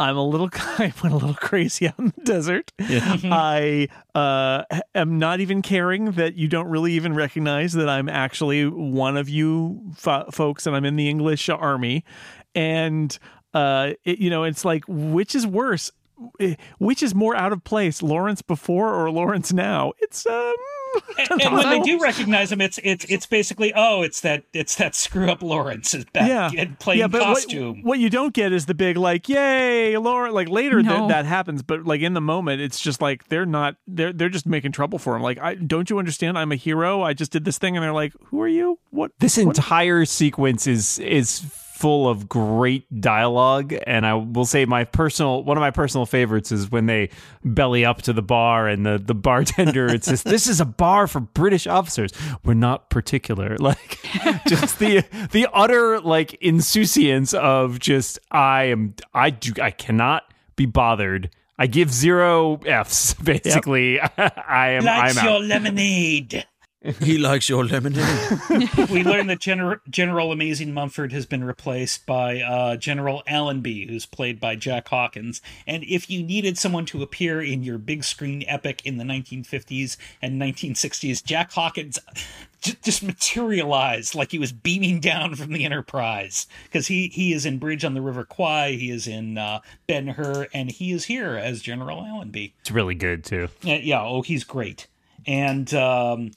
I'm 0.00 0.16
a 0.16 0.24
little, 0.24 0.48
I 0.54 0.92
went 1.02 1.14
a 1.14 1.18
little 1.18 1.34
crazy 1.34 1.86
out 1.86 1.98
in 1.98 2.06
the 2.16 2.24
desert. 2.24 2.72
I 2.80 3.88
uh, 4.14 4.64
am 4.94 5.18
not 5.18 5.40
even 5.40 5.62
caring 5.62 6.12
that 6.12 6.34
you 6.34 6.48
don't 6.48 6.68
really 6.68 6.92
even 6.94 7.14
recognize 7.14 7.74
that 7.74 7.88
I'm 7.88 8.08
actually 8.08 8.66
one 8.66 9.16
of 9.16 9.28
you 9.28 9.80
fo- 9.96 10.30
folks, 10.30 10.66
and 10.66 10.74
I'm 10.74 10.84
in 10.84 10.96
the 10.96 11.08
English 11.08 11.48
army, 11.48 12.04
and 12.54 13.16
uh, 13.54 13.92
it, 14.04 14.18
you 14.18 14.30
know, 14.30 14.44
it's 14.44 14.64
like 14.64 14.84
which 14.88 15.34
is 15.34 15.46
worse. 15.46 15.90
Eh, 16.38 16.54
Which 16.78 17.02
is 17.02 17.14
more 17.14 17.34
out 17.34 17.50
of 17.52 17.64
place, 17.64 18.02
Lawrence 18.02 18.42
before 18.42 18.94
or 18.94 19.10
Lawrence 19.10 19.52
now? 19.54 19.92
It's 20.00 20.26
um, 20.26 20.52
And, 21.18 21.42
and 21.42 21.54
when 21.54 21.68
they 21.68 21.80
do 21.80 22.00
recognize 22.00 22.50
him, 22.50 22.60
it's 22.60 22.78
it's 22.82 23.04
it's 23.06 23.26
basically 23.26 23.72
oh, 23.74 24.02
it's 24.02 24.20
that 24.22 24.44
it's 24.52 24.76
that 24.76 24.94
screw 24.94 25.30
up 25.30 25.42
Lawrence 25.42 25.94
is 25.94 26.04
back 26.06 26.28
yeah, 26.28 26.50
in 26.62 26.76
plain 26.76 26.98
yeah, 26.98 27.06
but 27.08 27.22
costume. 27.22 27.82
What, 27.82 27.84
what 27.84 27.98
you 27.98 28.10
don't 28.10 28.32
get 28.32 28.52
is 28.52 28.66
the 28.66 28.74
big 28.74 28.96
like, 28.96 29.28
"Yay, 29.28 29.96
Lawrence. 29.96 30.34
Like 30.34 30.48
later 30.48 30.82
No. 30.82 31.08
that 31.08 31.08
that 31.08 31.26
happens, 31.26 31.62
but 31.62 31.84
like 31.84 32.00
in 32.00 32.14
the 32.14 32.20
moment, 32.20 32.60
it's 32.60 32.80
just 32.80 33.02
like 33.02 33.28
they're 33.28 33.46
not 33.46 33.76
they're 33.86 34.12
they're 34.12 34.28
just 34.28 34.46
making 34.46 34.72
trouble 34.72 34.98
for 34.98 35.14
him. 35.14 35.22
Like, 35.22 35.38
I 35.38 35.54
don't 35.54 35.90
you 35.90 35.98
understand? 35.98 36.38
I'm 36.38 36.52
a 36.52 36.56
hero. 36.56 37.02
I 37.02 37.12
just 37.12 37.32
did 37.32 37.44
this 37.44 37.58
thing, 37.58 37.76
and 37.76 37.84
they're 37.84 37.92
like, 37.92 38.12
"Who 38.26 38.40
are 38.40 38.48
you? 38.48 38.78
What?" 38.90 39.12
This 39.18 39.36
entire 39.38 40.04
sequence 40.04 40.66
is 40.66 40.98
is 41.00 41.40
full 41.80 42.06
of 42.08 42.28
great 42.28 43.00
dialogue. 43.00 43.74
And 43.86 44.04
I 44.04 44.12
will 44.14 44.44
say 44.44 44.66
my 44.66 44.84
personal 44.84 45.42
one 45.42 45.56
of 45.56 45.62
my 45.62 45.70
personal 45.70 46.04
favorites 46.04 46.52
is 46.52 46.70
when 46.70 46.84
they 46.84 47.08
belly 47.42 47.86
up 47.86 48.02
to 48.02 48.12
the 48.12 48.22
bar 48.22 48.68
and 48.68 48.84
the 48.84 48.98
the 48.98 49.14
bartender 49.14 49.86
it 49.86 50.04
says 50.04 50.22
this 50.22 50.46
is 50.46 50.60
a 50.60 50.66
bar 50.66 51.06
for 51.06 51.20
British 51.20 51.66
officers. 51.66 52.12
We're 52.44 52.54
not 52.54 52.90
particular. 52.90 53.56
Like 53.70 53.98
just 54.48 54.78
the 54.80 55.04
the 55.30 55.46
utter 55.52 56.00
like 56.00 56.34
insouciance 56.34 57.32
of 57.34 57.78
just 57.78 58.18
I 58.30 58.64
am 58.64 58.94
I 59.14 59.30
do 59.30 59.52
I 59.62 59.70
cannot 59.70 60.24
be 60.56 60.66
bothered. 60.66 61.30
I 61.58 61.66
give 61.66 61.92
zero 61.92 62.58
F's 62.66 63.14
basically. 63.22 64.00
I 64.18 64.70
am 64.70 64.82
I'm 64.82 64.84
Lights 64.84 65.18
out. 65.18 65.24
your 65.24 65.40
lemonade. 65.40 66.46
He 66.82 67.18
likes 67.18 67.46
your 67.48 67.64
lemonade. 67.66 68.06
we 68.90 69.04
learn 69.04 69.26
that 69.26 69.40
Gener- 69.40 69.80
General 69.90 70.32
Amazing 70.32 70.72
Mumford 70.72 71.12
has 71.12 71.26
been 71.26 71.44
replaced 71.44 72.06
by 72.06 72.40
uh, 72.40 72.76
General 72.76 73.22
Allenby, 73.26 73.86
who's 73.86 74.06
played 74.06 74.40
by 74.40 74.56
Jack 74.56 74.88
Hawkins. 74.88 75.42
And 75.66 75.84
if 75.84 76.08
you 76.08 76.22
needed 76.22 76.56
someone 76.56 76.86
to 76.86 77.02
appear 77.02 77.42
in 77.42 77.62
your 77.62 77.76
big 77.76 78.02
screen 78.02 78.44
epic 78.46 78.80
in 78.86 78.96
the 78.96 79.04
1950s 79.04 79.98
and 80.22 80.40
1960s, 80.40 81.22
Jack 81.22 81.52
Hawkins 81.52 81.98
j- 82.62 82.76
just 82.82 83.02
materialized 83.02 84.14
like 84.14 84.30
he 84.30 84.38
was 84.38 84.52
beaming 84.52 85.00
down 85.00 85.34
from 85.34 85.52
the 85.52 85.66
Enterprise 85.66 86.46
because 86.64 86.86
he 86.86 87.08
he 87.08 87.34
is 87.34 87.44
in 87.44 87.58
Bridge 87.58 87.84
on 87.84 87.92
the 87.92 88.00
River 88.00 88.24
Kwai, 88.24 88.72
he 88.72 88.90
is 88.90 89.06
in 89.06 89.36
uh, 89.36 89.60
Ben 89.86 90.08
Hur, 90.08 90.46
and 90.54 90.70
he 90.70 90.92
is 90.92 91.04
here 91.04 91.36
as 91.36 91.60
General 91.60 92.00
Allenby. 92.00 92.54
It's 92.60 92.70
really 92.70 92.94
good 92.94 93.22
too. 93.22 93.48
Yeah, 93.60 93.80
yeah, 93.82 94.02
oh, 94.02 94.22
he's 94.22 94.44
great. 94.44 94.86
And 95.26 95.72
um, 95.74 96.30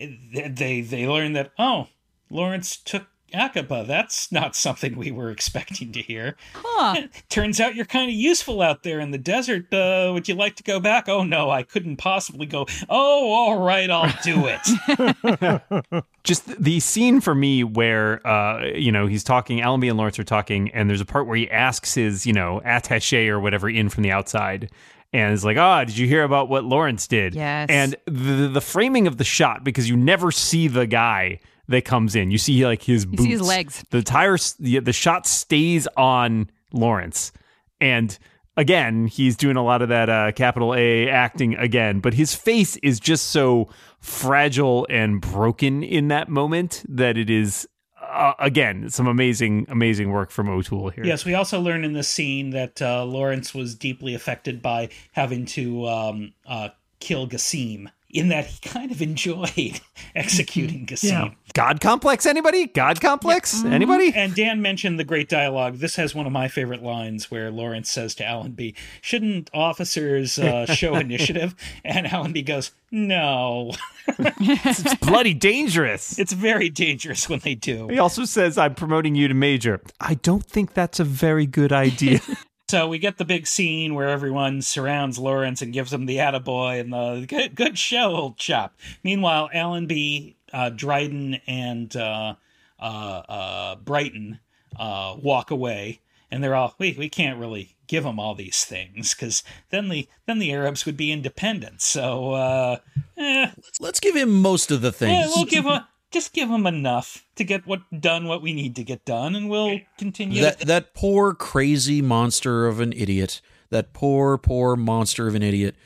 they 0.00 0.80
they 0.80 1.06
learn 1.06 1.32
that 1.34 1.52
oh, 1.58 1.88
Lawrence 2.30 2.76
took 2.76 3.06
Aqaba. 3.32 3.86
That's 3.86 4.30
not 4.32 4.56
something 4.56 4.96
we 4.96 5.10
were 5.10 5.30
expecting 5.40 5.92
to 5.92 6.02
hear. 6.02 6.36
Huh. 6.54 7.06
Turns 7.28 7.60
out 7.60 7.74
you're 7.74 7.84
kind 7.84 8.10
of 8.10 8.14
useful 8.14 8.62
out 8.62 8.82
there 8.82 9.00
in 9.00 9.10
the 9.10 9.18
desert. 9.18 9.72
Uh, 9.72 10.10
would 10.12 10.28
you 10.28 10.34
like 10.34 10.56
to 10.56 10.62
go 10.62 10.80
back? 10.80 11.08
Oh 11.08 11.22
no, 11.22 11.50
I 11.50 11.62
couldn't 11.62 11.96
possibly 11.96 12.46
go. 12.46 12.66
Oh, 12.88 13.30
all 13.32 13.58
right, 13.58 13.90
I'll 13.90 14.12
do 14.22 14.46
it. 14.46 16.04
just 16.24 16.46
the 16.62 16.80
scene 16.80 17.20
for 17.20 17.34
me 17.34 17.64
where 17.64 18.26
uh 18.26 18.66
you 18.74 18.92
know 18.92 19.06
he's 19.06 19.24
talking 19.24 19.62
Allenby 19.62 19.88
and 19.88 19.96
Lawrence 19.96 20.18
are 20.18 20.24
talking 20.24 20.70
and 20.72 20.88
there's 20.90 21.00
a 21.00 21.06
part 21.06 21.26
where 21.26 21.36
he 21.36 21.50
asks 21.50 21.94
his 21.94 22.26
you 22.26 22.32
know 22.32 22.60
attaché 22.64 23.28
or 23.28 23.40
whatever 23.40 23.70
in 23.70 23.88
from 23.88 24.02
the 24.02 24.10
outside 24.10 24.70
and 25.12 25.32
is 25.32 25.44
like 25.44 25.56
ah 25.56 25.84
did 25.84 25.96
you 25.96 26.06
hear 26.06 26.22
about 26.24 26.48
what 26.48 26.64
Lawrence 26.64 27.06
did 27.06 27.34
Yes. 27.34 27.68
and 27.68 27.96
the 28.06 28.48
the 28.48 28.60
framing 28.60 29.06
of 29.06 29.16
the 29.16 29.24
shot 29.24 29.64
because 29.64 29.88
you 29.88 29.96
never 29.96 30.30
see 30.30 30.68
the 30.68 30.86
guy 30.86 31.38
that 31.68 31.84
comes 31.84 32.14
in 32.16 32.30
you 32.30 32.38
see 32.38 32.64
like 32.66 32.82
his 32.82 33.06
boots 33.06 33.22
see 33.22 33.30
his 33.30 33.42
legs. 33.42 33.82
the 33.90 34.02
tires 34.02 34.54
the, 34.60 34.78
the 34.80 34.92
shot 34.92 35.26
stays 35.26 35.86
on 35.96 36.50
Lawrence 36.72 37.32
and 37.80 38.18
again 38.56 39.06
he's 39.06 39.36
doing 39.36 39.56
a 39.56 39.64
lot 39.64 39.80
of 39.82 39.88
that 39.88 40.08
uh, 40.08 40.32
capital 40.32 40.74
A 40.74 41.08
acting 41.08 41.54
again 41.56 42.00
but 42.00 42.14
his 42.14 42.34
face 42.34 42.76
is 42.78 42.98
just 43.00 43.28
so 43.28 43.68
fragile 44.00 44.86
and 44.90 45.20
broken 45.20 45.82
in 45.82 46.08
that 46.08 46.28
moment 46.28 46.84
that 46.88 47.16
it 47.16 47.30
is 47.30 47.68
uh, 48.10 48.34
again 48.38 48.90
some 48.90 49.06
amazing 49.06 49.66
amazing 49.68 50.10
work 50.10 50.30
from 50.30 50.48
O'Toole 50.48 50.90
here 50.90 51.04
yes, 51.04 51.24
we 51.24 51.34
also 51.34 51.60
learn 51.60 51.84
in 51.84 51.92
this 51.92 52.08
scene 52.08 52.50
that 52.50 52.80
uh, 52.80 53.04
Lawrence 53.04 53.54
was 53.54 53.74
deeply 53.74 54.14
affected 54.14 54.62
by 54.62 54.88
having 55.12 55.44
to 55.46 55.86
um, 55.86 56.32
uh, 56.46 56.70
kill 57.00 57.26
Gassim. 57.26 57.90
In 58.10 58.28
that 58.28 58.46
he 58.46 58.58
kind 58.68 58.90
of 58.90 59.00
enjoyed 59.10 59.80
executing 60.14 60.86
Gassim. 60.86 61.36
God 61.54 61.80
complex 61.80 62.26
anybody 62.26 62.66
God 62.66 63.00
complex 63.00 63.64
anybody 63.64 64.12
And 64.14 64.34
Dan 64.34 64.62
mentioned 64.62 64.98
the 64.98 65.04
great 65.04 65.28
dialogue. 65.28 65.76
This 65.76 65.96
has 65.96 66.14
one 66.14 66.26
of 66.26 66.32
my 66.32 66.48
favorite 66.48 66.82
lines 66.82 67.30
where 67.30 67.50
Lawrence 67.50 67.90
says 67.90 68.14
to 68.16 68.24
Allenby, 68.24 68.74
Shouldn't 69.00 69.50
officers 69.52 70.38
uh, 70.38 70.66
show 70.74 70.94
initiative? 70.94 71.54
And 71.84 72.06
Allenby 72.06 72.42
goes, 72.42 72.72
No. 72.90 73.72
it's 74.18 74.94
bloody 74.96 75.34
dangerous 75.34 76.18
It's 76.18 76.32
very 76.32 76.68
dangerous 76.70 77.28
when 77.28 77.40
they 77.40 77.54
do. 77.54 77.88
he 77.88 77.98
also 77.98 78.24
says 78.24 78.58
I'm 78.58 78.74
promoting 78.74 79.14
you 79.14 79.28
to 79.28 79.34
major 79.34 79.80
I 80.00 80.14
don't 80.14 80.44
think 80.44 80.74
that's 80.74 80.98
a 80.98 81.04
very 81.04 81.46
good 81.46 81.72
idea 81.72 82.20
So 82.70 82.86
we 82.86 83.00
get 83.00 83.18
the 83.18 83.24
big 83.24 83.48
scene 83.48 83.96
where 83.96 84.08
everyone 84.08 84.62
surrounds 84.62 85.18
Lawrence 85.18 85.60
and 85.60 85.72
gives 85.72 85.92
him 85.92 86.06
the 86.06 86.18
attaboy 86.18 86.78
and 86.78 86.92
the 86.92 87.26
good, 87.26 87.56
good 87.56 87.76
show, 87.76 88.14
old 88.14 88.36
chap. 88.36 88.78
Meanwhile, 89.02 89.50
Allenby, 89.52 90.36
uh, 90.52 90.70
Dryden, 90.70 91.40
and 91.46 91.94
uh, 91.96 92.34
uh, 92.78 93.22
uh, 93.28 93.76
Brighton 93.76 94.40
uh, 94.78 95.16
walk 95.20 95.50
away, 95.50 96.00
and 96.30 96.42
they're 96.42 96.54
all, 96.54 96.74
we, 96.78 96.94
we 96.98 97.08
can't 97.08 97.38
really 97.38 97.76
give 97.86 98.04
them 98.04 98.20
all 98.20 98.34
these 98.36 98.64
things 98.64 99.14
because 99.14 99.42
then 99.70 99.88
the 99.88 100.08
then 100.26 100.38
the 100.38 100.52
Arabs 100.52 100.86
would 100.86 100.96
be 100.96 101.10
independent. 101.10 101.82
So 101.82 102.32
uh, 102.32 102.76
eh, 103.18 103.50
Let's 103.80 103.98
give 103.98 104.14
him 104.14 104.40
most 104.40 104.70
of 104.70 104.80
the 104.80 104.88
yeah, 104.88 104.92
things. 105.22 105.32
we'll 105.34 105.44
give 105.44 105.64
him 105.64 105.80
just 106.12 106.32
give 106.32 106.48
him 106.48 106.66
enough 106.66 107.24
to 107.36 107.44
get 107.44 107.66
what 107.66 107.82
done 108.00 108.26
what 108.26 108.42
we 108.42 108.52
need 108.52 108.76
to 108.76 108.84
get 108.84 109.04
done, 109.04 109.34
and 109.34 109.50
we'll 109.50 109.80
continue. 109.98 110.40
that 110.42 110.60
that 110.60 110.94
poor 110.94 111.34
crazy 111.34 112.00
monster 112.00 112.66
of 112.66 112.80
an 112.80 112.92
idiot. 112.92 113.40
That 113.70 113.92
poor 113.92 114.38
poor 114.38 114.76
monster 114.76 115.26
of 115.28 115.34
an 115.34 115.42
idiot. 115.42 115.76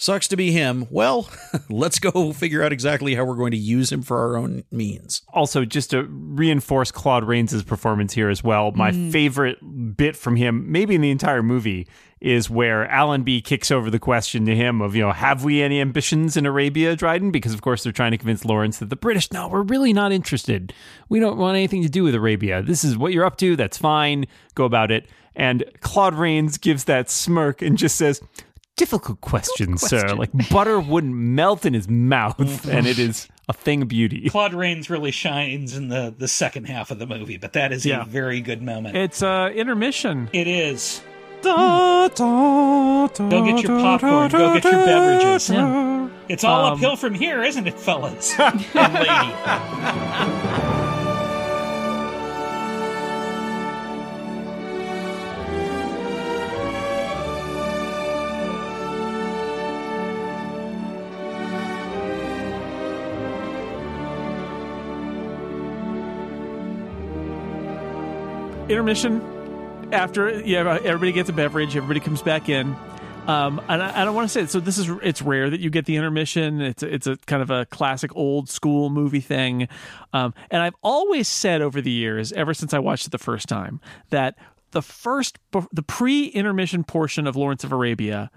Sucks 0.00 0.28
to 0.28 0.36
be 0.36 0.50
him. 0.50 0.86
Well, 0.88 1.28
let's 1.68 1.98
go 1.98 2.32
figure 2.32 2.62
out 2.62 2.72
exactly 2.72 3.14
how 3.16 3.24
we're 3.26 3.34
going 3.34 3.50
to 3.50 3.58
use 3.58 3.92
him 3.92 4.00
for 4.00 4.18
our 4.18 4.38
own 4.38 4.64
means. 4.70 5.20
also 5.34 5.66
just 5.66 5.90
to 5.90 6.04
reinforce 6.04 6.90
Claude 6.90 7.24
Rains' 7.24 7.62
performance 7.64 8.14
here 8.14 8.30
as 8.30 8.42
well, 8.42 8.72
my 8.72 8.92
hmm. 8.92 9.10
favorite 9.10 9.58
bit 9.98 10.16
from 10.16 10.36
him, 10.36 10.72
maybe 10.72 10.94
in 10.94 11.02
the 11.02 11.10
entire 11.10 11.42
movie, 11.42 11.86
is 12.18 12.48
where 12.48 12.90
Allenby 12.90 13.42
kicks 13.42 13.70
over 13.70 13.90
the 13.90 13.98
question 13.98 14.46
to 14.46 14.56
him 14.56 14.80
of, 14.80 14.96
you 14.96 15.02
know, 15.02 15.12
have 15.12 15.44
we 15.44 15.60
any 15.60 15.82
ambitions 15.82 16.34
in 16.34 16.46
Arabia, 16.46 16.96
Dryden? 16.96 17.30
Because 17.30 17.52
of 17.52 17.60
course 17.60 17.82
they're 17.82 17.92
trying 17.92 18.12
to 18.12 18.18
convince 18.18 18.46
Lawrence 18.46 18.78
that 18.78 18.88
the 18.88 18.96
British, 18.96 19.30
no, 19.32 19.48
we're 19.48 19.64
really 19.64 19.92
not 19.92 20.12
interested. 20.12 20.72
We 21.10 21.20
don't 21.20 21.36
want 21.36 21.56
anything 21.56 21.82
to 21.82 21.90
do 21.90 22.04
with 22.04 22.14
Arabia. 22.14 22.62
This 22.62 22.84
is 22.84 22.96
what 22.96 23.12
you're 23.12 23.26
up 23.26 23.36
to. 23.36 23.54
That's 23.54 23.76
fine. 23.76 24.24
Go 24.54 24.64
about 24.64 24.90
it. 24.90 25.10
And 25.36 25.62
Claude 25.80 26.14
Rains 26.14 26.56
gives 26.56 26.84
that 26.84 27.10
smirk 27.10 27.60
and 27.60 27.76
just 27.76 27.96
says, 27.96 28.20
Difficult 28.80 29.20
question, 29.20 29.76
sir. 29.76 30.00
question. 30.00 30.18
Like 30.18 30.48
butter 30.48 30.80
wouldn't 30.80 31.14
melt 31.14 31.66
in 31.66 31.74
his 31.74 31.86
mouth, 31.88 32.66
and 32.68 32.86
it 32.86 32.98
is 32.98 33.28
a 33.48 33.52
thing 33.52 33.82
of 33.82 33.88
beauty. 33.88 34.30
Claude 34.30 34.54
Rains 34.54 34.88
really 34.88 35.10
shines 35.10 35.76
in 35.76 35.88
the 35.88 36.14
the 36.16 36.26
second 36.28 36.64
half 36.64 36.90
of 36.90 36.98
the 36.98 37.06
movie, 37.06 37.36
but 37.36 37.52
that 37.52 37.72
is 37.72 37.84
Yeah. 37.84 38.02
a 38.02 38.04
very 38.06 38.40
good 38.40 38.62
moment. 38.62 38.96
It's 38.96 39.22
uh, 39.22 39.50
intermission. 39.54 40.30
it 40.32 40.46
is. 40.46 41.02
Da, 41.42 42.08
da, 42.08 43.06
da, 43.08 43.28
Go 43.28 43.44
get 43.44 43.62
your 43.62 43.78
popcorn. 43.80 44.30
Go 44.30 44.54
get 44.54 44.64
your 44.64 44.72
beverages. 44.72 45.50
It's 46.28 46.44
all 46.44 46.66
Um, 46.66 46.72
uphill 46.74 46.96
from 46.96 47.14
here, 47.14 47.42
isn't 47.42 47.66
it, 47.66 47.78
fellas 47.78 48.34
and 48.38 48.60
lady? 48.74 50.70
intermission 68.70 69.20
after 69.92 70.40
yeah 70.40 70.78
everybody 70.84 71.12
gets 71.12 71.28
a 71.28 71.32
beverage 71.32 71.76
everybody 71.76 72.00
comes 72.00 72.22
back 72.22 72.48
in 72.48 72.76
um, 73.26 73.60
and 73.68 73.82
I, 73.82 74.02
I 74.02 74.04
don't 74.04 74.14
want 74.14 74.28
to 74.28 74.32
say 74.32 74.42
it. 74.42 74.50
So 74.50 74.60
this 74.60 74.78
is 74.78 74.88
it's 75.02 75.22
rare 75.22 75.50
that 75.50 75.60
you 75.60 75.70
get 75.70 75.84
the 75.84 75.96
intermission. 75.96 76.60
It's 76.60 76.82
it's 76.82 77.06
a 77.06 77.16
kind 77.26 77.42
of 77.42 77.50
a 77.50 77.66
classic 77.66 78.14
old 78.16 78.48
school 78.48 78.90
movie 78.90 79.20
thing. 79.20 79.68
Um, 80.12 80.34
and 80.50 80.62
I've 80.62 80.74
always 80.82 81.28
said 81.28 81.62
over 81.62 81.80
the 81.80 81.90
years, 81.90 82.32
ever 82.32 82.54
since 82.54 82.74
I 82.74 82.78
watched 82.78 83.06
it 83.06 83.10
the 83.10 83.18
first 83.18 83.48
time, 83.48 83.80
that 84.10 84.36
the 84.72 84.82
first 84.82 85.38
the 85.72 85.82
pre 85.82 86.26
intermission 86.26 86.82
portion 86.82 87.26
of 87.26 87.36
Lawrence 87.36 87.62
of 87.62 87.72
Arabia 87.72 88.30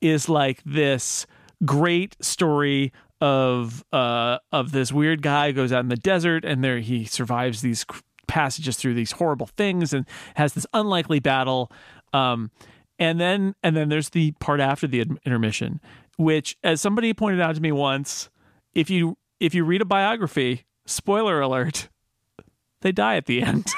is 0.00 0.28
like 0.28 0.62
this 0.64 1.26
great 1.64 2.16
story 2.24 2.92
of 3.20 3.84
uh 3.92 4.38
of 4.50 4.72
this 4.72 4.90
weird 4.90 5.20
guy 5.20 5.52
goes 5.52 5.72
out 5.72 5.80
in 5.80 5.88
the 5.88 5.96
desert 5.96 6.42
and 6.42 6.64
there 6.64 6.78
he 6.78 7.04
survives 7.04 7.60
these 7.60 7.84
passages 8.30 8.76
through 8.76 8.94
these 8.94 9.12
horrible 9.12 9.46
things 9.46 9.92
and 9.92 10.06
has 10.36 10.54
this 10.54 10.66
unlikely 10.72 11.18
battle 11.20 11.70
um 12.12 12.50
and 12.98 13.20
then 13.20 13.54
and 13.62 13.76
then 13.76 13.88
there's 13.88 14.10
the 14.10 14.32
part 14.40 14.60
after 14.60 14.86
the 14.86 15.04
intermission 15.26 15.80
which 16.16 16.56
as 16.62 16.80
somebody 16.80 17.12
pointed 17.12 17.40
out 17.40 17.54
to 17.54 17.60
me 17.60 17.72
once 17.72 18.30
if 18.74 18.88
you 18.88 19.16
if 19.40 19.54
you 19.54 19.64
read 19.64 19.82
a 19.82 19.84
biography 19.84 20.64
spoiler 20.86 21.40
alert 21.40 21.88
they 22.82 22.92
die 22.92 23.16
at 23.16 23.26
the 23.26 23.42
end 23.42 23.66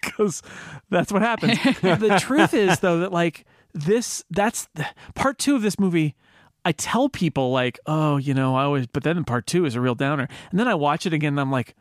because 0.00 0.42
that's 0.88 1.12
what 1.12 1.22
happens. 1.22 1.58
the 1.80 2.18
truth 2.20 2.54
is, 2.54 2.80
though, 2.80 2.98
that 3.00 3.12
like 3.12 3.46
this, 3.72 4.24
that's 4.30 4.68
part 5.14 5.38
two 5.38 5.56
of 5.56 5.62
this 5.62 5.78
movie. 5.78 6.14
I 6.64 6.72
tell 6.72 7.08
people 7.08 7.52
like, 7.52 7.78
oh, 7.86 8.18
you 8.18 8.34
know, 8.34 8.54
I 8.54 8.64
always, 8.64 8.86
but 8.86 9.02
then 9.02 9.22
part 9.24 9.46
two 9.46 9.64
is 9.64 9.74
a 9.74 9.80
real 9.80 9.94
downer, 9.94 10.28
and 10.50 10.60
then 10.60 10.68
I 10.68 10.74
watch 10.74 11.06
it 11.06 11.12
again, 11.12 11.34
and 11.34 11.40
I'm 11.40 11.50
like, 11.50 11.74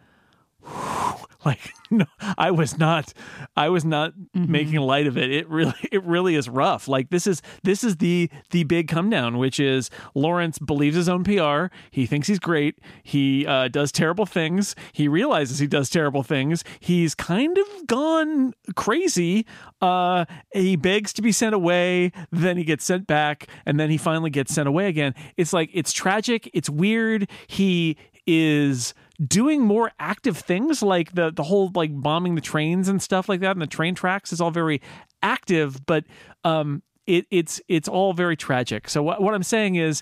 like 1.45 1.71
no 1.89 2.05
i 2.37 2.51
was 2.51 2.77
not 2.77 3.13
i 3.55 3.69
was 3.69 3.85
not 3.85 4.13
making 4.33 4.79
light 4.79 5.07
of 5.07 5.17
it. 5.17 5.31
It 5.31 5.47
really 5.49 5.73
it 5.91 6.03
really 6.03 6.35
is 6.35 6.49
rough. 6.49 6.87
Like 6.87 7.09
this 7.09 7.27
is 7.27 7.41
this 7.63 7.83
is 7.83 7.97
the 7.97 8.29
the 8.51 8.63
big 8.63 8.87
come 8.87 9.09
down 9.09 9.37
which 9.37 9.59
is 9.59 9.89
lawrence 10.13 10.59
believes 10.59 10.95
his 10.95 11.09
own 11.09 11.23
pr 11.23 11.73
he 11.91 12.05
thinks 12.05 12.27
he's 12.27 12.39
great. 12.39 12.79
He 13.03 13.45
uh, 13.45 13.67
does 13.67 13.91
terrible 13.91 14.25
things. 14.25 14.75
He 14.91 15.07
realizes 15.07 15.59
he 15.59 15.67
does 15.67 15.89
terrible 15.89 16.23
things. 16.23 16.63
He's 16.79 17.15
kind 17.15 17.57
of 17.57 17.87
gone 17.87 18.53
crazy 18.75 19.45
uh 19.81 20.25
he 20.53 20.75
begs 20.75 21.13
to 21.13 21.21
be 21.21 21.31
sent 21.31 21.55
away 21.55 22.11
then 22.31 22.57
he 22.57 22.63
gets 22.63 22.85
sent 22.85 23.07
back 23.07 23.47
and 23.65 23.79
then 23.79 23.89
he 23.89 23.97
finally 23.97 24.29
gets 24.29 24.53
sent 24.53 24.67
away 24.67 24.87
again. 24.87 25.13
It's 25.37 25.53
like 25.53 25.69
it's 25.73 25.91
tragic. 25.91 26.49
It's 26.53 26.69
weird. 26.69 27.29
He 27.47 27.97
is 28.27 28.93
doing 29.27 29.61
more 29.61 29.91
active 29.99 30.37
things 30.37 30.81
like 30.81 31.13
the 31.13 31.31
the 31.31 31.43
whole 31.43 31.71
like 31.75 31.91
bombing 31.93 32.35
the 32.35 32.41
trains 32.41 32.87
and 32.87 33.01
stuff 33.01 33.27
like 33.27 33.41
that 33.41 33.51
and 33.51 33.61
the 33.61 33.67
train 33.67 33.93
tracks 33.95 34.31
is 34.31 34.39
all 34.39 34.51
very 34.51 34.81
active 35.21 35.85
but 35.85 36.05
um 36.45 36.81
it, 37.05 37.25
it's 37.29 37.59
it's 37.67 37.89
all 37.89 38.13
very 38.13 38.37
tragic 38.37 38.87
so 38.87 39.03
what, 39.03 39.21
what 39.21 39.33
i'm 39.33 39.43
saying 39.43 39.75
is 39.75 40.01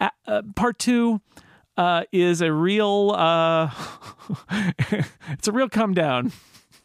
uh, 0.00 0.10
uh, 0.26 0.42
part 0.54 0.78
two 0.78 1.20
uh, 1.78 2.02
is 2.10 2.42
a 2.42 2.52
real 2.52 3.12
uh, 3.16 3.70
it's 5.30 5.46
a 5.48 5.52
real 5.52 5.68
come 5.68 5.94
down 5.94 6.32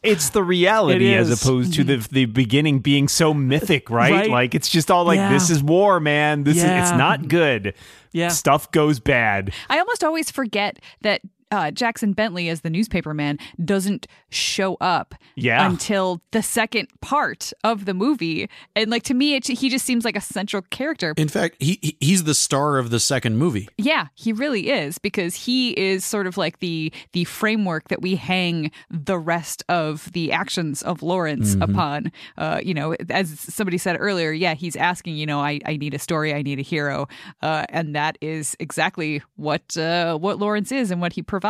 it's 0.03 0.29
the 0.29 0.43
reality 0.43 1.13
It 1.13 1.17
as 1.17 1.31
opposed 1.31 1.73
to 1.75 1.83
the 1.83 1.97
the 2.11 2.25
beginning 2.25 2.79
being 2.79 3.07
so 3.07 3.33
mythic, 3.33 3.89
right? 3.89 4.11
Right. 4.11 4.29
Like 4.29 4.53
it's 4.53 4.67
just 4.67 4.91
all 4.91 5.05
like 5.05 5.15
Yeah. 5.15 5.31
this 5.31 5.49
is 5.49 5.63
war, 5.63 6.01
man. 6.01 6.43
This 6.43 6.57
is 6.57 6.63
it's 6.65 6.91
not 6.91 7.29
good. 7.29 7.73
Yeah. 8.11 8.27
Stuff 8.27 8.69
goes 8.71 8.99
bad. 8.99 9.53
I 9.69 9.79
almost 9.79 10.03
always 10.03 10.29
forget 10.29 10.77
that 11.03 11.21
uh, 11.53 11.71
Jackson 11.71 12.13
Bentley, 12.13 12.49
as 12.49 12.61
the 12.61 12.69
newspaper 12.69 13.13
man, 13.13 13.37
doesn't 13.63 14.07
show 14.29 14.75
up 14.81 15.13
Yeah. 15.35 15.65
until 15.69 16.21
the 16.31 16.41
second 16.41 16.87
part 17.01 17.53
of 17.63 17.85
the 17.85 17.93
movie. 17.93 18.49
And 18.75 18.89
like 18.89 19.03
to 19.03 19.13
me, 19.13 19.35
it, 19.35 19.47
he 19.47 19.69
just 19.69 19.85
seems 19.85 20.03
like 20.03 20.15
a 20.17 20.21
central 20.21 20.63
character. 20.71 21.13
In 21.17 21.27
fact, 21.27 21.55
he 21.59 21.77
he- 21.81 21.97
he's 21.99 22.23
the 22.23 22.33
star 22.33 22.77
of 22.79 22.89
the 22.89 22.99
second 22.99 23.37
movie. 23.37 23.69
Yeah, 23.77 24.07
he 24.15 24.33
really 24.33 24.69
is 24.69 24.97
because 24.97 25.35
he 25.45 25.71
is 25.79 26.03
sort 26.03 26.25
of 26.27 26.37
like 26.37 26.59
the 26.59 26.91
the 27.13 27.23
framework 27.25 27.89
that 27.89 28.01
we 28.01 28.15
hang 28.15 28.71
the 28.89 29.17
rest 29.19 29.63
of 29.69 30.11
the 30.13 30.31
actions 30.31 30.81
of 30.81 31.03
Lawrence 31.03 31.55
upon. 31.61 32.11
Uh, 32.37 32.59
you 32.63 32.73
know, 32.73 32.95
as 33.09 33.39
somebody 33.39 33.77
said 33.77 33.97
earlier, 33.99 34.31
yeah, 34.31 34.55
he's 34.55 34.75
asking, 34.75 35.15
you 35.17 35.25
know, 35.27 35.39
I, 35.39 35.59
I 35.65 35.77
need 35.77 35.93
a 35.93 35.99
story, 35.99 36.33
I 36.33 36.41
need 36.41 36.57
a 36.59 36.63
hero, 36.63 37.07
uh, 37.41 37.65
and 37.69 37.93
that 37.95 38.17
is 38.21 38.55
exactly 38.59 39.21
what 39.35 39.77
uh, 39.77 40.17
what 40.17 40.39
Lawrence 40.39 40.71
is 40.71 40.89
and 40.89 40.99
what 40.99 41.13
he 41.13 41.21
provides. 41.21 41.42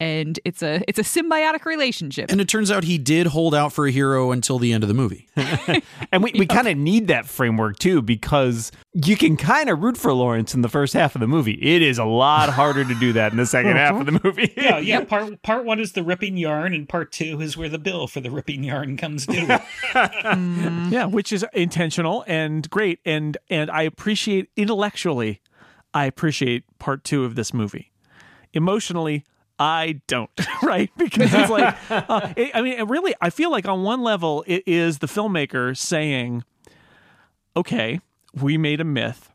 And 0.00 0.40
it's 0.44 0.62
a 0.62 0.82
it's 0.88 0.98
a 0.98 1.02
symbiotic 1.02 1.64
relationship. 1.64 2.30
And 2.30 2.40
it 2.40 2.48
turns 2.48 2.70
out 2.70 2.84
he 2.84 2.98
did 2.98 3.28
hold 3.28 3.54
out 3.54 3.72
for 3.72 3.86
a 3.86 3.90
hero 3.90 4.32
until 4.32 4.58
the 4.58 4.72
end 4.72 4.82
of 4.82 4.88
the 4.88 4.94
movie. 4.94 5.28
And 6.12 6.22
we, 6.22 6.32
we 6.38 6.46
kind 6.58 6.68
of 6.68 6.76
need 6.76 7.08
that 7.08 7.26
framework 7.26 7.78
too 7.78 8.00
because 8.02 8.70
you 8.92 9.16
can 9.16 9.36
kind 9.36 9.68
of 9.68 9.80
root 9.82 9.96
for 9.96 10.12
Lawrence 10.12 10.54
in 10.54 10.60
the 10.62 10.68
first 10.68 10.94
half 10.94 11.14
of 11.16 11.20
the 11.20 11.26
movie. 11.26 11.54
It 11.54 11.82
is 11.82 11.98
a 11.98 12.04
lot 12.04 12.50
harder 12.50 12.84
to 12.84 12.94
do 12.94 13.12
that 13.14 13.32
in 13.32 13.38
the 13.38 13.46
second 13.46 13.76
half 13.76 13.98
of 13.98 14.06
the 14.06 14.20
movie. 14.22 14.52
Yeah, 14.64 14.78
yeah. 14.78 15.04
Part 15.04 15.42
part 15.42 15.64
one 15.64 15.80
is 15.80 15.92
the 15.92 16.02
ripping 16.02 16.36
yarn, 16.36 16.72
and 16.74 16.88
part 16.88 17.10
two 17.12 17.40
is 17.40 17.56
where 17.56 17.68
the 17.68 17.78
bill 17.78 18.06
for 18.06 18.20
the 18.20 18.30
ripping 18.30 18.62
yarn 18.64 18.96
comes 18.96 19.26
due. 19.26 19.46
Mm. 19.94 20.90
yeah 20.90 21.04
which 21.06 21.32
is 21.32 21.44
intentional 21.52 22.24
and 22.26 22.68
great 22.70 22.98
and 23.04 23.36
and 23.50 23.70
i 23.70 23.82
appreciate 23.82 24.48
intellectually 24.56 25.40
i 25.92 26.04
appreciate 26.06 26.64
part 26.78 27.04
two 27.04 27.24
of 27.24 27.34
this 27.34 27.52
movie 27.54 27.92
emotionally 28.54 29.24
i 29.58 30.00
don't 30.08 30.30
right? 30.62 30.90
Because 30.96 31.32
it's 31.32 31.50
like 31.50 31.76
uh, 31.90 32.32
it- 32.36 32.50
i 32.54 32.60
mean 32.62 32.74
it 32.78 32.88
really 32.88 33.14
i 33.20 33.30
feel 33.30 33.50
like 33.50 33.68
on 33.68 33.82
one 33.82 34.02
level 34.02 34.42
it 34.46 34.62
is 34.66 34.98
the 34.98 35.06
filmmaker 35.06 35.76
saying 35.76 36.42
okay 37.56 38.00
we 38.34 38.58
made 38.58 38.80
a 38.80 38.84
myth 38.84 39.30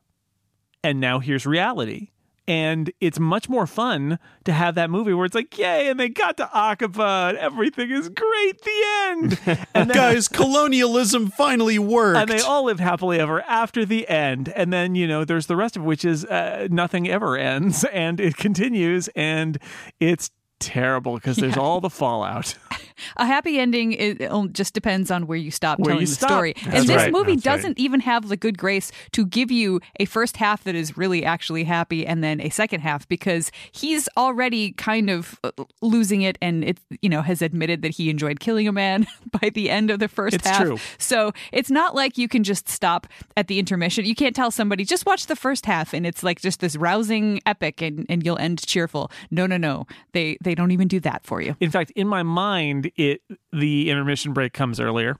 and 0.84 1.00
now 1.00 1.20
here's 1.20 1.46
reality 1.46 2.10
and 2.50 2.92
it's 3.00 3.20
much 3.20 3.48
more 3.48 3.66
fun 3.68 4.18
to 4.44 4.52
have 4.52 4.76
that 4.76 4.90
movie 4.90 5.14
where 5.14 5.26
it's 5.26 5.36
like, 5.36 5.58
yay, 5.58 5.88
and 5.88 6.00
they 6.00 6.10
got 6.10 6.36
to 6.38 6.46
Aqaba, 6.48 7.30
and 7.30 7.38
everything 7.38 7.92
is 7.92 8.10
great. 8.10 8.62
The 8.62 8.84
end. 9.08 9.40
And 9.76 9.90
then, 9.90 9.96
Guys, 9.96 10.28
colonialism 10.28 11.30
finally 11.30 11.78
worked. 11.80 12.18
and 12.18 12.30
they 12.30 12.42
all 12.44 12.64
live 12.66 12.80
happily 12.80 13.20
ever 13.20 13.42
after 13.44 13.86
the 13.86 14.08
end 14.10 14.50
and 14.56 14.74
then 14.74 14.96
you 14.96 15.08
know 15.08 15.24
there's 15.24 15.46
the 15.46 15.56
rest 15.56 15.78
of 15.78 15.84
which 15.84 16.04
is 16.04 16.26
uh, 16.26 16.68
nothing 16.72 17.08
ever 17.08 17.38
ends 17.38 17.84
and 17.94 18.20
it 18.20 18.36
continues 18.36 19.08
and 19.16 19.58
it's 20.00 20.32
terrible 20.60 21.15
because 21.15 21.38
there's 21.38 21.57
all 21.57 21.80
the 21.80 21.90
fallout 21.90 22.56
a 23.18 23.26
happy 23.26 23.60
ending 23.60 23.94
it 23.94 24.30
just 24.52 24.73
depends 24.73 25.10
on 25.10 25.27
where 25.27 25.38
you 25.38 25.52
stop 25.52 25.80
Where 25.80 25.91
telling 25.91 26.02
you 26.02 26.07
the 26.07 26.14
stop. 26.14 26.30
story. 26.30 26.53
That's 26.65 26.80
and 26.80 26.88
this 26.88 26.98
right. 26.98 27.11
movie 27.11 27.36
That's 27.36 27.44
doesn't 27.44 27.80
even 27.80 28.02
have 28.02 28.27
the 28.27 28.38
good 28.38 28.57
grace 28.57 28.91
to 29.14 29.26
give 29.26 29.52
you 29.52 29.80
a 29.99 30.06
first 30.06 30.38
half 30.38 30.64
that 30.65 30.76
is 30.76 30.98
really 30.98 31.23
actually 31.23 31.64
happy 31.64 32.06
and 32.06 32.23
then 32.23 32.41
a 32.41 32.49
second 32.49 32.81
half 32.81 33.07
because 33.07 33.52
he's 33.72 34.10
already 34.18 34.73
kind 34.73 35.10
of 35.10 35.40
uh, 35.44 35.52
losing 35.81 36.22
it 36.22 36.38
and 36.41 36.64
it 36.64 36.77
you 37.02 37.10
know 37.10 37.22
has 37.22 37.41
admitted 37.41 37.81
that 37.81 37.91
he 37.91 38.10
enjoyed 38.10 38.40
killing 38.40 38.68
a 38.68 38.72
man 38.72 39.07
by 39.41 39.49
the 39.49 39.69
end 39.69 39.90
of 39.90 39.99
the 39.99 40.07
first 40.07 40.36
It's 40.36 40.48
half. 40.48 40.61
true. 40.61 40.77
So 40.98 41.31
it's 41.52 41.72
not 41.72 41.95
like 41.95 42.18
you 42.18 42.27
can 42.27 42.44
just 42.44 42.68
stop 42.68 43.07
at 43.38 43.48
the 43.48 43.60
intermission. 43.60 44.06
You 44.06 44.15
can't 44.15 44.36
tell 44.36 44.52
somebody 44.52 44.84
just 44.86 45.06
watch 45.06 45.27
the 45.27 45.36
first 45.36 45.65
half 45.65 45.94
and 45.94 46.06
it's 46.06 46.23
like 46.23 46.41
just 46.41 46.60
this 46.60 46.76
rousing 46.76 47.41
epic 47.45 47.81
and, 47.81 48.06
and 48.10 48.26
you'll 48.26 48.38
end 48.40 48.65
cheerful. 48.65 49.11
No, 49.31 49.45
no, 49.45 49.57
no. 49.57 49.88
They 50.11 50.38
they 50.41 50.49
don't 50.56 50.72
even 50.72 50.88
do 50.88 51.00
that 51.00 51.26
for 51.26 51.42
you. 51.42 51.56
in 51.60 51.72
fact 51.72 51.92
in 51.92 52.08
my 52.08 52.24
mind 52.24 52.92
it 52.96 53.22
the 53.54 53.90
intermission 53.90 54.34
break 54.34 54.54
comes 54.54 54.80
earlier 54.80 55.18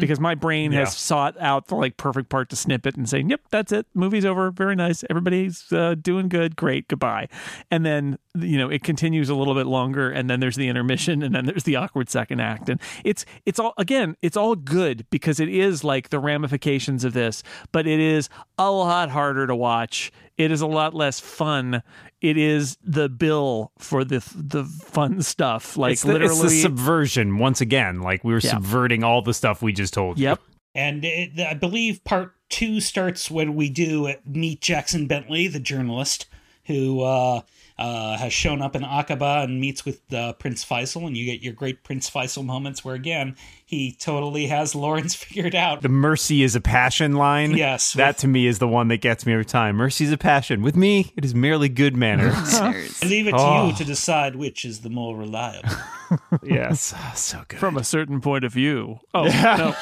because 0.00 0.18
my 0.18 0.34
brain 0.34 0.72
Yeah. 0.72 0.80
has 0.80 0.96
sought 0.96 1.40
out 1.40 1.68
the 1.68 1.76
like 1.76 1.96
perfect 1.96 2.30
part 2.30 2.48
to 2.50 2.56
snip 2.56 2.84
it 2.84 2.96
and 2.96 3.08
say 3.08 3.20
yep 3.24 3.42
that's 3.52 3.70
it. 3.70 3.86
Movie's 3.94 4.24
over. 4.24 4.50
Very 4.50 4.74
nice. 4.74 5.04
Everybody's 5.08 5.72
uh, 5.72 5.94
doing 5.94 6.28
good. 6.28 6.56
Great. 6.56 6.88
Goodbye. 6.88 7.28
And 7.70 7.86
then 7.86 8.18
you 8.34 8.58
know 8.58 8.68
it 8.68 8.82
continues 8.82 9.28
a 9.28 9.36
little 9.36 9.54
bit 9.54 9.68
longer 9.68 10.10
and 10.10 10.28
then 10.28 10.40
there's 10.40 10.56
the 10.56 10.66
intermission 10.66 11.22
and 11.22 11.32
then 11.32 11.46
there's 11.46 11.62
the 11.62 11.76
awkward 11.76 12.08
second 12.10 12.40
act. 12.40 12.68
And 12.68 12.80
it's 13.04 13.24
it's 13.46 13.60
all 13.60 13.72
again 13.78 14.16
it's 14.20 14.36
all 14.36 14.56
good 14.56 15.06
because 15.10 15.38
it 15.38 15.48
is 15.48 15.84
like 15.84 16.08
the 16.08 16.18
ramifications 16.18 17.04
of 17.04 17.12
this 17.12 17.44
but 17.70 17.86
it 17.86 18.00
is 18.00 18.28
a 18.58 18.72
lot 18.72 19.10
harder 19.10 19.46
to 19.46 19.54
watch 19.54 20.10
it 20.38 20.50
is 20.50 20.60
a 20.62 20.66
lot 20.66 20.94
less 20.94 21.20
fun 21.20 21.82
it 22.20 22.36
is 22.36 22.78
the 22.82 23.08
bill 23.08 23.70
for 23.78 24.04
the 24.04 24.18
the 24.34 24.64
fun 24.64 25.22
stuff 25.22 25.76
like 25.76 25.92
It's 25.92 26.02
the, 26.02 26.12
literally 26.14 26.32
it's 26.32 26.42
the 26.52 26.62
subversion 26.62 27.38
once 27.38 27.60
again. 27.60 28.00
Like 28.00 28.24
we 28.24 28.32
were 28.32 28.40
Yeah. 28.42 28.50
subverting 28.52 29.04
all 29.04 29.22
the 29.22 29.34
stuff 29.34 29.62
we 29.62 29.72
just 29.72 29.94
told 29.94 30.18
you. 30.18 30.24
Yep. 30.28 30.40
And 30.74 31.04
it, 31.04 31.38
I 31.40 31.54
believe 31.54 32.02
part 32.04 32.34
two 32.48 32.80
starts 32.80 33.30
when 33.30 33.54
we 33.54 33.68
do 33.70 34.12
meet 34.24 34.60
Jackson 34.60 35.06
Bentley, 35.06 35.46
the 35.46 35.60
journalist, 35.60 36.26
who 36.66 37.02
uh, 37.02 37.42
uh, 37.78 38.16
has 38.18 38.32
shown 38.32 38.60
up 38.60 38.74
in 38.74 38.82
Aqaba 38.82 39.44
and 39.44 39.60
meets 39.60 39.84
with 39.84 40.00
uh, 40.12 40.32
Prince 40.34 40.64
Faisal, 40.64 41.06
and 41.06 41.16
you 41.16 41.24
get 41.24 41.40
your 41.42 41.52
great 41.52 41.84
Prince 41.84 42.10
Faisal 42.10 42.44
moments 42.44 42.84
where 42.84 42.94
again 42.94 43.36
he 43.64 43.92
totally 43.92 44.46
has 44.46 44.74
Lawrence 44.74 45.14
figured 45.14 45.54
out. 45.54 45.82
The 45.82 45.88
mercy 45.88 46.42
is 46.42 46.56
a 46.56 46.60
passion 46.60 47.14
line. 47.14 47.52
Yes. 47.52 47.92
That 47.92 48.18
to 48.18 48.26
me 48.28 48.46
is 48.46 48.58
the 48.58 48.66
one 48.68 48.88
that 48.88 49.00
gets 49.00 49.24
me 49.26 49.32
every 49.32 49.44
time. 49.44 49.76
Mercy 49.76 50.04
is 50.04 50.12
a 50.12 50.18
passion. 50.18 50.62
With 50.62 50.74
me, 50.76 51.12
it 51.16 51.24
is 51.24 51.34
merely 51.34 51.68
good 51.68 51.96
manners. 51.96 52.34
I 52.54 52.88
leave 53.04 53.28
it 53.28 53.32
to 53.32 53.36
Oh. 53.38 53.68
you 53.68 53.74
to 53.76 53.84
decide 53.84 54.36
which 54.36 54.64
is 54.64 54.80
the 54.80 54.90
more 54.90 55.16
reliable. 55.16 55.68
yes. 56.42 56.94
So 57.14 57.42
good. 57.48 57.60
From 57.60 57.76
a 57.76 57.84
certain 57.84 58.20
point 58.20 58.44
of 58.44 58.52
view. 58.52 59.00
Oh 59.14 59.24
no. 59.24 59.74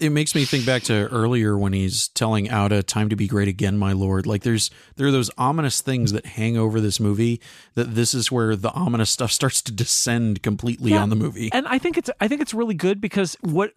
It 0.00 0.10
makes 0.10 0.34
me 0.34 0.44
think 0.44 0.64
back 0.66 0.82
to 0.84 1.08
earlier 1.08 1.56
when 1.58 1.72
he's 1.72 2.08
telling 2.08 2.50
Auda, 2.50 2.82
"Time 2.82 3.08
to 3.08 3.16
be 3.16 3.26
great 3.26 3.48
again, 3.48 3.78
my 3.78 3.92
lord." 3.92 4.26
Like 4.26 4.42
there's 4.42 4.70
there 4.96 5.06
are 5.06 5.10
those 5.12 5.30
ominous 5.38 5.80
things 5.80 6.12
that 6.12 6.26
hang 6.26 6.56
over 6.56 6.80
this 6.80 6.98
movie. 7.00 7.40
That 7.74 7.94
this 7.94 8.14
is 8.14 8.32
where 8.32 8.56
the 8.56 8.72
ominous 8.72 9.10
stuff 9.10 9.30
starts 9.40 9.62
to 9.62 9.72
descend 9.72 10.42
completely 10.42 10.92
Yeah. 10.92 11.02
on 11.02 11.10
the 11.10 11.16
movie. 11.16 11.50
And 11.52 11.66
I 11.68 11.78
think 11.78 11.98
it's 11.98 12.10
I 12.20 12.28
think 12.28 12.40
it's 12.40 12.54
really 12.54 12.74
good 12.74 13.00
because 13.00 13.36
what 13.42 13.72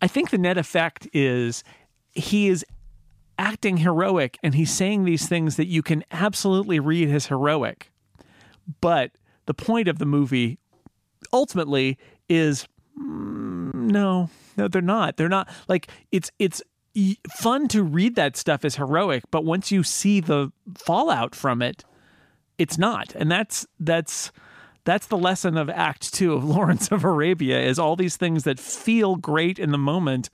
I 0.00 0.06
think 0.08 0.30
the 0.30 0.38
net 0.38 0.58
effect 0.58 1.08
is 1.12 1.64
he 2.12 2.48
is 2.48 2.64
acting 3.38 3.78
heroic 3.78 4.38
and 4.42 4.54
he's 4.54 4.70
saying 4.70 5.04
these 5.04 5.26
things 5.26 5.56
that 5.56 5.66
you 5.66 5.82
can 5.82 6.04
absolutely 6.12 6.78
read 6.78 7.10
as 7.10 7.26
heroic. 7.26 7.90
But 8.80 9.12
the 9.46 9.54
point 9.54 9.88
of 9.88 9.98
the 9.98 10.06
movie 10.06 10.58
ultimately 11.32 11.98
is 12.28 12.68
mm, 13.00 13.72
no, 13.74 14.30
no, 14.56 14.68
they're 14.68 14.82
not. 14.82 15.16
They're 15.16 15.28
not 15.28 15.48
like 15.68 15.88
it's 16.10 16.30
it's 16.38 16.62
fun 17.30 17.68
to 17.68 17.82
read 17.82 18.16
that 18.16 18.36
stuff 18.36 18.64
as 18.64 18.76
heroic, 18.76 19.24
but 19.30 19.44
once 19.44 19.70
you 19.70 19.82
see 19.82 20.20
the 20.20 20.52
fallout 20.76 21.34
from 21.34 21.62
it, 21.62 21.84
it's 22.58 22.78
not. 22.78 23.14
And 23.14 23.30
that's 23.30 23.66
that's 23.80 24.32
that's 24.84 25.06
the 25.06 25.16
lesson 25.18 25.56
of 25.56 25.70
Act 25.70 26.12
Two 26.12 26.34
of 26.34 26.44
Lawrence 26.48 26.90
of 26.90 27.04
Arabia 27.04 27.60
is 27.60 27.78
all 27.78 27.96
these 27.96 28.16
things 28.16 28.44
that 28.44 28.58
feel 28.58 29.16
great 29.16 29.58
in 29.58 29.70
the 29.70 29.78
moment 29.78 30.30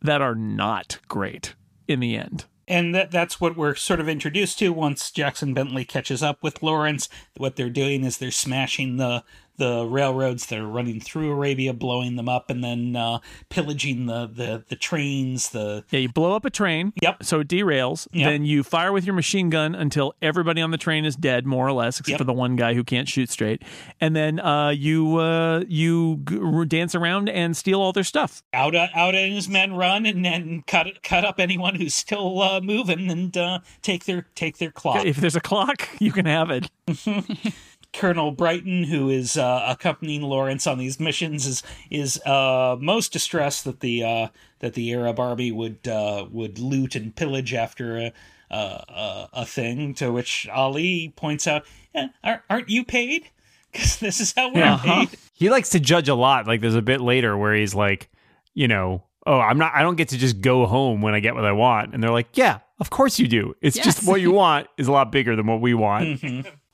that 0.00 0.20
are 0.22 0.34
not 0.34 0.98
great 1.08 1.54
in 1.88 2.00
the 2.00 2.16
end. 2.16 2.44
And 2.68 2.94
that 2.94 3.12
that's 3.12 3.40
what 3.40 3.56
we're 3.56 3.76
sort 3.76 4.00
of 4.00 4.08
introduced 4.08 4.58
to 4.58 4.72
once 4.72 5.10
Jackson 5.12 5.54
Bentley 5.54 5.84
catches 5.84 6.22
up 6.22 6.42
with 6.42 6.62
Lawrence. 6.62 7.08
What 7.36 7.54
they're 7.56 7.70
doing 7.70 8.02
is 8.02 8.18
they're 8.18 8.32
smashing 8.32 8.96
the 8.96 9.22
the 9.56 9.86
railroads 9.86 10.46
that 10.46 10.58
are 10.58 10.66
running 10.66 11.00
through 11.00 11.30
Arabia, 11.32 11.72
blowing 11.72 12.16
them 12.16 12.28
up, 12.28 12.50
and 12.50 12.62
then 12.62 12.96
uh, 12.96 13.18
pillaging 13.48 14.06
the, 14.06 14.26
the 14.26 14.64
the 14.68 14.76
trains. 14.76 15.50
The 15.50 15.84
Yeah, 15.90 16.00
you 16.00 16.08
blow 16.08 16.34
up 16.34 16.44
a 16.44 16.50
train. 16.50 16.92
Yep. 17.02 17.22
So 17.24 17.40
it 17.40 17.48
derails. 17.48 18.08
Yep. 18.12 18.28
Then 18.30 18.44
you 18.44 18.62
fire 18.62 18.92
with 18.92 19.04
your 19.04 19.14
machine 19.14 19.50
gun 19.50 19.74
until 19.74 20.14
everybody 20.22 20.60
on 20.60 20.70
the 20.70 20.78
train 20.78 21.04
is 21.04 21.16
dead, 21.16 21.46
more 21.46 21.66
or 21.66 21.72
less, 21.72 21.98
except 22.00 22.10
Yep. 22.10 22.18
for 22.18 22.24
the 22.24 22.32
one 22.32 22.56
guy 22.56 22.74
who 22.74 22.84
can't 22.84 23.08
shoot 23.08 23.30
straight. 23.30 23.62
And 24.00 24.14
then 24.14 24.40
uh, 24.40 24.68
you 24.70 25.16
uh, 25.18 25.64
you 25.68 26.22
g- 26.28 26.64
dance 26.66 26.94
around 26.94 27.28
and 27.28 27.56
steal 27.56 27.80
all 27.80 27.92
their 27.92 28.04
stuff. 28.04 28.42
Auda 28.54 28.90
Auda 28.94 29.18
and 29.18 29.32
his 29.34 29.48
men 29.48 29.74
run 29.74 30.06
and 30.06 30.24
then 30.24 30.62
cut 30.66 31.02
cut 31.02 31.24
up 31.24 31.40
anyone 31.40 31.74
who's 31.74 31.94
still 31.94 32.40
uh, 32.42 32.60
moving 32.60 33.10
and 33.10 33.36
uh, 33.36 33.60
take 33.82 34.04
their 34.04 34.26
take 34.34 34.58
their 34.58 34.70
clock. 34.70 35.04
If 35.04 35.16
there's 35.16 35.36
a 35.36 35.40
clock, 35.40 35.88
you 35.98 36.12
can 36.12 36.26
have 36.26 36.50
it. 36.50 36.70
Colonel 37.92 38.30
Brighton, 38.30 38.84
who 38.84 39.08
is 39.10 39.36
uh, 39.36 39.64
accompanying 39.68 40.22
Lawrence 40.22 40.66
on 40.66 40.78
these 40.78 40.98
missions, 41.00 41.46
is 41.46 41.62
is 41.90 42.20
uh, 42.26 42.76
most 42.80 43.12
distressed 43.12 43.64
that 43.64 43.80
the 43.80 44.04
uh, 44.04 44.28
that 44.60 44.74
the 44.74 44.92
Arab 44.92 45.18
army 45.18 45.50
would 45.52 45.86
uh, 45.88 46.26
would 46.30 46.58
loot 46.58 46.94
and 46.94 47.14
pillage 47.16 47.54
after 47.54 47.96
a 47.98 48.12
a, 48.50 48.56
a, 48.56 49.28
a 49.32 49.44
thing. 49.46 49.94
To 49.94 50.12
which 50.12 50.46
Ali 50.52 51.12
points 51.16 51.46
out, 51.46 51.64
"Eh, 51.94 52.08
aren't, 52.22 52.42
"Aren't 52.50 52.68
you 52.68 52.84
paid? 52.84 53.30
Because 53.72 53.98
this 53.98 54.20
is 54.20 54.32
how 54.34 54.52
we're 54.54 54.62
Uh-huh. 54.64 55.06
paid." 55.06 55.18
He 55.34 55.50
likes 55.50 55.68
to 55.70 55.80
judge 55.80 56.08
a 56.08 56.14
lot. 56.14 56.46
Like 56.46 56.62
there's 56.62 56.74
a 56.76 56.80
bit 56.82 57.00
later 57.02 57.36
where 57.36 57.54
he's 57.54 57.74
like, 57.74 58.08
you 58.54 58.68
know, 58.68 59.02
oh, 59.26 59.38
I'm 59.38 59.58
not. 59.58 59.72
I 59.74 59.82
don't 59.82 59.96
get 59.96 60.08
to 60.10 60.16
just 60.18 60.40
go 60.40 60.64
home 60.64 61.02
when 61.02 61.12
I 61.12 61.20
get 61.20 61.34
what 61.34 61.44
I 61.44 61.52
want. 61.52 61.92
And 61.92 62.02
they're 62.02 62.10
like, 62.10 62.38
yeah, 62.38 62.60
of 62.80 62.88
course 62.88 63.18
you 63.18 63.28
do. 63.28 63.54
It's 63.60 63.76
just 63.76 64.06
what 64.08 64.22
you 64.22 64.30
want 64.42 64.68
is 64.78 64.88
a 64.88 64.92
lot 64.92 65.12
bigger 65.12 65.36
than 65.36 65.46
what 65.46 65.60
we 65.60 65.74
want. 65.74 66.22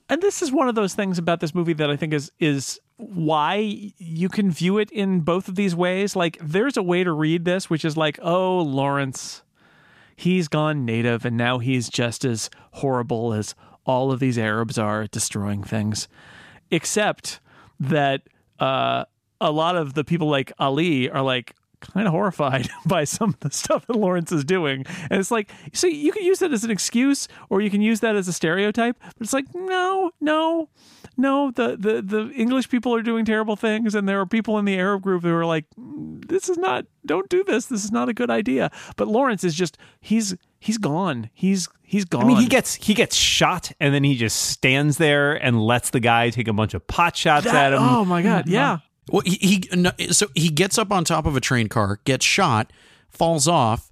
And 0.09 0.21
this 0.21 0.41
is 0.41 0.51
one 0.51 0.67
of 0.67 0.75
those 0.75 0.93
things 0.93 1.17
about 1.17 1.39
this 1.39 1.55
movie 1.55 1.73
that 1.73 1.89
I 1.89 1.95
think 1.95 2.13
is 2.13 2.31
is 2.39 2.79
why 2.97 3.55
you 3.97 4.29
can 4.29 4.51
view 4.51 4.77
it 4.77 4.91
in 4.91 5.21
both 5.21 5.47
of 5.47 5.55
these 5.55 5.75
ways. 5.75 6.15
Like 6.15 6.37
there's 6.41 6.77
a 6.77 6.83
way 6.83 7.03
to 7.03 7.11
read 7.11 7.45
this 7.45 7.69
which 7.69 7.85
is 7.85 7.97
like, 7.97 8.19
"Oh, 8.21 8.59
Lawrence, 8.59 9.43
he's 10.15 10.47
gone 10.47 10.85
native 10.85 11.25
and 11.25 11.37
now 11.37 11.59
he's 11.59 11.89
just 11.89 12.25
as 12.25 12.49
horrible 12.73 13.33
as 13.33 13.55
all 13.85 14.11
of 14.11 14.19
these 14.19 14.37
Arabs 14.37 14.77
are 14.77 15.07
destroying 15.07 15.63
things." 15.63 16.07
Except 16.71 17.39
that 17.79 18.21
uh 18.59 19.05
a 19.41 19.51
lot 19.51 19.75
of 19.75 19.93
the 19.93 20.03
people 20.03 20.29
like 20.29 20.51
Ali 20.59 21.09
are 21.09 21.21
like 21.21 21.53
kind 21.93 22.07
of 22.07 22.11
horrified 22.13 22.69
by 22.85 23.03
some 23.03 23.29
of 23.29 23.39
the 23.41 23.51
stuff 23.51 23.85
that 23.87 23.95
Lawrence 23.95 24.31
is 24.31 24.43
doing. 24.43 24.85
And 25.09 25.19
it's 25.19 25.31
like, 25.31 25.51
so 25.73 25.87
you 25.87 26.11
can 26.11 26.23
use 26.23 26.39
that 26.39 26.51
as 26.51 26.63
an 26.63 26.71
excuse 26.71 27.27
or 27.49 27.61
you 27.61 27.69
can 27.69 27.81
use 27.81 27.99
that 27.99 28.15
as 28.15 28.27
a 28.27 28.33
stereotype, 28.33 28.97
but 28.99 29.15
it's 29.21 29.33
like, 29.33 29.45
no, 29.53 30.11
no, 30.19 30.69
no, 31.17 31.51
the, 31.51 31.75
the, 31.77 32.01
the 32.01 32.31
English 32.35 32.69
people 32.69 32.93
are 32.95 33.01
doing 33.03 33.25
terrible 33.25 33.55
things. 33.55 33.93
And 33.93 34.09
there 34.09 34.19
are 34.19 34.25
people 34.25 34.57
in 34.57 34.65
the 34.65 34.75
Arab 34.75 35.01
group 35.03 35.21
who 35.23 35.33
are 35.33 35.45
like, 35.45 35.65
"Mm, 35.79 36.27
this 36.27 36.49
is 36.49 36.57
not, 36.57 36.85
don't 37.05 37.29
do 37.29 37.43
this. 37.43 37.67
This 37.67 37.83
is 37.85 37.91
not 37.91 38.09
a 38.09 38.13
good 38.13 38.31
idea. 38.31 38.71
But 38.95 39.07
Lawrence 39.07 39.43
is 39.43 39.53
just, 39.53 39.77
he's, 39.99 40.35
he's 40.59 40.79
gone. 40.79 41.29
He's, 41.33 41.69
he's 41.83 42.05
gone. 42.05 42.23
I 42.23 42.27
mean, 42.27 42.37
he 42.37 42.47
gets 42.47 42.73
he 42.75 42.93
gets 42.95 43.15
shot 43.15 43.71
and 43.79 43.93
then 43.93 44.03
he 44.03 44.15
just 44.15 44.37
stands 44.49 44.97
there 44.97 45.33
and 45.33 45.61
lets 45.61 45.91
the 45.91 45.99
guy 45.99 46.31
take 46.31 46.47
a 46.47 46.53
bunch 46.53 46.73
of 46.73 46.87
pot 46.87 47.15
shots 47.15 47.45
That- 47.45 47.73
at 47.73 47.73
him. 47.73 47.83
Oh 47.83 48.03
my 48.05 48.21
God. 48.23 48.47
Yeah. 48.47 48.79
Well, 49.09 49.23
he, 49.25 49.65
he 49.69 50.11
so 50.11 50.27
he 50.33 50.49
gets 50.49 50.77
up 50.77 50.91
on 50.91 51.03
top 51.03 51.25
of 51.25 51.35
a 51.35 51.41
train 51.41 51.67
car, 51.67 51.99
gets 52.05 52.25
shot, 52.25 52.71
falls 53.09 53.47
off, 53.47 53.89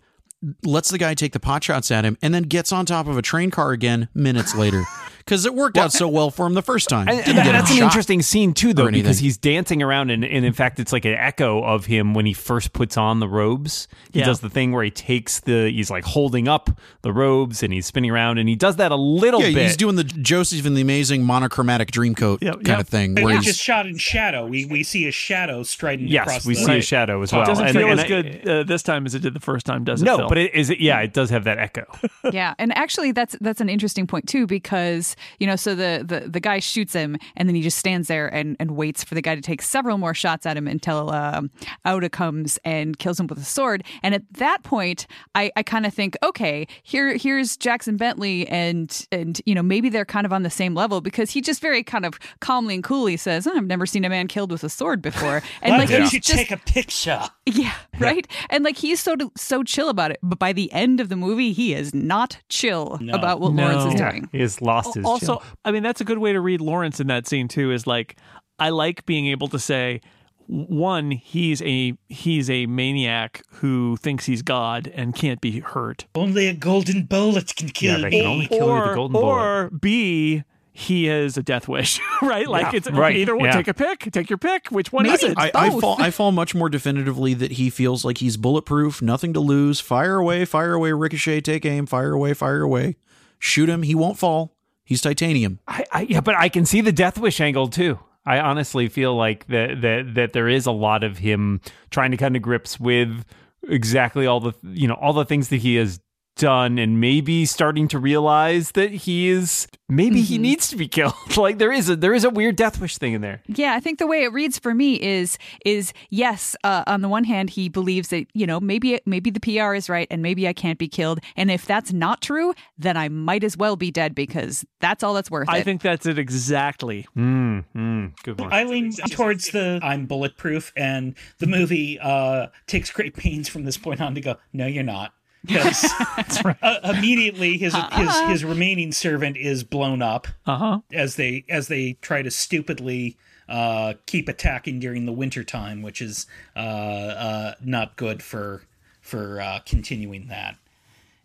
lets 0.64 0.90
the 0.90 0.98
guy 0.98 1.14
take 1.14 1.34
the 1.34 1.40
pot 1.40 1.64
shots 1.64 1.92
at 1.92 2.06
him, 2.06 2.18
and 2.22 2.34
then 2.34 2.44
gets 2.44 2.72
on 2.72 2.86
top 2.86 3.08
of 3.08 3.18
a 3.18 3.22
train 3.22 3.52
car 3.52 3.72
again 3.72 4.08
minutes 4.14 4.56
later 4.56 4.84
because 5.26 5.46
it 5.46 5.54
worked 5.56 5.78
out 5.78 5.92
so 5.92 6.08
well 6.08 6.30
for 6.32 6.46
him 6.46 6.54
the 6.54 6.62
first 6.62 6.90
time. 6.90 7.08
And, 7.08 7.20
and 7.28 7.38
that's 7.38 7.70
an 7.72 7.78
shot. 7.78 7.84
interesting 7.86 8.22
scene 8.22 8.54
too, 8.54 8.74
though, 8.74 8.90
because 8.92 9.20
he's 9.20 9.38
dancing 9.38 9.82
around, 9.82 10.10
and, 10.12 10.24
and 10.26 10.46
in 10.46 10.54
fact, 10.54 10.80
it's 10.80 10.92
like 10.92 11.06
an 11.06 11.14
echo 11.14 11.64
of 11.64 11.86
him 11.86 12.14
when 12.14 12.26
he 12.26 12.34
first 12.34 12.74
puts 12.74 12.98
on 12.98 13.20
the 13.20 13.28
robes. 13.28 13.88
He 14.12 14.20
Yeah. 14.20 14.26
does 14.26 14.40
the 14.42 14.50
thing 14.50 14.72
where 14.72 14.84
he 14.84 14.92
takes 14.92 15.40
the, 15.40 15.70
he's 15.72 15.90
like 15.90 16.04
holding 16.04 16.48
up 16.48 16.70
the 17.02 17.14
robes, 17.14 17.64
and 17.64 17.74
he's 17.74 17.86
spinning 17.86 18.12
around, 18.12 18.38
and 18.38 18.48
he 18.50 18.56
does 18.56 18.76
that 18.78 18.92
a 18.92 18.96
little 18.96 19.42
Yeah, 19.42 19.54
bit. 19.54 19.64
he's 19.64 19.78
doing 19.78 19.96
the 19.96 20.04
Joseph 20.04 20.66
and 20.66 20.76
the 20.78 20.82
Amazing 20.82 21.24
monochromatic 21.24 21.92
dreamcoat 21.92 22.40
Yep, 22.42 22.54
kind 22.56 22.68
yep. 22.68 22.80
of 22.82 22.88
thing. 22.90 23.12
And 23.18 23.24
Where 23.26 23.34
we 23.34 23.36
he's 23.38 23.46
just 23.46 23.62
shot 23.62 23.86
in 23.88 23.98
shadow. 23.98 24.46
We 24.46 24.66
we 24.66 24.84
see 24.84 25.08
a 25.08 25.12
shadow 25.12 25.64
striding 25.64 26.14
across 26.14 26.34
yes, 26.36 26.46
we 26.46 26.56
the 26.56 26.62
see 26.66 26.78
a 26.78 26.82
shadow 26.82 27.22
as 27.22 27.32
well. 27.32 27.44
It 27.44 27.46
doesn't 27.46 27.66
And- 27.68 27.78
feel 27.78 27.88
and 27.90 28.00
as 28.00 28.06
I- 28.06 28.08
good 28.08 28.48
uh, 28.48 28.64
this 28.64 28.84
time 28.84 29.06
as 29.06 29.16
it 29.16 29.20
did 29.20 29.34
the 29.34 29.40
first 29.40 29.66
time, 29.66 29.84
does 29.84 30.02
it? 30.02 30.06
No, 30.06 30.18
Phil? 30.18 30.30
but 30.30 30.38
it 30.38 30.54
is. 30.54 30.70
It, 30.70 30.80
yeah, 30.80 31.00
it 31.00 31.14
does 31.14 31.30
have 31.30 31.44
that 31.46 31.58
echo. 31.60 31.86
yeah 32.32 32.54
and 32.60 32.76
actually 32.78 33.12
that's 33.12 33.36
that's 33.42 33.62
an 33.62 33.70
interesting 33.70 34.06
point 34.08 34.28
too 34.28 34.46
because 34.48 35.11
you 35.40 35.48
know 35.48 35.56
so 35.56 35.76
the 35.76 36.04
the, 36.08 36.30
the 36.30 36.40
guy 36.40 36.60
shoots 36.60 36.94
him 36.94 37.18
and 37.36 37.48
then 37.48 37.56
he 37.56 37.62
just 37.62 37.78
stands 37.78 38.08
there 38.08 38.28
and, 38.28 38.56
and 38.60 38.72
waits 38.72 39.04
for 39.04 39.16
the 39.16 39.22
guy 39.22 39.36
to 39.36 39.42
take 39.42 39.62
several 39.62 39.98
more 39.98 40.14
shots 40.14 40.46
at 40.46 40.58
him 40.58 40.68
until 40.68 41.12
um, 41.12 41.50
Auda 41.86 42.10
comes 42.10 42.60
and 42.64 42.98
kills 43.00 43.20
him 43.20 43.28
with 43.28 43.38
a 43.40 43.44
sword 43.46 43.84
and 44.04 44.14
at 44.16 44.24
that 44.34 44.64
point 44.64 45.08
i, 45.36 45.52
I 45.56 45.64
kind 45.64 45.86
of 45.86 45.94
think 45.94 46.18
okay 46.24 46.68
here 46.84 47.16
here's 47.18 47.58
jackson 47.58 47.98
bentley 47.98 48.48
and 48.48 49.06
and 49.12 49.42
you 49.46 49.56
know 49.56 49.64
maybe 49.64 49.90
they're 49.90 50.06
kind 50.06 50.26
of 50.26 50.34
on 50.34 50.44
the 50.44 50.50
same 50.50 50.76
level 50.76 51.02
because 51.02 51.32
he 51.32 51.42
just 51.42 51.62
very 51.62 51.84
kind 51.84 52.06
of 52.06 52.20
calmly 52.40 52.76
and 52.76 52.84
coolly 52.84 53.18
says 53.18 53.48
"Oh, 53.48 53.56
i've 53.56 53.66
never 53.68 53.86
seen 53.86 54.06
a 54.06 54.10
man 54.10 54.28
killed 54.28 54.52
with 54.52 54.64
a 54.64 54.70
sword 54.70 55.02
before 55.02 55.42
and 55.62 55.72
Why 55.74 55.78
like 55.80 55.90
don't 55.90 56.12
you 56.14 56.20
just 56.20 56.38
take 56.38 56.52
a 56.52 56.58
picture? 56.58 57.22
yeah, 57.46 57.74
right. 58.00 58.28
And 58.50 58.64
like 58.64 58.78
he's 58.78 59.00
so 59.00 59.16
so 59.36 59.64
chill 59.64 59.90
about 59.90 60.12
it, 60.12 60.20
but 60.24 60.40
by 60.40 60.54
the 60.54 60.72
end 60.72 61.00
of 61.00 61.10
the 61.10 61.16
movie, 61.16 61.52
he 61.54 61.74
is 61.74 61.94
not 61.94 62.38
chill 62.50 62.98
No. 63.02 63.14
about 63.14 63.40
what 63.40 63.54
No. 63.54 63.64
Lawrence 63.64 63.94
is 63.94 64.00
Yeah. 64.00 64.12
doing. 64.12 64.30
He 64.32 64.40
has 64.40 64.62
lost 64.62 64.94
his. 64.96 65.01
Also 65.06 65.26
chill. 65.38 65.44
i 65.66 65.72
mean 65.72 65.84
that's 65.84 66.02
a 66.02 66.04
good 66.06 66.18
way 66.18 66.34
to 66.34 66.40
read 66.42 66.62
lawrence 66.62 67.00
in 67.00 67.08
that 67.08 67.28
scene 67.28 67.48
too 67.48 67.72
is 67.72 67.86
like 67.88 68.18
i 68.60 68.70
like 68.70 69.06
being 69.06 69.28
able 69.28 69.48
to 69.48 69.60
say 69.60 70.00
one 70.48 71.12
he's 71.12 71.62
a 71.62 71.94
he's 72.10 72.50
a 72.50 72.66
maniac 72.66 73.42
who 73.52 73.96
thinks 73.98 74.26
he's 74.26 74.42
god 74.42 74.92
and 74.94 75.16
can't 75.16 75.40
be 75.40 75.60
hurt 75.62 76.06
Only 76.16 76.48
a 76.48 76.54
golden 76.54 77.04
bullet 77.06 77.56
can 77.56 77.70
kill 77.70 78.00
Yeah, 78.00 78.10
they 78.10 78.10
me. 78.10 78.20
can 78.22 78.26
only 78.30 78.48
kill 78.48 78.58
you 78.68 78.72
or, 78.74 78.88
the 78.90 78.96
golden 78.96 79.14
bullet. 79.14 79.34
or 79.34 79.70
b 79.70 80.44
he 80.74 81.06
has 81.06 81.38
a 81.38 81.44
death 81.44 81.68
wish 81.68 82.00
right 82.22 82.48
like 82.48 82.72
Yeah, 82.74 82.78
it's 82.78 82.92
right, 82.92 83.16
either 83.16 83.36
one 83.36 83.46
yeah. 83.46 83.52
take 83.54 83.68
a 83.68 83.74
pick 83.74 84.12
take 84.12 84.30
your 84.30 84.38
pick 84.38 84.68
which 84.70 84.92
one 84.92 85.04
Maybe 85.04 85.16
is 85.16 85.24
it 85.24 85.38
I, 85.38 85.52
I 85.54 85.70
fall 85.70 86.02
I 86.02 86.12
fall 86.12 86.32
much 86.32 86.54
more 86.56 86.70
definitively 86.70 87.34
that 87.36 87.54
he 87.54 87.70
feels 87.70 88.04
like 88.04 88.18
he's 88.20 88.36
bulletproof, 88.38 89.02
nothing 89.02 89.34
to 89.34 89.40
lose. 89.42 89.80
Fire 89.82 90.16
away, 90.18 90.46
fire 90.46 90.74
away, 90.74 90.92
ricochet, 90.94 91.42
take 91.42 91.66
aim, 91.66 91.86
fire 91.86 92.14
away, 92.14 92.34
fire 92.34 92.62
away. 92.62 92.96
Shoot 93.38 93.68
him, 93.70 93.84
he 93.84 93.94
won't 93.96 94.18
fall. 94.18 94.56
He's 94.92 95.02
titanium. 95.02 95.58
I, 95.70 95.86
I, 95.90 96.02
yeah, 96.02 96.20
but 96.20 96.36
I 96.36 96.50
can 96.50 96.66
see 96.66 96.82
the 96.82 96.92
Death 96.92 97.18
Wish 97.18 97.40
angle 97.40 97.70
too. 97.70 97.98
I 98.26 98.42
honestly 98.42 98.90
feel 98.90 99.16
like 99.16 99.48
that 99.48 99.80
that 99.80 100.16
that 100.16 100.34
there 100.34 100.50
is 100.50 100.66
a 100.66 100.74
lot 100.74 101.06
of 101.06 101.20
him 101.20 101.62
trying 101.92 102.12
to 102.12 102.18
come 102.18 102.34
to 102.34 102.40
grips 102.40 102.78
with 102.78 103.24
exactly 103.70 104.28
all 104.28 104.42
the 104.42 104.52
you 104.64 104.90
know 104.90 104.96
all 104.96 105.14
the 105.14 105.24
things 105.24 105.48
that 105.48 105.62
he 105.62 105.76
has 105.76 106.02
done 106.36 106.78
and 106.80 107.00
maybe 107.00 107.46
starting 107.46 107.88
to 107.90 108.00
realize 108.00 108.72
that 108.72 108.92
he 108.92 109.30
is 109.30 109.68
maybe 109.90 110.22
he 110.22 110.38
needs 110.38 110.70
to 110.70 110.76
be 110.76 110.88
killed 110.98 111.14
like 111.38 111.58
there 111.58 111.72
is 111.72 111.90
a 111.90 111.96
there 111.96 112.14
is 112.14 112.24
a 112.24 112.30
weird 112.30 112.56
death 112.56 112.80
wish 112.82 112.98
thing 112.98 113.14
in 113.14 113.22
there 113.22 113.42
Yeah, 113.48 113.74
I 113.74 113.80
think 113.80 114.00
the 114.00 114.08
way 114.08 114.24
it 114.24 114.32
reads 114.34 114.58
for 114.58 114.74
me 114.74 114.96
is 115.02 115.38
is 115.66 115.94
yes. 116.10 116.56
Uh, 116.64 116.84
on 116.88 117.02
the 117.02 117.10
one 117.10 117.24
hand, 117.26 117.50
he 117.52 117.70
believes 117.70 118.10
that 118.10 118.26
you 118.34 118.48
know 118.48 118.60
maybe 118.60 119.00
maybe 119.06 119.30
the 119.30 119.40
PR 119.40 119.74
is 119.74 119.90
right 119.90 120.08
and 120.10 120.22
maybe 120.22 120.48
I 120.48 120.54
can't 120.54 120.80
be 120.80 120.88
killed, 120.88 121.20
and 121.36 121.52
if 121.52 121.66
that's 121.66 121.92
not 121.94 122.22
true, 122.22 122.54
then 122.78 122.98
I 122.98 123.10
might 123.10 123.44
as 123.44 123.58
well 123.58 123.76
be 123.76 123.92
dead 123.92 124.16
because 124.16 124.66
that's 124.80 125.04
all 125.04 125.14
that's 125.14 125.30
worth 125.30 125.48
i 125.50 125.60
it. 125.60 125.64
think 125.64 125.82
that's 125.82 126.06
it 126.08 126.18
exactly 126.18 127.08
mm, 127.16 127.64
mm, 127.76 128.14
good 128.24 128.40
one 128.40 128.52
I 128.52 128.64
lean 128.64 128.92
towards 129.12 129.52
the 129.52 129.80
I'm 129.84 130.06
bulletproof, 130.08 130.72
and 130.76 131.16
the 131.40 131.48
movie 131.48 132.00
uh, 132.00 132.48
takes 132.68 132.90
great 132.92 133.16
pains 133.16 133.48
from 133.48 133.64
this 133.66 133.78
point 133.78 134.02
on 134.02 134.16
to 134.16 134.22
go, 134.22 134.38
no, 134.54 134.66
you're 134.66 134.84
not. 134.84 135.14
Because 135.46 135.92
uh, 136.62 136.80
immediately 136.84 137.58
his 137.58 137.76
his 137.94 138.20
his 138.22 138.46
remaining 138.46 138.92
servant 138.92 139.38
is 139.38 139.64
blown 139.64 140.02
up 140.02 140.28
uh-huh 140.46 140.82
as 140.92 141.16
they 141.16 141.46
as 141.50 141.68
they 141.68 141.94
try 142.02 142.22
to 142.22 142.30
stupidly 142.30 143.18
uh, 143.50 143.96
keep 144.06 144.30
attacking 144.30 144.80
during 144.80 145.06
the 145.06 145.12
winter 145.12 145.44
time, 145.44 145.82
which 145.82 146.02
is 146.02 146.26
uh, 146.56 146.60
uh, 146.60 147.54
not 147.64 147.96
good 147.98 148.24
for 148.24 148.64
for 149.02 149.42
uh, 149.42 149.60
continuing 149.66 150.28
that. 150.28 150.56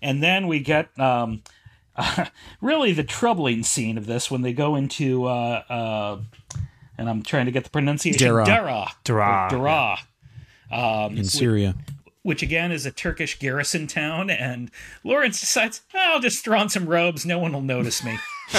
And 0.02 0.22
then 0.22 0.47
we 0.47 0.60
get 0.60 0.98
um, 0.98 1.43
really 2.60 2.93
the 2.93 3.05
troubling 3.05 3.62
scene 3.62 3.97
of 3.97 4.06
this 4.06 4.30
when 4.30 4.43
they 4.43 4.52
go 4.52 4.76
into 4.76 5.26
uh, 5.26 5.62
uh, 5.68 6.18
and 6.98 7.09
I'm 7.09 7.22
trying 7.22 7.47
to 7.47 7.52
get 7.52 7.64
the 7.64 7.70
pronunciation 7.70 8.18
Dara. 8.18 8.44
Dara 8.44 8.86
Dara. 9.05 9.48
Dara. 9.51 9.97
Um, 10.70 11.16
in 11.16 11.24
Syria. 11.24 11.76
Which 12.26 12.42
again 12.42 12.72
is 12.72 12.84
a 12.84 12.90
Turkish 12.90 13.38
garrison 13.38 13.86
town, 13.86 14.30
and 14.30 14.68
Lawrence 15.04 15.38
decides, 15.38 15.82
I'll 15.94 16.18
just 16.18 16.42
throw 16.44 16.58
on 16.58 16.68
some 16.68 16.86
robes, 16.86 17.24
no 17.24 17.38
one 17.38 17.52
will 17.52 17.62
notice 17.62 18.02
me. 18.02 18.18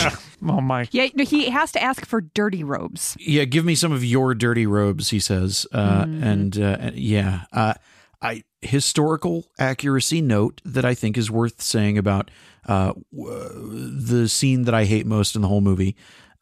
oh 0.47 0.61
my 0.61 0.87
yeah, 0.91 1.07
no, 1.13 1.25
he 1.25 1.49
has 1.49 1.73
to 1.73 1.83
ask 1.83 2.05
for 2.05 2.21
dirty 2.21 2.63
robes. 2.63 3.17
Yeah, 3.19 3.43
give 3.43 3.65
me 3.65 3.75
some 3.75 3.91
of 3.91 4.05
your 4.05 4.33
dirty 4.33 4.65
robes, 4.65 5.09
he 5.09 5.19
says. 5.19 5.67
Uh, 5.73 6.05
And 6.07 6.57
uh, 6.57 6.91
yeah, 6.93 7.41
uh, 7.51 7.73
I 8.21 8.43
historical 8.61 9.45
accuracy 9.59 10.21
note 10.21 10.61
that 10.63 10.85
I 10.85 10.93
think 10.93 11.17
is 11.17 11.29
worth 11.29 11.61
saying 11.61 11.97
about 11.97 12.31
uh, 12.67 12.93
w- 13.15 13.91
the 13.99 14.29
scene 14.29 14.63
that 14.63 14.73
I 14.73 14.85
hate 14.85 15.05
most 15.05 15.35
in 15.35 15.41
the 15.41 15.47
whole 15.49 15.61
movie. 15.61 15.95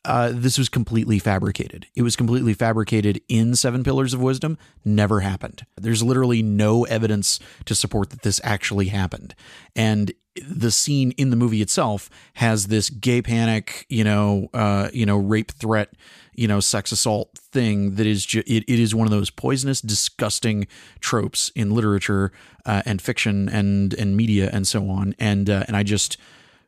Uh, 0.06 0.32
this 0.34 0.58
was 0.58 0.70
completely 0.70 1.20
fabricated. 1.20 1.88
It 1.96 2.04
was 2.04 2.16
completely 2.16 2.54
fabricated 2.54 3.22
in 3.28 3.56
Seven 3.56 3.84
Pillars 3.84 4.14
of 4.14 4.22
Wisdom. 4.22 4.58
Never 4.84 5.22
happened. 5.22 5.66
There's 5.76 6.04
literally 6.04 6.42
no 6.42 6.84
evidence 6.86 7.40
to 7.66 7.76
support 7.76 8.12
that 8.12 8.22
this 8.22 8.40
actually 8.44 8.88
happened. 8.88 9.36
And 9.76 10.14
the 10.48 10.72
scene 10.72 11.12
in 11.12 11.30
the 11.30 11.36
movie 11.36 11.62
itself 11.62 12.10
has 12.36 12.68
this 12.68 12.90
gay 12.90 13.22
panic, 13.22 13.86
you 13.90 14.04
know, 14.04 14.50
uh, 14.54 14.90
you 14.94 15.06
know, 15.06 15.18
rape 15.18 15.52
threat, 15.52 15.94
you 16.34 16.48
know, 16.48 16.60
sex 16.60 16.92
assault 16.92 17.38
thing 17.38 17.96
that 17.96 18.06
is 18.06 18.26
ju- 18.26 18.44
it, 18.46 18.64
it 18.68 18.80
is 18.80 18.94
one 18.94 19.08
of 19.08 19.12
those 19.12 19.30
poisonous, 19.30 19.82
disgusting 19.82 20.68
tropes 21.00 21.50
in 21.56 21.72
literature 21.72 22.32
uh, 22.66 22.82
and 22.86 23.02
fiction 23.02 23.48
and 23.48 23.94
and 23.94 24.18
media 24.18 24.50
and 24.52 24.68
so 24.68 24.90
on. 24.90 25.16
And 25.20 25.50
uh, 25.50 25.64
and 25.68 25.78
I 25.78 25.84
just 25.84 26.18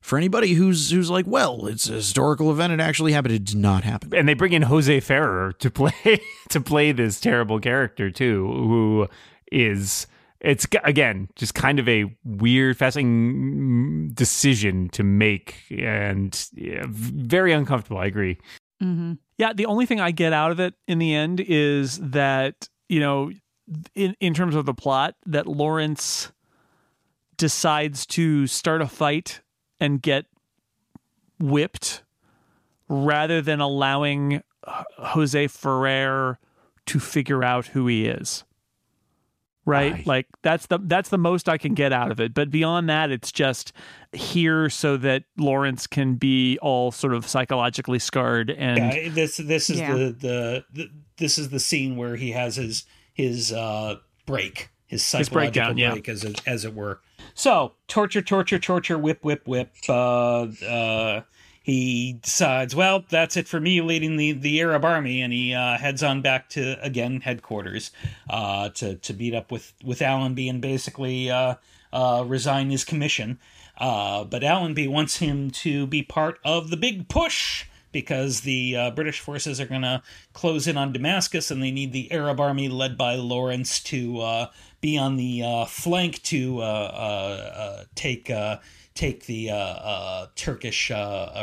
for 0.08 0.18
anybody 0.18 0.54
who's 0.54 0.90
who's 0.90 1.10
like, 1.10 1.28
well, 1.28 1.68
it's 1.68 1.90
a 1.90 1.94
historical 1.94 2.50
event, 2.50 2.72
it 2.72 2.80
actually 2.80 3.12
happened. 3.12 3.34
It 3.34 3.44
did 3.44 3.58
not 3.58 3.84
happen. 3.84 4.16
and 4.16 4.28
they 4.28 4.34
bring 4.34 4.54
in 4.54 4.62
Jose 4.62 5.02
Ferrer 5.02 5.52
to 5.60 5.70
play 5.70 6.22
to 6.50 6.62
play 6.62 6.94
this 6.94 7.20
terrible 7.20 7.60
character 7.60 8.10
too, 8.10 8.48
who 8.48 9.08
is 9.52 10.08
it's 10.40 10.66
again 10.86 11.28
just 11.36 11.54
kind 11.56 11.78
of 11.78 11.90
a 11.90 12.06
weird, 12.24 12.78
fascinating 12.78 14.12
decision 14.14 14.88
to 14.90 15.04
make, 15.04 15.66
and 15.72 16.48
yeah, 16.54 16.86
very 16.88 17.52
uncomfortable. 17.52 17.98
I 17.98 18.06
agree. 18.06 18.38
Mm-hmm. 18.82 19.14
Yeah, 19.38 19.52
the 19.52 19.66
only 19.66 19.86
thing 19.86 20.00
I 20.00 20.12
get 20.12 20.32
out 20.32 20.52
of 20.52 20.62
it 20.62 20.74
in 20.88 21.00
the 21.00 21.14
end 21.14 21.42
is 21.42 22.00
that, 22.00 22.70
you 22.88 23.02
know, 23.02 23.32
in 23.94 24.16
in 24.22 24.34
terms 24.34 24.56
of 24.56 24.66
the 24.66 24.74
plot, 24.74 25.16
that 25.26 25.48
Lawrence 25.48 26.32
decides 27.36 28.06
to 28.06 28.48
start 28.48 28.82
a 28.82 28.88
fight 28.88 29.42
and 29.80 30.02
get 30.02 30.26
whipped 31.40 32.04
rather 32.90 33.42
than 33.42 33.60
allowing 33.60 34.42
Jose 34.66 35.48
Ferrer 35.48 36.40
to 36.88 37.00
figure 37.00 37.44
out 37.44 37.68
who 37.68 37.88
he 37.88 38.08
is. 38.08 38.44
Right? 39.66 39.92
Right. 39.92 40.08
Like 40.08 40.28
that's 40.44 40.68
the 40.68 40.80
that's 40.82 41.10
the 41.10 41.18
most 41.18 41.50
I 41.50 41.58
can 41.58 41.74
get 41.74 41.92
out 41.92 42.10
of 42.10 42.22
it. 42.22 42.34
But 42.34 42.50
beyond 42.50 42.88
that, 42.90 43.12
it's 43.12 43.34
just 43.34 43.74
here 44.14 44.70
so 44.70 44.96
that 44.96 45.24
Lawrence 45.38 45.88
can 45.88 46.16
be 46.16 46.58
all 46.62 46.90
sort 46.92 47.14
of 47.14 47.28
psychologically 47.28 48.00
scarred 48.00 48.50
and 48.50 48.78
Yeah, 48.94 49.10
this 49.10 49.36
this 49.36 49.70
is 49.70 49.80
Yeah. 49.80 49.94
the, 49.94 50.04
the 50.14 50.66
the 50.72 50.90
this 51.18 51.38
is 51.38 51.50
the 51.50 51.60
scene 51.60 51.98
where 51.98 52.16
he 52.16 52.32
has 52.32 52.56
his 52.56 52.86
his 53.14 53.52
uh 53.52 53.96
break, 54.26 54.70
his 54.88 55.04
psychological 55.04 55.36
breakdown, 55.36 55.78
yeah. 55.78 55.92
break, 55.92 56.10
as 56.10 56.24
it, 56.24 56.42
as 56.48 56.66
it 56.66 56.74
were. 56.74 57.02
So 57.34 57.74
torture, 57.88 58.22
torture, 58.22 58.58
torture, 58.58 58.98
whip, 58.98 59.24
whip, 59.24 59.48
whip. 59.48 59.74
Uh, 59.88 60.48
uh, 60.68 61.22
he 61.62 62.14
decides, 62.22 62.74
well, 62.74 63.04
that's 63.10 63.36
it 63.36 63.46
for 63.46 63.60
me 63.60 63.82
leading 63.82 64.16
the, 64.16 64.32
the 64.32 64.62
Arab 64.62 64.86
army, 64.86 65.22
and 65.22 65.34
he 65.34 65.54
uh, 65.54 65.78
heads 65.78 66.02
on 66.02 66.22
back 66.22 66.48
to 66.52 66.82
again 66.82 67.20
headquarters 67.20 67.92
uh, 68.30 68.70
to 68.70 68.96
to 68.96 69.14
beat 69.14 69.36
up 69.36 69.52
with 69.52 69.74
with 69.84 70.02
Allenby 70.02 70.48
and 70.48 70.62
basically 70.62 71.30
uh, 71.30 71.56
uh, 71.92 72.24
resign 72.26 72.70
his 72.70 72.86
commission. 72.86 73.38
Uh, 73.78 74.24
but 74.24 74.46
Allenby 74.46 74.88
wants 74.88 75.18
him 75.18 75.52
to 75.52 75.86
be 75.86 76.02
part 76.02 76.40
of 76.46 76.70
the 76.70 76.78
big 76.78 77.10
push 77.10 77.66
because 77.92 78.42
the 78.42 78.76
uh, 78.76 78.92
British 78.92 79.20
forces 79.20 79.60
are 79.60 79.66
going 79.66 79.82
to 79.82 80.02
close 80.34 80.68
in 80.68 80.78
on 80.78 80.92
Damascus, 80.92 81.52
and 81.52 81.62
they 81.62 81.72
need 81.72 81.94
the 81.94 82.12
Arab 82.12 82.40
army 82.40 82.70
led 82.70 82.98
by 82.98 83.16
Lawrence 83.16 83.82
to 83.84 84.20
uh, 84.20 84.48
be 84.82 84.98
on 84.98 85.18
the 85.18 85.44
uh, 85.44 85.66
flank 85.66 86.22
to 86.24 86.60
uh, 86.60 86.64
uh, 86.64 87.58
uh, 87.58 87.84
take 87.96 88.32
take 88.94 89.26
the 89.28 90.30
Turkish 90.36 90.92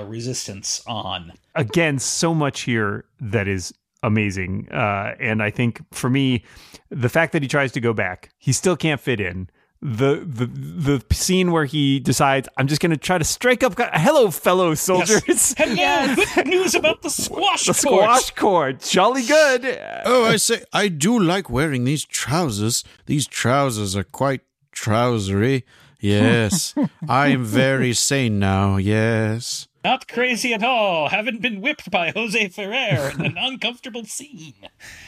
resistance 0.03 0.83
on. 0.87 1.33
again 1.55 1.99
so 1.99 2.35
much 2.35 2.63
here 2.63 3.05
that 3.21 3.47
is 3.47 3.73
amazing 4.03 4.67
and 4.71 5.43
i 5.43 5.51
think 5.51 5.81
for 5.93 6.11
me 6.11 6.45
the 6.91 7.09
fact 7.09 7.33
that 7.33 7.43
he 7.43 7.49
tries 7.49 7.73
to 7.73 7.81
go 7.81 7.93
back 7.93 8.31
he 8.39 8.53
still 8.53 8.77
can't 8.77 9.01
fit 9.01 9.21
in 9.21 9.49
the 9.87 10.25
the 10.27 10.47
the 10.47 11.15
scene 11.15 11.53
where 11.53 11.67
he 11.67 12.01
decides 12.01 12.49
i'm 12.57 12.67
just 12.67 12.81
going 12.81 12.91
to 12.91 12.97
try 12.97 13.19
to 13.19 13.25
strike 13.25 13.63
up 13.63 13.75
hello 13.93 14.31
fellow 14.31 14.75
soldiers 14.75 15.55
Hello, 15.59 16.15
good 16.35 16.47
news 16.47 16.75
about 16.75 17.03
the 17.03 17.11
squash 17.11 17.67
the 17.67 17.75
court. 17.75 18.05
squash 18.05 18.31
court 18.31 18.81
jolly 18.81 19.27
good 19.27 19.79
Oh, 20.07 20.25
I 20.25 20.37
say, 20.37 20.63
I 20.73 20.89
do 20.89 21.19
like 21.19 21.51
wearing 21.51 21.85
these 21.85 22.05
trousers. 22.05 22.83
These 23.07 23.27
trousers 23.27 23.95
are 23.95 24.05
quite 24.05 24.41
trousery. 24.73 25.65
Yes, 26.01 26.75
I 27.09 27.29
am 27.29 27.45
very 27.45 27.93
sane 27.93 28.39
now. 28.39 28.77
Yes. 28.77 29.69
Not 29.85 30.09
crazy 30.09 30.55
at 30.55 30.63
all. 30.65 31.11
Haven't 31.11 31.43
been 31.43 31.61
whipped 31.61 31.91
by 31.91 32.11
Jose 32.11 32.49
Ferrer 32.49 33.11
in 33.11 33.21
an 33.21 33.37
uncomfortable 33.41 34.05
scene. 34.07 34.55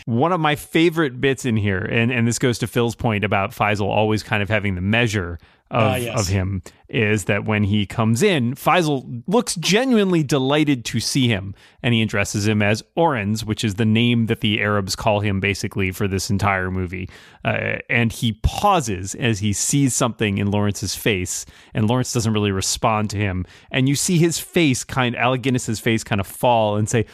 one 0.05 0.33
of 0.33 0.41
my 0.41 0.55
favorite 0.55 1.19
bits 1.21 1.47
in 1.47 1.57
here, 1.57 1.79
and, 1.79 2.13
and 2.13 2.29
this 2.29 2.39
goes 2.39 2.59
to 2.59 2.67
Phil's 2.67 2.95
point 2.95 3.25
about 3.25 3.53
Faisal 3.53 3.87
always 3.89 4.23
kind 4.23 4.43
of 4.43 4.51
having 4.51 4.75
the 4.75 4.83
measure 4.83 5.39
of, 5.71 5.83
Ah, 5.83 5.97
yes. 5.97 6.21
of 6.21 6.29
him, 6.29 6.63
is 6.89 7.25
that 7.25 7.45
when 7.45 7.65
he 7.65 7.85
comes 7.87 8.23
in, 8.23 8.55
Faisal 8.55 9.23
looks 9.27 9.57
genuinely 9.57 10.23
delighted 10.23 10.85
to 10.85 11.01
see 11.01 11.27
him, 11.27 11.55
and 11.83 11.93
he 11.93 12.03
addresses 12.03 12.47
him 12.47 12.63
as 12.63 12.83
Oranz, 12.95 13.45
which 13.45 13.65
is 13.65 13.75
the 13.75 13.85
name 13.85 14.27
that 14.27 14.41
the 14.41 14.61
Arabs 14.63 14.95
call 14.95 15.21
him 15.21 15.41
basically 15.41 15.91
for 15.91 16.07
this 16.07 16.31
entire 16.31 16.71
movie. 16.71 17.09
Uh, 17.45 17.79
and 17.91 18.13
he 18.13 18.35
pauses 18.45 19.15
as 19.17 19.41
he 19.41 19.53
sees 19.53 19.95
something 19.95 20.39
in 20.39 20.51
Lawrence's 20.51 20.95
face, 20.95 21.45
and 21.75 21.89
Lawrence 21.89 22.13
doesn't 22.13 22.33
really 22.33 22.53
respond 22.53 23.11
to 23.11 23.17
him, 23.17 23.45
and 23.73 23.89
you 23.89 23.97
see 23.97 24.19
his 24.19 24.39
face 24.39 24.85
kind, 24.85 25.17
Alec 25.17 25.43
Guinness's 25.43 25.81
face 25.81 26.05
kind 26.05 26.21
of 26.21 26.27
fall 26.27 26.77
and 26.77 26.89
say, 26.89 27.07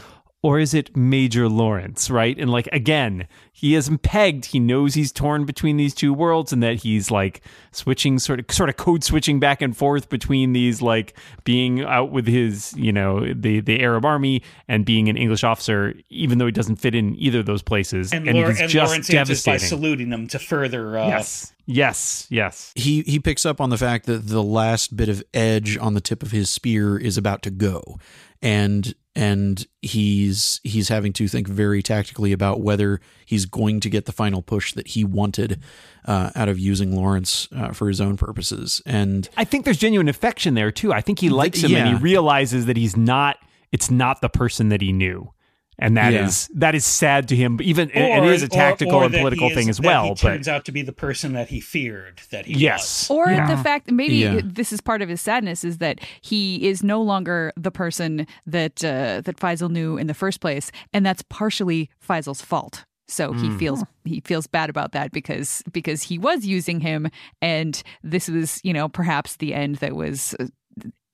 or 0.43 0.59
is 0.59 0.75
it 0.75 0.97
Major 0.97 1.49
Lawrence, 1.49 2.11
right? 2.11 2.37
And 2.37 2.51
like 2.51 2.69
again, 2.73 3.29
he 3.53 3.77
isn't 3.77 4.03
pegged. 4.03 4.47
He 4.47 4.59
knows 4.59 4.95
he's 4.95 5.13
torn 5.13 5.45
between 5.45 5.77
these 5.77 5.95
two 5.95 6.13
worlds 6.13 6.53
and 6.53 6.61
that 6.65 6.83
he's 6.83 7.13
like 7.13 7.43
switching 7.71 8.19
sort 8.19 8.41
of 8.41 8.47
sort 8.51 8.69
of 8.69 8.77
code 8.77 9.05
switching 9.05 9.39
back 9.39 9.63
and 9.63 9.77
forth 9.77 10.09
between 10.09 10.53
these 10.53 10.83
like 10.83 11.17
being 11.45 11.83
out 11.85 12.11
with 12.11 12.27
his, 12.27 12.75
you 12.77 12.91
know, 12.93 13.33
the 13.33 13.61
the 13.61 13.81
Arab 13.83 14.05
army 14.05 14.43
and 14.67 14.85
being 14.85 15.09
an 15.09 15.17
English 15.17 15.45
officer, 15.45 15.95
even 16.11 16.39
though 16.39 16.47
he 16.47 16.53
doesn't 16.53 16.77
fit 16.77 16.95
in 16.95 17.15
either 17.17 17.39
of 17.41 17.47
those 17.47 17.63
places. 17.63 18.13
And, 18.13 18.27
And, 18.29 18.37
Laur- 18.37 18.49
and 18.51 18.69
just 18.69 18.75
Lawrence 18.91 19.11
answers 19.15 19.45
by 19.45 19.53
devastating. 19.53 19.69
saluting 19.69 20.11
them 20.11 20.27
to 20.29 20.39
further. 20.41 20.99
Uh, 20.99 21.07
yes. 21.09 21.53
Yes. 21.67 22.27
Yes. 22.31 22.73
He 22.75 23.03
he 23.03 23.21
picks 23.21 23.47
up 23.47 23.61
on 23.61 23.71
the 23.71 23.79
fact 23.79 24.07
that 24.07 24.27
the 24.27 24.43
last 24.43 24.97
bit 24.97 25.09
of 25.09 25.23
edge 25.33 25.79
on 25.79 25.95
the 25.95 26.01
tip 26.01 26.25
of 26.25 26.33
his 26.33 26.51
spear 26.51 26.99
is 26.99 27.17
about 27.17 27.43
to 27.43 27.51
go, 27.53 28.01
and 28.43 28.93
and 29.15 29.67
he's 29.83 30.61
he's 30.63 30.89
having 30.89 31.13
to 31.13 31.29
think 31.29 31.47
very 31.47 31.83
tactically 31.83 32.33
about 32.33 32.61
whether 32.61 33.01
he's 33.27 33.45
going 33.45 33.81
to 33.81 33.91
get 33.91 34.07
the 34.07 34.13
final 34.13 34.43
push 34.43 34.73
that 34.73 34.89
he 34.89 35.05
wanted 35.05 35.61
uh, 36.07 36.31
out 36.35 36.49
of 36.49 36.59
using 36.59 36.97
Lawrence 36.97 37.49
uh, 37.55 37.73
for 37.73 37.89
his 37.89 38.01
own 38.01 38.17
purposes. 38.17 38.81
And 38.87 39.29
I 39.37 39.45
think 39.45 39.65
there's 39.65 39.79
genuine 39.79 40.09
affection 40.09 40.55
there 40.55 40.71
too. 40.71 40.93
I 40.93 41.01
think 41.01 41.19
he 41.19 41.29
likes 41.29 41.63
him 41.63 41.75
and 41.75 41.97
he 41.97 42.03
realizes 42.03 42.67
that 42.67 42.77
he's 42.77 42.97
not 42.97 43.37
it's 43.71 43.91
not 43.91 44.21
the 44.21 44.29
person 44.29 44.69
that 44.71 44.81
he 44.81 44.93
knew. 44.93 45.33
And 45.79 45.97
that 45.97 46.13
is 46.13 46.49
Yeah. 46.53 46.59
that 46.61 46.75
is 46.75 46.85
sad 46.85 47.29
to 47.29 47.37
him. 47.37 47.59
Even 47.63 47.91
and 47.93 48.25
it 48.27 48.31
is 48.33 48.43
a 48.43 48.49
tactical 48.49 48.95
or- 48.97 49.03
or 49.03 49.05
and 49.07 49.15
political 49.15 49.49
he 49.49 49.55
thing 49.55 49.69
as 49.71 49.79
that 49.79 49.87
well. 49.87 50.05
He 50.05 50.11
But 50.11 50.19
turns 50.19 50.47
out 50.49 50.65
to 50.67 50.73
be 50.73 50.83
the 50.83 50.93
person 50.93 51.33
that 51.33 51.49
he 51.49 51.61
feared 51.61 52.21
that 52.31 52.47
he 52.47 52.55
yes, 52.55 53.09
Or 53.11 53.29
Yeah. 53.31 53.47
the 53.55 53.61
fact 53.63 53.91
maybe 53.91 54.17
Yeah. 54.17 54.41
this 54.45 54.73
is 54.73 54.81
part 54.81 55.01
of 55.03 55.09
his 55.09 55.21
sadness 55.21 55.65
is 55.65 55.79
that 55.79 55.99
he 56.21 56.69
is 56.69 56.83
no 56.83 57.01
longer 57.01 57.53
the 57.57 57.71
person 57.71 58.27
that 58.47 58.85
uh, 58.85 59.23
that 59.23 59.37
Faisal 59.39 59.71
knew 59.71 59.97
in 59.97 60.07
the 60.07 60.15
first 60.15 60.41
place, 60.41 60.71
and 60.93 61.05
that's 61.07 61.23
partially 61.23 61.89
Faisal's 62.07 62.43
fault. 62.43 62.85
So 63.09 63.33
he 63.33 63.51
feels 63.59 63.83
he 64.05 64.23
feels 64.25 64.47
bad 64.47 64.71
about 64.71 64.93
that 64.93 65.11
because 65.13 65.63
because 65.73 66.03
he 66.05 66.19
was 66.19 66.47
using 66.47 66.81
him, 66.81 67.09
and 67.43 67.83
this 68.03 68.29
was 68.29 68.61
you 68.63 68.73
know 68.73 68.89
perhaps 68.89 69.37
the 69.37 69.53
end 69.55 69.77
that 69.77 69.95
was 69.97 70.35
uh, 70.41 70.47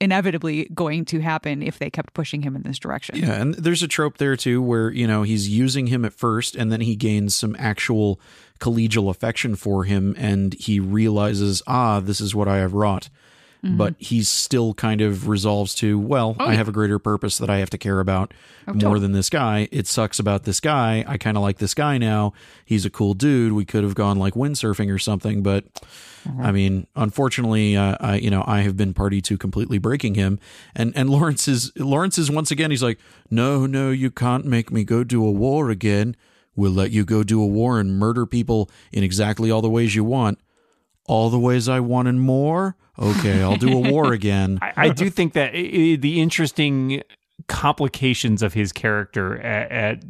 inevitably 0.00 0.66
going 0.74 1.04
to 1.06 1.20
happen 1.20 1.62
if 1.62 1.78
they 1.78 1.90
kept 1.90 2.14
pushing 2.14 2.42
him 2.42 2.54
in 2.54 2.62
this 2.62 2.78
direction. 2.78 3.16
Yeah, 3.16 3.40
and 3.40 3.54
there's 3.54 3.82
a 3.82 3.88
trope 3.88 4.18
there 4.18 4.36
too 4.36 4.62
where, 4.62 4.90
you 4.90 5.06
know, 5.06 5.22
he's 5.22 5.48
using 5.48 5.88
him 5.88 6.04
at 6.04 6.12
first 6.12 6.54
and 6.54 6.70
then 6.70 6.80
he 6.80 6.94
gains 6.94 7.34
some 7.34 7.56
actual 7.58 8.20
collegial 8.60 9.10
affection 9.10 9.56
for 9.56 9.84
him 9.84 10.14
and 10.16 10.54
he 10.54 10.78
realizes, 10.78 11.62
ah, 11.66 12.00
this 12.00 12.20
is 12.20 12.34
what 12.34 12.48
I 12.48 12.58
have 12.58 12.74
wrought. 12.74 13.08
But 13.62 13.94
he 13.98 14.22
still 14.22 14.72
kind 14.74 15.00
of 15.00 15.26
resolves 15.28 15.74
to, 15.76 15.98
well, 15.98 16.36
I 16.38 16.54
have 16.54 16.68
a 16.68 16.72
greater 16.72 16.98
purpose 17.00 17.38
that 17.38 17.50
I 17.50 17.58
have 17.58 17.70
to 17.70 17.78
care 17.78 17.98
about 17.98 18.32
more 18.66 18.98
than 19.00 19.12
this 19.12 19.28
guy. 19.28 19.68
It 19.72 19.86
sucks 19.88 20.18
about 20.20 20.44
this 20.44 20.60
guy. 20.60 21.04
I 21.08 21.18
kind 21.18 21.36
of 21.36 21.42
like 21.42 21.58
this 21.58 21.74
guy 21.74 21.98
now. 21.98 22.34
He's 22.64 22.84
a 22.84 22.90
cool 22.90 23.14
dude. 23.14 23.52
We 23.52 23.64
could 23.64 23.82
have 23.82 23.94
gone 23.96 24.16
like 24.16 24.34
windsurfing 24.34 24.94
or 24.94 24.98
something, 24.98 25.42
but 25.42 25.64
I 26.40 26.52
mean, 26.52 26.86
unfortunately, 26.94 27.76
uh, 27.76 27.96
I 28.00 28.16
you 28.16 28.30
know 28.30 28.44
I 28.46 28.60
have 28.60 28.76
been 28.76 28.94
party 28.94 29.20
to 29.22 29.38
completely 29.38 29.78
breaking 29.78 30.14
him, 30.14 30.38
and 30.74 30.92
and 30.94 31.08
Lawrence 31.10 31.48
is 31.48 31.72
Lawrence 31.76 32.18
is 32.18 32.30
once 32.30 32.50
again 32.50 32.70
he's 32.70 32.82
like, 32.82 32.98
no, 33.30 33.66
no, 33.66 33.90
you 33.90 34.10
can't 34.10 34.44
make 34.44 34.70
me 34.70 34.84
go 34.84 35.04
do 35.04 35.24
a 35.26 35.30
war 35.30 35.70
again. 35.70 36.16
We'll 36.54 36.72
let 36.72 36.90
you 36.90 37.04
go 37.04 37.22
do 37.22 37.42
a 37.42 37.46
war 37.46 37.80
and 37.80 37.98
murder 37.98 38.26
people 38.26 38.70
in 38.92 39.02
exactly 39.04 39.50
all 39.50 39.62
the 39.62 39.70
ways 39.70 39.94
you 39.94 40.04
want, 40.04 40.38
all 41.06 41.30
the 41.30 41.38
ways 41.38 41.68
I 41.68 41.80
want 41.80 42.08
and 42.08 42.20
more. 42.20 42.76
Okay, 42.98 43.42
I'll 43.42 43.56
do 43.56 43.72
a 43.72 43.90
war 43.90 44.12
again. 44.12 44.58
I, 44.60 44.72
I 44.76 44.88
do 44.90 45.10
think 45.10 45.34
that 45.34 45.54
i 45.54 45.58
i 45.58 45.96
the 45.96 46.20
interesting 46.20 47.02
complications 47.46 48.42
of 48.42 48.52
his 48.52 48.72
character 48.72 49.40
at, 49.40 49.70
at 49.70 50.04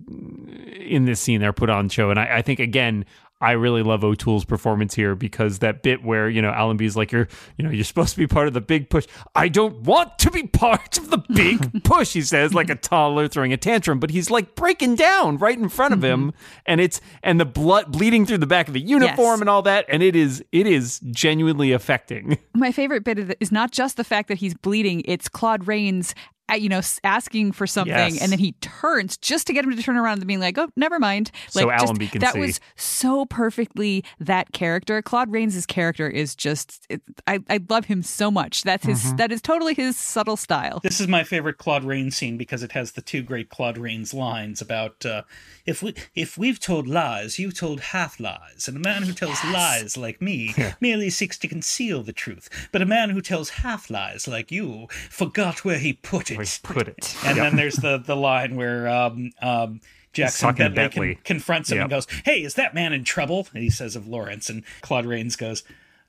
in 0.80 1.04
this 1.04 1.20
scene 1.20 1.40
they're 1.40 1.52
put 1.52 1.70
on 1.70 1.88
show, 1.88 2.10
and 2.10 2.18
I, 2.18 2.38
I 2.38 2.42
think 2.42 2.60
again. 2.60 3.04
I 3.40 3.52
really 3.52 3.82
love 3.82 4.02
O'Toole's 4.02 4.44
performance 4.44 4.94
here 4.94 5.14
because 5.14 5.60
that 5.60 5.82
bit 5.82 6.02
where 6.02 6.28
you 6.28 6.42
know 6.42 6.50
Allenby's 6.50 6.96
like 6.96 7.12
you're 7.12 7.28
you 7.56 7.64
know 7.64 7.70
you're 7.70 7.84
supposed 7.84 8.10
to 8.10 8.18
be 8.18 8.26
part 8.26 8.48
of 8.48 8.54
the 8.54 8.60
big 8.60 8.90
push. 8.90 9.06
I 9.34 9.48
don't 9.48 9.82
want 9.82 10.18
to 10.20 10.30
be 10.30 10.44
part 10.44 10.98
of 10.98 11.10
the 11.10 11.18
big 11.18 11.84
push. 11.84 12.12
He 12.12 12.22
says 12.22 12.52
like 12.52 12.68
a 12.68 12.74
toddler 12.74 13.28
throwing 13.28 13.52
a 13.52 13.56
tantrum, 13.56 14.00
but 14.00 14.10
he's 14.10 14.30
like 14.30 14.54
breaking 14.56 14.96
down 14.96 15.38
right 15.38 15.56
in 15.56 15.68
front 15.68 15.94
of 15.94 16.02
him, 16.02 16.32
mm-hmm. 16.32 16.60
and 16.66 16.80
it's 16.80 17.00
and 17.22 17.38
the 17.38 17.44
blood 17.44 17.92
bleeding 17.92 18.26
through 18.26 18.38
the 18.38 18.46
back 18.46 18.66
of 18.68 18.74
the 18.74 18.80
uniform 18.80 19.18
Yes. 19.18 19.40
and 19.40 19.48
all 19.48 19.62
that, 19.62 19.84
and 19.88 20.02
it 20.02 20.16
is 20.16 20.44
it 20.52 20.66
is 20.66 21.00
genuinely 21.10 21.72
affecting. 21.72 22.38
My 22.54 22.72
favorite 22.72 23.04
bit 23.04 23.18
of 23.18 23.30
it 23.30 23.38
is 23.40 23.52
not 23.52 23.70
just 23.70 23.96
the 23.96 24.04
fact 24.04 24.28
that 24.28 24.38
he's 24.38 24.54
bleeding, 24.54 25.02
it's 25.04 25.28
Claude 25.28 25.68
Rains. 25.68 26.14
You 26.56 26.68
know, 26.68 26.80
asking 27.04 27.52
for 27.52 27.66
something, 27.66 27.94
Yes. 27.94 28.22
and 28.22 28.32
then 28.32 28.38
he 28.38 28.52
turns 28.60 29.16
just 29.18 29.46
to 29.48 29.52
get 29.52 29.64
him 29.64 29.76
to 29.76 29.82
turn 29.82 29.96
around 29.96 30.18
and 30.18 30.26
being 30.26 30.40
like, 30.40 30.56
"Oh, 30.58 30.70
never 30.76 30.98
mind." 30.98 31.30
So 31.50 31.66
Like, 31.66 31.74
just- 31.78 31.84
Allenby 31.84 32.06
can 32.08 32.20
that 32.20 32.34
see. 32.34 32.40
was 32.40 32.60
so 32.76 33.26
perfectly 33.26 34.04
that 34.20 34.52
character. 34.52 35.02
Claude 35.02 35.30
Rains' 35.32 35.66
character 35.66 36.08
is 36.08 36.34
just, 36.34 36.86
it, 36.88 37.02
I, 37.26 37.40
I 37.50 37.60
love 37.68 37.84
him 37.86 38.02
so 38.02 38.30
much. 38.30 38.62
That's 38.62 38.84
his, 38.86 38.98
Mm-hmm. 39.04 39.16
that 39.16 39.32
is 39.32 39.42
totally 39.42 39.74
his 39.74 39.96
subtle 39.96 40.36
style. 40.36 40.80
This 40.82 41.00
is 41.00 41.08
my 41.08 41.22
favorite 41.24 41.58
Claude 41.58 41.84
Rains 41.84 42.16
scene 42.16 42.36
because 42.38 42.62
it 42.62 42.72
has 42.72 42.92
the 42.92 43.02
two 43.02 43.22
great 43.22 43.48
Claude 43.50 43.78
Rains 43.78 44.14
lines 44.14 44.60
about 44.60 45.04
uh, 45.06 45.22
if 45.68 45.82
we 45.82 45.94
if 46.14 46.38
we've 46.38 46.58
told 46.58 46.88
lies, 46.88 47.38
you 47.38 47.52
told 47.52 47.80
half 47.80 48.18
lies, 48.18 48.66
and 48.68 48.76
a 48.76 48.80
man 48.80 49.02
who 49.02 49.12
tells 49.12 49.44
lies 49.44 49.98
like 49.98 50.22
me 50.22 50.54
merely 50.80 51.10
seeks 51.10 51.36
to 51.38 51.46
conceal 51.46 52.02
the 52.02 52.12
truth, 52.12 52.48
but 52.72 52.80
a 52.80 52.86
man 52.86 53.10
who 53.10 53.20
tells 53.20 53.50
half 53.50 53.90
lies 53.90 54.26
like 54.26 54.50
you 54.50 54.88
forgot 55.10 55.66
where 55.66 55.78
he 55.78 55.92
put 55.92 56.30
it. 56.30 56.38
Where 56.38 56.46
he 56.46 56.58
put 56.62 56.88
it. 56.88 57.14
And 57.28 57.36
then 57.36 57.56
there's 57.56 57.76
the 57.76 57.98
the 57.98 58.16
line 58.16 58.56
where 58.56 58.88
um, 58.88 59.32
um, 59.42 59.82
Jackson 60.14 60.54
to 60.54 60.70
Bentley, 60.70 61.16
con- 61.16 61.24
confronts 61.24 61.70
him 61.70 61.80
and 61.80 61.90
goes, 61.90 62.06
"Hey, 62.24 62.42
is 62.42 62.54
that 62.54 62.72
man 62.74 62.94
in 62.94 63.04
trouble?" 63.04 63.46
And 63.52 63.62
he 63.62 63.68
says 63.68 63.94
of 63.94 64.08
Lawrence, 64.08 64.48
and 64.48 64.64
Claude 64.80 65.04
Rains 65.04 65.36
goes, 65.36 65.62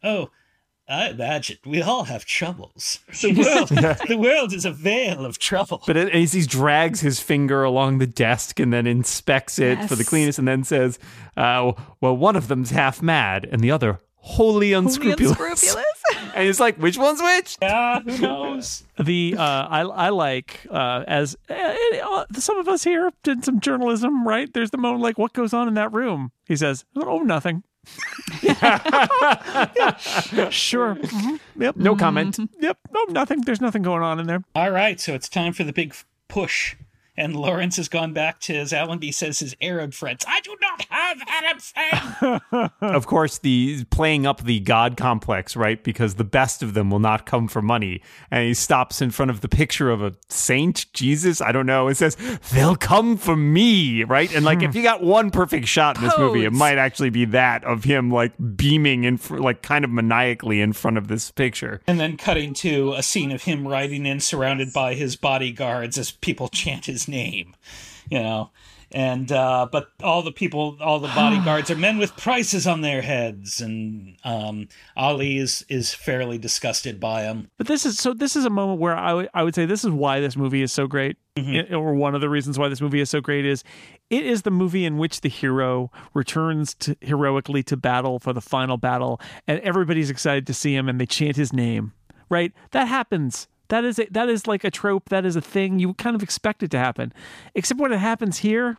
"Oh." 0.04 0.32
I 0.90 1.10
imagine 1.10 1.58
we 1.66 1.84
all 1.84 2.06
have 2.06 2.26
troubles. 2.26 3.00
The 3.22 3.34
world, 3.34 3.70
the 4.08 4.18
world 4.18 4.54
is 4.54 4.66
a 4.66 4.72
vale 4.72 5.24
of 5.24 5.38
trouble. 5.38 5.84
But 5.86 5.96
as 5.96 6.34
he 6.34 6.42
drags 6.42 7.02
his 7.02 7.20
finger 7.20 7.64
along 7.64 8.00
the 8.00 8.08
desk 8.08 8.60
and 8.60 8.74
then 8.74 8.88
inspects 8.88 9.60
it 9.60 9.86
for 9.86 9.96
the 9.96 10.04
cleanest, 10.04 10.40
and 10.40 10.48
then 10.48 10.64
says, 10.64 10.98
uh, 11.38 11.74
"Well, 12.02 12.18
one 12.18 12.36
of 12.36 12.48
them's 12.48 12.72
half 12.72 13.04
mad, 13.04 13.48
and 13.52 13.62
the 13.62 13.70
other 13.70 14.00
wholly 14.16 14.74
unscrupulous." 14.74 15.38
unscrupulous. 15.40 15.86
and 16.34 16.48
he's 16.48 16.60
like, 16.60 16.78
"Which 16.78 16.98
one's 16.98 17.22
which?" 17.22 17.58
Yeah, 17.62 18.00
who 18.00 18.18
knows? 18.18 18.84
the 18.98 19.36
uh, 19.38 19.68
I 19.70 19.82
I 19.82 20.10
like 20.10 20.66
uh, 20.72 21.04
as 21.08 21.38
uh, 21.52 21.76
uh, 22.04 22.26
some 22.34 22.58
of 22.58 22.68
us 22.68 22.84
here 22.84 23.12
did 23.22 23.46
some 23.46 23.60
journalism, 23.60 24.28
right? 24.28 24.52
There's 24.52 24.72
the 24.72 24.78
moment 24.78 25.04
like, 25.04 25.20
what 25.20 25.34
goes 25.34 25.54
on 25.54 25.68
in 25.68 25.76
that 25.76 25.94
room? 25.94 26.32
He 26.48 26.56
says, 26.56 26.84
oh, 26.96 27.20
nothing. 27.20 27.64
Yeah, 28.42 29.98
Sure. 30.50 30.96
Mhm. 30.96 31.40
Yep. 31.58 31.76
No 31.78 31.96
comment. 31.96 32.38
Yep. 32.60 32.78
No, 32.92 33.04
nothing. 33.10 33.42
There's 33.42 33.62
nothing 33.62 33.82
going 33.82 34.04
on 34.04 34.20
in 34.20 34.28
there. 34.28 34.44
All 34.56 34.72
right, 34.72 35.00
so 35.00 35.14
it's 35.14 35.30
time 35.30 35.54
for 35.54 35.64
the 35.64 35.74
big 35.74 35.96
push. 36.28 36.76
And 37.20 37.36
Lawrence 37.36 37.76
has 37.76 37.90
gone 37.90 38.14
back 38.14 38.40
to, 38.42 38.56
as 38.56 38.72
Allenby 38.72 39.12
says, 39.12 39.40
his 39.40 39.54
Arab 39.62 39.94
friends. 39.94 40.24
I 40.26 40.40
do 40.40 40.56
not 40.62 40.82
have 40.90 41.22
Arab 41.28 41.60
friends. 41.60 42.72
of 42.82 43.08
course, 43.08 43.40
the 43.40 43.84
playing 43.90 44.26
up 44.26 44.46
the 44.46 44.62
god 44.62 44.96
complex, 44.96 45.58
right? 45.58 45.84
Because 45.84 46.16
the 46.16 46.24
best 46.24 46.64
of 46.64 46.76
them 46.76 46.90
will 46.90 47.00
not 47.00 47.26
come 47.26 47.50
for 47.50 47.62
money. 47.62 48.02
And 48.32 48.48
he 48.48 48.54
stops 48.54 49.02
in 49.02 49.12
front 49.12 49.32
of 49.32 49.42
the 49.42 49.50
picture 49.50 49.90
of 49.90 50.02
a 50.02 50.14
saint, 50.30 50.86
Jesus, 50.94 51.42
I 51.42 51.52
don't 51.52 51.66
know, 51.66 51.90
and 51.90 51.98
says, 51.98 52.16
They'll 52.54 52.78
come 52.78 53.18
for 53.18 53.36
me, 53.36 54.06
right? 54.06 54.34
And 54.34 54.46
like, 54.46 54.64
if 54.64 54.74
you 54.74 54.82
got 54.82 55.04
one 55.04 55.30
perfect 55.30 55.68
shot 55.68 55.98
in 55.98 56.04
this 56.04 56.18
movie, 56.18 56.46
it 56.46 56.54
might 56.54 56.78
actually 56.78 57.10
be 57.10 57.26
that 57.26 57.66
of 57.66 57.84
him 57.84 58.10
like 58.10 58.32
beaming 58.56 59.04
in, 59.04 59.18
fr- 59.18 59.40
like 59.40 59.62
kind 59.62 59.84
of 59.84 59.92
maniacally 59.92 60.62
in 60.62 60.72
front 60.72 60.98
of 60.98 61.10
this 61.10 61.32
picture. 61.32 61.82
and 61.86 62.00
then 62.00 62.16
cutting 62.16 62.54
to 62.54 62.94
a 62.94 63.04
scene 63.04 63.34
of 63.34 63.44
him 63.44 63.68
riding 63.68 64.06
in, 64.06 64.22
surrounded 64.22 64.72
by 64.72 64.94
his 64.94 65.18
bodyguards 65.18 65.98
as 65.98 66.12
people 66.12 66.48
chant 66.48 66.86
his 66.86 67.09
name. 67.10 67.56
You 68.10 68.20
know, 68.24 68.50
and 68.92 69.32
uh, 69.32 69.68
but 69.72 69.90
all 70.02 70.24
the 70.24 70.32
people, 70.32 70.78
all 70.82 71.00
the 71.00 71.10
bodyguards 71.10 71.70
are 71.70 71.76
men 71.76 72.00
with 72.00 72.18
prices 72.18 72.66
on 72.66 72.82
their 72.82 73.04
heads, 73.04 73.62
and 73.62 74.18
um, 74.24 74.68
Ali 74.98 75.38
is 75.38 75.64
is 75.70 75.94
fairly 75.94 76.40
disgusted 76.40 77.00
by 77.00 77.22
him. 77.24 77.52
But 77.60 77.68
this 77.68 77.86
is 77.86 78.00
so. 78.00 78.16
This 78.16 78.36
is 78.36 78.46
a 78.46 78.50
moment 78.50 78.80
where 78.80 78.96
I 78.96 79.14
would- 79.44 79.54
say 79.54 79.68
this 79.68 79.84
is 79.84 79.92
why 79.92 80.20
this 80.22 80.36
movie 80.36 80.64
is 80.64 80.72
so 80.72 80.88
great, 80.88 81.18
I- 81.38 81.68
or 81.72 81.94
one 81.94 82.16
of 82.16 82.22
the 82.22 82.30
reasons 82.30 82.58
why 82.58 82.68
this 82.68 82.82
movie 82.82 83.00
is 83.00 83.12
so 83.12 83.22
great 83.22 83.46
is 83.46 83.64
it 84.10 84.26
is 84.26 84.42
the 84.42 84.50
movie 84.52 84.86
in 84.86 84.98
which 84.98 85.22
the 85.22 85.30
hero 85.30 85.92
returns 86.16 86.74
to 86.76 86.98
heroically 87.02 87.62
to 87.64 87.78
battle 87.78 88.18
for 88.18 88.34
the 88.34 88.42
final 88.42 88.78
battle, 88.78 89.22
and 89.48 89.60
everybody's 89.60 90.10
excited 90.10 90.48
to 90.48 90.54
see 90.56 90.74
him, 90.76 90.90
and 90.90 91.00
they 91.00 91.06
chant 91.06 91.36
his 91.36 91.54
name. 91.54 91.94
Right? 92.28 92.54
That 92.72 92.88
happens. 92.88 93.48
That 93.70 93.84
is 93.86 93.98
a, 94.00 94.06
that 94.12 94.30
is 94.30 94.46
like 94.48 94.64
a 94.64 94.72
trope. 94.72 95.10
That 95.10 95.26
is 95.26 95.36
a 95.36 95.42
thing 95.42 95.80
you 95.80 95.94
kind 95.96 96.16
of 96.16 96.22
expect 96.24 96.62
it 96.64 96.72
to 96.72 96.78
happen, 96.80 97.14
except 97.56 97.80
when 97.80 97.92
it 97.92 97.98
happens 98.00 98.40
here. 98.40 98.78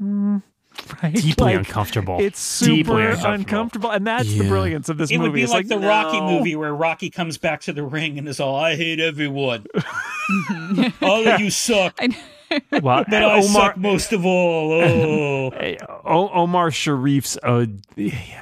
mm, 0.00 0.42
right? 1.02 1.14
Deeply 1.14 1.44
Like, 1.46 1.56
uncomfortable. 1.56 2.18
It's 2.20 2.38
super 2.38 2.74
Deeply 2.74 3.02
uncomfortable. 3.06 3.32
uncomfortable. 3.32 3.90
and 3.90 4.06
that's 4.06 4.32
the 4.34 4.46
brilliance 4.46 4.88
of 4.90 4.98
this 4.98 5.10
It 5.10 5.16
movie. 5.18 5.28
would 5.30 5.34
be 5.34 5.42
It's 5.42 5.52
like, 5.52 5.68
the 5.68 5.78
Rocky 5.78 6.20
movie 6.20 6.54
where 6.54 6.74
Rocky 6.74 7.08
comes 7.10 7.38
back 7.38 7.62
to 7.62 7.72
the 7.72 7.82
ring 7.82 8.18
and 8.18 8.28
is 8.28 8.38
all, 8.40 8.54
"I 8.56 8.76
hate 8.76 9.00
everyone. 9.00 9.66
all 11.02 11.26
of 11.26 11.40
you 11.40 11.50
suck, 11.50 11.94
I- 12.00 12.16
Well, 12.82 13.04
but 13.08 13.14
I 13.22 13.32
Omar, 13.38 13.42
suck 13.44 13.76
most 13.76 14.12
of 14.12 14.24
all." 14.24 15.52
Oh. 16.08 16.30
Omar 16.32 16.70
Sharif's 16.70 17.36
uh, 17.42 17.66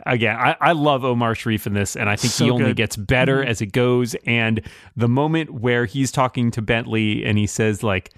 again. 0.07 0.37
I, 0.37 0.57
I 0.61 0.73
love 0.73 1.05
Omar 1.05 1.35
Sharif 1.35 1.67
in 1.67 1.73
this, 1.75 1.97
and 1.97 2.09
I 2.11 2.17
think 2.17 2.33
So 2.33 2.45
he 2.45 2.51
only 2.51 2.65
good. 2.67 2.77
gets 2.77 2.97
better 2.97 3.39
Mm-hmm. 3.39 3.49
as 3.51 3.61
it 3.63 3.73
goes. 3.73 4.15
And 4.27 4.61
the 4.97 5.09
moment 5.09 5.51
where 5.55 5.87
he's 5.87 6.13
talking 6.13 6.51
to 6.53 6.63
Bentley 6.63 7.25
and 7.25 7.39
he 7.39 7.47
says 7.47 7.83
like, 7.83 8.13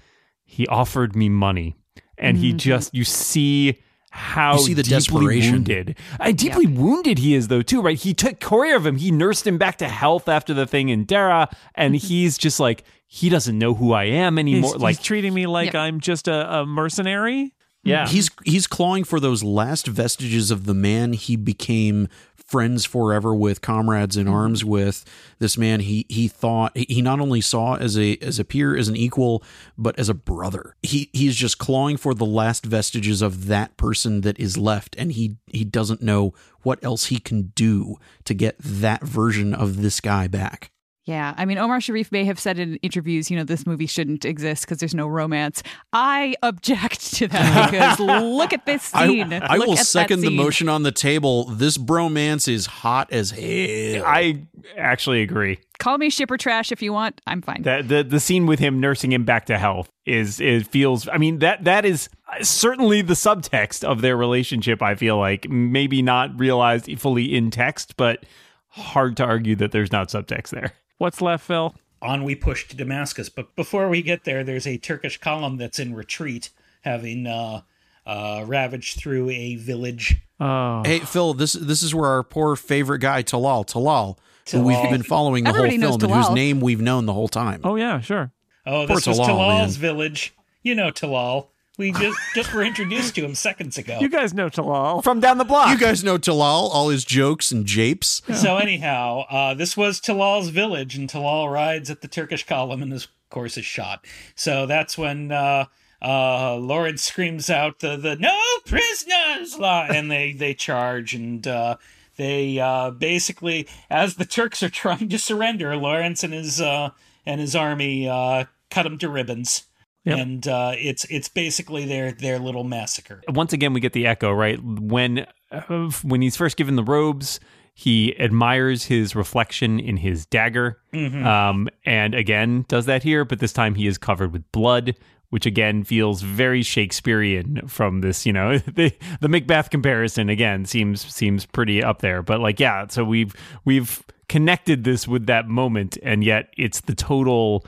"He 0.45 0.67
offered 0.67 1.15
me 1.15 1.29
money," 1.29 1.75
and 2.17 2.37
he 2.37 2.53
just 2.53 2.93
you 2.93 3.03
see. 3.03 3.81
How 4.09 4.53
Mm-hmm. 4.53 4.59
You 4.59 4.65
see 4.65 4.73
the 4.73 4.83
deeply 4.83 5.51
wounded, 5.51 5.97
I 6.19 6.31
deeply 6.31 6.65
wounded 6.65 7.19
he 7.19 7.35
is 7.35 7.49
though 7.49 7.61
too, 7.61 7.81
right? 7.81 7.97
He 7.99 8.15
took 8.15 8.39
care 8.39 8.75
of 8.75 8.83
him. 8.83 8.95
He 8.95 9.11
nursed 9.11 9.45
him 9.45 9.59
back 9.59 9.77
to 9.79 9.87
health 9.87 10.27
after 10.27 10.55
the 10.55 10.65
thing 10.65 10.89
in 10.89 11.05
Dara, 11.05 11.49
and 11.75 11.95
he's 11.95 12.35
just 12.37 12.59
like 12.59 12.83
he 13.07 13.29
doesn't 13.29 13.57
know 13.57 13.73
who 13.73 13.93
I 13.93 14.03
am 14.05 14.37
anymore. 14.37 14.73
He's, 14.73 14.81
like 14.81 14.97
he's 14.97 15.05
treating 15.05 15.33
me 15.33 15.47
like 15.47 15.73
Yep. 15.73 15.75
I'm 15.75 15.99
just 15.99 16.27
a, 16.27 16.59
a 16.59 16.65
mercenary. 16.65 17.53
yeah, 17.83 18.03
mm-hmm. 18.03 18.13
He's 18.13 18.29
he's 18.43 18.67
clawing 18.67 19.05
for 19.05 19.19
those 19.19 19.43
last 19.43 19.87
vestiges 19.87 20.51
of 20.51 20.65
the 20.65 20.73
man 20.73 21.13
he 21.13 21.37
became 21.37 22.09
friends 22.35 22.85
forever 22.85 23.33
with, 23.33 23.61
comrades 23.61 24.17
in 24.17 24.25
mm-hmm. 24.25 24.35
arms 24.35 24.65
with. 24.65 25.05
This 25.39 25.57
man 25.57 25.79
he 25.79 26.05
he 26.09 26.27
thought 26.27 26.75
he 26.75 27.01
not 27.01 27.21
only 27.21 27.39
saw 27.39 27.75
as 27.75 27.97
a 27.97 28.17
as 28.17 28.39
a 28.39 28.45
peer, 28.45 28.75
as 28.75 28.89
an 28.89 28.97
equal, 28.97 29.41
but 29.77 29.97
as 29.97 30.09
a 30.09 30.13
brother. 30.13 30.75
He 30.83 31.09
he's 31.13 31.37
just 31.37 31.57
clawing 31.59 31.95
for 31.95 32.13
the 32.13 32.25
last 32.25 32.65
vestiges 32.65 33.21
of 33.21 33.47
that 33.47 33.77
person 33.77 34.19
that 34.21 34.37
is 34.37 34.57
left, 34.57 34.97
and 34.97 35.13
he 35.13 35.37
he 35.47 35.63
doesn't 35.63 36.01
know 36.01 36.33
what 36.63 36.83
else 36.83 37.05
he 37.05 37.19
can 37.19 37.53
do 37.55 37.95
to 38.25 38.33
get 38.33 38.57
that 38.59 39.01
version 39.03 39.53
of 39.53 39.81
this 39.81 40.01
guy 40.01 40.27
back. 40.27 40.71
Yeah, 41.07 41.33
I 41.37 41.45
mean, 41.45 41.57
Omar 41.57 41.79
Sharif 41.79 42.11
may 42.11 42.25
have 42.25 42.37
said 42.37 42.59
in 42.59 42.75
interviews, 42.77 43.31
you 43.31 43.37
know, 43.37 43.45
this 43.45 43.65
movie 43.65 43.85
shouldn't 43.85 44.25
exist 44.25 44.65
because 44.65 44.79
there's 44.79 44.93
no 44.93 45.07
romance. 45.07 45.63
I 45.93 46.35
object 46.43 47.13
to 47.15 47.29
that 47.29 47.71
because 47.97 47.97
look 47.97 48.51
at 48.51 48.65
this 48.65 48.83
scene. 48.83 49.31
I, 49.31 49.37
I 49.37 49.55
Look 49.55 49.67
will 49.67 49.77
at 49.77 49.85
second 49.85 50.19
the 50.19 50.31
motion 50.31 50.67
on 50.67 50.83
the 50.83 50.91
table. 50.91 51.45
This 51.45 51.77
bromance 51.77 52.49
is 52.49 52.65
hot 52.65 53.13
as 53.13 53.31
hell. 53.31 54.03
I 54.05 54.47
actually 54.77 55.21
agree. 55.21 55.59
Call 55.79 55.97
me 55.97 56.09
shipper 56.09 56.35
trash 56.35 56.73
if 56.73 56.81
you 56.81 56.91
want. 56.91 57.21
I'm 57.25 57.41
fine. 57.41 57.61
The, 57.61 57.85
the 57.87 58.03
the 58.03 58.19
scene 58.19 58.45
with 58.45 58.59
him 58.59 58.81
nursing 58.81 59.13
him 59.13 59.23
back 59.23 59.45
to 59.45 59.57
health 59.57 59.89
is 60.05 60.41
it 60.41 60.67
feels 60.67 61.07
I 61.07 61.17
mean 61.17 61.39
that 61.39 61.63
that 61.63 61.85
is 61.85 62.09
certainly 62.41 63.01
the 63.01 63.13
subtext 63.13 63.85
of 63.85 64.01
their 64.01 64.17
relationship 64.17 64.81
I 64.81 64.95
feel 64.95 65.17
like 65.17 65.47
maybe 65.47 66.01
not 66.01 66.37
realized 66.37 66.89
fully 66.99 67.33
in 67.33 67.49
text 67.49 67.95
but 67.95 68.25
hard 68.67 69.15
to 69.17 69.23
argue 69.23 69.55
that 69.55 69.71
there's 69.71 69.93
not 69.93 70.09
subtext 70.09 70.49
there. 70.49 70.73
What's 70.97 71.21
left, 71.21 71.45
Phil? 71.45 71.75
on 71.99 72.23
we 72.23 72.35
push 72.35 72.67
to 72.67 72.75
Damascus. 72.75 73.27
But 73.27 73.55
before 73.55 73.89
we 73.89 74.03
get 74.03 74.23
there, 74.23 74.43
there's 74.43 74.67
a 74.67 74.77
Turkish 74.77 75.19
column 75.19 75.57
that's 75.57 75.79
in 75.79 75.95
retreat, 75.95 76.51
having 76.81 77.25
uh, 77.25 77.61
uh, 78.05 78.43
ravaged 78.45 78.99
through 78.99 79.31
a 79.31 79.55
village. 79.55 80.17
Oh, 80.39 80.83
Hey 80.85 80.99
Phil, 80.99 81.33
this 81.33 81.53
this 81.53 81.81
is 81.81 81.95
where 81.95 82.05
our 82.11 82.21
poor 82.23 82.55
favorite 82.55 82.99
guy 82.99 83.23
Talal 83.23 83.65
Talal, 83.65 84.17
who 84.51 84.61
we've 84.63 84.91
been 84.91 85.01
following 85.01 85.43
the 85.45 85.49
Everybody 85.49 85.77
whole 85.81 85.97
film 85.97 86.11
and 86.11 86.23
whose 86.23 86.29
name 86.35 86.61
we've 86.61 86.79
known 86.81 87.07
the 87.07 87.13
whole 87.13 87.27
time. 87.27 87.61
oh 87.63 87.75
yeah, 87.75 87.99
sure. 87.99 88.31
Oh, 88.67 88.85
Poor 88.85 88.97
this 88.97 89.07
was 89.07 89.17
Talal, 89.19 89.25
Talal's 89.27 89.77
man. 89.77 89.81
village. 89.81 90.35
You 90.61 90.75
know 90.75 90.91
Talal, 90.91 91.47
We 91.77 91.91
just 91.91 92.17
just 92.33 92.53
were 92.53 92.63
introduced 92.63 93.13
to 93.15 93.23
him 93.23 93.35
seconds 93.35 93.77
ago. 93.77 93.99
You 94.01 94.09
guys 94.09 94.33
know 94.33 94.49
Talal. 94.49 95.03
From 95.03 95.19
down 95.19 95.37
the 95.37 95.45
block. 95.45 95.69
You 95.69 95.77
guys 95.77 96.03
know 96.03 96.17
Talal, 96.17 96.69
all 96.71 96.89
his 96.89 97.05
jokes 97.05 97.51
and 97.51 97.67
japes. 97.67 98.23
So 98.33 98.57
anyhow, 98.57 99.25
uh, 99.29 99.53
this 99.53 99.77
was 99.77 100.01
Talal's 100.01 100.49
village, 100.49 100.95
and 100.95 101.07
Talal 101.07 101.51
rides 101.51 101.91
at 101.91 102.01
the 102.01 102.07
Turkish 102.07 102.47
column, 102.47 102.81
and 102.81 102.91
of 102.91 103.05
course 103.29 103.57
is 103.57 103.65
shot. 103.65 104.05
So 104.35 104.65
that's 104.65 104.97
when 104.97 105.31
uh, 105.31 105.65
uh, 106.01 106.55
Lawrence 106.55 107.03
screams 107.03 107.47
out 107.49 107.79
the 107.79 107.95
the 107.95 108.15
"No 108.15 108.39
prisoners!" 108.65 109.59
line, 109.59 109.93
and 109.93 110.09
they 110.09 110.33
they 110.33 110.55
charge, 110.55 111.13
and 111.13 111.45
uh, 111.47 111.77
they 112.15 112.59
uh, 112.59 112.89
basically, 112.89 113.67
as 113.91 114.15
the 114.15 114.25
Turks 114.25 114.63
are 114.63 114.69
trying 114.69 115.09
to 115.09 115.19
surrender, 115.19 115.75
Lawrence 115.75 116.23
and 116.23 116.33
his 116.33 116.59
uh, 116.59 116.89
and 117.23 117.39
his 117.39 117.55
army 117.55 118.09
uh, 118.09 118.45
cut 118.71 118.81
them 118.83 118.97
to 118.97 119.09
ribbons. 119.09 119.66
Yep. 120.07 120.19
And 120.19 120.47
uh, 120.47 120.71
it's 120.75 121.03
it's 121.05 121.27
basically 121.27 121.85
their 121.85 122.11
their 122.13 122.39
little 122.39 122.63
massacre. 122.63 123.21
once 123.27 123.51
again 123.51 123.73
we 123.73 123.79
get 123.81 123.91
the 123.93 124.07
echo 124.07 124.31
right 124.31 124.57
when 124.63 125.27
uh, 125.51 125.91
when 126.03 126.21
he's 126.21 126.37
first 126.37 126.55
given 126.55 126.75
the 126.77 126.83
robes 126.83 127.39
he 127.73 128.17
admires 128.19 128.85
his 128.85 129.15
reflection 129.15 129.79
in 129.79 129.97
his 129.97 130.25
dagger 130.25 130.79
um, 130.93 131.67
and 131.85 132.15
again 132.15 132.65
does 132.67 132.85
that 132.85 133.03
here 133.03 133.23
but 133.25 133.39
this 133.39 133.53
time 133.53 133.75
he 133.75 133.85
is 133.85 133.97
covered 133.97 134.31
with 134.31 134.49
blood 134.51 134.95
which 135.29 135.45
again 135.45 135.83
feels 135.83 136.21
very 136.21 136.63
shakespearean 136.63 137.61
from 137.67 138.01
this 138.01 138.25
you 138.25 138.31
know 138.33 138.57
the 138.75 138.91
the 139.21 139.27
macbeth 139.29 139.69
comparison 139.69 140.29
again 140.29 140.65
seems 140.65 141.01
seems 141.13 141.45
pretty 141.45 141.83
up 141.83 141.99
there 142.01 142.23
but 142.23 142.39
like 142.39 142.59
yeah 142.59 142.87
so 142.87 143.03
we've 143.03 143.35
we've 143.65 144.03
connected 144.29 144.83
this 144.83 145.07
with 145.07 145.25
that 145.27 145.47
moment 145.47 145.97
and 146.01 146.23
yet 146.23 146.49
it's 146.57 146.81
the 146.81 146.95
total 146.95 147.65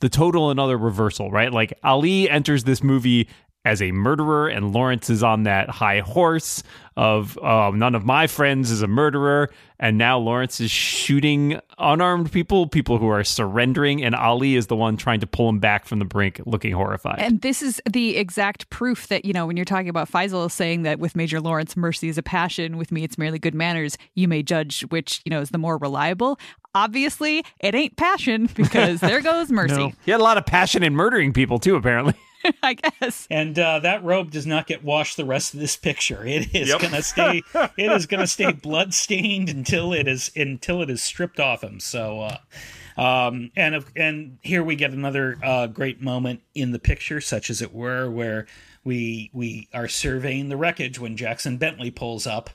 the 0.00 0.08
total 0.08 0.50
another 0.50 0.76
reversal, 0.76 1.30
right? 1.30 1.52
Like 1.52 1.72
Ali 1.82 2.28
enters 2.28 2.64
this 2.64 2.82
movie 2.82 3.28
as 3.68 3.82
a 3.82 3.92
murderer, 3.92 4.48
and 4.48 4.72
Lawrence 4.72 5.10
is 5.10 5.22
on 5.22 5.42
that 5.42 5.68
high 5.68 6.00
horse 6.00 6.62
of 6.96 7.38
oh, 7.42 7.70
none 7.70 7.94
of 7.94 8.04
my 8.04 8.26
friends 8.26 8.70
is 8.70 8.82
a 8.82 8.88
murderer, 8.88 9.50
and 9.78 9.98
now 9.98 10.18
Lawrence 10.18 10.58
is 10.60 10.70
shooting 10.70 11.60
unarmed 11.78 12.32
people, 12.32 12.66
people 12.66 12.98
who 12.98 13.08
are 13.08 13.22
surrendering, 13.22 14.02
and 14.02 14.14
Ali 14.14 14.56
is 14.56 14.66
the 14.68 14.74
one 14.74 14.96
trying 14.96 15.20
to 15.20 15.26
pull 15.26 15.48
him 15.48 15.58
back 15.60 15.84
from 15.84 15.98
the 16.00 16.04
brink, 16.06 16.40
looking 16.46 16.72
horrified. 16.72 17.18
And 17.18 17.40
this 17.42 17.62
is 17.62 17.80
the 17.88 18.16
exact 18.16 18.68
proof 18.70 19.06
that, 19.08 19.24
you 19.24 19.32
know, 19.32 19.46
when 19.46 19.56
you're 19.56 19.64
talking 19.64 19.88
about 19.90 20.10
Faisal 20.10 20.50
saying 20.50 20.82
that 20.82 20.98
with 20.98 21.14
Major 21.14 21.40
Lawrence, 21.40 21.76
mercy 21.76 22.08
is 22.08 22.18
a 22.18 22.22
passion, 22.22 22.78
with 22.78 22.90
me, 22.90 23.04
it's 23.04 23.18
merely 23.18 23.38
good 23.38 23.54
manners, 23.54 23.96
you 24.14 24.26
may 24.26 24.42
judge 24.42 24.80
which, 24.88 25.20
you 25.24 25.30
know, 25.30 25.40
is 25.40 25.50
the 25.50 25.58
more 25.58 25.76
reliable. 25.76 26.38
Obviously, 26.74 27.44
it 27.60 27.74
ain't 27.74 27.96
passion 27.96 28.48
because 28.54 29.00
there 29.00 29.20
goes 29.20 29.50
mercy, 29.52 29.76
No. 29.76 29.92
he 30.04 30.10
had 30.10 30.20
a 30.20 30.24
lot 30.24 30.38
of 30.38 30.46
passion 30.46 30.82
in 30.82 30.94
murdering 30.96 31.32
people 31.32 31.58
too, 31.58 31.76
apparently. 31.76 32.14
I 32.62 32.74
guess. 32.74 33.26
And 33.30 33.58
uh, 33.58 33.80
that 33.80 34.04
robe 34.04 34.30
does 34.30 34.46
not 34.46 34.66
get 34.66 34.84
washed 34.84 35.16
the 35.16 35.24
rest 35.24 35.54
of 35.54 35.60
this 35.60 35.76
picture. 35.76 36.24
It 36.24 36.54
is 36.54 36.74
gonna 36.74 37.02
stay. 37.02 37.42
it 37.54 37.92
is 37.92 38.06
gonna 38.06 38.26
stay 38.26 38.52
blood 38.52 38.94
stained 38.94 39.48
until 39.48 39.92
it 39.92 40.06
is 40.08 40.30
until 40.36 40.82
it 40.82 40.90
is 40.90 41.02
stripped 41.02 41.40
off 41.40 41.62
him. 41.62 41.80
So, 41.80 42.20
uh, 42.20 43.00
um, 43.00 43.50
and 43.56 43.74
of- 43.74 43.90
and 43.96 44.38
here 44.42 44.62
we 44.62 44.76
get 44.76 44.92
another 44.92 45.38
uh, 45.42 45.66
great 45.66 46.00
moment 46.00 46.42
in 46.54 46.72
the 46.72 46.78
picture, 46.78 47.20
such 47.20 47.50
as 47.50 47.60
it 47.62 47.74
were, 47.74 48.10
where 48.10 48.46
we 48.84 49.30
we 49.32 49.68
are 49.74 49.88
surveying 49.88 50.48
the 50.48 50.56
wreckage 50.56 50.98
when 50.98 51.16
Jackson 51.16 51.56
Bentley 51.56 51.90
pulls 51.90 52.26
up 52.26 52.50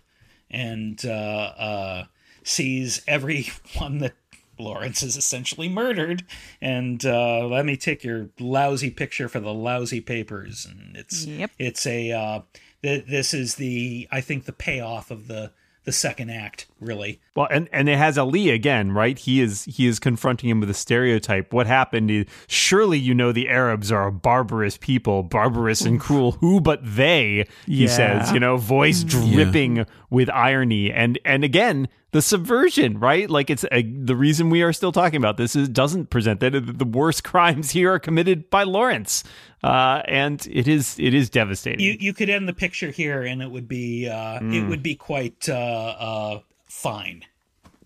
and 0.49 1.03
uh, 1.05 1.09
uh, 1.57 2.03
sees 2.43 3.01
everyone 3.07 3.99
that 3.99 4.13
Lawrence 4.59 5.01
is 5.03 5.17
essentially 5.17 5.69
murdered. 5.69 6.23
And 6.61 7.05
uh, 7.05 7.47
let 7.47 7.65
me 7.65 7.75
take 7.77 8.03
your 8.03 8.29
lousy 8.39 8.89
picture 8.89 9.27
for 9.29 9.39
the 9.39 9.53
lousy 9.53 10.01
papers. 10.01 10.65
And 10.69 10.95
it's 10.95 11.25
Yep. 11.25 11.51
it's 11.59 11.85
a 11.87 12.11
uh, 12.11 12.39
th- 12.81 13.05
this 13.05 13.33
is 13.33 13.55
the 13.55 14.07
I 14.11 14.21
think 14.21 14.45
the 14.45 14.53
payoff 14.53 15.11
of 15.11 15.27
the 15.27 15.51
the 15.85 15.91
second 15.91 16.29
act 16.29 16.65
really. 16.79 17.19
Well, 17.35 17.49
and 17.51 17.67
and 17.73 17.89
it 17.89 17.97
has 17.97 18.17
Ali 18.17 18.49
again, 18.51 18.93
right? 18.93 19.19
He 19.19 19.41
is 19.41 19.65
he 19.65 19.85
is 19.85 19.99
confronting 19.99 20.49
him 20.49 20.61
with 20.61 20.69
a 20.69 20.73
stereotype. 20.73 21.51
What 21.51 21.67
happened 21.67 22.09
is 22.09 22.25
surely 22.47 22.97
you 22.97 23.13
know 23.13 23.33
the 23.33 23.49
Arabs 23.49 23.91
are 23.91 24.07
a 24.07 24.11
barbarous 24.11 24.77
people, 24.77 25.23
barbarous 25.23 25.81
and 25.81 25.99
cruel. 25.99 26.33
Who 26.39 26.61
but 26.61 26.79
they? 26.83 27.47
He 27.65 27.83
Yeah. 27.83 27.89
says, 27.89 28.31
you 28.31 28.39
know, 28.39 28.55
voice 28.55 29.03
dripping 29.03 29.85
with 30.09 30.29
irony, 30.29 30.89
and 30.89 31.19
and 31.25 31.43
again 31.43 31.89
the 32.13 32.21
subversion, 32.21 32.99
right? 32.99 33.29
Like 33.29 33.49
it's 33.49 33.65
a, 33.71 33.81
the 33.81 34.15
reason 34.15 34.49
we 34.49 34.61
are 34.61 34.71
still 34.71 34.91
talking 34.91 35.17
about 35.17 35.37
this 35.37 35.55
is 35.55 35.67
doesn't 35.67 36.11
present 36.11 36.39
that 36.39 36.51
the 36.51 36.85
worst 36.85 37.23
crimes 37.25 37.71
here 37.71 37.91
are 37.93 37.99
committed 37.99 38.49
by 38.49 38.63
Lawrence, 38.63 39.23
uh, 39.63 40.03
and 40.05 40.47
it 40.49 40.67
is 40.67 40.97
it 40.99 41.13
is 41.13 41.29
devastating. 41.29 41.79
You 41.79 41.97
you 41.99 42.13
could 42.13 42.29
end 42.29 42.47
the 42.47 42.53
picture 42.53 42.91
here 42.91 43.23
and 43.23 43.41
it 43.41 43.51
would 43.51 43.67
be 43.67 44.07
uh, 44.07 44.39
it 44.41 44.67
would 44.69 44.83
be 44.83 44.95
quite 44.95 45.49
uh, 45.49 45.53
uh, 45.53 46.39
fine 46.67 47.25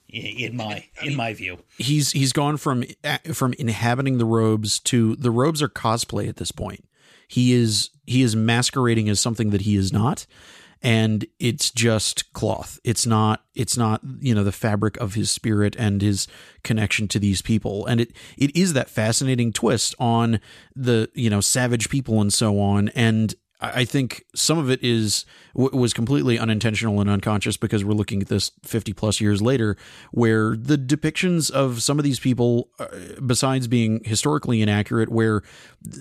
in 0.10 0.58
my 0.58 0.86
in 1.02 1.16
my 1.16 1.34
view. 1.34 1.60
he's 1.78 2.12
he's 2.12 2.34
gone 2.34 2.58
from 2.58 2.84
from 3.34 3.54
inhabiting 3.54 4.18
the 4.18 4.26
robes 4.26 4.80
to 4.80 5.16
the 5.16 5.32
robes 5.32 5.62
are 5.62 5.70
cosplay 5.70 6.28
at 6.28 6.36
this 6.36 6.52
point. 6.52 6.84
He 7.30 7.54
is 7.54 7.92
he 8.06 8.22
is 8.22 8.36
masquerading 8.36 9.08
as 9.08 9.20
something 9.22 9.52
that 9.52 9.62
he 9.62 9.78
is 9.78 9.94
not 9.94 10.26
and 10.82 11.26
it's 11.40 11.72
just 11.72 12.32
cloth. 12.34 12.80
It's 12.84 13.06
not 13.06 13.44
it's 13.56 13.78
not 13.78 14.02
you 14.20 14.36
know 14.36 14.44
the 14.44 14.52
fabric 14.52 14.98
of 14.98 15.14
his 15.16 15.32
spirit 15.32 15.76
and 15.78 16.02
his 16.02 16.28
connection 16.64 17.08
to 17.10 17.20
these 17.20 17.42
people. 17.42 17.86
And 17.86 18.02
it 18.02 18.14
it 18.38 18.56
is 18.56 18.74
that 18.74 18.90
fascinating 18.90 19.54
twist 19.54 19.96
on 20.00 20.40
the 20.76 21.10
you 21.14 21.30
know 21.30 21.42
savage 21.42 21.90
people 21.90 22.22
and 22.22 22.34
so 22.34 22.60
on 22.60 22.90
and 22.90 23.36
I 23.60 23.86
think 23.86 24.24
some 24.36 24.60
of 24.60 24.70
it 24.70 24.84
is 24.84 25.26
was 25.56 25.92
completely 25.92 26.38
unintentional 26.38 27.02
and 27.02 27.10
unconscious 27.10 27.58
because 27.58 27.84
we're 27.84 27.94
looking 27.94 28.22
at 28.22 28.28
this 28.28 28.52
50 28.64 28.94
plus 28.94 29.20
years 29.20 29.42
later 29.42 29.76
where 30.12 30.56
the 30.56 30.78
depictions 30.78 31.50
of 31.50 31.82
some 31.82 31.98
of 31.98 32.04
these 32.04 32.20
people 32.20 32.70
uh, 32.78 32.86
besides 33.26 33.68
being 33.68 34.04
historically 34.04 34.62
inaccurate 34.62 35.10
where 35.10 35.42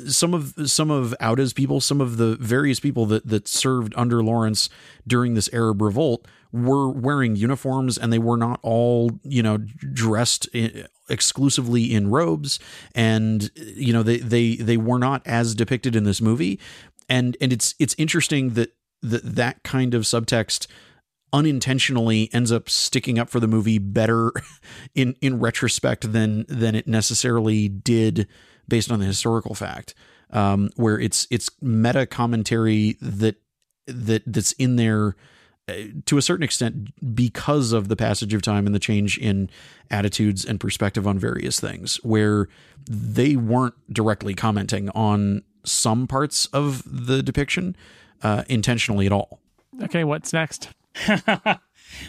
some 0.06 0.34
of 0.34 0.52
some 0.66 0.90
of 0.90 1.14
Auda's 1.18 1.54
people 1.54 1.80
some 1.80 2.02
of 2.02 2.18
the 2.18 2.36
various 2.36 2.78
people 2.78 3.06
that 3.06 3.26
that 3.26 3.48
served 3.48 3.94
under 3.96 4.22
Lawrence 4.22 4.68
during 5.06 5.32
this 5.32 5.48
Arab 5.50 5.80
revolt 5.80 6.26
were 6.52 6.90
wearing 6.90 7.36
uniforms 7.36 7.96
and 7.96 8.12
they 8.12 8.18
were 8.18 8.36
not 8.36 8.60
all 8.62 9.12
you 9.22 9.42
know 9.42 9.56
dressed 9.56 10.46
in, 10.52 10.86
exclusively 11.08 11.94
in 11.94 12.10
robes. 12.10 12.58
And 12.94 13.50
you 13.54 13.92
know 13.92 14.02
they 14.02 14.18
they 14.18 14.56
they 14.56 14.76
were 14.76 14.98
not 14.98 15.22
as 15.26 15.54
depicted 15.54 15.96
in 15.96 16.04
this 16.04 16.20
movie 16.20 16.58
and 17.08 17.36
and 17.40 17.52
it's 17.52 17.74
it's 17.78 17.94
interesting 17.98 18.50
that 18.50 18.74
that 19.02 19.22
that 19.36 19.62
kind 19.62 19.94
of 19.94 20.02
subtext 20.02 20.66
unintentionally 21.32 22.30
ends 22.32 22.52
up 22.52 22.68
sticking 22.68 23.18
up 23.18 23.28
for 23.28 23.40
the 23.40 23.48
movie 23.48 23.78
better 23.78 24.32
in 24.94 25.14
in 25.20 25.38
retrospect 25.38 26.12
than 26.12 26.44
than 26.48 26.74
it 26.74 26.86
necessarily 26.86 27.68
did 27.68 28.26
based 28.68 28.90
on 28.90 29.00
the 29.00 29.06
historical 29.06 29.54
fact 29.54 29.94
um 30.30 30.70
where 30.76 30.98
it's 30.98 31.26
it's 31.30 31.50
meta 31.60 32.06
commentary 32.06 32.96
that 33.00 33.36
that 33.86 34.22
that's 34.26 34.52
in 34.52 34.76
there 34.76 35.14
uh, 35.68 35.74
to 36.04 36.16
a 36.16 36.22
certain 36.22 36.44
extent 36.44 36.90
because 37.14 37.72
of 37.72 37.88
the 37.88 37.96
passage 37.96 38.32
of 38.32 38.40
time 38.40 38.66
and 38.66 38.74
the 38.74 38.80
change 38.80 39.18
in 39.18 39.50
attitudes 39.90 40.44
and 40.44 40.60
perspective 40.60 41.06
on 41.06 41.18
various 41.18 41.58
things 41.58 41.96
where 42.04 42.48
they 42.88 43.34
weren't 43.34 43.74
directly 43.92 44.32
commenting 44.32 44.90
on 44.90 45.42
some 45.66 46.06
parts 46.06 46.46
of 46.46 46.82
the 46.86 47.22
depiction 47.22 47.76
uh, 48.22 48.44
intentionally 48.48 49.06
at 49.06 49.12
all 49.12 49.40
Okay, 49.82 50.04
what's 50.04 50.32
next? 50.32 50.70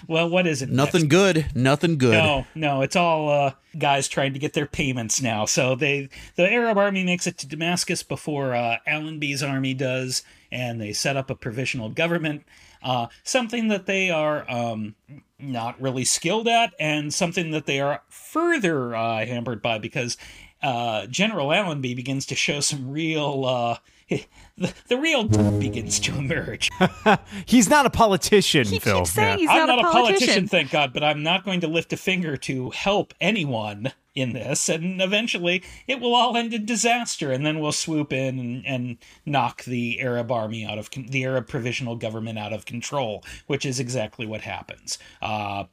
Well, 0.07 0.29
what 0.29 0.47
is 0.47 0.61
it? 0.61 0.69
nothing 0.69 1.07
good 1.07 1.45
nothing 1.55 1.97
good 1.97 2.13
No, 2.13 2.47
no, 2.55 2.81
it's 2.81 2.95
all 2.95 3.29
uh, 3.29 3.51
guys 3.77 4.07
trying 4.07 4.33
to 4.33 4.39
get 4.39 4.53
their 4.53 4.65
payments 4.65 5.21
now. 5.21 5.45
So 5.45 5.75
they, 5.75 6.09
the 6.35 6.51
Arab 6.51 6.77
army 6.77 7.03
makes 7.03 7.27
it 7.27 7.37
to 7.39 7.47
Damascus 7.47 8.03
before 8.03 8.53
uh, 8.55 8.77
Allenby's 8.87 9.43
army 9.43 9.73
does, 9.73 10.23
and 10.51 10.81
they 10.81 10.93
set 10.93 11.15
up 11.15 11.29
a 11.29 11.35
provisional 11.35 11.89
government. 11.89 12.43
Uh, 12.81 13.07
something 13.23 13.67
that 13.67 13.85
they 13.85 14.09
are 14.09 14.49
um, 14.49 14.95
not 15.39 15.79
really 15.79 16.05
skilled 16.05 16.47
at, 16.47 16.73
and 16.79 17.13
something 17.13 17.51
that 17.51 17.65
they 17.65 17.79
are 17.79 18.01
further 18.09 18.95
uh, 18.95 19.25
hampered 19.25 19.61
by 19.61 19.77
because 19.77 20.17
uh, 20.61 21.05
General 21.07 21.51
Allenby 21.53 21.93
begins 21.93 22.25
to 22.27 22.35
show 22.35 22.59
some 22.59 22.89
real. 22.91 23.45
Uh, 23.45 23.77
the, 24.57 24.73
the 24.87 24.97
real 24.97 25.25
begins 25.59 25.99
to 25.99 26.15
emerge. 26.15 26.69
He's 27.45 27.69
not 27.69 27.85
a 27.85 27.89
politician, 27.89 28.65
He 28.65 28.79
Phil. 28.79 28.99
keeps 28.99 29.11
saying 29.11 29.39
he's 29.39 29.49
I'm 29.49 29.67
not, 29.67 29.75
not, 29.75 29.79
a 29.79 29.91
politician. 29.91 30.47
thank 30.47 30.71
God, 30.71 30.93
but 30.93 31.03
I'm 31.03 31.23
not 31.23 31.43
going 31.43 31.59
to 31.59 31.67
lift 31.67 31.91
a 31.91 31.97
finger 31.97 32.37
to 32.37 32.69
help 32.69 33.13
anyone 33.19 33.91
in 34.15 34.31
this, 34.31 34.69
and 34.69 35.01
eventually 35.01 35.61
it 35.87 35.99
will 35.99 36.15
all 36.15 36.37
end 36.37 36.53
in 36.53 36.65
disaster, 36.65 37.33
and 37.33 37.45
then 37.45 37.59
we'll 37.59 37.73
swoop 37.73 38.13
in 38.13 38.39
and, 38.39 38.65
and 38.65 38.97
knock 39.25 39.65
the 39.65 39.99
Arab 39.99 40.31
army 40.31 40.65
out 40.65 40.77
of 40.79 40.89
con- 40.89 41.07
the 41.09 41.25
Arab 41.25 41.47
provisional 41.47 41.97
government 41.97 42.39
out 42.39 42.53
of 42.53 42.65
control, 42.65 43.23
which 43.47 43.65
is 43.65 43.77
exactly 43.77 44.25
what 44.25 44.39
happens. 44.41 44.97
Uh, 45.21 45.65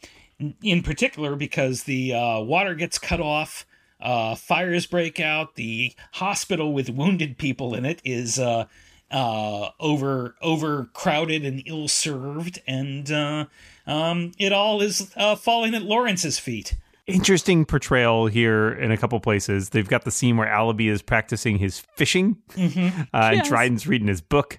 in 0.61 0.82
particular, 0.82 1.36
because 1.36 1.85
the 1.85 2.12
uh, 2.12 2.40
water 2.40 2.74
gets 2.74 2.98
cut 2.98 3.20
off. 3.20 3.65
Uh, 4.05 4.35
fires 4.35 4.86
break 4.86 5.18
out. 5.18 5.55
The 5.56 5.94
hospital 6.12 6.72
with 6.72 6.90
wounded 6.90 7.39
people 7.39 7.74
in 7.74 7.85
it 7.85 8.01
is 8.05 8.39
uh, 8.39 8.66
uh, 9.10 9.70
over 9.81 10.36
overcrowded 10.43 11.44
and 11.44 11.62
ill 11.66 11.89
served, 11.89 12.60
and 12.66 13.10
uh, 13.10 13.47
um, 13.86 14.32
it 14.39 14.52
all 14.52 14.81
is 14.82 15.10
uh, 15.16 15.36
falling 15.36 15.74
at 15.74 15.82
Lawrence's 15.82 16.39
feet. 16.39 16.74
Interesting 17.06 17.64
portrayal 17.66 18.26
here 18.28 18.72
in 18.72 18.90
a 18.90 18.97
couple 18.97 19.18
places. 19.20 19.70
They've 19.70 19.89
got 19.89 20.05
the 20.05 20.10
scene 20.10 20.36
where 20.36 20.48
Allenby 20.48 20.89
is 20.89 21.02
practicing 21.02 21.59
his 21.59 21.81
fishing, 21.97 22.36
Mm-hmm. 22.51 23.01
uh, 23.12 23.31
and 23.32 23.43
Dryden's 23.43 23.86
reading 23.86 24.09
his 24.09 24.20
book, 24.20 24.59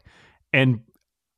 and 0.54 0.82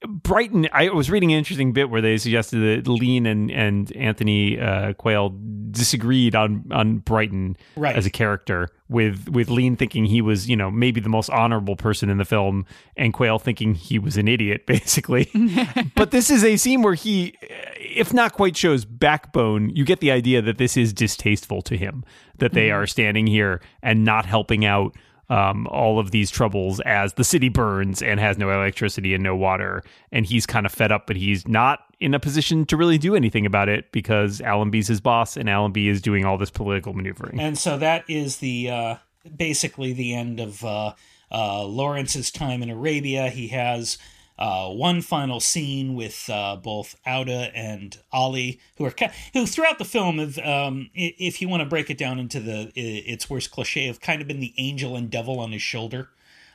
Brighton. 0.05 0.67
I 0.71 0.89
was 0.89 1.09
reading 1.09 1.31
an 1.31 1.39
interesting 1.39 1.73
bit 1.73 1.89
where 1.89 2.01
they 2.01 2.17
suggested 2.17 2.85
that 2.85 2.89
Lean 2.89 3.25
and 3.25 3.49
and 3.49 3.91
Anthony 3.95 4.59
uh, 4.59 4.93
Quayle 4.93 5.35
disagreed 5.71 6.35
on 6.35 6.65
on 6.71 6.99
Brighton 6.99 7.57
Right. 7.75 7.95
as 7.95 8.05
a 8.05 8.11
character, 8.11 8.69
with 8.89 9.27
with 9.29 9.49
Lean 9.49 9.75
thinking 9.75 10.05
he 10.05 10.21
was 10.21 10.47
you 10.47 10.55
know 10.55 10.69
maybe 10.69 11.01
the 11.01 11.09
most 11.09 11.29
honorable 11.31 11.75
person 11.75 12.09
in 12.09 12.17
the 12.17 12.25
film, 12.25 12.65
and 12.95 13.11
Quayle 13.11 13.39
thinking 13.39 13.73
he 13.73 13.97
was 13.97 14.17
an 14.17 14.27
idiot, 14.27 14.65
basically. 14.67 15.31
but 15.95 16.11
this 16.11 16.29
is 16.29 16.43
a 16.43 16.57
scene 16.57 16.83
where 16.83 16.93
he, 16.93 17.33
if 17.79 18.13
not 18.13 18.33
quite 18.33 18.55
shows 18.55 18.85
backbone, 18.85 19.71
you 19.75 19.83
get 19.83 19.99
the 19.99 20.11
idea 20.11 20.43
that 20.43 20.59
this 20.59 20.77
is 20.77 20.93
distasteful 20.93 21.63
to 21.63 21.75
him 21.75 22.03
that 22.37 22.53
they 22.53 22.69
are 22.69 22.85
standing 22.85 23.25
here 23.25 23.59
and 23.81 24.03
not 24.05 24.27
helping 24.27 24.63
out 24.63 24.95
um, 25.29 25.67
all 25.67 25.99
of 25.99 26.11
these 26.11 26.31
troubles 26.31 26.79
as 26.81 27.13
the 27.13 27.23
city 27.23 27.49
burns 27.49 28.01
and 28.01 28.19
has 28.19 28.37
no 28.37 28.49
electricity 28.49 29.13
and 29.13 29.23
no 29.23 29.35
water. 29.35 29.83
And 30.11 30.25
he's 30.25 30.45
kind 30.45 30.65
of 30.65 30.71
fed 30.71 30.91
up, 30.91 31.07
but 31.07 31.15
he's 31.15 31.47
not 31.47 31.79
in 31.99 32.13
a 32.13 32.19
position 32.19 32.65
to 32.67 32.77
really 32.77 32.97
do 32.97 33.15
anything 33.15 33.45
about 33.45 33.69
it 33.69 33.91
because 33.91 34.39
Allenby's 34.41 34.87
his 34.87 35.01
boss 35.01 35.35
and 35.35 35.49
Allenby 35.49 35.89
is 35.89 36.01
doing 36.01 36.25
all 36.25 36.37
this 36.37 36.51
political 36.51 36.93
maneuvering. 36.93 37.39
And 37.39 37.57
so 37.57 37.77
that 37.77 38.05
is 38.07 38.37
the 38.37 38.69
uh, 38.69 38.95
basically 39.35 39.93
the 39.93 40.13
end 40.13 40.39
of 40.39 40.63
uh, 40.63 40.93
uh, 41.31 41.63
Lawrence's 41.63 42.31
time 42.31 42.63
in 42.63 42.69
Arabia. 42.69 43.29
He 43.29 43.49
has 43.49 43.97
uh, 44.37 44.69
one 44.69 45.01
final 45.01 45.39
scene 45.39 45.95
with 45.95 46.29
uh, 46.29 46.55
both 46.55 46.95
Auda 47.05 47.51
and 47.55 47.97
Ali, 48.11 48.59
who 48.77 48.85
are 48.85 48.93
who 49.33 49.45
throughout 49.45 49.79
the 49.79 49.85
film 49.85 50.19
have, 50.19 50.37
um, 50.39 50.89
if 50.93 51.41
you 51.41 51.49
want 51.49 51.61
to 51.61 51.69
break 51.69 51.89
it 51.89 51.97
down 51.97 52.19
into 52.19 52.39
the 52.39 52.71
its 52.75 53.29
worst 53.29 53.51
cliche, 53.51 53.87
have 53.87 54.01
kind 54.01 54.21
of 54.21 54.27
been 54.27 54.39
the 54.39 54.53
angel 54.57 54.95
and 54.95 55.09
devil 55.09 55.39
on 55.39 55.51
his 55.51 55.61
shoulder. 55.61 56.09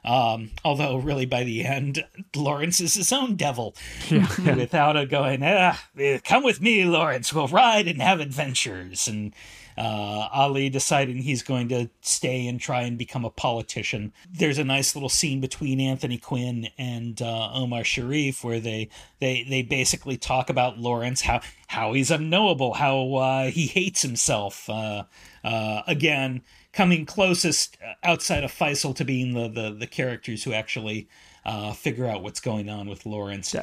Um, 0.04 0.50
although 0.64 0.96
really 0.96 1.26
by 1.26 1.44
the 1.44 1.64
end, 1.64 2.04
Lawrence 2.34 2.80
is 2.80 2.94
his 2.94 3.12
own 3.12 3.36
devil, 3.36 3.76
without 4.10 4.96
a 4.96 5.06
going, 5.06 5.42
ah, 5.44 5.80
eh, 5.96 6.18
come 6.24 6.42
with 6.42 6.60
me, 6.60 6.84
Lawrence, 6.84 7.32
we'll 7.32 7.46
ride 7.46 7.86
and 7.86 8.02
have 8.02 8.18
adventures. 8.18 9.06
And 9.06 9.32
uh, 9.76 10.28
Ali 10.32 10.68
deciding 10.68 11.18
he's 11.18 11.42
going 11.42 11.68
to 11.68 11.88
stay 12.00 12.46
and 12.46 12.60
try 12.60 12.82
and 12.82 12.98
become 12.98 13.24
a 13.24 13.30
politician. 13.30 14.12
There's 14.30 14.58
a 14.58 14.64
nice 14.64 14.94
little 14.94 15.08
scene 15.08 15.40
between 15.40 15.80
Anthony 15.80 16.18
Quinn 16.18 16.68
and 16.78 17.20
uh, 17.20 17.52
Omar 17.52 17.84
Sharif 17.84 18.44
where 18.44 18.60
they, 18.60 18.88
they 19.20 19.46
they 19.48 19.62
basically 19.62 20.16
talk 20.16 20.50
about 20.50 20.78
Lawrence, 20.78 21.22
how 21.22 21.40
how 21.68 21.92
he's 21.92 22.10
unknowable, 22.10 22.74
how 22.74 23.14
uh, 23.14 23.50
he 23.50 23.66
hates 23.66 24.02
himself. 24.02 24.68
Uh, 24.68 25.04
uh, 25.44 25.82
again, 25.86 26.42
coming 26.72 27.06
closest 27.06 27.76
outside 28.02 28.44
of 28.44 28.52
Faisal 28.52 28.94
to 28.96 29.04
being 29.04 29.34
the 29.34 29.48
the, 29.48 29.70
the 29.70 29.86
characters 29.86 30.44
who 30.44 30.52
actually 30.52 31.08
uh, 31.44 31.72
figure 31.72 32.06
out 32.06 32.22
what's 32.22 32.40
going 32.40 32.68
on 32.68 32.88
with 32.88 33.04
Lawrence. 33.04 33.54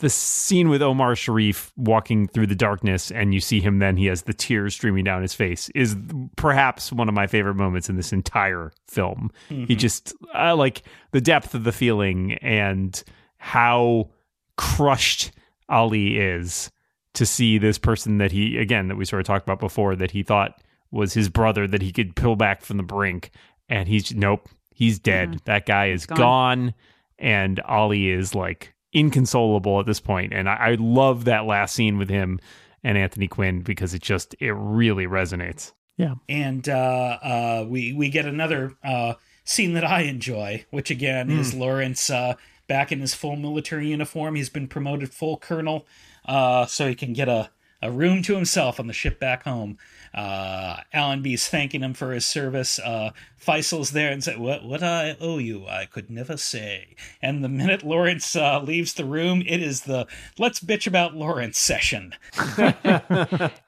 the 0.00 0.10
scene 0.10 0.68
with 0.68 0.82
Omar 0.82 1.14
Sharif 1.14 1.72
walking 1.76 2.26
through 2.26 2.48
the 2.48 2.56
darkness 2.56 3.10
and 3.10 3.32
you 3.32 3.40
see 3.40 3.60
him 3.60 3.78
then 3.78 3.96
he 3.96 4.06
has 4.06 4.22
the 4.22 4.34
tears 4.34 4.74
streaming 4.74 5.04
down 5.04 5.22
his 5.22 5.34
face 5.34 5.68
is 5.70 5.96
perhaps 6.36 6.92
one 6.92 7.08
of 7.08 7.14
my 7.14 7.26
favorite 7.26 7.54
moments 7.54 7.88
in 7.88 7.96
this 7.96 8.12
entire 8.12 8.72
film. 8.88 9.30
He 9.48 9.76
just 9.76 10.12
I 10.34 10.52
like 10.52 10.82
the 11.12 11.20
depth 11.20 11.54
of 11.54 11.64
the 11.64 11.72
feeling 11.72 12.34
and 12.34 13.00
how 13.36 14.10
crushed 14.56 15.30
Ali 15.68 16.18
is 16.18 16.70
to 17.14 17.24
see 17.24 17.58
this 17.58 17.78
person 17.78 18.18
that 18.18 18.32
he 18.32 18.58
again 18.58 18.88
that 18.88 18.96
we 18.96 19.04
sort 19.04 19.20
of 19.20 19.26
talked 19.26 19.46
about 19.46 19.60
before 19.60 19.94
that 19.96 20.10
he 20.10 20.22
thought 20.22 20.60
was 20.90 21.14
his 21.14 21.28
brother 21.28 21.66
that 21.66 21.82
he 21.82 21.92
could 21.92 22.16
pull 22.16 22.34
back 22.34 22.62
from 22.62 22.76
the 22.76 22.82
brink 22.82 23.30
and 23.68 23.88
he's 23.88 24.14
nope 24.14 24.48
he's 24.78 24.98
dead 24.98 25.40
that 25.44 25.66
guy 25.66 25.90
is 25.90 26.06
gone. 26.06 26.18
gone. 26.18 26.74
and 27.18 27.60
Ali 27.60 28.08
is 28.10 28.34
like 28.34 28.74
inconsolable 28.94 29.80
at 29.80 29.86
this 29.86 30.00
point. 30.00 30.30
point 30.30 30.38
and 30.38 30.48
I, 30.48 30.54
I 30.54 30.76
love 30.78 31.24
that 31.26 31.44
last 31.44 31.74
scene 31.74 31.98
with 31.98 32.08
him 32.08 32.38
and 32.84 32.96
Anthony 32.96 33.28
Quinn 33.28 33.60
because 33.62 33.92
it 33.92 34.02
just 34.02 34.34
it 34.40 34.52
really 34.52 35.06
resonates 35.06 35.72
Yeah. 35.96 36.14
and 36.28 36.66
uh, 36.68 37.18
uh, 37.22 37.66
we 37.68 37.92
we 37.92 38.08
get 38.08 38.24
another 38.24 38.74
uh, 38.84 39.14
scene 39.44 39.74
that 39.74 39.84
I 39.84 40.02
enjoy, 40.02 40.64
which 40.70 40.90
again 40.90 41.30
is 41.30 41.54
Lawrence 41.54 42.08
uh, 42.10 42.34
back 42.68 42.92
in 42.92 43.00
his 43.00 43.14
full 43.14 43.36
military 43.36 43.88
uniform. 43.88 44.34
He's 44.36 44.50
been 44.50 44.68
promoted 44.68 45.10
full 45.12 45.38
colonel, 45.38 45.86
uh, 46.26 46.66
so 46.66 46.86
he 46.86 46.94
can 46.94 47.14
get 47.14 47.28
a, 47.28 47.50
a 47.82 47.90
room 47.90 48.22
to 48.24 48.34
himself 48.34 48.78
on 48.78 48.86
the 48.88 48.92
ship 48.92 49.18
back 49.18 49.44
home. 49.44 49.78
Uh, 50.14 50.80
Allenby's 50.94 51.48
thanking 51.48 51.82
him 51.82 51.94
for 51.94 52.12
his 52.12 52.26
service. 52.26 52.78
Uh, 52.78 53.10
Faisal's 53.44 53.92
there 53.92 54.10
and 54.10 54.22
said, 54.22 54.38
"What 54.38 54.64
what 54.64 54.82
I 54.82 55.16
owe 55.20 55.38
you, 55.38 55.66
I 55.66 55.86
could 55.86 56.10
never 56.10 56.36
say." 56.36 56.96
And 57.22 57.42
the 57.42 57.48
minute 57.48 57.82
Lawrence 57.82 58.34
uh, 58.36 58.60
leaves 58.60 58.94
the 58.94 59.04
room, 59.04 59.42
it 59.46 59.62
is 59.62 59.82
the 59.82 60.06
"Let's 60.38 60.60
bitch 60.60 60.86
about 60.86 61.14
Lawrence" 61.14 61.58
session. 61.58 62.14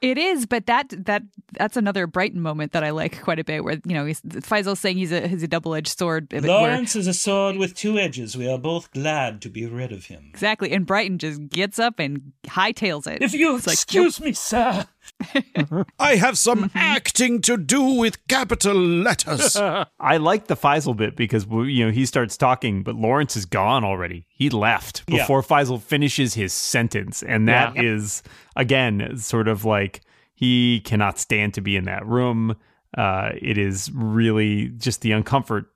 It 0.01 0.19
is, 0.19 0.47
but 0.47 0.67
that 0.67 0.93
that 1.07 1.23
that's 1.53 1.77
another 1.77 2.07
Brighton 2.07 2.41
moment 2.41 2.73
that 2.73 2.83
I 2.83 2.91
like 2.91 3.21
quite 3.23 3.39
a 3.39 3.45
bit. 3.45 3.63
Where 3.65 3.79
you 3.85 3.95
know 3.95 4.07
he's, 4.07 4.21
Faisal's 4.21 4.81
saying 4.81 4.97
he's 4.97 5.13
a 5.13 5.29
he's 5.29 5.43
a 5.43 5.49
double 5.49 5.75
edged 5.75 5.99
sword. 5.99 6.33
Lawrence 6.33 6.97
is 6.97 7.07
a 7.07 7.15
sword 7.15 7.57
with 7.57 7.75
two 7.75 7.99
edges. 7.99 8.37
We 8.37 8.49
are 8.49 8.59
both 8.59 8.91
glad 8.93 9.43
to 9.43 9.49
be 9.49 9.67
rid 9.67 9.93
of 9.93 10.07
him. 10.07 10.31
exactly, 10.31 10.73
and 10.73 10.87
Brighton 10.87 11.19
just 11.19 11.49
gets 11.51 11.79
up 11.79 11.99
and 11.99 12.33
hightails 12.45 13.07
it. 13.07 13.23
If 13.23 13.35
you 13.35 13.57
It's 13.57 13.67
like, 13.67 13.75
excuse 13.75 14.21
me, 14.21 14.33
sir. 14.33 14.87
I 15.99 16.17
have 16.17 16.39
some 16.39 16.71
acting 16.75 17.41
to 17.43 17.57
do 17.57 17.83
with 17.83 18.27
capital 18.29 18.77
letters. 18.77 19.57
I 19.99 20.17
like 20.19 20.47
the 20.47 20.57
Faisal 20.57 20.97
bit 20.97 21.17
because 21.17 21.47
you 21.47 21.85
know 21.87 21.91
he 21.93 22.07
starts 22.07 22.37
talking, 22.37 22.83
but 22.83 22.95
Lawrence 22.95 23.37
is 23.37 23.47
gone 23.47 23.85
already. 23.85 24.27
He 24.29 24.51
left 24.51 25.05
Yeah. 25.09 25.19
before 25.19 25.43
Faisal 25.43 25.81
finishes 25.81 26.35
his 26.35 26.53
sentence, 26.53 27.23
and 27.23 27.49
that 27.49 27.77
is 27.77 28.23
again 28.57 29.17
sort 29.17 29.49
of 29.49 29.65
like 29.65 30.01
he 30.35 30.81
cannot 30.81 31.19
stand 31.19 31.55
to 31.55 31.61
be 31.61 31.77
in 31.77 31.85
that 31.85 32.07
room. 32.07 32.57
Uh, 32.97 33.31
it 33.41 33.57
is 33.59 33.91
really 33.95 34.69
just 34.71 35.01
the 35.03 35.11
uncomfort 35.13 35.67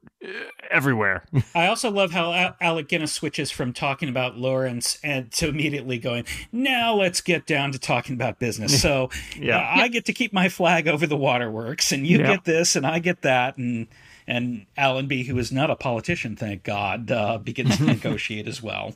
everywhere. 0.70 1.24
I 1.54 1.66
also 1.66 1.90
love 1.90 2.12
how 2.12 2.54
Alec 2.60 2.88
Guinness 2.88 3.12
switches 3.12 3.50
from 3.50 3.72
talking 3.72 4.08
about 4.08 4.36
Lawrence 4.36 4.98
and 5.02 5.30
to 5.32 5.48
immediately 5.48 5.98
going, 5.98 6.24
now 6.52 6.94
let's 6.94 7.20
get 7.20 7.46
down 7.46 7.72
to 7.72 7.78
talking 7.78 8.14
about 8.14 8.38
business. 8.38 8.72
So 8.84 9.10
Yeah. 9.38 9.58
uh, 9.58 9.82
I 9.82 9.88
get 9.88 10.04
to 10.06 10.12
keep 10.12 10.32
my 10.32 10.48
flag 10.48 10.86
over 10.88 11.06
the 11.06 11.16
waterworks, 11.16 11.90
and 11.92 12.06
you 12.06 12.18
Yeah. 12.18 12.26
get 12.26 12.44
this, 12.44 12.76
and 12.76 12.86
I 12.86 12.98
get 12.98 13.22
that, 13.22 13.56
and 13.56 13.86
and 14.26 14.66
Allenby, 14.76 15.24
who 15.24 15.36
is 15.38 15.52
not 15.52 15.70
a 15.70 15.76
politician, 15.76 16.34
thank 16.36 16.62
God, 16.62 17.10
uh, 17.10 17.38
begins 17.38 17.76
to 17.78 17.84
negotiate 17.86 18.46
as 18.48 18.62
well. 18.62 18.94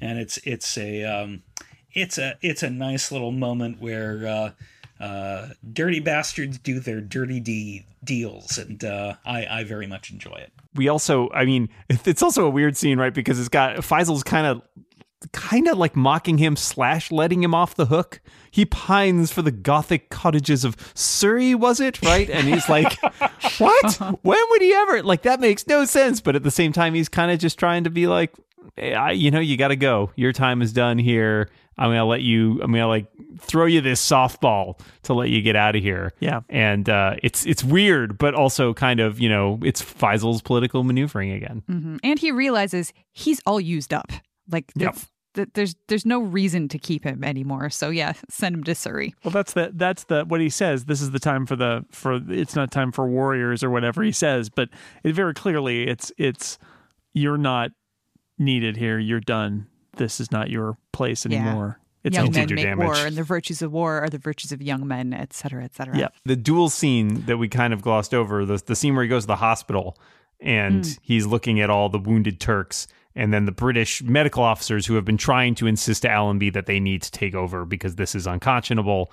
And 0.00 0.18
it's 0.18 0.38
it's 0.44 0.76
a 0.78 1.04
um, 1.04 1.42
it's 1.92 2.18
a 2.18 2.36
it's 2.42 2.62
a 2.62 2.70
nice 2.70 3.10
little 3.12 3.32
moment 3.32 3.80
where. 3.80 4.26
Uh, 4.26 4.50
uh, 5.00 5.48
dirty 5.72 6.00
bastards 6.00 6.58
do 6.58 6.78
their 6.78 7.00
dirty 7.00 7.40
de- 7.40 7.86
deals, 8.04 8.58
and 8.58 8.84
uh, 8.84 9.14
I, 9.24 9.46
I 9.46 9.64
very 9.64 9.86
much 9.86 10.10
enjoy 10.10 10.34
it. 10.36 10.52
we 10.74 10.88
also, 10.88 11.30
I 11.30 11.44
mean, 11.44 11.68
it's 11.88 12.22
also 12.22 12.46
a 12.46 12.50
weird 12.50 12.76
scene, 12.76 12.98
right? 12.98 13.14
Because 13.14 13.40
it's 13.40 13.48
got 13.48 13.76
Faisal's 13.78 14.22
kind 14.22 14.46
of, 14.46 14.62
kind 15.32 15.68
of 15.68 15.76
like 15.76 15.96
mocking 15.96 16.38
him 16.38 16.56
slash 16.56 17.10
letting 17.10 17.42
him 17.42 17.54
off 17.54 17.74
the 17.74 17.86
hook. 17.86 18.20
He 18.50 18.64
pines 18.64 19.30
for 19.30 19.42
the 19.42 19.50
gothic 19.50 20.08
cottages 20.10 20.64
of 20.64 20.76
Surrey, 20.94 21.54
was 21.54 21.78
it 21.80 22.00
right? 22.02 22.28
And 22.28 22.46
he's 22.48 22.68
like, 22.68 22.98
"What? 23.58 23.96
When 24.22 24.38
would 24.50 24.62
he 24.62 24.72
ever?" 24.72 25.02
Like 25.02 25.22
that 25.22 25.40
makes 25.40 25.66
no 25.66 25.84
sense. 25.84 26.20
But 26.20 26.36
at 26.36 26.42
the 26.42 26.50
same 26.50 26.72
time, 26.72 26.94
he's 26.94 27.08
kind 27.08 27.30
of 27.30 27.38
just 27.38 27.58
trying 27.58 27.84
to 27.84 27.90
be 27.90 28.06
like, 28.06 28.34
"Hey, 28.76 28.94
I, 28.94 29.10
you 29.12 29.30
know, 29.30 29.40
you 29.40 29.56
got 29.56 29.68
to 29.68 29.76
go. 29.76 30.10
Your 30.16 30.32
time 30.32 30.62
is 30.62 30.72
done 30.72 30.98
here. 30.98 31.50
I'm 31.78 31.90
gonna 31.90 32.04
let 32.04 32.20
you. 32.22 32.60
I'm 32.62 32.72
gonna 32.72 32.88
like 32.88 33.06
throw 33.38 33.64
you 33.66 33.80
this 33.80 34.04
softball 34.06 34.78
to 35.04 35.14
let 35.14 35.30
you 35.30 35.40
get 35.42 35.56
out 35.56 35.76
of 35.76 35.82
here." 35.82 36.12
Yeah. 36.20 36.40
and 36.48 36.88
uh, 36.88 37.16
it's 37.22 37.46
it's 37.46 37.64
weird, 37.64 38.18
but 38.18 38.34
also 38.34 38.74
kind 38.74 39.00
of 39.00 39.18
you 39.20 39.28
know 39.28 39.58
it's 39.62 39.80
Faisal's 39.82 40.42
political 40.42 40.84
maneuvering 40.84 41.30
again. 41.32 41.62
Mhm. 41.70 41.98
and 42.02 42.18
he 42.18 42.32
realizes 42.32 42.92
he's 43.12 43.40
all 43.46 43.60
used 43.60 43.94
up. 43.94 44.10
Like 44.50 44.70
Yep. 44.76 44.88
it's- 44.90 45.08
th- 45.34 45.48
there's 45.54 45.76
there's 45.88 46.04
no 46.04 46.20
reason 46.20 46.68
to 46.68 46.78
keep 46.78 47.04
him 47.04 47.22
anymore. 47.24 47.70
So 47.70 47.88
yeah, 47.88 48.12
send 48.28 48.54
him 48.56 48.64
to 48.64 48.74
Surrey. 48.74 49.14
Well, 49.24 49.30
that's 49.32 49.52
the 49.54 49.70
that's 49.72 50.04
the 50.04 50.24
what 50.24 50.40
he 50.42 50.50
says. 50.50 50.84
This 50.84 51.00
is 51.00 51.12
the 51.12 51.20
time 51.20 51.46
for 51.46 51.56
the 51.56 51.86
for 51.92 52.20
it's 52.28 52.56
not 52.56 52.70
time 52.72 52.92
for 52.92 53.06
warriors 53.08 53.62
or 53.64 53.70
whatever 53.70 54.02
he 54.02 54.12
says. 54.12 54.50
But 54.50 54.68
it 55.04 55.14
very 55.14 55.32
clearly 55.34 55.86
it's 55.86 56.12
it's 56.18 56.58
you're 57.14 57.38
not 57.38 57.70
needed 58.38 58.76
here. 58.76 58.98
You're 58.98 59.20
done. 59.20 59.68
This 60.00 60.18
is 60.18 60.32
not 60.32 60.48
your 60.48 60.78
place 60.92 61.26
Yeah. 61.26 61.46
anymore. 61.46 61.78
It's 62.02 62.16
young 62.16 62.26
you 62.26 62.30
over. 62.30 62.38
men 62.40 62.54
make 62.54 62.64
damage. 62.64 62.86
war, 62.86 62.96
and 62.96 63.14
the 63.14 63.22
virtues 63.22 63.60
of 63.60 63.70
war 63.72 64.00
are 64.00 64.08
the 64.08 64.16
virtues 64.16 64.52
of 64.52 64.62
young 64.62 64.88
men, 64.88 65.12
et 65.12 65.34
cetera, 65.34 65.62
et 65.62 65.74
cetera. 65.74 65.98
Yeah. 65.98 66.08
The 66.24 66.34
dual 66.34 66.70
scene 66.70 67.26
that 67.26 67.36
we 67.36 67.46
kind 67.46 67.74
of 67.74 67.82
glossed 67.82 68.14
over, 68.14 68.46
the 68.46 68.56
the 68.64 68.74
scene 68.74 68.94
where 68.94 69.04
he 69.04 69.08
goes 69.10 69.24
to 69.24 69.26
the 69.28 69.36
hospital 69.36 69.98
and 70.40 70.86
hmm. 70.86 70.92
he's 71.02 71.26
looking 71.26 71.60
at 71.60 71.68
all 71.68 71.90
the 71.90 71.98
wounded 71.98 72.40
Turks 72.40 72.86
and 73.14 73.34
then 73.34 73.44
the 73.44 73.52
British 73.52 74.02
medical 74.02 74.42
officers 74.42 74.86
who 74.86 74.94
have 74.94 75.04
been 75.04 75.18
trying 75.18 75.54
to 75.56 75.66
insist 75.66 76.02
to 76.02 76.10
Allenby 76.10 76.48
that 76.50 76.64
they 76.66 76.80
need 76.80 77.02
to 77.02 77.10
take 77.10 77.34
over 77.34 77.66
because 77.66 77.96
this 77.96 78.14
is 78.14 78.26
unconscionable. 78.26 79.12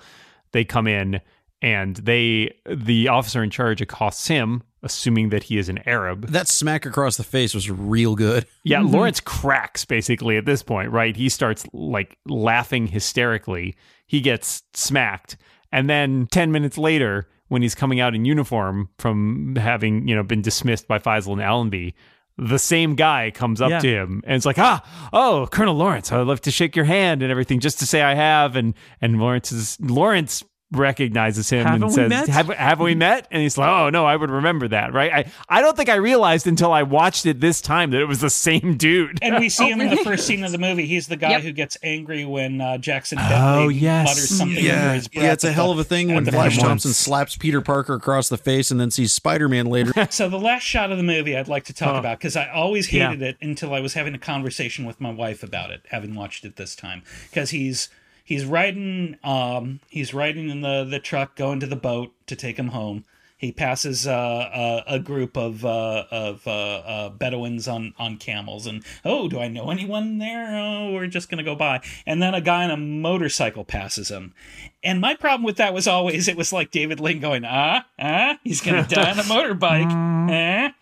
They 0.52 0.64
come 0.64 0.86
in 0.86 1.20
and 1.60 1.96
they 1.96 2.54
the 2.64 3.08
officer 3.08 3.42
in 3.42 3.50
charge 3.50 3.82
accosts 3.82 4.28
him, 4.28 4.62
assuming 4.82 5.30
that 5.30 5.44
he 5.44 5.58
is 5.58 5.68
an 5.68 5.78
Arab. 5.86 6.28
That 6.28 6.48
smack 6.48 6.86
across 6.86 7.16
the 7.16 7.24
face 7.24 7.54
was 7.54 7.70
real 7.70 8.14
good. 8.14 8.46
Yeah, 8.64 8.80
Lawrence 8.80 9.20
cracks 9.20 9.84
basically 9.84 10.36
at 10.36 10.44
this 10.44 10.62
point, 10.62 10.90
right? 10.90 11.16
He 11.16 11.28
starts 11.28 11.64
like 11.72 12.16
laughing 12.26 12.86
hysterically. 12.86 13.76
He 14.06 14.20
gets 14.20 14.62
smacked. 14.74 15.36
And 15.72 15.88
then 15.90 16.28
10 16.30 16.52
minutes 16.52 16.78
later, 16.78 17.28
when 17.48 17.62
he's 17.62 17.74
coming 17.74 18.00
out 18.00 18.14
in 18.14 18.24
uniform 18.24 18.88
from 18.98 19.56
having, 19.56 20.06
you 20.08 20.14
know, 20.14 20.22
been 20.22 20.42
dismissed 20.42 20.86
by 20.86 20.98
Faisal 20.98 21.32
and 21.32 21.42
Allenby, 21.42 21.94
the 22.36 22.58
same 22.58 22.94
guy 22.94 23.32
comes 23.34 23.60
up 23.60 23.70
Yeah. 23.70 23.78
to 23.80 23.88
him 23.88 24.22
and 24.24 24.36
it's 24.36 24.46
like, 24.46 24.58
ah, 24.60 24.82
oh, 25.12 25.48
Colonel 25.50 25.74
Lawrence, 25.74 26.12
I'd 26.12 26.26
love 26.26 26.40
to 26.42 26.50
shake 26.52 26.76
your 26.76 26.84
hand 26.84 27.20
and 27.22 27.30
everything 27.32 27.58
just 27.58 27.80
to 27.80 27.86
say 27.86 28.00
I 28.00 28.14
have. 28.14 28.54
And 28.54 28.74
and 29.00 29.18
Lawrence 29.20 29.50
is 29.50 29.76
Lawrence 29.80 30.44
recognizes 30.70 31.48
him 31.48 31.64
Haven't 31.66 31.82
and 31.84 31.92
says, 31.92 32.08
met? 32.10 32.28
Have, 32.28 32.48
have 32.48 32.80
we 32.80 32.94
met? 32.94 33.26
And 33.30 33.42
he's 33.42 33.56
like, 33.56 33.68
oh 33.70 33.88
no, 33.90 34.04
I 34.04 34.16
would 34.16 34.30
remember 34.30 34.68
that, 34.68 34.92
right? 34.92 35.10
I, 35.12 35.32
I 35.48 35.60
don't 35.62 35.76
think 35.76 35.88
I 35.88 35.94
realized 35.96 36.46
until 36.46 36.72
I 36.72 36.82
watched 36.82 37.24
it 37.26 37.40
this 37.40 37.60
time 37.62 37.90
that 37.92 38.00
it 38.00 38.04
was 38.04 38.20
the 38.20 38.28
same 38.30 38.76
dude. 38.76 39.18
And 39.22 39.38
we 39.38 39.48
see 39.48 39.64
Oh, 39.64 39.68
him 39.68 39.80
in 39.80 39.90
the 39.90 39.96
first 40.04 40.26
scene 40.26 40.44
of 40.44 40.52
the 40.52 40.58
movie. 40.58 40.86
He's 40.86 41.06
the 41.06 41.16
guy 41.16 41.30
Yep. 41.30 41.42
who 41.42 41.52
gets 41.52 41.76
angry 41.82 42.24
when 42.26 42.60
uh, 42.60 42.76
Jackson 42.78 43.18
Oh, 43.20 43.68
yes. 43.68 44.06
mutters 44.08 44.28
something 44.28 44.58
under 44.58 44.68
Yeah, 44.68 44.92
his 44.94 45.08
breath. 45.08 45.24
yeah, 45.24 45.32
it's 45.32 45.44
a 45.44 45.52
hell 45.52 45.70
of 45.70 45.78
a 45.78 45.84
thing 45.84 46.14
when 46.14 46.24
the 46.24 46.32
Flash 46.32 46.56
very 46.56 46.68
Thompson 46.68 46.92
slaps 46.92 47.36
Peter 47.36 47.60
Parker 47.60 47.94
across 47.94 48.28
the 48.28 48.36
face 48.38 48.70
and 48.70 48.78
then 48.78 48.90
sees 48.90 49.12
Spider-Man 49.12 49.66
later. 49.66 49.92
So 50.10 50.28
the 50.28 50.38
last 50.38 50.62
shot 50.62 50.90
of 50.90 50.96
the 50.98 51.02
movie 51.04 51.36
I'd 51.36 51.48
like 51.48 51.64
to 51.64 51.72
talk 51.72 51.92
Huh. 51.92 51.98
about 52.00 52.18
because 52.18 52.36
I 52.36 52.48
always 52.48 52.92
Yeah. 52.92 53.08
hated 53.10 53.22
it 53.22 53.36
until 53.40 53.72
I 53.74 53.80
was 53.80 53.94
having 53.94 54.14
a 54.14 54.18
conversation 54.18 54.84
with 54.84 55.00
my 55.00 55.10
wife 55.10 55.42
about 55.42 55.70
it, 55.70 55.82
having 55.90 56.14
watched 56.14 56.44
it 56.44 56.56
this 56.56 56.74
time. 56.76 57.02
Because 57.30 57.50
he's 57.50 57.88
he's 58.28 58.44
riding 58.44 59.16
um 59.24 59.80
he's 59.88 60.12
riding 60.12 60.50
in 60.50 60.60
the 60.60 60.84
the 60.84 61.00
truck 61.00 61.34
going 61.34 61.58
to 61.60 61.66
the 61.66 61.76
boat 61.76 62.12
to 62.26 62.36
take 62.36 62.58
him 62.58 62.68
home. 62.68 63.04
He 63.38 63.52
passes 63.52 64.04
uh, 64.04 64.82
a, 64.88 64.94
a 64.96 64.98
group 64.98 65.36
of 65.36 65.64
uh, 65.64 66.04
of 66.10 66.44
uh, 66.46 66.50
uh, 66.50 67.08
Bedouins 67.10 67.68
on, 67.68 67.94
on 67.96 68.16
camels, 68.16 68.66
and 68.66 68.82
oh, 69.04 69.28
do 69.28 69.38
I 69.38 69.46
know 69.46 69.70
anyone 69.70 70.18
there? 70.18 70.56
Oh, 70.58 70.92
we're 70.92 71.06
just 71.06 71.30
gonna 71.30 71.44
go 71.44 71.54
by. 71.54 71.80
And 72.04 72.20
then 72.20 72.34
a 72.34 72.40
guy 72.40 72.64
on 72.64 72.72
a 72.72 72.76
motorcycle 72.76 73.64
passes 73.64 74.08
him, 74.08 74.34
and 74.82 75.00
my 75.00 75.14
problem 75.14 75.44
with 75.44 75.56
that 75.58 75.72
was 75.72 75.86
always 75.86 76.26
it 76.26 76.36
was 76.36 76.52
like 76.52 76.72
David 76.72 76.98
Lean 76.98 77.20
going, 77.20 77.44
ah, 77.46 77.86
ah, 78.00 78.38
he's 78.42 78.60
gonna 78.60 78.86
die 78.88 79.12
on 79.12 79.20
a 79.20 79.22
motorbike, 79.22 80.30
eh? 80.32 80.72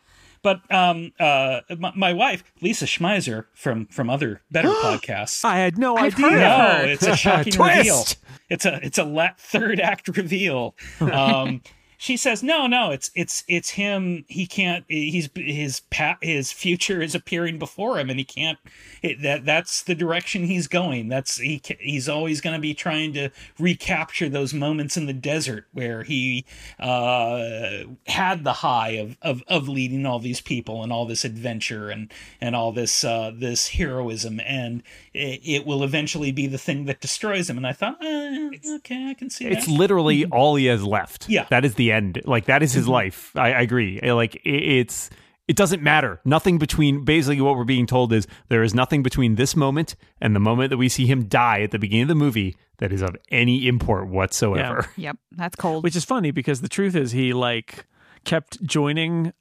But 0.43 0.61
um, 0.73 1.13
uh, 1.19 1.61
my, 1.79 1.93
my 1.97 2.13
wife 2.13 2.45
Lisa 2.61 2.85
Schmeiser 2.87 3.47
from 3.55 3.87
from 3.87 4.11
other 4.11 4.43
better 4.51 4.69
podcasts. 4.83 5.45
I 5.45 5.59
had 5.59 5.79
no 5.79 5.97
I've 5.97 6.15
idea. 6.15 6.31
No, 6.39 6.85
it's 6.87 7.07
a 7.07 7.17
shocking 7.17 7.61
reveal. 7.61 8.05
It's 8.49 8.65
a 8.65 8.79
it's 8.85 8.99
a 8.99 9.05
la- 9.05 9.35
third 9.39 9.81
act 9.81 10.09
reveal. 10.09 10.75
Um, 11.01 11.63
she 11.99 12.17
says, 12.17 12.43
"No, 12.43 12.67
no, 12.67 12.91
it's 12.91 13.11
it's 13.15 13.45
it's 13.49 13.71
him. 13.71 14.25
He 14.29 14.47
can't. 14.47 14.85
He's 14.89 15.29
his 15.35 15.81
pat 15.91 16.19
his 16.21 16.53
future 16.53 17.01
is 17.03 17.15
appearing 17.15 17.59
before 17.59 17.99
him, 17.99 18.11
and 18.11 18.19
he 18.19 18.25
can't. 18.25 18.59
It, 19.03 19.23
that 19.23 19.45
that's 19.45 19.83
the 19.83 19.95
direction 19.95 20.45
he's 20.45 20.69
going. 20.69 21.09
That's 21.09 21.39
he. 21.39 21.63
He's 21.81 22.09
always 22.09 22.41
going 22.41 22.55
to 22.55 22.61
be 22.61 22.75
trying 22.75 23.13
to 23.15 23.31
recapture 23.59 24.29
those 24.29 24.53
moments 24.55 24.97
in 24.97 25.07
the 25.07 25.13
desert 25.13 25.67
where 25.73 26.03
he 26.03 26.45
uh, 26.79 27.85
had 28.07 28.45
the 28.45 28.53
high 28.55 28.91
of, 28.91 29.17
of 29.23 29.43
of 29.49 29.69
leading 29.69 30.07
all 30.07 30.19
these 30.19 30.41
people 30.41 30.83
and 30.83 30.93
all 30.93 31.07
this 31.07 31.25
adventure 31.25 31.91
and 31.91 32.13
and 32.41 32.55
all 32.57 32.73
this 32.73 33.05
uh, 33.05 33.31
this 33.35 33.69
heroism, 33.69 34.41
and 34.41 34.83
it, 35.15 35.41
it 35.45 35.67
will 35.67 35.83
eventually 35.83 36.33
be 36.33 36.47
the 36.47 36.59
thing 36.59 36.85
that 36.87 37.01
destroys 37.01 37.49
him. 37.51 37.57
And 37.57 37.67
I 37.67 37.73
thought, 37.73 37.99
eh, 38.03 38.51
okay, 38.77 39.09
I 39.11 39.15
can 39.15 39.31
see 39.31 39.47
It's 39.47 39.67
that. 39.67 39.73
literally 39.73 40.25
all 40.27 40.57
he 40.57 40.67
has 40.67 40.83
left. 40.85 41.29
Yeah. 41.29 41.47
that 41.51 41.65
is 41.65 41.75
the 41.75 41.86
end. 41.93 42.21
Like 42.25 42.47
that 42.47 42.63
is 42.63 42.73
his 42.73 42.85
mm-hmm. 42.85 42.93
life. 42.93 43.33
I, 43.37 43.53
I 43.53 43.61
agree. 43.61 44.01
Like 44.01 44.37
it, 44.37 44.41
it's 44.51 45.11
it 45.49 45.57
doesn't 45.57 45.83
matter. 45.83 46.21
Nothing 46.25 46.59
between. 46.59 47.05
Basically, 47.05 47.41
what 47.41 47.57
we're 47.57 47.65
being 47.65 47.87
told 47.87 48.13
is 48.13 48.27
there 48.49 48.63
is 48.63 48.75
nothing 48.75 49.03
between 49.03 49.37
this 49.37 49.55
moment 49.55 49.95
and 50.21 50.35
the 50.35 50.41
moment 50.41 50.71
that 50.71 50.77
we 50.77 50.89
see 50.89 51.07
him 51.07 51.25
die 51.25 51.61
at 51.61 51.71
the 51.71 51.79
beginning 51.79 52.03
of 52.03 52.09
the 52.09 52.15
movie 52.15 52.57
that 52.79 52.93
is 52.93 53.03
of 53.03 53.17
any 53.31 53.67
import 53.69 54.09
whatsoever. 54.09 54.89
Yep, 54.97 55.17
that's 55.33 55.57
cold. 55.57 55.85
Which 55.85 55.97
is 55.97 56.05
funny 56.05 56.31
because 56.31 56.61
the 56.61 56.69
truth 56.69 56.95
is 56.95 57.13
he 57.13 57.33
like 57.33 57.87
kept 58.25 58.63
joining 58.65 59.33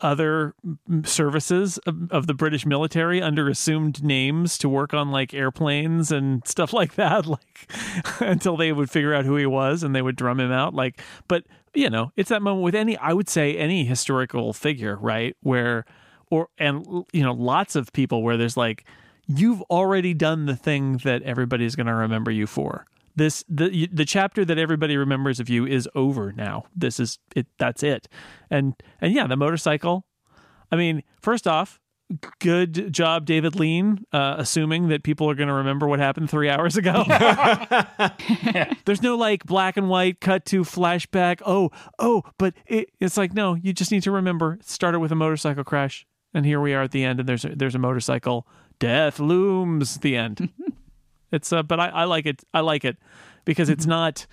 other 0.00 0.54
services 1.04 1.78
of, 1.78 2.10
of 2.12 2.26
the 2.26 2.34
British 2.34 2.66
military 2.66 3.22
under 3.22 3.48
assumed 3.48 4.02
names 4.04 4.58
to 4.58 4.68
work 4.68 4.92
on 4.92 5.10
like 5.10 5.32
airplanes 5.32 6.12
and 6.12 6.46
stuff 6.48 6.72
like 6.72 6.94
that 6.96 7.26
like 7.26 7.68
until 8.20 8.56
they 8.56 8.72
would 8.72 8.90
figure 8.90 9.14
out 9.14 9.24
who 9.24 9.36
he 9.36 9.46
was 9.46 9.82
and 9.82 9.94
they 9.94 10.02
would 10.02 10.16
drum 10.16 10.38
him 10.38 10.52
out 10.52 10.74
like 10.74 11.00
but 11.28 11.44
you 11.74 11.88
know 11.88 12.12
it's 12.16 12.28
that 12.28 12.42
moment 12.42 12.62
with 12.62 12.74
any 12.74 12.96
I 12.98 13.12
would 13.12 13.28
say 13.28 13.56
any 13.56 13.84
historical 13.84 14.52
figure 14.52 14.96
right 14.96 15.36
where 15.42 15.86
or 16.30 16.48
and 16.58 17.06
you 17.12 17.22
know 17.22 17.32
lots 17.32 17.74
of 17.74 17.92
people 17.92 18.22
where 18.22 18.36
there's 18.36 18.56
like 18.56 18.84
you've 19.26 19.62
already 19.62 20.14
done 20.14 20.46
the 20.46 20.56
thing 20.56 20.98
that 20.98 21.22
everybody's 21.22 21.74
going 21.74 21.86
to 21.86 21.94
remember 21.94 22.30
you 22.30 22.46
for 22.46 22.86
this 23.16 23.44
the 23.48 23.88
the 23.92 24.04
chapter 24.04 24.44
that 24.44 24.58
everybody 24.58 24.96
remembers 24.96 25.40
of 25.40 25.48
you 25.48 25.66
is 25.66 25.88
over 25.94 26.32
now. 26.32 26.64
This 26.74 27.00
is 27.00 27.18
it 27.34 27.46
that's 27.58 27.82
it. 27.82 28.08
And 28.50 28.74
and 29.00 29.12
yeah 29.12 29.26
the 29.26 29.36
motorcycle. 29.36 30.06
I 30.70 30.76
mean 30.76 31.02
first 31.20 31.46
off 31.46 31.80
good 32.38 32.92
job 32.92 33.26
david 33.26 33.56
lean 33.56 34.04
uh, 34.12 34.36
assuming 34.38 34.86
that 34.86 35.02
people 35.02 35.28
are 35.28 35.34
going 35.34 35.48
to 35.48 35.54
remember 35.54 35.88
what 35.88 35.98
happened 35.98 36.30
three 36.30 36.48
hours 36.48 36.76
ago. 36.76 37.04
There's 38.84 39.02
no 39.02 39.16
like 39.16 39.44
black 39.44 39.76
and 39.76 39.88
white 39.88 40.20
cut 40.20 40.44
to 40.46 40.62
flashback 40.62 41.40
oh 41.44 41.70
oh 41.98 42.22
but 42.38 42.54
it, 42.66 42.90
it's 43.00 43.16
like 43.16 43.32
no 43.32 43.54
you 43.54 43.72
just 43.72 43.90
need 43.90 44.04
to 44.04 44.12
remember 44.12 44.54
it 44.54 44.68
started 44.68 45.00
with 45.00 45.10
a 45.10 45.16
motorcycle 45.16 45.64
crash 45.64 46.06
and 46.36 46.44
here 46.44 46.60
we 46.60 46.74
are 46.74 46.82
at 46.82 46.92
the 46.92 47.02
end 47.02 47.18
and 47.18 47.28
there's 47.28 47.44
a, 47.46 47.56
there's 47.56 47.74
a 47.74 47.78
motorcycle. 47.78 48.46
Death 48.78 49.18
looms 49.18 49.98
the 50.00 50.16
end 50.16 50.52
it's 51.36 51.52
uh, 51.52 51.62
but 51.62 51.78
I, 51.78 51.88
I 51.88 52.04
like 52.04 52.26
it. 52.26 52.42
I 52.52 52.60
like 52.60 52.84
it 52.84 52.96
because 53.44 53.68
it's 53.68 53.86
not. 53.86 54.26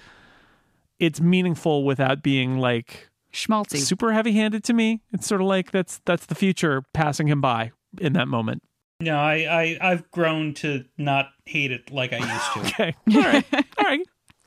It's 1.00 1.20
meaningful 1.22 1.84
without 1.84 2.24
being 2.24 2.58
like 2.58 3.10
Schmaltzy. 3.34 3.78
super 3.80 4.14
heavy-handed 4.14 4.64
to 4.66 4.74
me. 4.74 5.02
It's 5.12 5.28
sort 5.28 5.42
of 5.42 5.48
like 5.48 5.72
that's 5.72 6.00
that's 6.06 6.26
the 6.28 6.36
future 6.36 6.84
passing 6.94 7.28
him 7.28 7.42
by 7.42 7.72
in 8.00 8.14
that 8.14 8.28
moment. 8.28 8.64
no, 9.02 9.18
I, 9.18 9.34
I 9.82 9.92
I've 9.92 10.10
grown 10.12 10.54
to 10.56 10.86
not 10.98 11.30
hate 11.46 11.72
it 11.72 11.92
like 11.92 12.14
I 12.14 12.18
used 12.18 12.54
to. 12.54 12.60
Okay, 12.84 12.96
all 13.16 13.22
right, 13.24 13.46
all 13.54 13.84
right, 13.86 14.00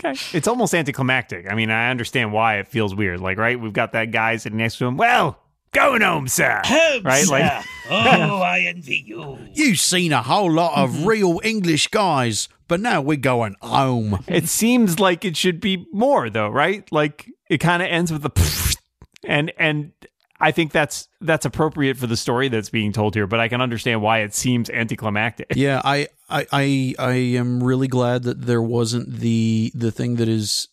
okay. 0.02 0.36
It's 0.36 0.48
almost 0.48 0.74
anticlimactic. 0.74 1.50
I 1.50 1.54
mean, 1.54 1.70
I 1.70 1.90
understand 1.90 2.32
why 2.32 2.58
it 2.58 2.68
feels 2.68 2.94
weird. 2.94 3.20
Like, 3.20 3.38
right, 3.38 3.58
we've 3.60 3.72
got 3.72 3.92
that 3.92 4.10
guy 4.12 4.36
sitting 4.36 4.58
next 4.58 4.78
to 4.78 4.86
him. 4.86 4.96
Well, 4.96 5.38
going 5.76 6.02
home, 6.02 6.28
sir. 6.28 6.60
Home, 6.64 7.02
Right, 7.02 7.24
sir. 7.24 7.32
like- 7.32 7.64
oh, 7.90 8.40
I 8.40 8.60
envy 8.60 9.04
you. 9.06 9.38
You've 9.52 9.78
seen 9.78 10.12
a 10.12 10.22
whole 10.22 10.50
lot 10.50 10.76
of 10.76 10.90
mm-hmm. 10.90 11.06
real 11.06 11.40
English 11.44 11.88
guys, 11.88 12.48
but 12.66 12.80
now 12.80 13.00
we're 13.00 13.16
going 13.16 13.56
home. 13.60 14.24
It 14.26 14.48
seems 14.48 14.98
like 14.98 15.24
it 15.24 15.36
should 15.36 15.60
be 15.60 15.86
more, 15.92 16.30
though, 16.30 16.48
right? 16.48 16.90
Like 16.90 17.30
it 17.48 17.58
kind 17.58 17.82
of 17.82 17.88
ends 17.88 18.12
with 18.12 18.22
the 18.22 18.76
and 19.24 19.52
and 19.58 19.92
I 20.40 20.50
think 20.50 20.72
that's 20.72 21.08
that's 21.20 21.44
appropriate 21.44 21.96
for 21.96 22.06
the 22.06 22.16
story 22.16 22.48
that's 22.48 22.70
being 22.70 22.92
told 22.92 23.14
here. 23.14 23.26
But 23.26 23.40
I 23.40 23.48
can 23.48 23.60
understand 23.60 24.02
why 24.02 24.20
it 24.20 24.34
seems 24.34 24.70
anticlimactic. 24.70 25.48
Yeah, 25.54 25.80
I, 25.84 26.08
I, 26.28 26.46
I, 26.52 26.94
I 26.98 27.12
am 27.12 27.62
really 27.62 27.88
glad 27.88 28.24
that 28.24 28.42
there 28.42 28.62
wasn't 28.62 29.10
the 29.20 29.72
the 29.74 29.90
thing 29.90 30.16
that 30.16 30.28
is. 30.28 30.68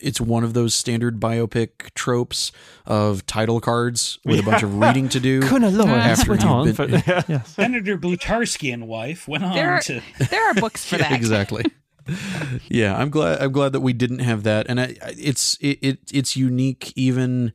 It's 0.00 0.20
one 0.20 0.44
of 0.44 0.54
those 0.54 0.74
standard 0.74 1.20
biopic 1.20 1.92
tropes 1.94 2.52
of 2.86 3.24
title 3.26 3.60
cards 3.60 4.18
with 4.24 4.40
a 4.40 4.42
bunch 4.42 4.62
of 4.62 4.78
reading 4.78 5.08
to 5.10 5.20
do. 5.20 5.40
Colonel 5.48 5.70
Lawrence 5.70 6.20
After 6.20 6.30
went 6.30 6.42
you've 6.42 6.50
on 6.80 6.88
been- 6.88 7.00
for- 7.00 7.24
Yes. 7.32 7.48
Senator 7.54 7.96
Blutarski 7.98 8.72
and 8.72 8.88
wife 8.88 9.28
went 9.28 9.44
on 9.44 9.54
there, 9.54 9.72
are, 9.74 9.80
to. 9.82 10.00
there 10.30 10.50
are 10.50 10.54
books 10.54 10.84
for 10.86 10.96
that. 10.98 11.12
exactly. 11.12 11.64
yeah, 12.68 12.96
I'm 12.96 13.10
glad. 13.10 13.40
I'm 13.40 13.52
glad 13.52 13.72
that 13.72 13.80
we 13.80 13.92
didn't 13.92 14.20
have 14.20 14.42
that, 14.44 14.66
and 14.68 14.80
I, 14.80 14.96
I- 15.04 15.14
it's 15.18 15.56
it, 15.60 15.78
it 15.82 15.98
it's 16.12 16.36
unique 16.36 16.92
even 16.96 17.52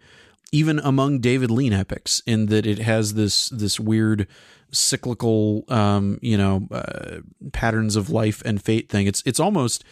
even 0.51 0.79
among 0.79 1.19
David 1.19 1.51
Lean 1.51 1.73
epics 1.73 2.21
in 2.25 2.45
that 2.45 2.65
it 2.65 2.79
has 2.79 3.15
this 3.15 3.49
this 3.49 3.79
weird 3.79 4.27
cyclical 4.71 5.63
um 5.69 6.19
you 6.21 6.37
know 6.37 6.67
uh, 6.71 7.17
patterns 7.53 7.95
of 7.95 8.09
life 8.09 8.41
and 8.45 8.61
fate 8.61 8.89
thing 8.89 9.07
it's 9.07 9.21
it's 9.25 9.39
almost 9.39 9.83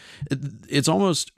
it's 0.68 0.88
almost 0.90 1.32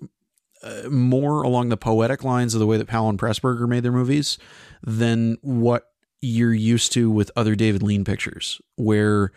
uh, 0.65 0.89
more 0.89 1.43
along 1.43 1.69
the 1.69 1.77
poetic 1.77 2.23
lines 2.23 2.53
of 2.53 2.59
the 2.59 2.65
way 2.67 2.77
that 2.77 2.87
Powell 2.87 3.07
and 3.09 3.17
Pressburger 3.19 3.67
made 3.69 3.83
their 3.83 3.91
movies 3.91 4.37
than 4.83 5.37
what 5.41 5.91
you're 6.21 6.53
used 6.53 6.91
to 6.93 7.09
with 7.11 7.31
other 7.35 7.55
David 7.55 7.83
Lean 7.83 8.03
pictures 8.03 8.59
where 8.75 9.31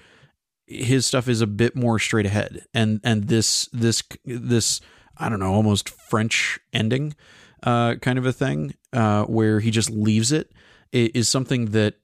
his 0.67 1.07
stuff 1.07 1.29
is 1.29 1.41
a 1.41 1.47
bit 1.47 1.77
more 1.77 1.99
straight 1.99 2.27
ahead 2.27 2.65
and 2.75 3.01
and 3.05 3.29
this 3.29 3.69
this 3.73 4.03
this 4.25 4.81
i 5.17 5.29
don't 5.29 5.41
know 5.41 5.55
almost 5.55 5.89
french 5.89 6.59
ending 6.75 7.15
uh 7.63 7.95
kind 7.97 8.19
of 8.19 8.27
a 8.27 8.33
thing 8.33 8.75
uh 8.93 9.25
where 9.25 9.61
he 9.61 9.71
just 9.71 9.89
leaves 9.91 10.31
it 10.31 10.53
i- 10.95 11.11
something 11.23 11.67
that 11.67 11.95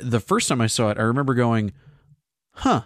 the 0.00 0.20
first 0.20 0.48
time 0.48 0.60
I 0.60 0.68
saw 0.68 0.90
it, 0.90 0.98
I 0.98 1.02
remember 1.02 1.34
going, 1.34 1.72
"Huh, 2.52 2.82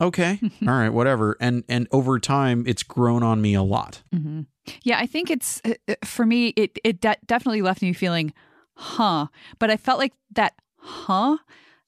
okay, 0.00 0.40
all 0.66 0.68
right, 0.74 0.88
whatever." 0.88 1.36
And 1.40 1.62
and 1.68 1.86
over 1.92 2.18
time, 2.18 2.64
it's 2.66 2.82
grown 2.82 3.22
on 3.22 3.42
me 3.42 3.52
a 3.52 3.62
lot. 3.62 4.02
hmm 4.10 4.42
Yeah, 4.82 4.98
I 4.98 5.06
think 5.06 5.30
it's 5.30 5.60
uh, 5.64 5.74
uh, 5.88 5.94
for 6.04 6.24
me. 6.26 6.48
It 6.56 6.78
it 6.84 7.00
de- 7.00 7.16
definitely 7.26 7.62
left 7.62 7.82
me 7.82 7.92
feeling, 7.92 8.32
huh. 8.74 9.26
But 9.58 9.70
I 9.70 9.76
felt 9.76 9.98
like 9.98 10.14
that, 10.34 10.54
huh, 10.76 11.38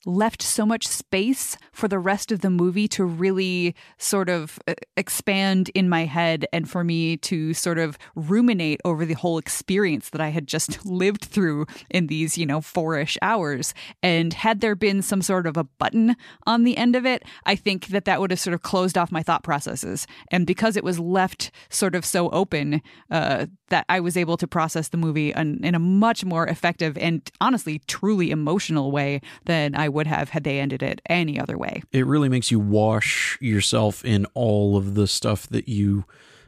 left 0.07 0.41
so 0.41 0.65
much 0.65 0.87
space 0.87 1.59
for 1.73 1.89
the 1.89 1.99
rest 1.99 2.33
of 2.33 2.41
the 2.41 2.49
movie 2.49 2.89
to 2.89 3.05
really 3.05 3.75
sort 3.99 4.29
of 4.29 4.59
uh, 4.67 4.75
expand 4.97 5.71
in 5.75 5.89
my 5.89 6.05
head 6.05 6.47
and 6.53 6.71
for 6.71 6.85
me 6.85 7.17
to 7.17 7.53
sort 7.53 7.79
of 7.79 7.99
ruminate 8.15 8.81
over 8.85 9.05
the 9.05 9.15
whole 9.15 9.37
experience 9.37 10.11
that 10.11 10.21
I 10.21 10.29
had 10.29 10.47
just 10.47 10.87
lived 10.87 11.25
through 11.25 11.67
in 11.91 12.07
these, 12.07 12.39
you 12.39 12.47
know, 12.47 12.61
four-ish 12.61 13.19
hours. 13.21 13.75
And 14.03 14.33
had 14.33 14.61
there 14.61 14.77
been 14.77 15.03
some 15.03 15.21
sort 15.21 15.47
of 15.47 15.57
a 15.57 15.65
button 15.65 16.17
on 16.47 16.63
the 16.63 16.77
end 16.77 16.97
of 16.97 17.05
it, 17.05 17.25
I 17.45 17.57
think 17.57 17.89
that 17.89 18.05
that 18.05 18.21
would 18.21 18.31
have 18.31 18.41
sort 18.41 18.55
of 18.55 18.63
closed 18.63 18.97
off 18.97 19.13
my 19.13 19.23
thought 19.23 19.43
processes. 19.43 20.07
And 20.31 20.47
because 20.47 20.77
it 20.77 20.85
was 20.85 20.99
left 20.99 21.51
sort 21.69 21.95
of 21.95 22.05
so 22.05 22.31
open, 22.31 22.81
uh, 23.11 23.47
that 23.69 23.85
I 23.89 24.01
was 24.01 24.17
able 24.17 24.37
to 24.37 24.47
process 24.47 24.89
the 24.89 24.97
movie 24.97 25.33
in, 25.33 25.65
in 25.65 25.75
a 25.75 25.79
much 25.79 26.25
more 26.25 26.47
effective 26.47 26.97
and 26.99 27.29
honestly, 27.41 27.81
truly 27.87 28.31
emotional 28.31 28.93
way 28.93 29.21
than 29.45 29.75
I 29.75 29.89
would 29.97 30.07
have 30.07 30.29
had 30.29 30.45
they 30.45 30.61
ended 30.61 30.83
it 30.83 31.01
any 31.07 31.41
other 31.41 31.59
way. 31.59 31.83
It 31.91 32.07
really 32.07 32.29
makes 32.29 32.51
you 32.51 32.61
wash 32.61 33.37
yourself 33.41 34.05
in 34.05 34.27
all 34.35 34.77
of 34.77 34.95
the 34.95 35.07
stuff 35.07 35.49
that 35.49 35.69
you 35.69 36.05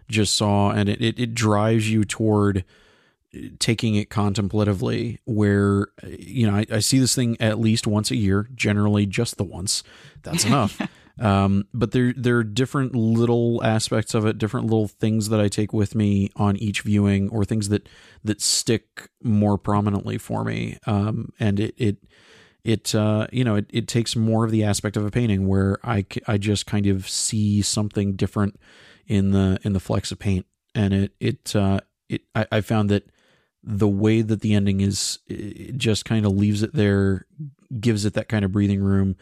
just 0.08 0.36
saw, 0.36 0.70
and 0.70 0.88
it 0.88 1.00
it, 1.00 1.18
it 1.18 1.34
drives 1.34 1.90
you 1.90 2.04
toward 2.04 2.64
taking 3.58 3.94
it 3.94 4.08
contemplatively 4.08 5.18
where 5.24 5.88
you 6.06 6.46
know 6.46 6.56
I, 6.56 6.66
I 6.72 6.78
see 6.78 6.98
this 6.98 7.14
thing 7.14 7.36
at 7.40 7.58
least 7.58 7.86
once 7.86 8.10
a 8.10 8.16
year 8.16 8.48
generally 8.54 9.06
just 9.06 9.36
the 9.36 9.44
once. 9.44 9.82
That's 10.22 10.44
enough. 10.44 10.80
Um, 11.20 11.66
but 11.74 11.90
there 11.90 12.14
there 12.16 12.36
are 12.36 12.44
different 12.44 12.94
little 12.94 13.60
aspects 13.64 14.14
of 14.14 14.24
it 14.24 14.38
different 14.38 14.66
little 14.66 14.86
things 14.86 15.30
that 15.30 15.40
i 15.40 15.48
take 15.48 15.72
with 15.72 15.96
me 15.96 16.30
on 16.36 16.56
each 16.56 16.82
viewing 16.82 17.28
or 17.30 17.44
things 17.44 17.70
that 17.70 17.88
that 18.22 18.40
stick 18.40 19.08
more 19.22 19.58
prominently 19.58 20.18
for 20.18 20.44
me. 20.44 20.78
Um, 20.86 21.32
and 21.40 21.58
it 21.58 21.74
it 21.76 21.96
it 22.64 22.94
uh, 22.94 23.26
you 23.32 23.44
know 23.44 23.56
it, 23.56 23.66
it 23.70 23.88
takes 23.88 24.16
more 24.16 24.44
of 24.44 24.50
the 24.50 24.64
aspect 24.64 24.96
of 24.96 25.04
a 25.04 25.10
painting 25.10 25.46
where 25.46 25.78
I, 25.82 26.06
I 26.26 26.38
just 26.38 26.66
kind 26.66 26.86
of 26.86 27.08
see 27.08 27.62
something 27.62 28.14
different 28.14 28.58
in 29.06 29.30
the 29.30 29.58
in 29.62 29.72
the 29.72 29.80
flecks 29.80 30.12
of 30.12 30.18
paint 30.18 30.46
and 30.74 30.92
it 30.92 31.12
it 31.20 31.56
uh, 31.56 31.80
it 32.08 32.22
I, 32.34 32.46
I 32.52 32.60
found 32.60 32.90
that 32.90 33.10
the 33.62 33.88
way 33.88 34.22
that 34.22 34.40
the 34.40 34.54
ending 34.54 34.80
is 34.80 35.18
it 35.26 35.76
just 35.76 36.04
kind 36.04 36.24
of 36.24 36.32
leaves 36.32 36.62
it 36.62 36.74
there 36.74 37.26
gives 37.80 38.04
it 38.04 38.14
that 38.14 38.28
kind 38.28 38.44
of 38.44 38.52
breathing 38.52 38.80
room 38.80 39.16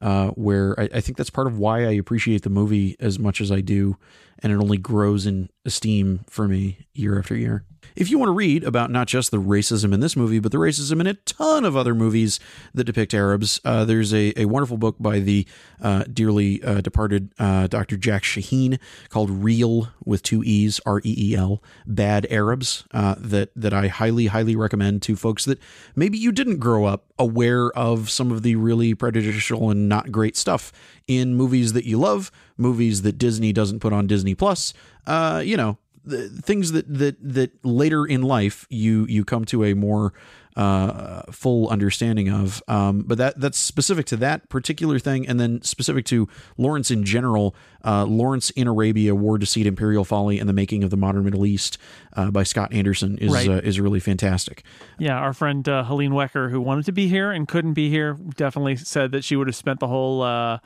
uh, 0.00 0.28
where 0.28 0.78
I, 0.80 0.88
I 0.94 1.00
think 1.00 1.18
that's 1.18 1.30
part 1.30 1.46
of 1.46 1.58
why 1.58 1.84
I 1.84 1.92
appreciate 1.92 2.42
the 2.42 2.50
movie 2.50 2.96
as 3.00 3.18
much 3.18 3.40
as 3.40 3.52
I 3.52 3.60
do, 3.60 3.96
and 4.38 4.52
it 4.52 4.56
only 4.56 4.78
grows 4.78 5.26
in 5.26 5.50
esteem 5.64 6.24
for 6.28 6.48
me 6.48 6.86
year 6.94 7.18
after 7.18 7.36
year. 7.36 7.64
If 7.96 8.10
you 8.10 8.18
want 8.18 8.28
to 8.28 8.34
read 8.34 8.64
about 8.64 8.90
not 8.90 9.06
just 9.08 9.30
the 9.30 9.38
racism 9.38 9.92
in 9.92 10.00
this 10.00 10.16
movie, 10.16 10.38
but 10.38 10.52
the 10.52 10.58
racism 10.58 11.00
in 11.00 11.06
a 11.06 11.14
ton 11.14 11.64
of 11.64 11.76
other 11.76 11.94
movies 11.94 12.40
that 12.74 12.84
depict 12.84 13.14
Arabs, 13.14 13.60
uh, 13.64 13.84
there's 13.84 14.14
a, 14.14 14.32
a 14.40 14.46
wonderful 14.46 14.76
book 14.76 14.96
by 14.98 15.18
the 15.18 15.46
uh, 15.80 16.04
dearly 16.04 16.62
uh, 16.62 16.80
departed 16.80 17.32
uh, 17.38 17.66
Dr. 17.66 17.96
Jack 17.96 18.22
Shaheen 18.22 18.78
called 19.08 19.30
Reel 19.30 19.88
with 20.04 20.22
two 20.22 20.42
E's, 20.44 20.80
R 20.86 21.00
E 21.04 21.14
E 21.16 21.34
L, 21.34 21.62
Bad 21.86 22.26
Arabs, 22.30 22.84
uh, 22.92 23.14
that, 23.18 23.50
that 23.56 23.72
I 23.72 23.88
highly, 23.88 24.26
highly 24.26 24.56
recommend 24.56 25.02
to 25.02 25.16
folks 25.16 25.44
that 25.44 25.58
maybe 25.96 26.18
you 26.18 26.32
didn't 26.32 26.58
grow 26.58 26.84
up 26.84 27.06
aware 27.18 27.70
of 27.72 28.10
some 28.10 28.30
of 28.32 28.42
the 28.42 28.56
really 28.56 28.94
prejudicial 28.94 29.70
and 29.70 29.88
not 29.88 30.10
great 30.10 30.36
stuff 30.36 30.72
in 31.06 31.34
movies 31.34 31.72
that 31.72 31.84
you 31.84 31.98
love, 31.98 32.30
movies 32.56 33.02
that 33.02 33.18
Disney 33.18 33.52
doesn't 33.52 33.80
put 33.80 33.92
on 33.92 34.06
Disney 34.06 34.34
Plus. 34.34 34.72
Uh, 35.06 35.42
you 35.44 35.56
know, 35.56 35.76
things 36.06 36.72
that 36.72 36.92
that 36.92 37.16
that 37.20 37.64
later 37.64 38.06
in 38.06 38.22
life 38.22 38.66
you 38.70 39.06
you 39.06 39.24
come 39.24 39.44
to 39.46 39.64
a 39.64 39.74
more 39.74 40.12
uh, 40.56 41.22
full 41.30 41.68
understanding 41.68 42.28
of. 42.28 42.62
Um, 42.68 43.02
but 43.02 43.18
that 43.18 43.40
that's 43.40 43.58
specific 43.58 44.06
to 44.06 44.16
that 44.18 44.48
particular 44.48 44.98
thing, 44.98 45.26
and 45.26 45.38
then 45.38 45.62
specific 45.62 46.04
to 46.06 46.28
Lawrence 46.58 46.90
in 46.90 47.04
general. 47.04 47.54
Uh, 47.84 48.04
Lawrence 48.04 48.50
in 48.50 48.66
Arabia, 48.66 49.14
War, 49.14 49.38
Deceit, 49.38 49.66
Imperial 49.66 50.04
Folly, 50.04 50.38
and 50.38 50.48
the 50.48 50.52
Making 50.52 50.84
of 50.84 50.90
the 50.90 50.96
Modern 50.98 51.24
Middle 51.24 51.46
East 51.46 51.78
uh, 52.14 52.30
by 52.30 52.42
Scott 52.42 52.72
Anderson 52.74 53.16
is 53.18 53.32
Right. 53.32 53.48
uh, 53.48 53.52
is 53.62 53.80
really 53.80 54.00
fantastic. 54.00 54.64
Yeah, 54.98 55.14
our 55.16 55.32
friend 55.32 55.66
uh, 55.68 55.84
Helene 55.84 56.12
Wecker, 56.12 56.50
who 56.50 56.60
wanted 56.60 56.84
to 56.86 56.92
be 56.92 57.08
here 57.08 57.30
and 57.30 57.48
couldn't 57.48 57.74
be 57.74 57.88
here, 57.88 58.18
definitely 58.36 58.76
said 58.76 59.12
that 59.12 59.24
she 59.24 59.36
would 59.36 59.46
have 59.46 59.56
spent 59.56 59.80
the 59.80 59.88
whole 59.88 60.20
uh, 60.22 60.58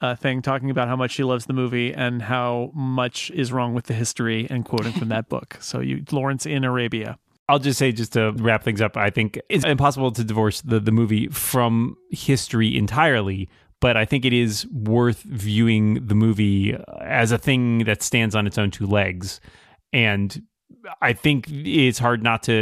uh, 0.00 0.14
thing 0.14 0.42
talking 0.42 0.70
about 0.70 0.88
how 0.88 0.96
much 0.96 1.12
she 1.12 1.24
loves 1.24 1.46
the 1.46 1.52
movie 1.52 1.92
and 1.92 2.22
how 2.22 2.70
much 2.74 3.30
is 3.32 3.52
wrong 3.52 3.74
with 3.74 3.86
the 3.86 3.94
history 3.94 4.46
and 4.48 4.64
quoting 4.64 4.92
from 4.92 5.08
that 5.08 5.28
book. 5.30 5.56
So, 5.60 5.80
you, 5.80 6.04
Lawrence 6.10 6.46
in 6.46 6.64
Arabia. 6.64 7.18
I'll 7.48 7.58
just 7.58 7.78
say, 7.78 7.92
just 7.92 8.12
to 8.12 8.32
wrap 8.32 8.62
things 8.62 8.80
up, 8.80 8.96
I 8.96 9.10
think 9.10 9.40
it's 9.48 9.64
impossible 9.64 10.12
to 10.12 10.22
divorce 10.22 10.60
the, 10.60 10.80
the 10.80 10.92
movie 10.92 11.28
from 11.28 11.96
history 12.10 12.76
entirely, 12.76 13.48
but 13.80 13.96
I 13.96 14.04
think 14.04 14.24
it 14.24 14.34
is 14.34 14.66
worth 14.66 15.22
viewing 15.22 16.06
the 16.06 16.14
movie 16.14 16.76
as 17.00 17.32
a 17.32 17.38
thing 17.38 17.84
that 17.84 18.02
stands 18.02 18.34
on 18.34 18.46
its 18.46 18.58
own 18.58 18.70
two 18.70 18.86
legs. 18.86 19.40
And 19.94 20.42
I 21.00 21.14
think 21.14 21.48
it's 21.50 21.98
hard 21.98 22.22
not 22.22 22.42
to 22.44 22.52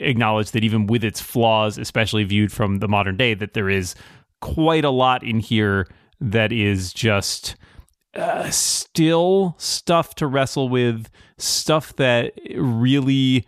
acknowledge 0.00 0.52
that 0.52 0.64
even 0.64 0.86
with 0.86 1.04
its 1.04 1.20
flaws, 1.20 1.76
especially 1.76 2.24
viewed 2.24 2.50
from 2.50 2.78
the 2.78 2.88
modern 2.88 3.18
day, 3.18 3.34
that 3.34 3.52
there 3.52 3.68
is 3.68 3.94
quite 4.40 4.84
a 4.84 4.90
lot 4.90 5.22
in 5.22 5.38
here 5.38 5.86
that 6.32 6.52
is 6.52 6.92
just 6.92 7.56
uh, 8.14 8.48
still 8.50 9.54
stuff 9.58 10.14
to 10.16 10.26
wrestle 10.26 10.68
with, 10.68 11.10
stuff 11.38 11.94
that 11.96 12.32
really 12.56 13.46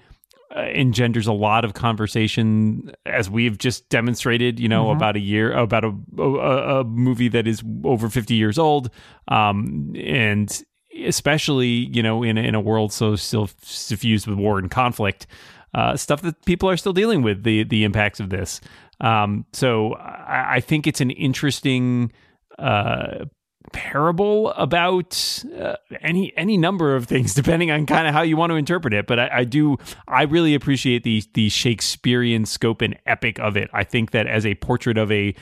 uh, 0.55 0.61
engenders 0.61 1.27
a 1.27 1.33
lot 1.33 1.65
of 1.65 1.75
conversation, 1.75 2.93
as 3.07 3.31
we've 3.31 3.59
just 3.59 3.89
demonstrated. 3.89 4.61
You 4.61 4.69
know, 4.69 4.91
about 4.91 5.17
a 5.17 5.21
year, 5.21 5.53
about 5.53 5.85
a, 5.85 5.95
a 6.19 6.81
a 6.81 6.85
movie 6.85 7.29
that 7.29 7.47
is 7.47 7.63
over 7.85 8.09
fifty 8.09 8.35
years 8.35 8.59
old, 8.59 8.91
um, 9.29 9.93
and 9.97 10.63
especially 11.05 11.69
you 11.69 12.03
know 12.03 12.23
in 12.23 12.39
a, 12.39 12.43
in 12.43 12.55
a 12.55 12.61
world 12.61 12.93
so 12.93 13.17
still 13.17 13.49
suffused 13.63 14.27
with 14.27 14.39
war 14.39 14.59
and 14.59 14.71
conflict. 14.71 15.27
Uh, 15.75 15.95
stuff 15.95 16.23
that 16.23 16.43
people 16.47 16.71
are 16.71 16.77
still 16.77 16.93
dealing 16.93 17.23
with 17.23 17.43
the 17.43 17.65
the 17.65 17.85
impacts 17.85 18.21
of 18.21 18.31
this. 18.31 18.61
Um, 19.01 19.45
so 19.53 19.95
I, 19.95 20.57
I 20.57 20.61
think 20.61 20.87
it's 20.87 21.03
an 21.03 21.11
interesting 21.11 22.13
uh, 22.59 23.25
parable 23.73 24.51
about 24.53 25.45
uh, 25.59 25.77
any 26.01 26.33
any 26.37 26.57
number 26.57 26.95
of 26.95 27.07
things, 27.07 27.35
depending 27.43 27.71
on 27.71 27.87
kind 27.87 28.07
of 28.07 28.15
how 28.15 28.23
you 28.23 28.37
want 28.37 28.51
to 28.51 28.57
interpret 28.57 28.95
it. 28.95 29.07
But 29.07 29.19
I, 29.19 29.29
I 29.39 29.45
do 29.45 29.77
I 30.09 30.23
really 30.23 30.55
appreciate 30.55 31.03
the 31.03 31.23
the 31.35 31.49
Shakespearean 31.49 32.47
scope 32.47 32.83
and 32.83 32.99
epic 33.07 33.39
of 33.39 33.57
it. 33.57 33.71
I 33.73 33.85
think 33.85 34.13
that 34.13 34.27
as 34.27 34.47
a 34.47 34.55
portrait 34.57 34.99
of 34.99 35.11
a 35.13 35.35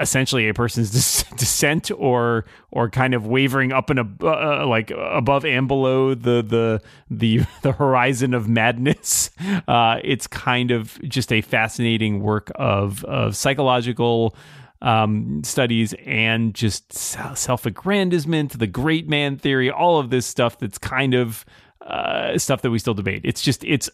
essentially 0.00 0.48
a 0.48 0.54
person's 0.54 0.90
des- 1.28 1.36
descent 1.36 1.90
or 1.96 2.44
or 2.70 2.88
kind 2.88 3.14
of 3.14 3.26
wavering 3.26 3.72
up 3.72 3.90
and 3.90 3.98
ab- 3.98 4.22
uh, 4.22 4.66
like 4.66 4.90
above 4.90 5.44
and 5.44 5.66
below 5.68 6.14
the 6.14 6.42
the 6.42 6.80
the 7.10 7.44
the 7.62 7.72
horizon 7.72 8.34
of 8.34 8.48
madness 8.48 9.30
uh 9.66 9.98
it's 10.04 10.26
kind 10.26 10.70
of 10.70 11.00
just 11.02 11.32
a 11.32 11.40
fascinating 11.40 12.20
work 12.22 12.52
of 12.56 13.04
of 13.06 13.36
psychological 13.36 14.36
um, 14.82 15.42
studies 15.44 15.94
and 16.04 16.52
just 16.54 16.92
self 16.92 17.64
aggrandizement, 17.64 18.58
the 18.58 18.66
great 18.66 19.08
man 19.08 19.38
theory, 19.38 19.70
all 19.70 19.98
of 19.98 20.10
this 20.10 20.26
stuff 20.26 20.58
that's 20.58 20.76
kind 20.76 21.14
of 21.14 21.44
uh, 21.80 22.36
stuff 22.38 22.62
that 22.62 22.70
we 22.70 22.78
still 22.78 22.94
debate. 22.94 23.22
It's 23.24 23.40
just 23.42 23.64
it's 23.64 23.88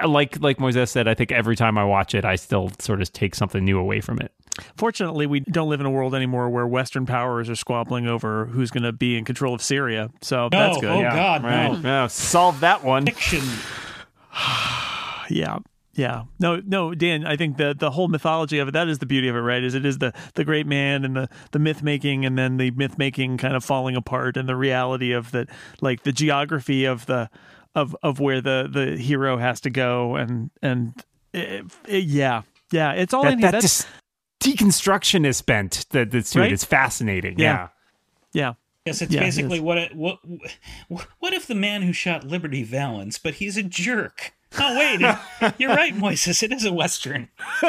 uh, 0.00 0.06
like 0.08 0.40
like 0.40 0.58
Moisés 0.58 0.88
said. 0.88 1.08
I 1.08 1.14
think 1.14 1.32
every 1.32 1.56
time 1.56 1.78
I 1.78 1.84
watch 1.84 2.14
it, 2.14 2.24
I 2.24 2.36
still 2.36 2.70
sort 2.78 3.00
of 3.00 3.12
take 3.12 3.34
something 3.34 3.64
new 3.64 3.78
away 3.78 4.00
from 4.00 4.18
it. 4.20 4.32
Fortunately, 4.76 5.26
we 5.26 5.40
don't 5.40 5.68
live 5.68 5.80
in 5.80 5.86
a 5.86 5.90
world 5.90 6.14
anymore 6.14 6.48
where 6.50 6.66
Western 6.66 7.04
powers 7.04 7.50
are 7.50 7.54
squabbling 7.56 8.06
over 8.06 8.46
who's 8.46 8.70
going 8.70 8.84
to 8.84 8.92
be 8.92 9.16
in 9.18 9.24
control 9.24 9.54
of 9.54 9.60
Syria. 9.62 10.10
So 10.22 10.48
that's 10.50 10.78
good. 10.78 10.88
oh 10.90 11.00
yeah. 11.00 11.14
God, 11.14 11.44
Right? 11.44 11.72
no. 11.72 11.78
Yeah, 11.88 12.06
solve 12.06 12.60
that 12.60 12.82
one. 12.84 13.06
Fiction. 13.06 13.42
Yeah. 15.28 15.58
Yeah. 15.96 16.24
No, 16.38 16.60
no, 16.64 16.94
Dan, 16.94 17.26
I 17.26 17.36
think 17.36 17.56
the 17.56 17.74
the 17.76 17.90
whole 17.90 18.08
mythology 18.08 18.58
of 18.58 18.68
it, 18.68 18.72
that 18.72 18.86
is 18.86 18.98
the 18.98 19.06
beauty 19.06 19.28
of 19.28 19.34
it, 19.36 19.40
right? 19.40 19.64
Is 19.64 19.74
it 19.74 19.84
is 19.86 19.96
the 19.98 20.12
the 20.34 20.44
great 20.44 20.66
man 20.66 21.04
and 21.04 21.16
the 21.16 21.28
the 21.52 21.58
myth 21.58 21.82
making 21.82 22.24
and 22.26 22.36
then 22.38 22.58
the 22.58 22.70
myth 22.72 22.98
making 22.98 23.38
kind 23.38 23.56
of 23.56 23.64
falling 23.64 23.96
apart 23.96 24.36
and 24.36 24.46
the 24.48 24.56
reality 24.56 25.12
of 25.12 25.32
that 25.32 25.48
like 25.80 26.02
the 26.02 26.12
geography 26.12 26.84
of 26.84 27.06
the 27.06 27.30
of 27.74 27.96
of 28.02 28.20
where 28.20 28.40
the 28.42 28.68
the 28.70 28.96
hero 28.98 29.38
has 29.38 29.60
to 29.62 29.70
go 29.70 30.16
and 30.16 30.50
and 30.62 31.02
it, 31.32 31.64
it- 31.88 32.04
yeah. 32.04 32.42
Yeah, 32.72 32.92
it's 32.92 33.14
all 33.14 33.22
That, 33.22 33.34
in 33.34 33.38
here. 33.38 33.52
that 33.52 33.60
That's, 33.62 33.84
just 33.84 33.88
deconstruction 34.42 35.24
is 35.24 35.36
spent. 35.36 35.86
That 35.90 36.10
that's 36.10 36.30
to 36.32 36.40
Right? 36.40 36.50
it. 36.50 36.54
It's 36.54 36.64
fascinating. 36.64 37.38
Yeah. 37.38 37.68
Yeah. 38.32 38.42
yeah. 38.42 38.52
Yes, 38.86 39.02
it's 39.02 39.12
Yeah, 39.12 39.20
basically 39.20 39.56
is. 39.58 39.62
what, 39.62 39.78
it, 39.78 39.96
what 39.96 40.18
what 40.88 41.06
what 41.18 41.32
if 41.32 41.46
the 41.46 41.54
man 41.54 41.82
who 41.82 41.92
shot 41.92 42.22
Liberty 42.24 42.62
Valance, 42.62 43.18
but 43.18 43.34
he's 43.34 43.56
a 43.56 43.62
jerk. 43.62 44.32
Oh 44.58 44.78
wait, 44.78 45.00
you're 45.58 45.74
right, 45.74 45.94
Moisés. 45.94 46.42
It 46.42 46.52
is 46.52 46.64
a 46.64 46.72
western. 46.72 47.28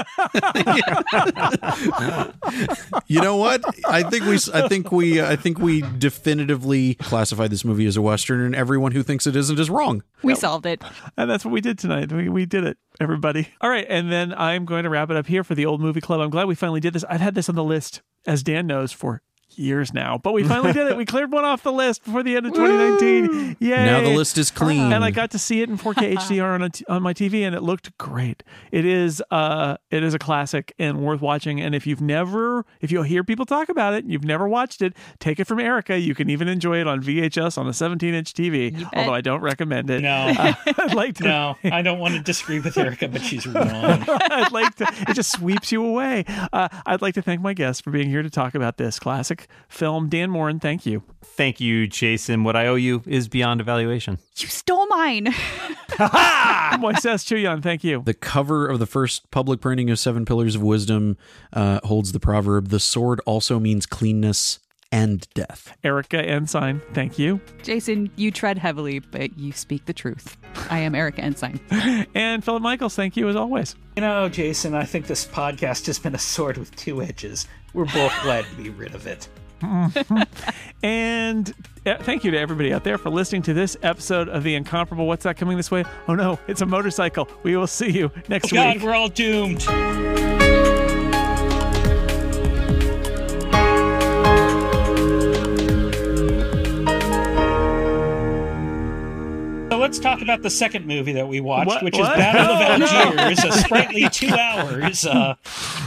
You 3.08 3.22
know 3.22 3.38
what? 3.38 3.64
I 3.88 4.04
think 4.04 4.26
we 4.26 4.38
I 4.54 4.68
think 4.68 4.92
we 4.92 5.22
I 5.22 5.36
think 5.36 5.60
we 5.60 5.82
definitively 5.98 6.96
classified 6.96 7.52
this 7.52 7.64
movie 7.64 7.86
as 7.86 7.96
a 7.98 8.02
western, 8.02 8.42
and 8.42 8.56
everyone 8.56 8.92
who 8.92 9.04
thinks 9.04 9.26
it 9.28 9.36
isn't 9.36 9.60
is 9.60 9.70
wrong. 9.70 10.04
We 10.24 10.36
solved 10.36 10.66
it. 10.66 10.82
And 11.18 11.30
that's 11.30 11.46
what 11.46 11.52
we 11.52 11.62
did 11.62 11.78
tonight. 11.80 12.12
We, 12.12 12.30
we 12.30 12.46
did 12.46 12.64
it, 12.66 12.78
everybody. 13.00 13.50
All 13.62 13.70
right. 13.70 13.86
And 13.88 14.12
then 14.12 14.34
I'm 14.34 14.66
going 14.66 14.84
to 14.84 14.90
wrap 14.90 15.10
it 15.10 15.16
up 15.18 15.28
here 15.28 15.44
for 15.44 15.56
the 15.56 15.66
Old 15.66 15.80
Movie 15.82 16.02
Club. 16.02 16.20
I'm 16.20 16.30
glad 16.30 16.48
we 16.48 16.56
finally 16.56 16.80
did 16.80 16.94
this. 16.94 17.04
I've 17.10 17.22
had 17.22 17.36
this 17.36 17.50
on 17.50 17.56
the 17.56 17.64
list, 17.64 18.02
as 18.26 18.44
Dan 18.44 18.68
knows, 18.68 18.92
for 18.92 19.22
years 19.58 19.94
now, 19.94 20.18
but 20.18 20.34
we 20.34 20.44
finally 20.44 20.74
did 20.74 20.88
it. 20.88 20.98
We 20.98 21.06
cleared 21.14 21.32
one 21.32 21.46
off 21.46 21.64
the 21.64 21.72
list 21.72 22.04
before 22.04 22.24
the 22.24 22.36
end 22.36 22.46
of 22.46 22.54
2019. 22.54 23.58
Yay. 23.60 23.86
Now 23.86 24.02
the 24.02 24.16
list 24.16 24.38
is 24.38 24.52
clean. 24.52 24.92
and 24.92 25.04
I 25.04 25.12
got 25.12 25.32
to 25.32 25.40
see 25.40 25.62
it 25.62 25.70
in 25.70 25.78
4K 25.78 26.16
HDR 26.18 26.44
on 26.56 26.62
a 26.64 26.70
t- 26.70 26.86
on 26.88 27.02
my 27.04 27.14
TV, 27.14 27.42
and 27.42 27.56
it 27.56 27.62
looked 27.64 27.98
great. 27.98 28.44
It 28.72 28.86
is 28.86 29.22
uh 29.32 29.78
it 29.92 30.04
is 30.04 30.14
a 30.14 30.20
classic 30.20 30.74
and 30.80 31.00
worth 31.02 31.22
watching. 31.22 31.60
And 31.62 31.74
if 31.76 31.88
you've 31.88 32.02
never, 32.02 32.66
if 32.82 32.92
you 32.92 33.02
hear 33.04 33.24
people 33.24 33.46
talk 33.46 33.70
about 33.70 33.94
it, 33.94 34.06
you've 34.06 34.24
never 34.26 34.48
watched 34.48 34.82
it, 34.82 34.94
take 35.20 35.40
it 35.40 35.46
from 35.48 35.60
Erika. 35.60 35.98
You 36.00 36.16
can 36.16 36.30
even 36.30 36.48
enjoy 36.48 36.80
it 36.80 36.88
on 36.88 37.02
VHS 37.02 37.58
on 37.58 37.68
a 37.68 37.74
17 37.74 38.14
inch 38.14 38.34
TV. 38.34 38.88
Although 38.96 39.14
I 39.14 39.22
don't 39.22 39.42
recommend 39.42 39.90
it. 39.90 40.02
No. 40.02 40.34
Uh, 40.38 40.54
I'd 40.78 40.94
like 40.94 41.16
to. 41.16 41.24
No, 41.24 41.56
I 41.64 41.82
don't 41.82 42.00
want 42.00 42.14
to 42.16 42.20
disagree 42.22 42.60
with 42.60 42.78
Erika, 42.78 43.08
but 43.08 43.22
she's 43.22 43.46
wrong. 43.48 43.66
I'd 43.66 44.52
like 44.52 44.76
to. 44.76 44.88
It 45.08 45.14
just 45.14 45.32
sweeps 45.32 45.72
you 45.72 45.84
away. 45.86 46.26
Uh, 46.54 46.68
I'd 46.86 47.02
like 47.02 47.14
to 47.16 47.22
thank 47.22 47.42
my 47.42 47.54
guests 47.54 47.82
for 47.82 47.92
being 47.92 48.10
here 48.10 48.22
to 48.24 48.30
talk 48.30 48.56
about 48.56 48.78
this 48.78 49.00
classic 49.00 49.47
film. 49.68 50.10
Dan 50.10 50.30
Moren, 50.30 50.60
thank 50.60 50.86
you. 50.86 51.04
Thank 51.24 51.60
you, 51.60 51.88
Jason. 51.88 52.44
What 52.44 52.56
I 52.56 52.68
owe 52.68 52.76
you 52.76 53.04
is 53.06 53.28
beyond 53.28 53.62
evaluation. 53.62 54.18
You 54.38 54.48
stole 54.48 54.88
mine. 54.88 55.26
Moisés 55.98 57.24
Chiullán, 57.26 57.64
thank 57.64 57.84
you. 57.84 58.04
The 58.06 58.14
cover 58.14 58.68
of 58.68 58.80
the 58.80 58.86
first 58.86 59.32
public 59.32 59.62
printing 59.62 59.90
of 59.90 59.98
Seven 59.98 60.26
Pillars 60.26 60.56
of 60.56 60.62
Wisdom 60.62 61.18
uh, 61.54 61.80
holds 61.84 62.12
the 62.12 62.20
proverb: 62.20 62.68
"The 62.70 62.80
sword 62.80 63.20
also 63.26 63.60
means 63.60 63.86
cleanness 63.86 64.60
and 64.92 65.28
death." 65.34 65.76
Erika 65.84 66.22
Ensign, 66.22 66.82
thank 66.94 67.18
you. 67.20 67.40
Jason, 67.64 68.10
you 68.16 68.32
tread 68.32 68.58
heavily, 68.58 69.00
but 69.00 69.38
you 69.38 69.52
speak 69.52 69.86
the 69.86 69.94
truth. 69.94 70.38
I 70.70 70.80
am 70.80 70.96
Erika 70.96 71.22
Ensign. 71.22 71.60
And 72.14 72.44
Philip 72.44 72.62
Michaels, 72.62 72.96
thank 72.96 73.16
you 73.18 73.28
as 73.30 73.36
always. 73.36 73.76
You 73.96 74.02
know, 74.02 74.28
Jason, 74.30 74.74
I 74.74 74.84
think 74.84 75.08
this 75.08 75.26
podcast 75.26 75.86
has 75.88 76.00
been 76.00 76.16
a 76.16 76.20
sword 76.20 76.58
with 76.58 76.76
two 76.76 77.02
edges. 77.02 77.48
We're 77.74 77.86
both 77.86 78.14
glad 78.24 78.46
to 78.46 78.56
be 78.56 78.70
rid 78.70 78.94
of 78.96 79.08
it. 79.08 79.28
And 80.84 81.52
uh, 81.86 81.98
thank 81.98 82.24
you 82.24 82.30
to 82.32 82.38
everybody 82.38 82.72
out 82.74 82.84
there 82.84 82.98
for 83.00 83.10
listening 83.10 83.42
to 83.44 83.54
this 83.54 83.76
episode 83.82 84.30
of 84.30 84.44
The 84.44 84.54
Incomparable. 84.54 85.08
What's 85.08 85.24
that 85.24 85.38
coming 85.38 85.58
this 85.58 85.72
way? 85.72 85.84
Oh 86.08 86.14
no, 86.14 86.38
it's 86.48 86.62
a 86.62 86.66
motorcycle. 86.68 87.28
We 87.44 87.58
will 87.58 87.66
see 87.68 87.90
you 87.90 88.12
next 88.30 88.52
God, 88.52 88.76
week. 88.76 88.84
we're 88.84 88.94
all 88.94 89.10
doomed. 89.10 89.66
Let's 99.88 100.00
talk 100.00 100.22
about 100.22 100.42
the 100.42 100.50
second 100.50 100.86
movie 100.86 101.14
that 101.14 101.30
we 101.30 101.40
watched, 101.40 101.68
What- 101.68 101.82
which 101.82 101.98
what? 101.98 102.12
is 102.12 102.18
Battle 102.18 102.56
of 102.58 102.82
Algiers, 103.22 103.42
a 103.46 103.52
sprightly 103.54 104.10
two 104.10 104.28
hours. 104.36 105.06
Uh, 105.06 105.36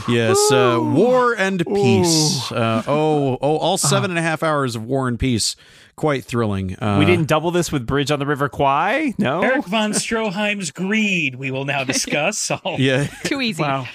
Yes, 0.09 0.51
uh, 0.51 0.79
War 0.81 1.35
and 1.37 1.63
Peace. 1.63 2.51
Uh, 2.51 2.81
oh, 2.87 3.37
oh, 3.39 3.57
all 3.57 3.77
seven 3.77 4.09
and 4.09 4.17
a 4.17 4.21
half 4.23 4.41
hours 4.41 4.75
of 4.75 4.83
War 4.83 5.07
and 5.07 5.19
Peace. 5.19 5.55
Quite 5.95 6.25
thrilling. 6.25 6.75
Uh, 6.81 6.95
we 6.97 7.05
didn't 7.05 7.27
double 7.27 7.51
this 7.51 7.71
with 7.71 7.85
Bridge 7.85 8.09
on 8.09 8.17
the 8.17 8.25
River 8.25 8.49
Kwai? 8.49 9.13
No? 9.19 9.41
Erich 9.43 9.65
von 9.65 9.91
Stroheim's 9.91 10.71
Greed, 10.71 11.35
we 11.35 11.51
will 11.51 11.65
now 11.65 11.83
discuss. 11.83 12.49
All 12.65 12.79
Yeah, 12.79 13.05
Too 13.23 13.39
easy. 13.39 13.61
Wow. 13.61 13.87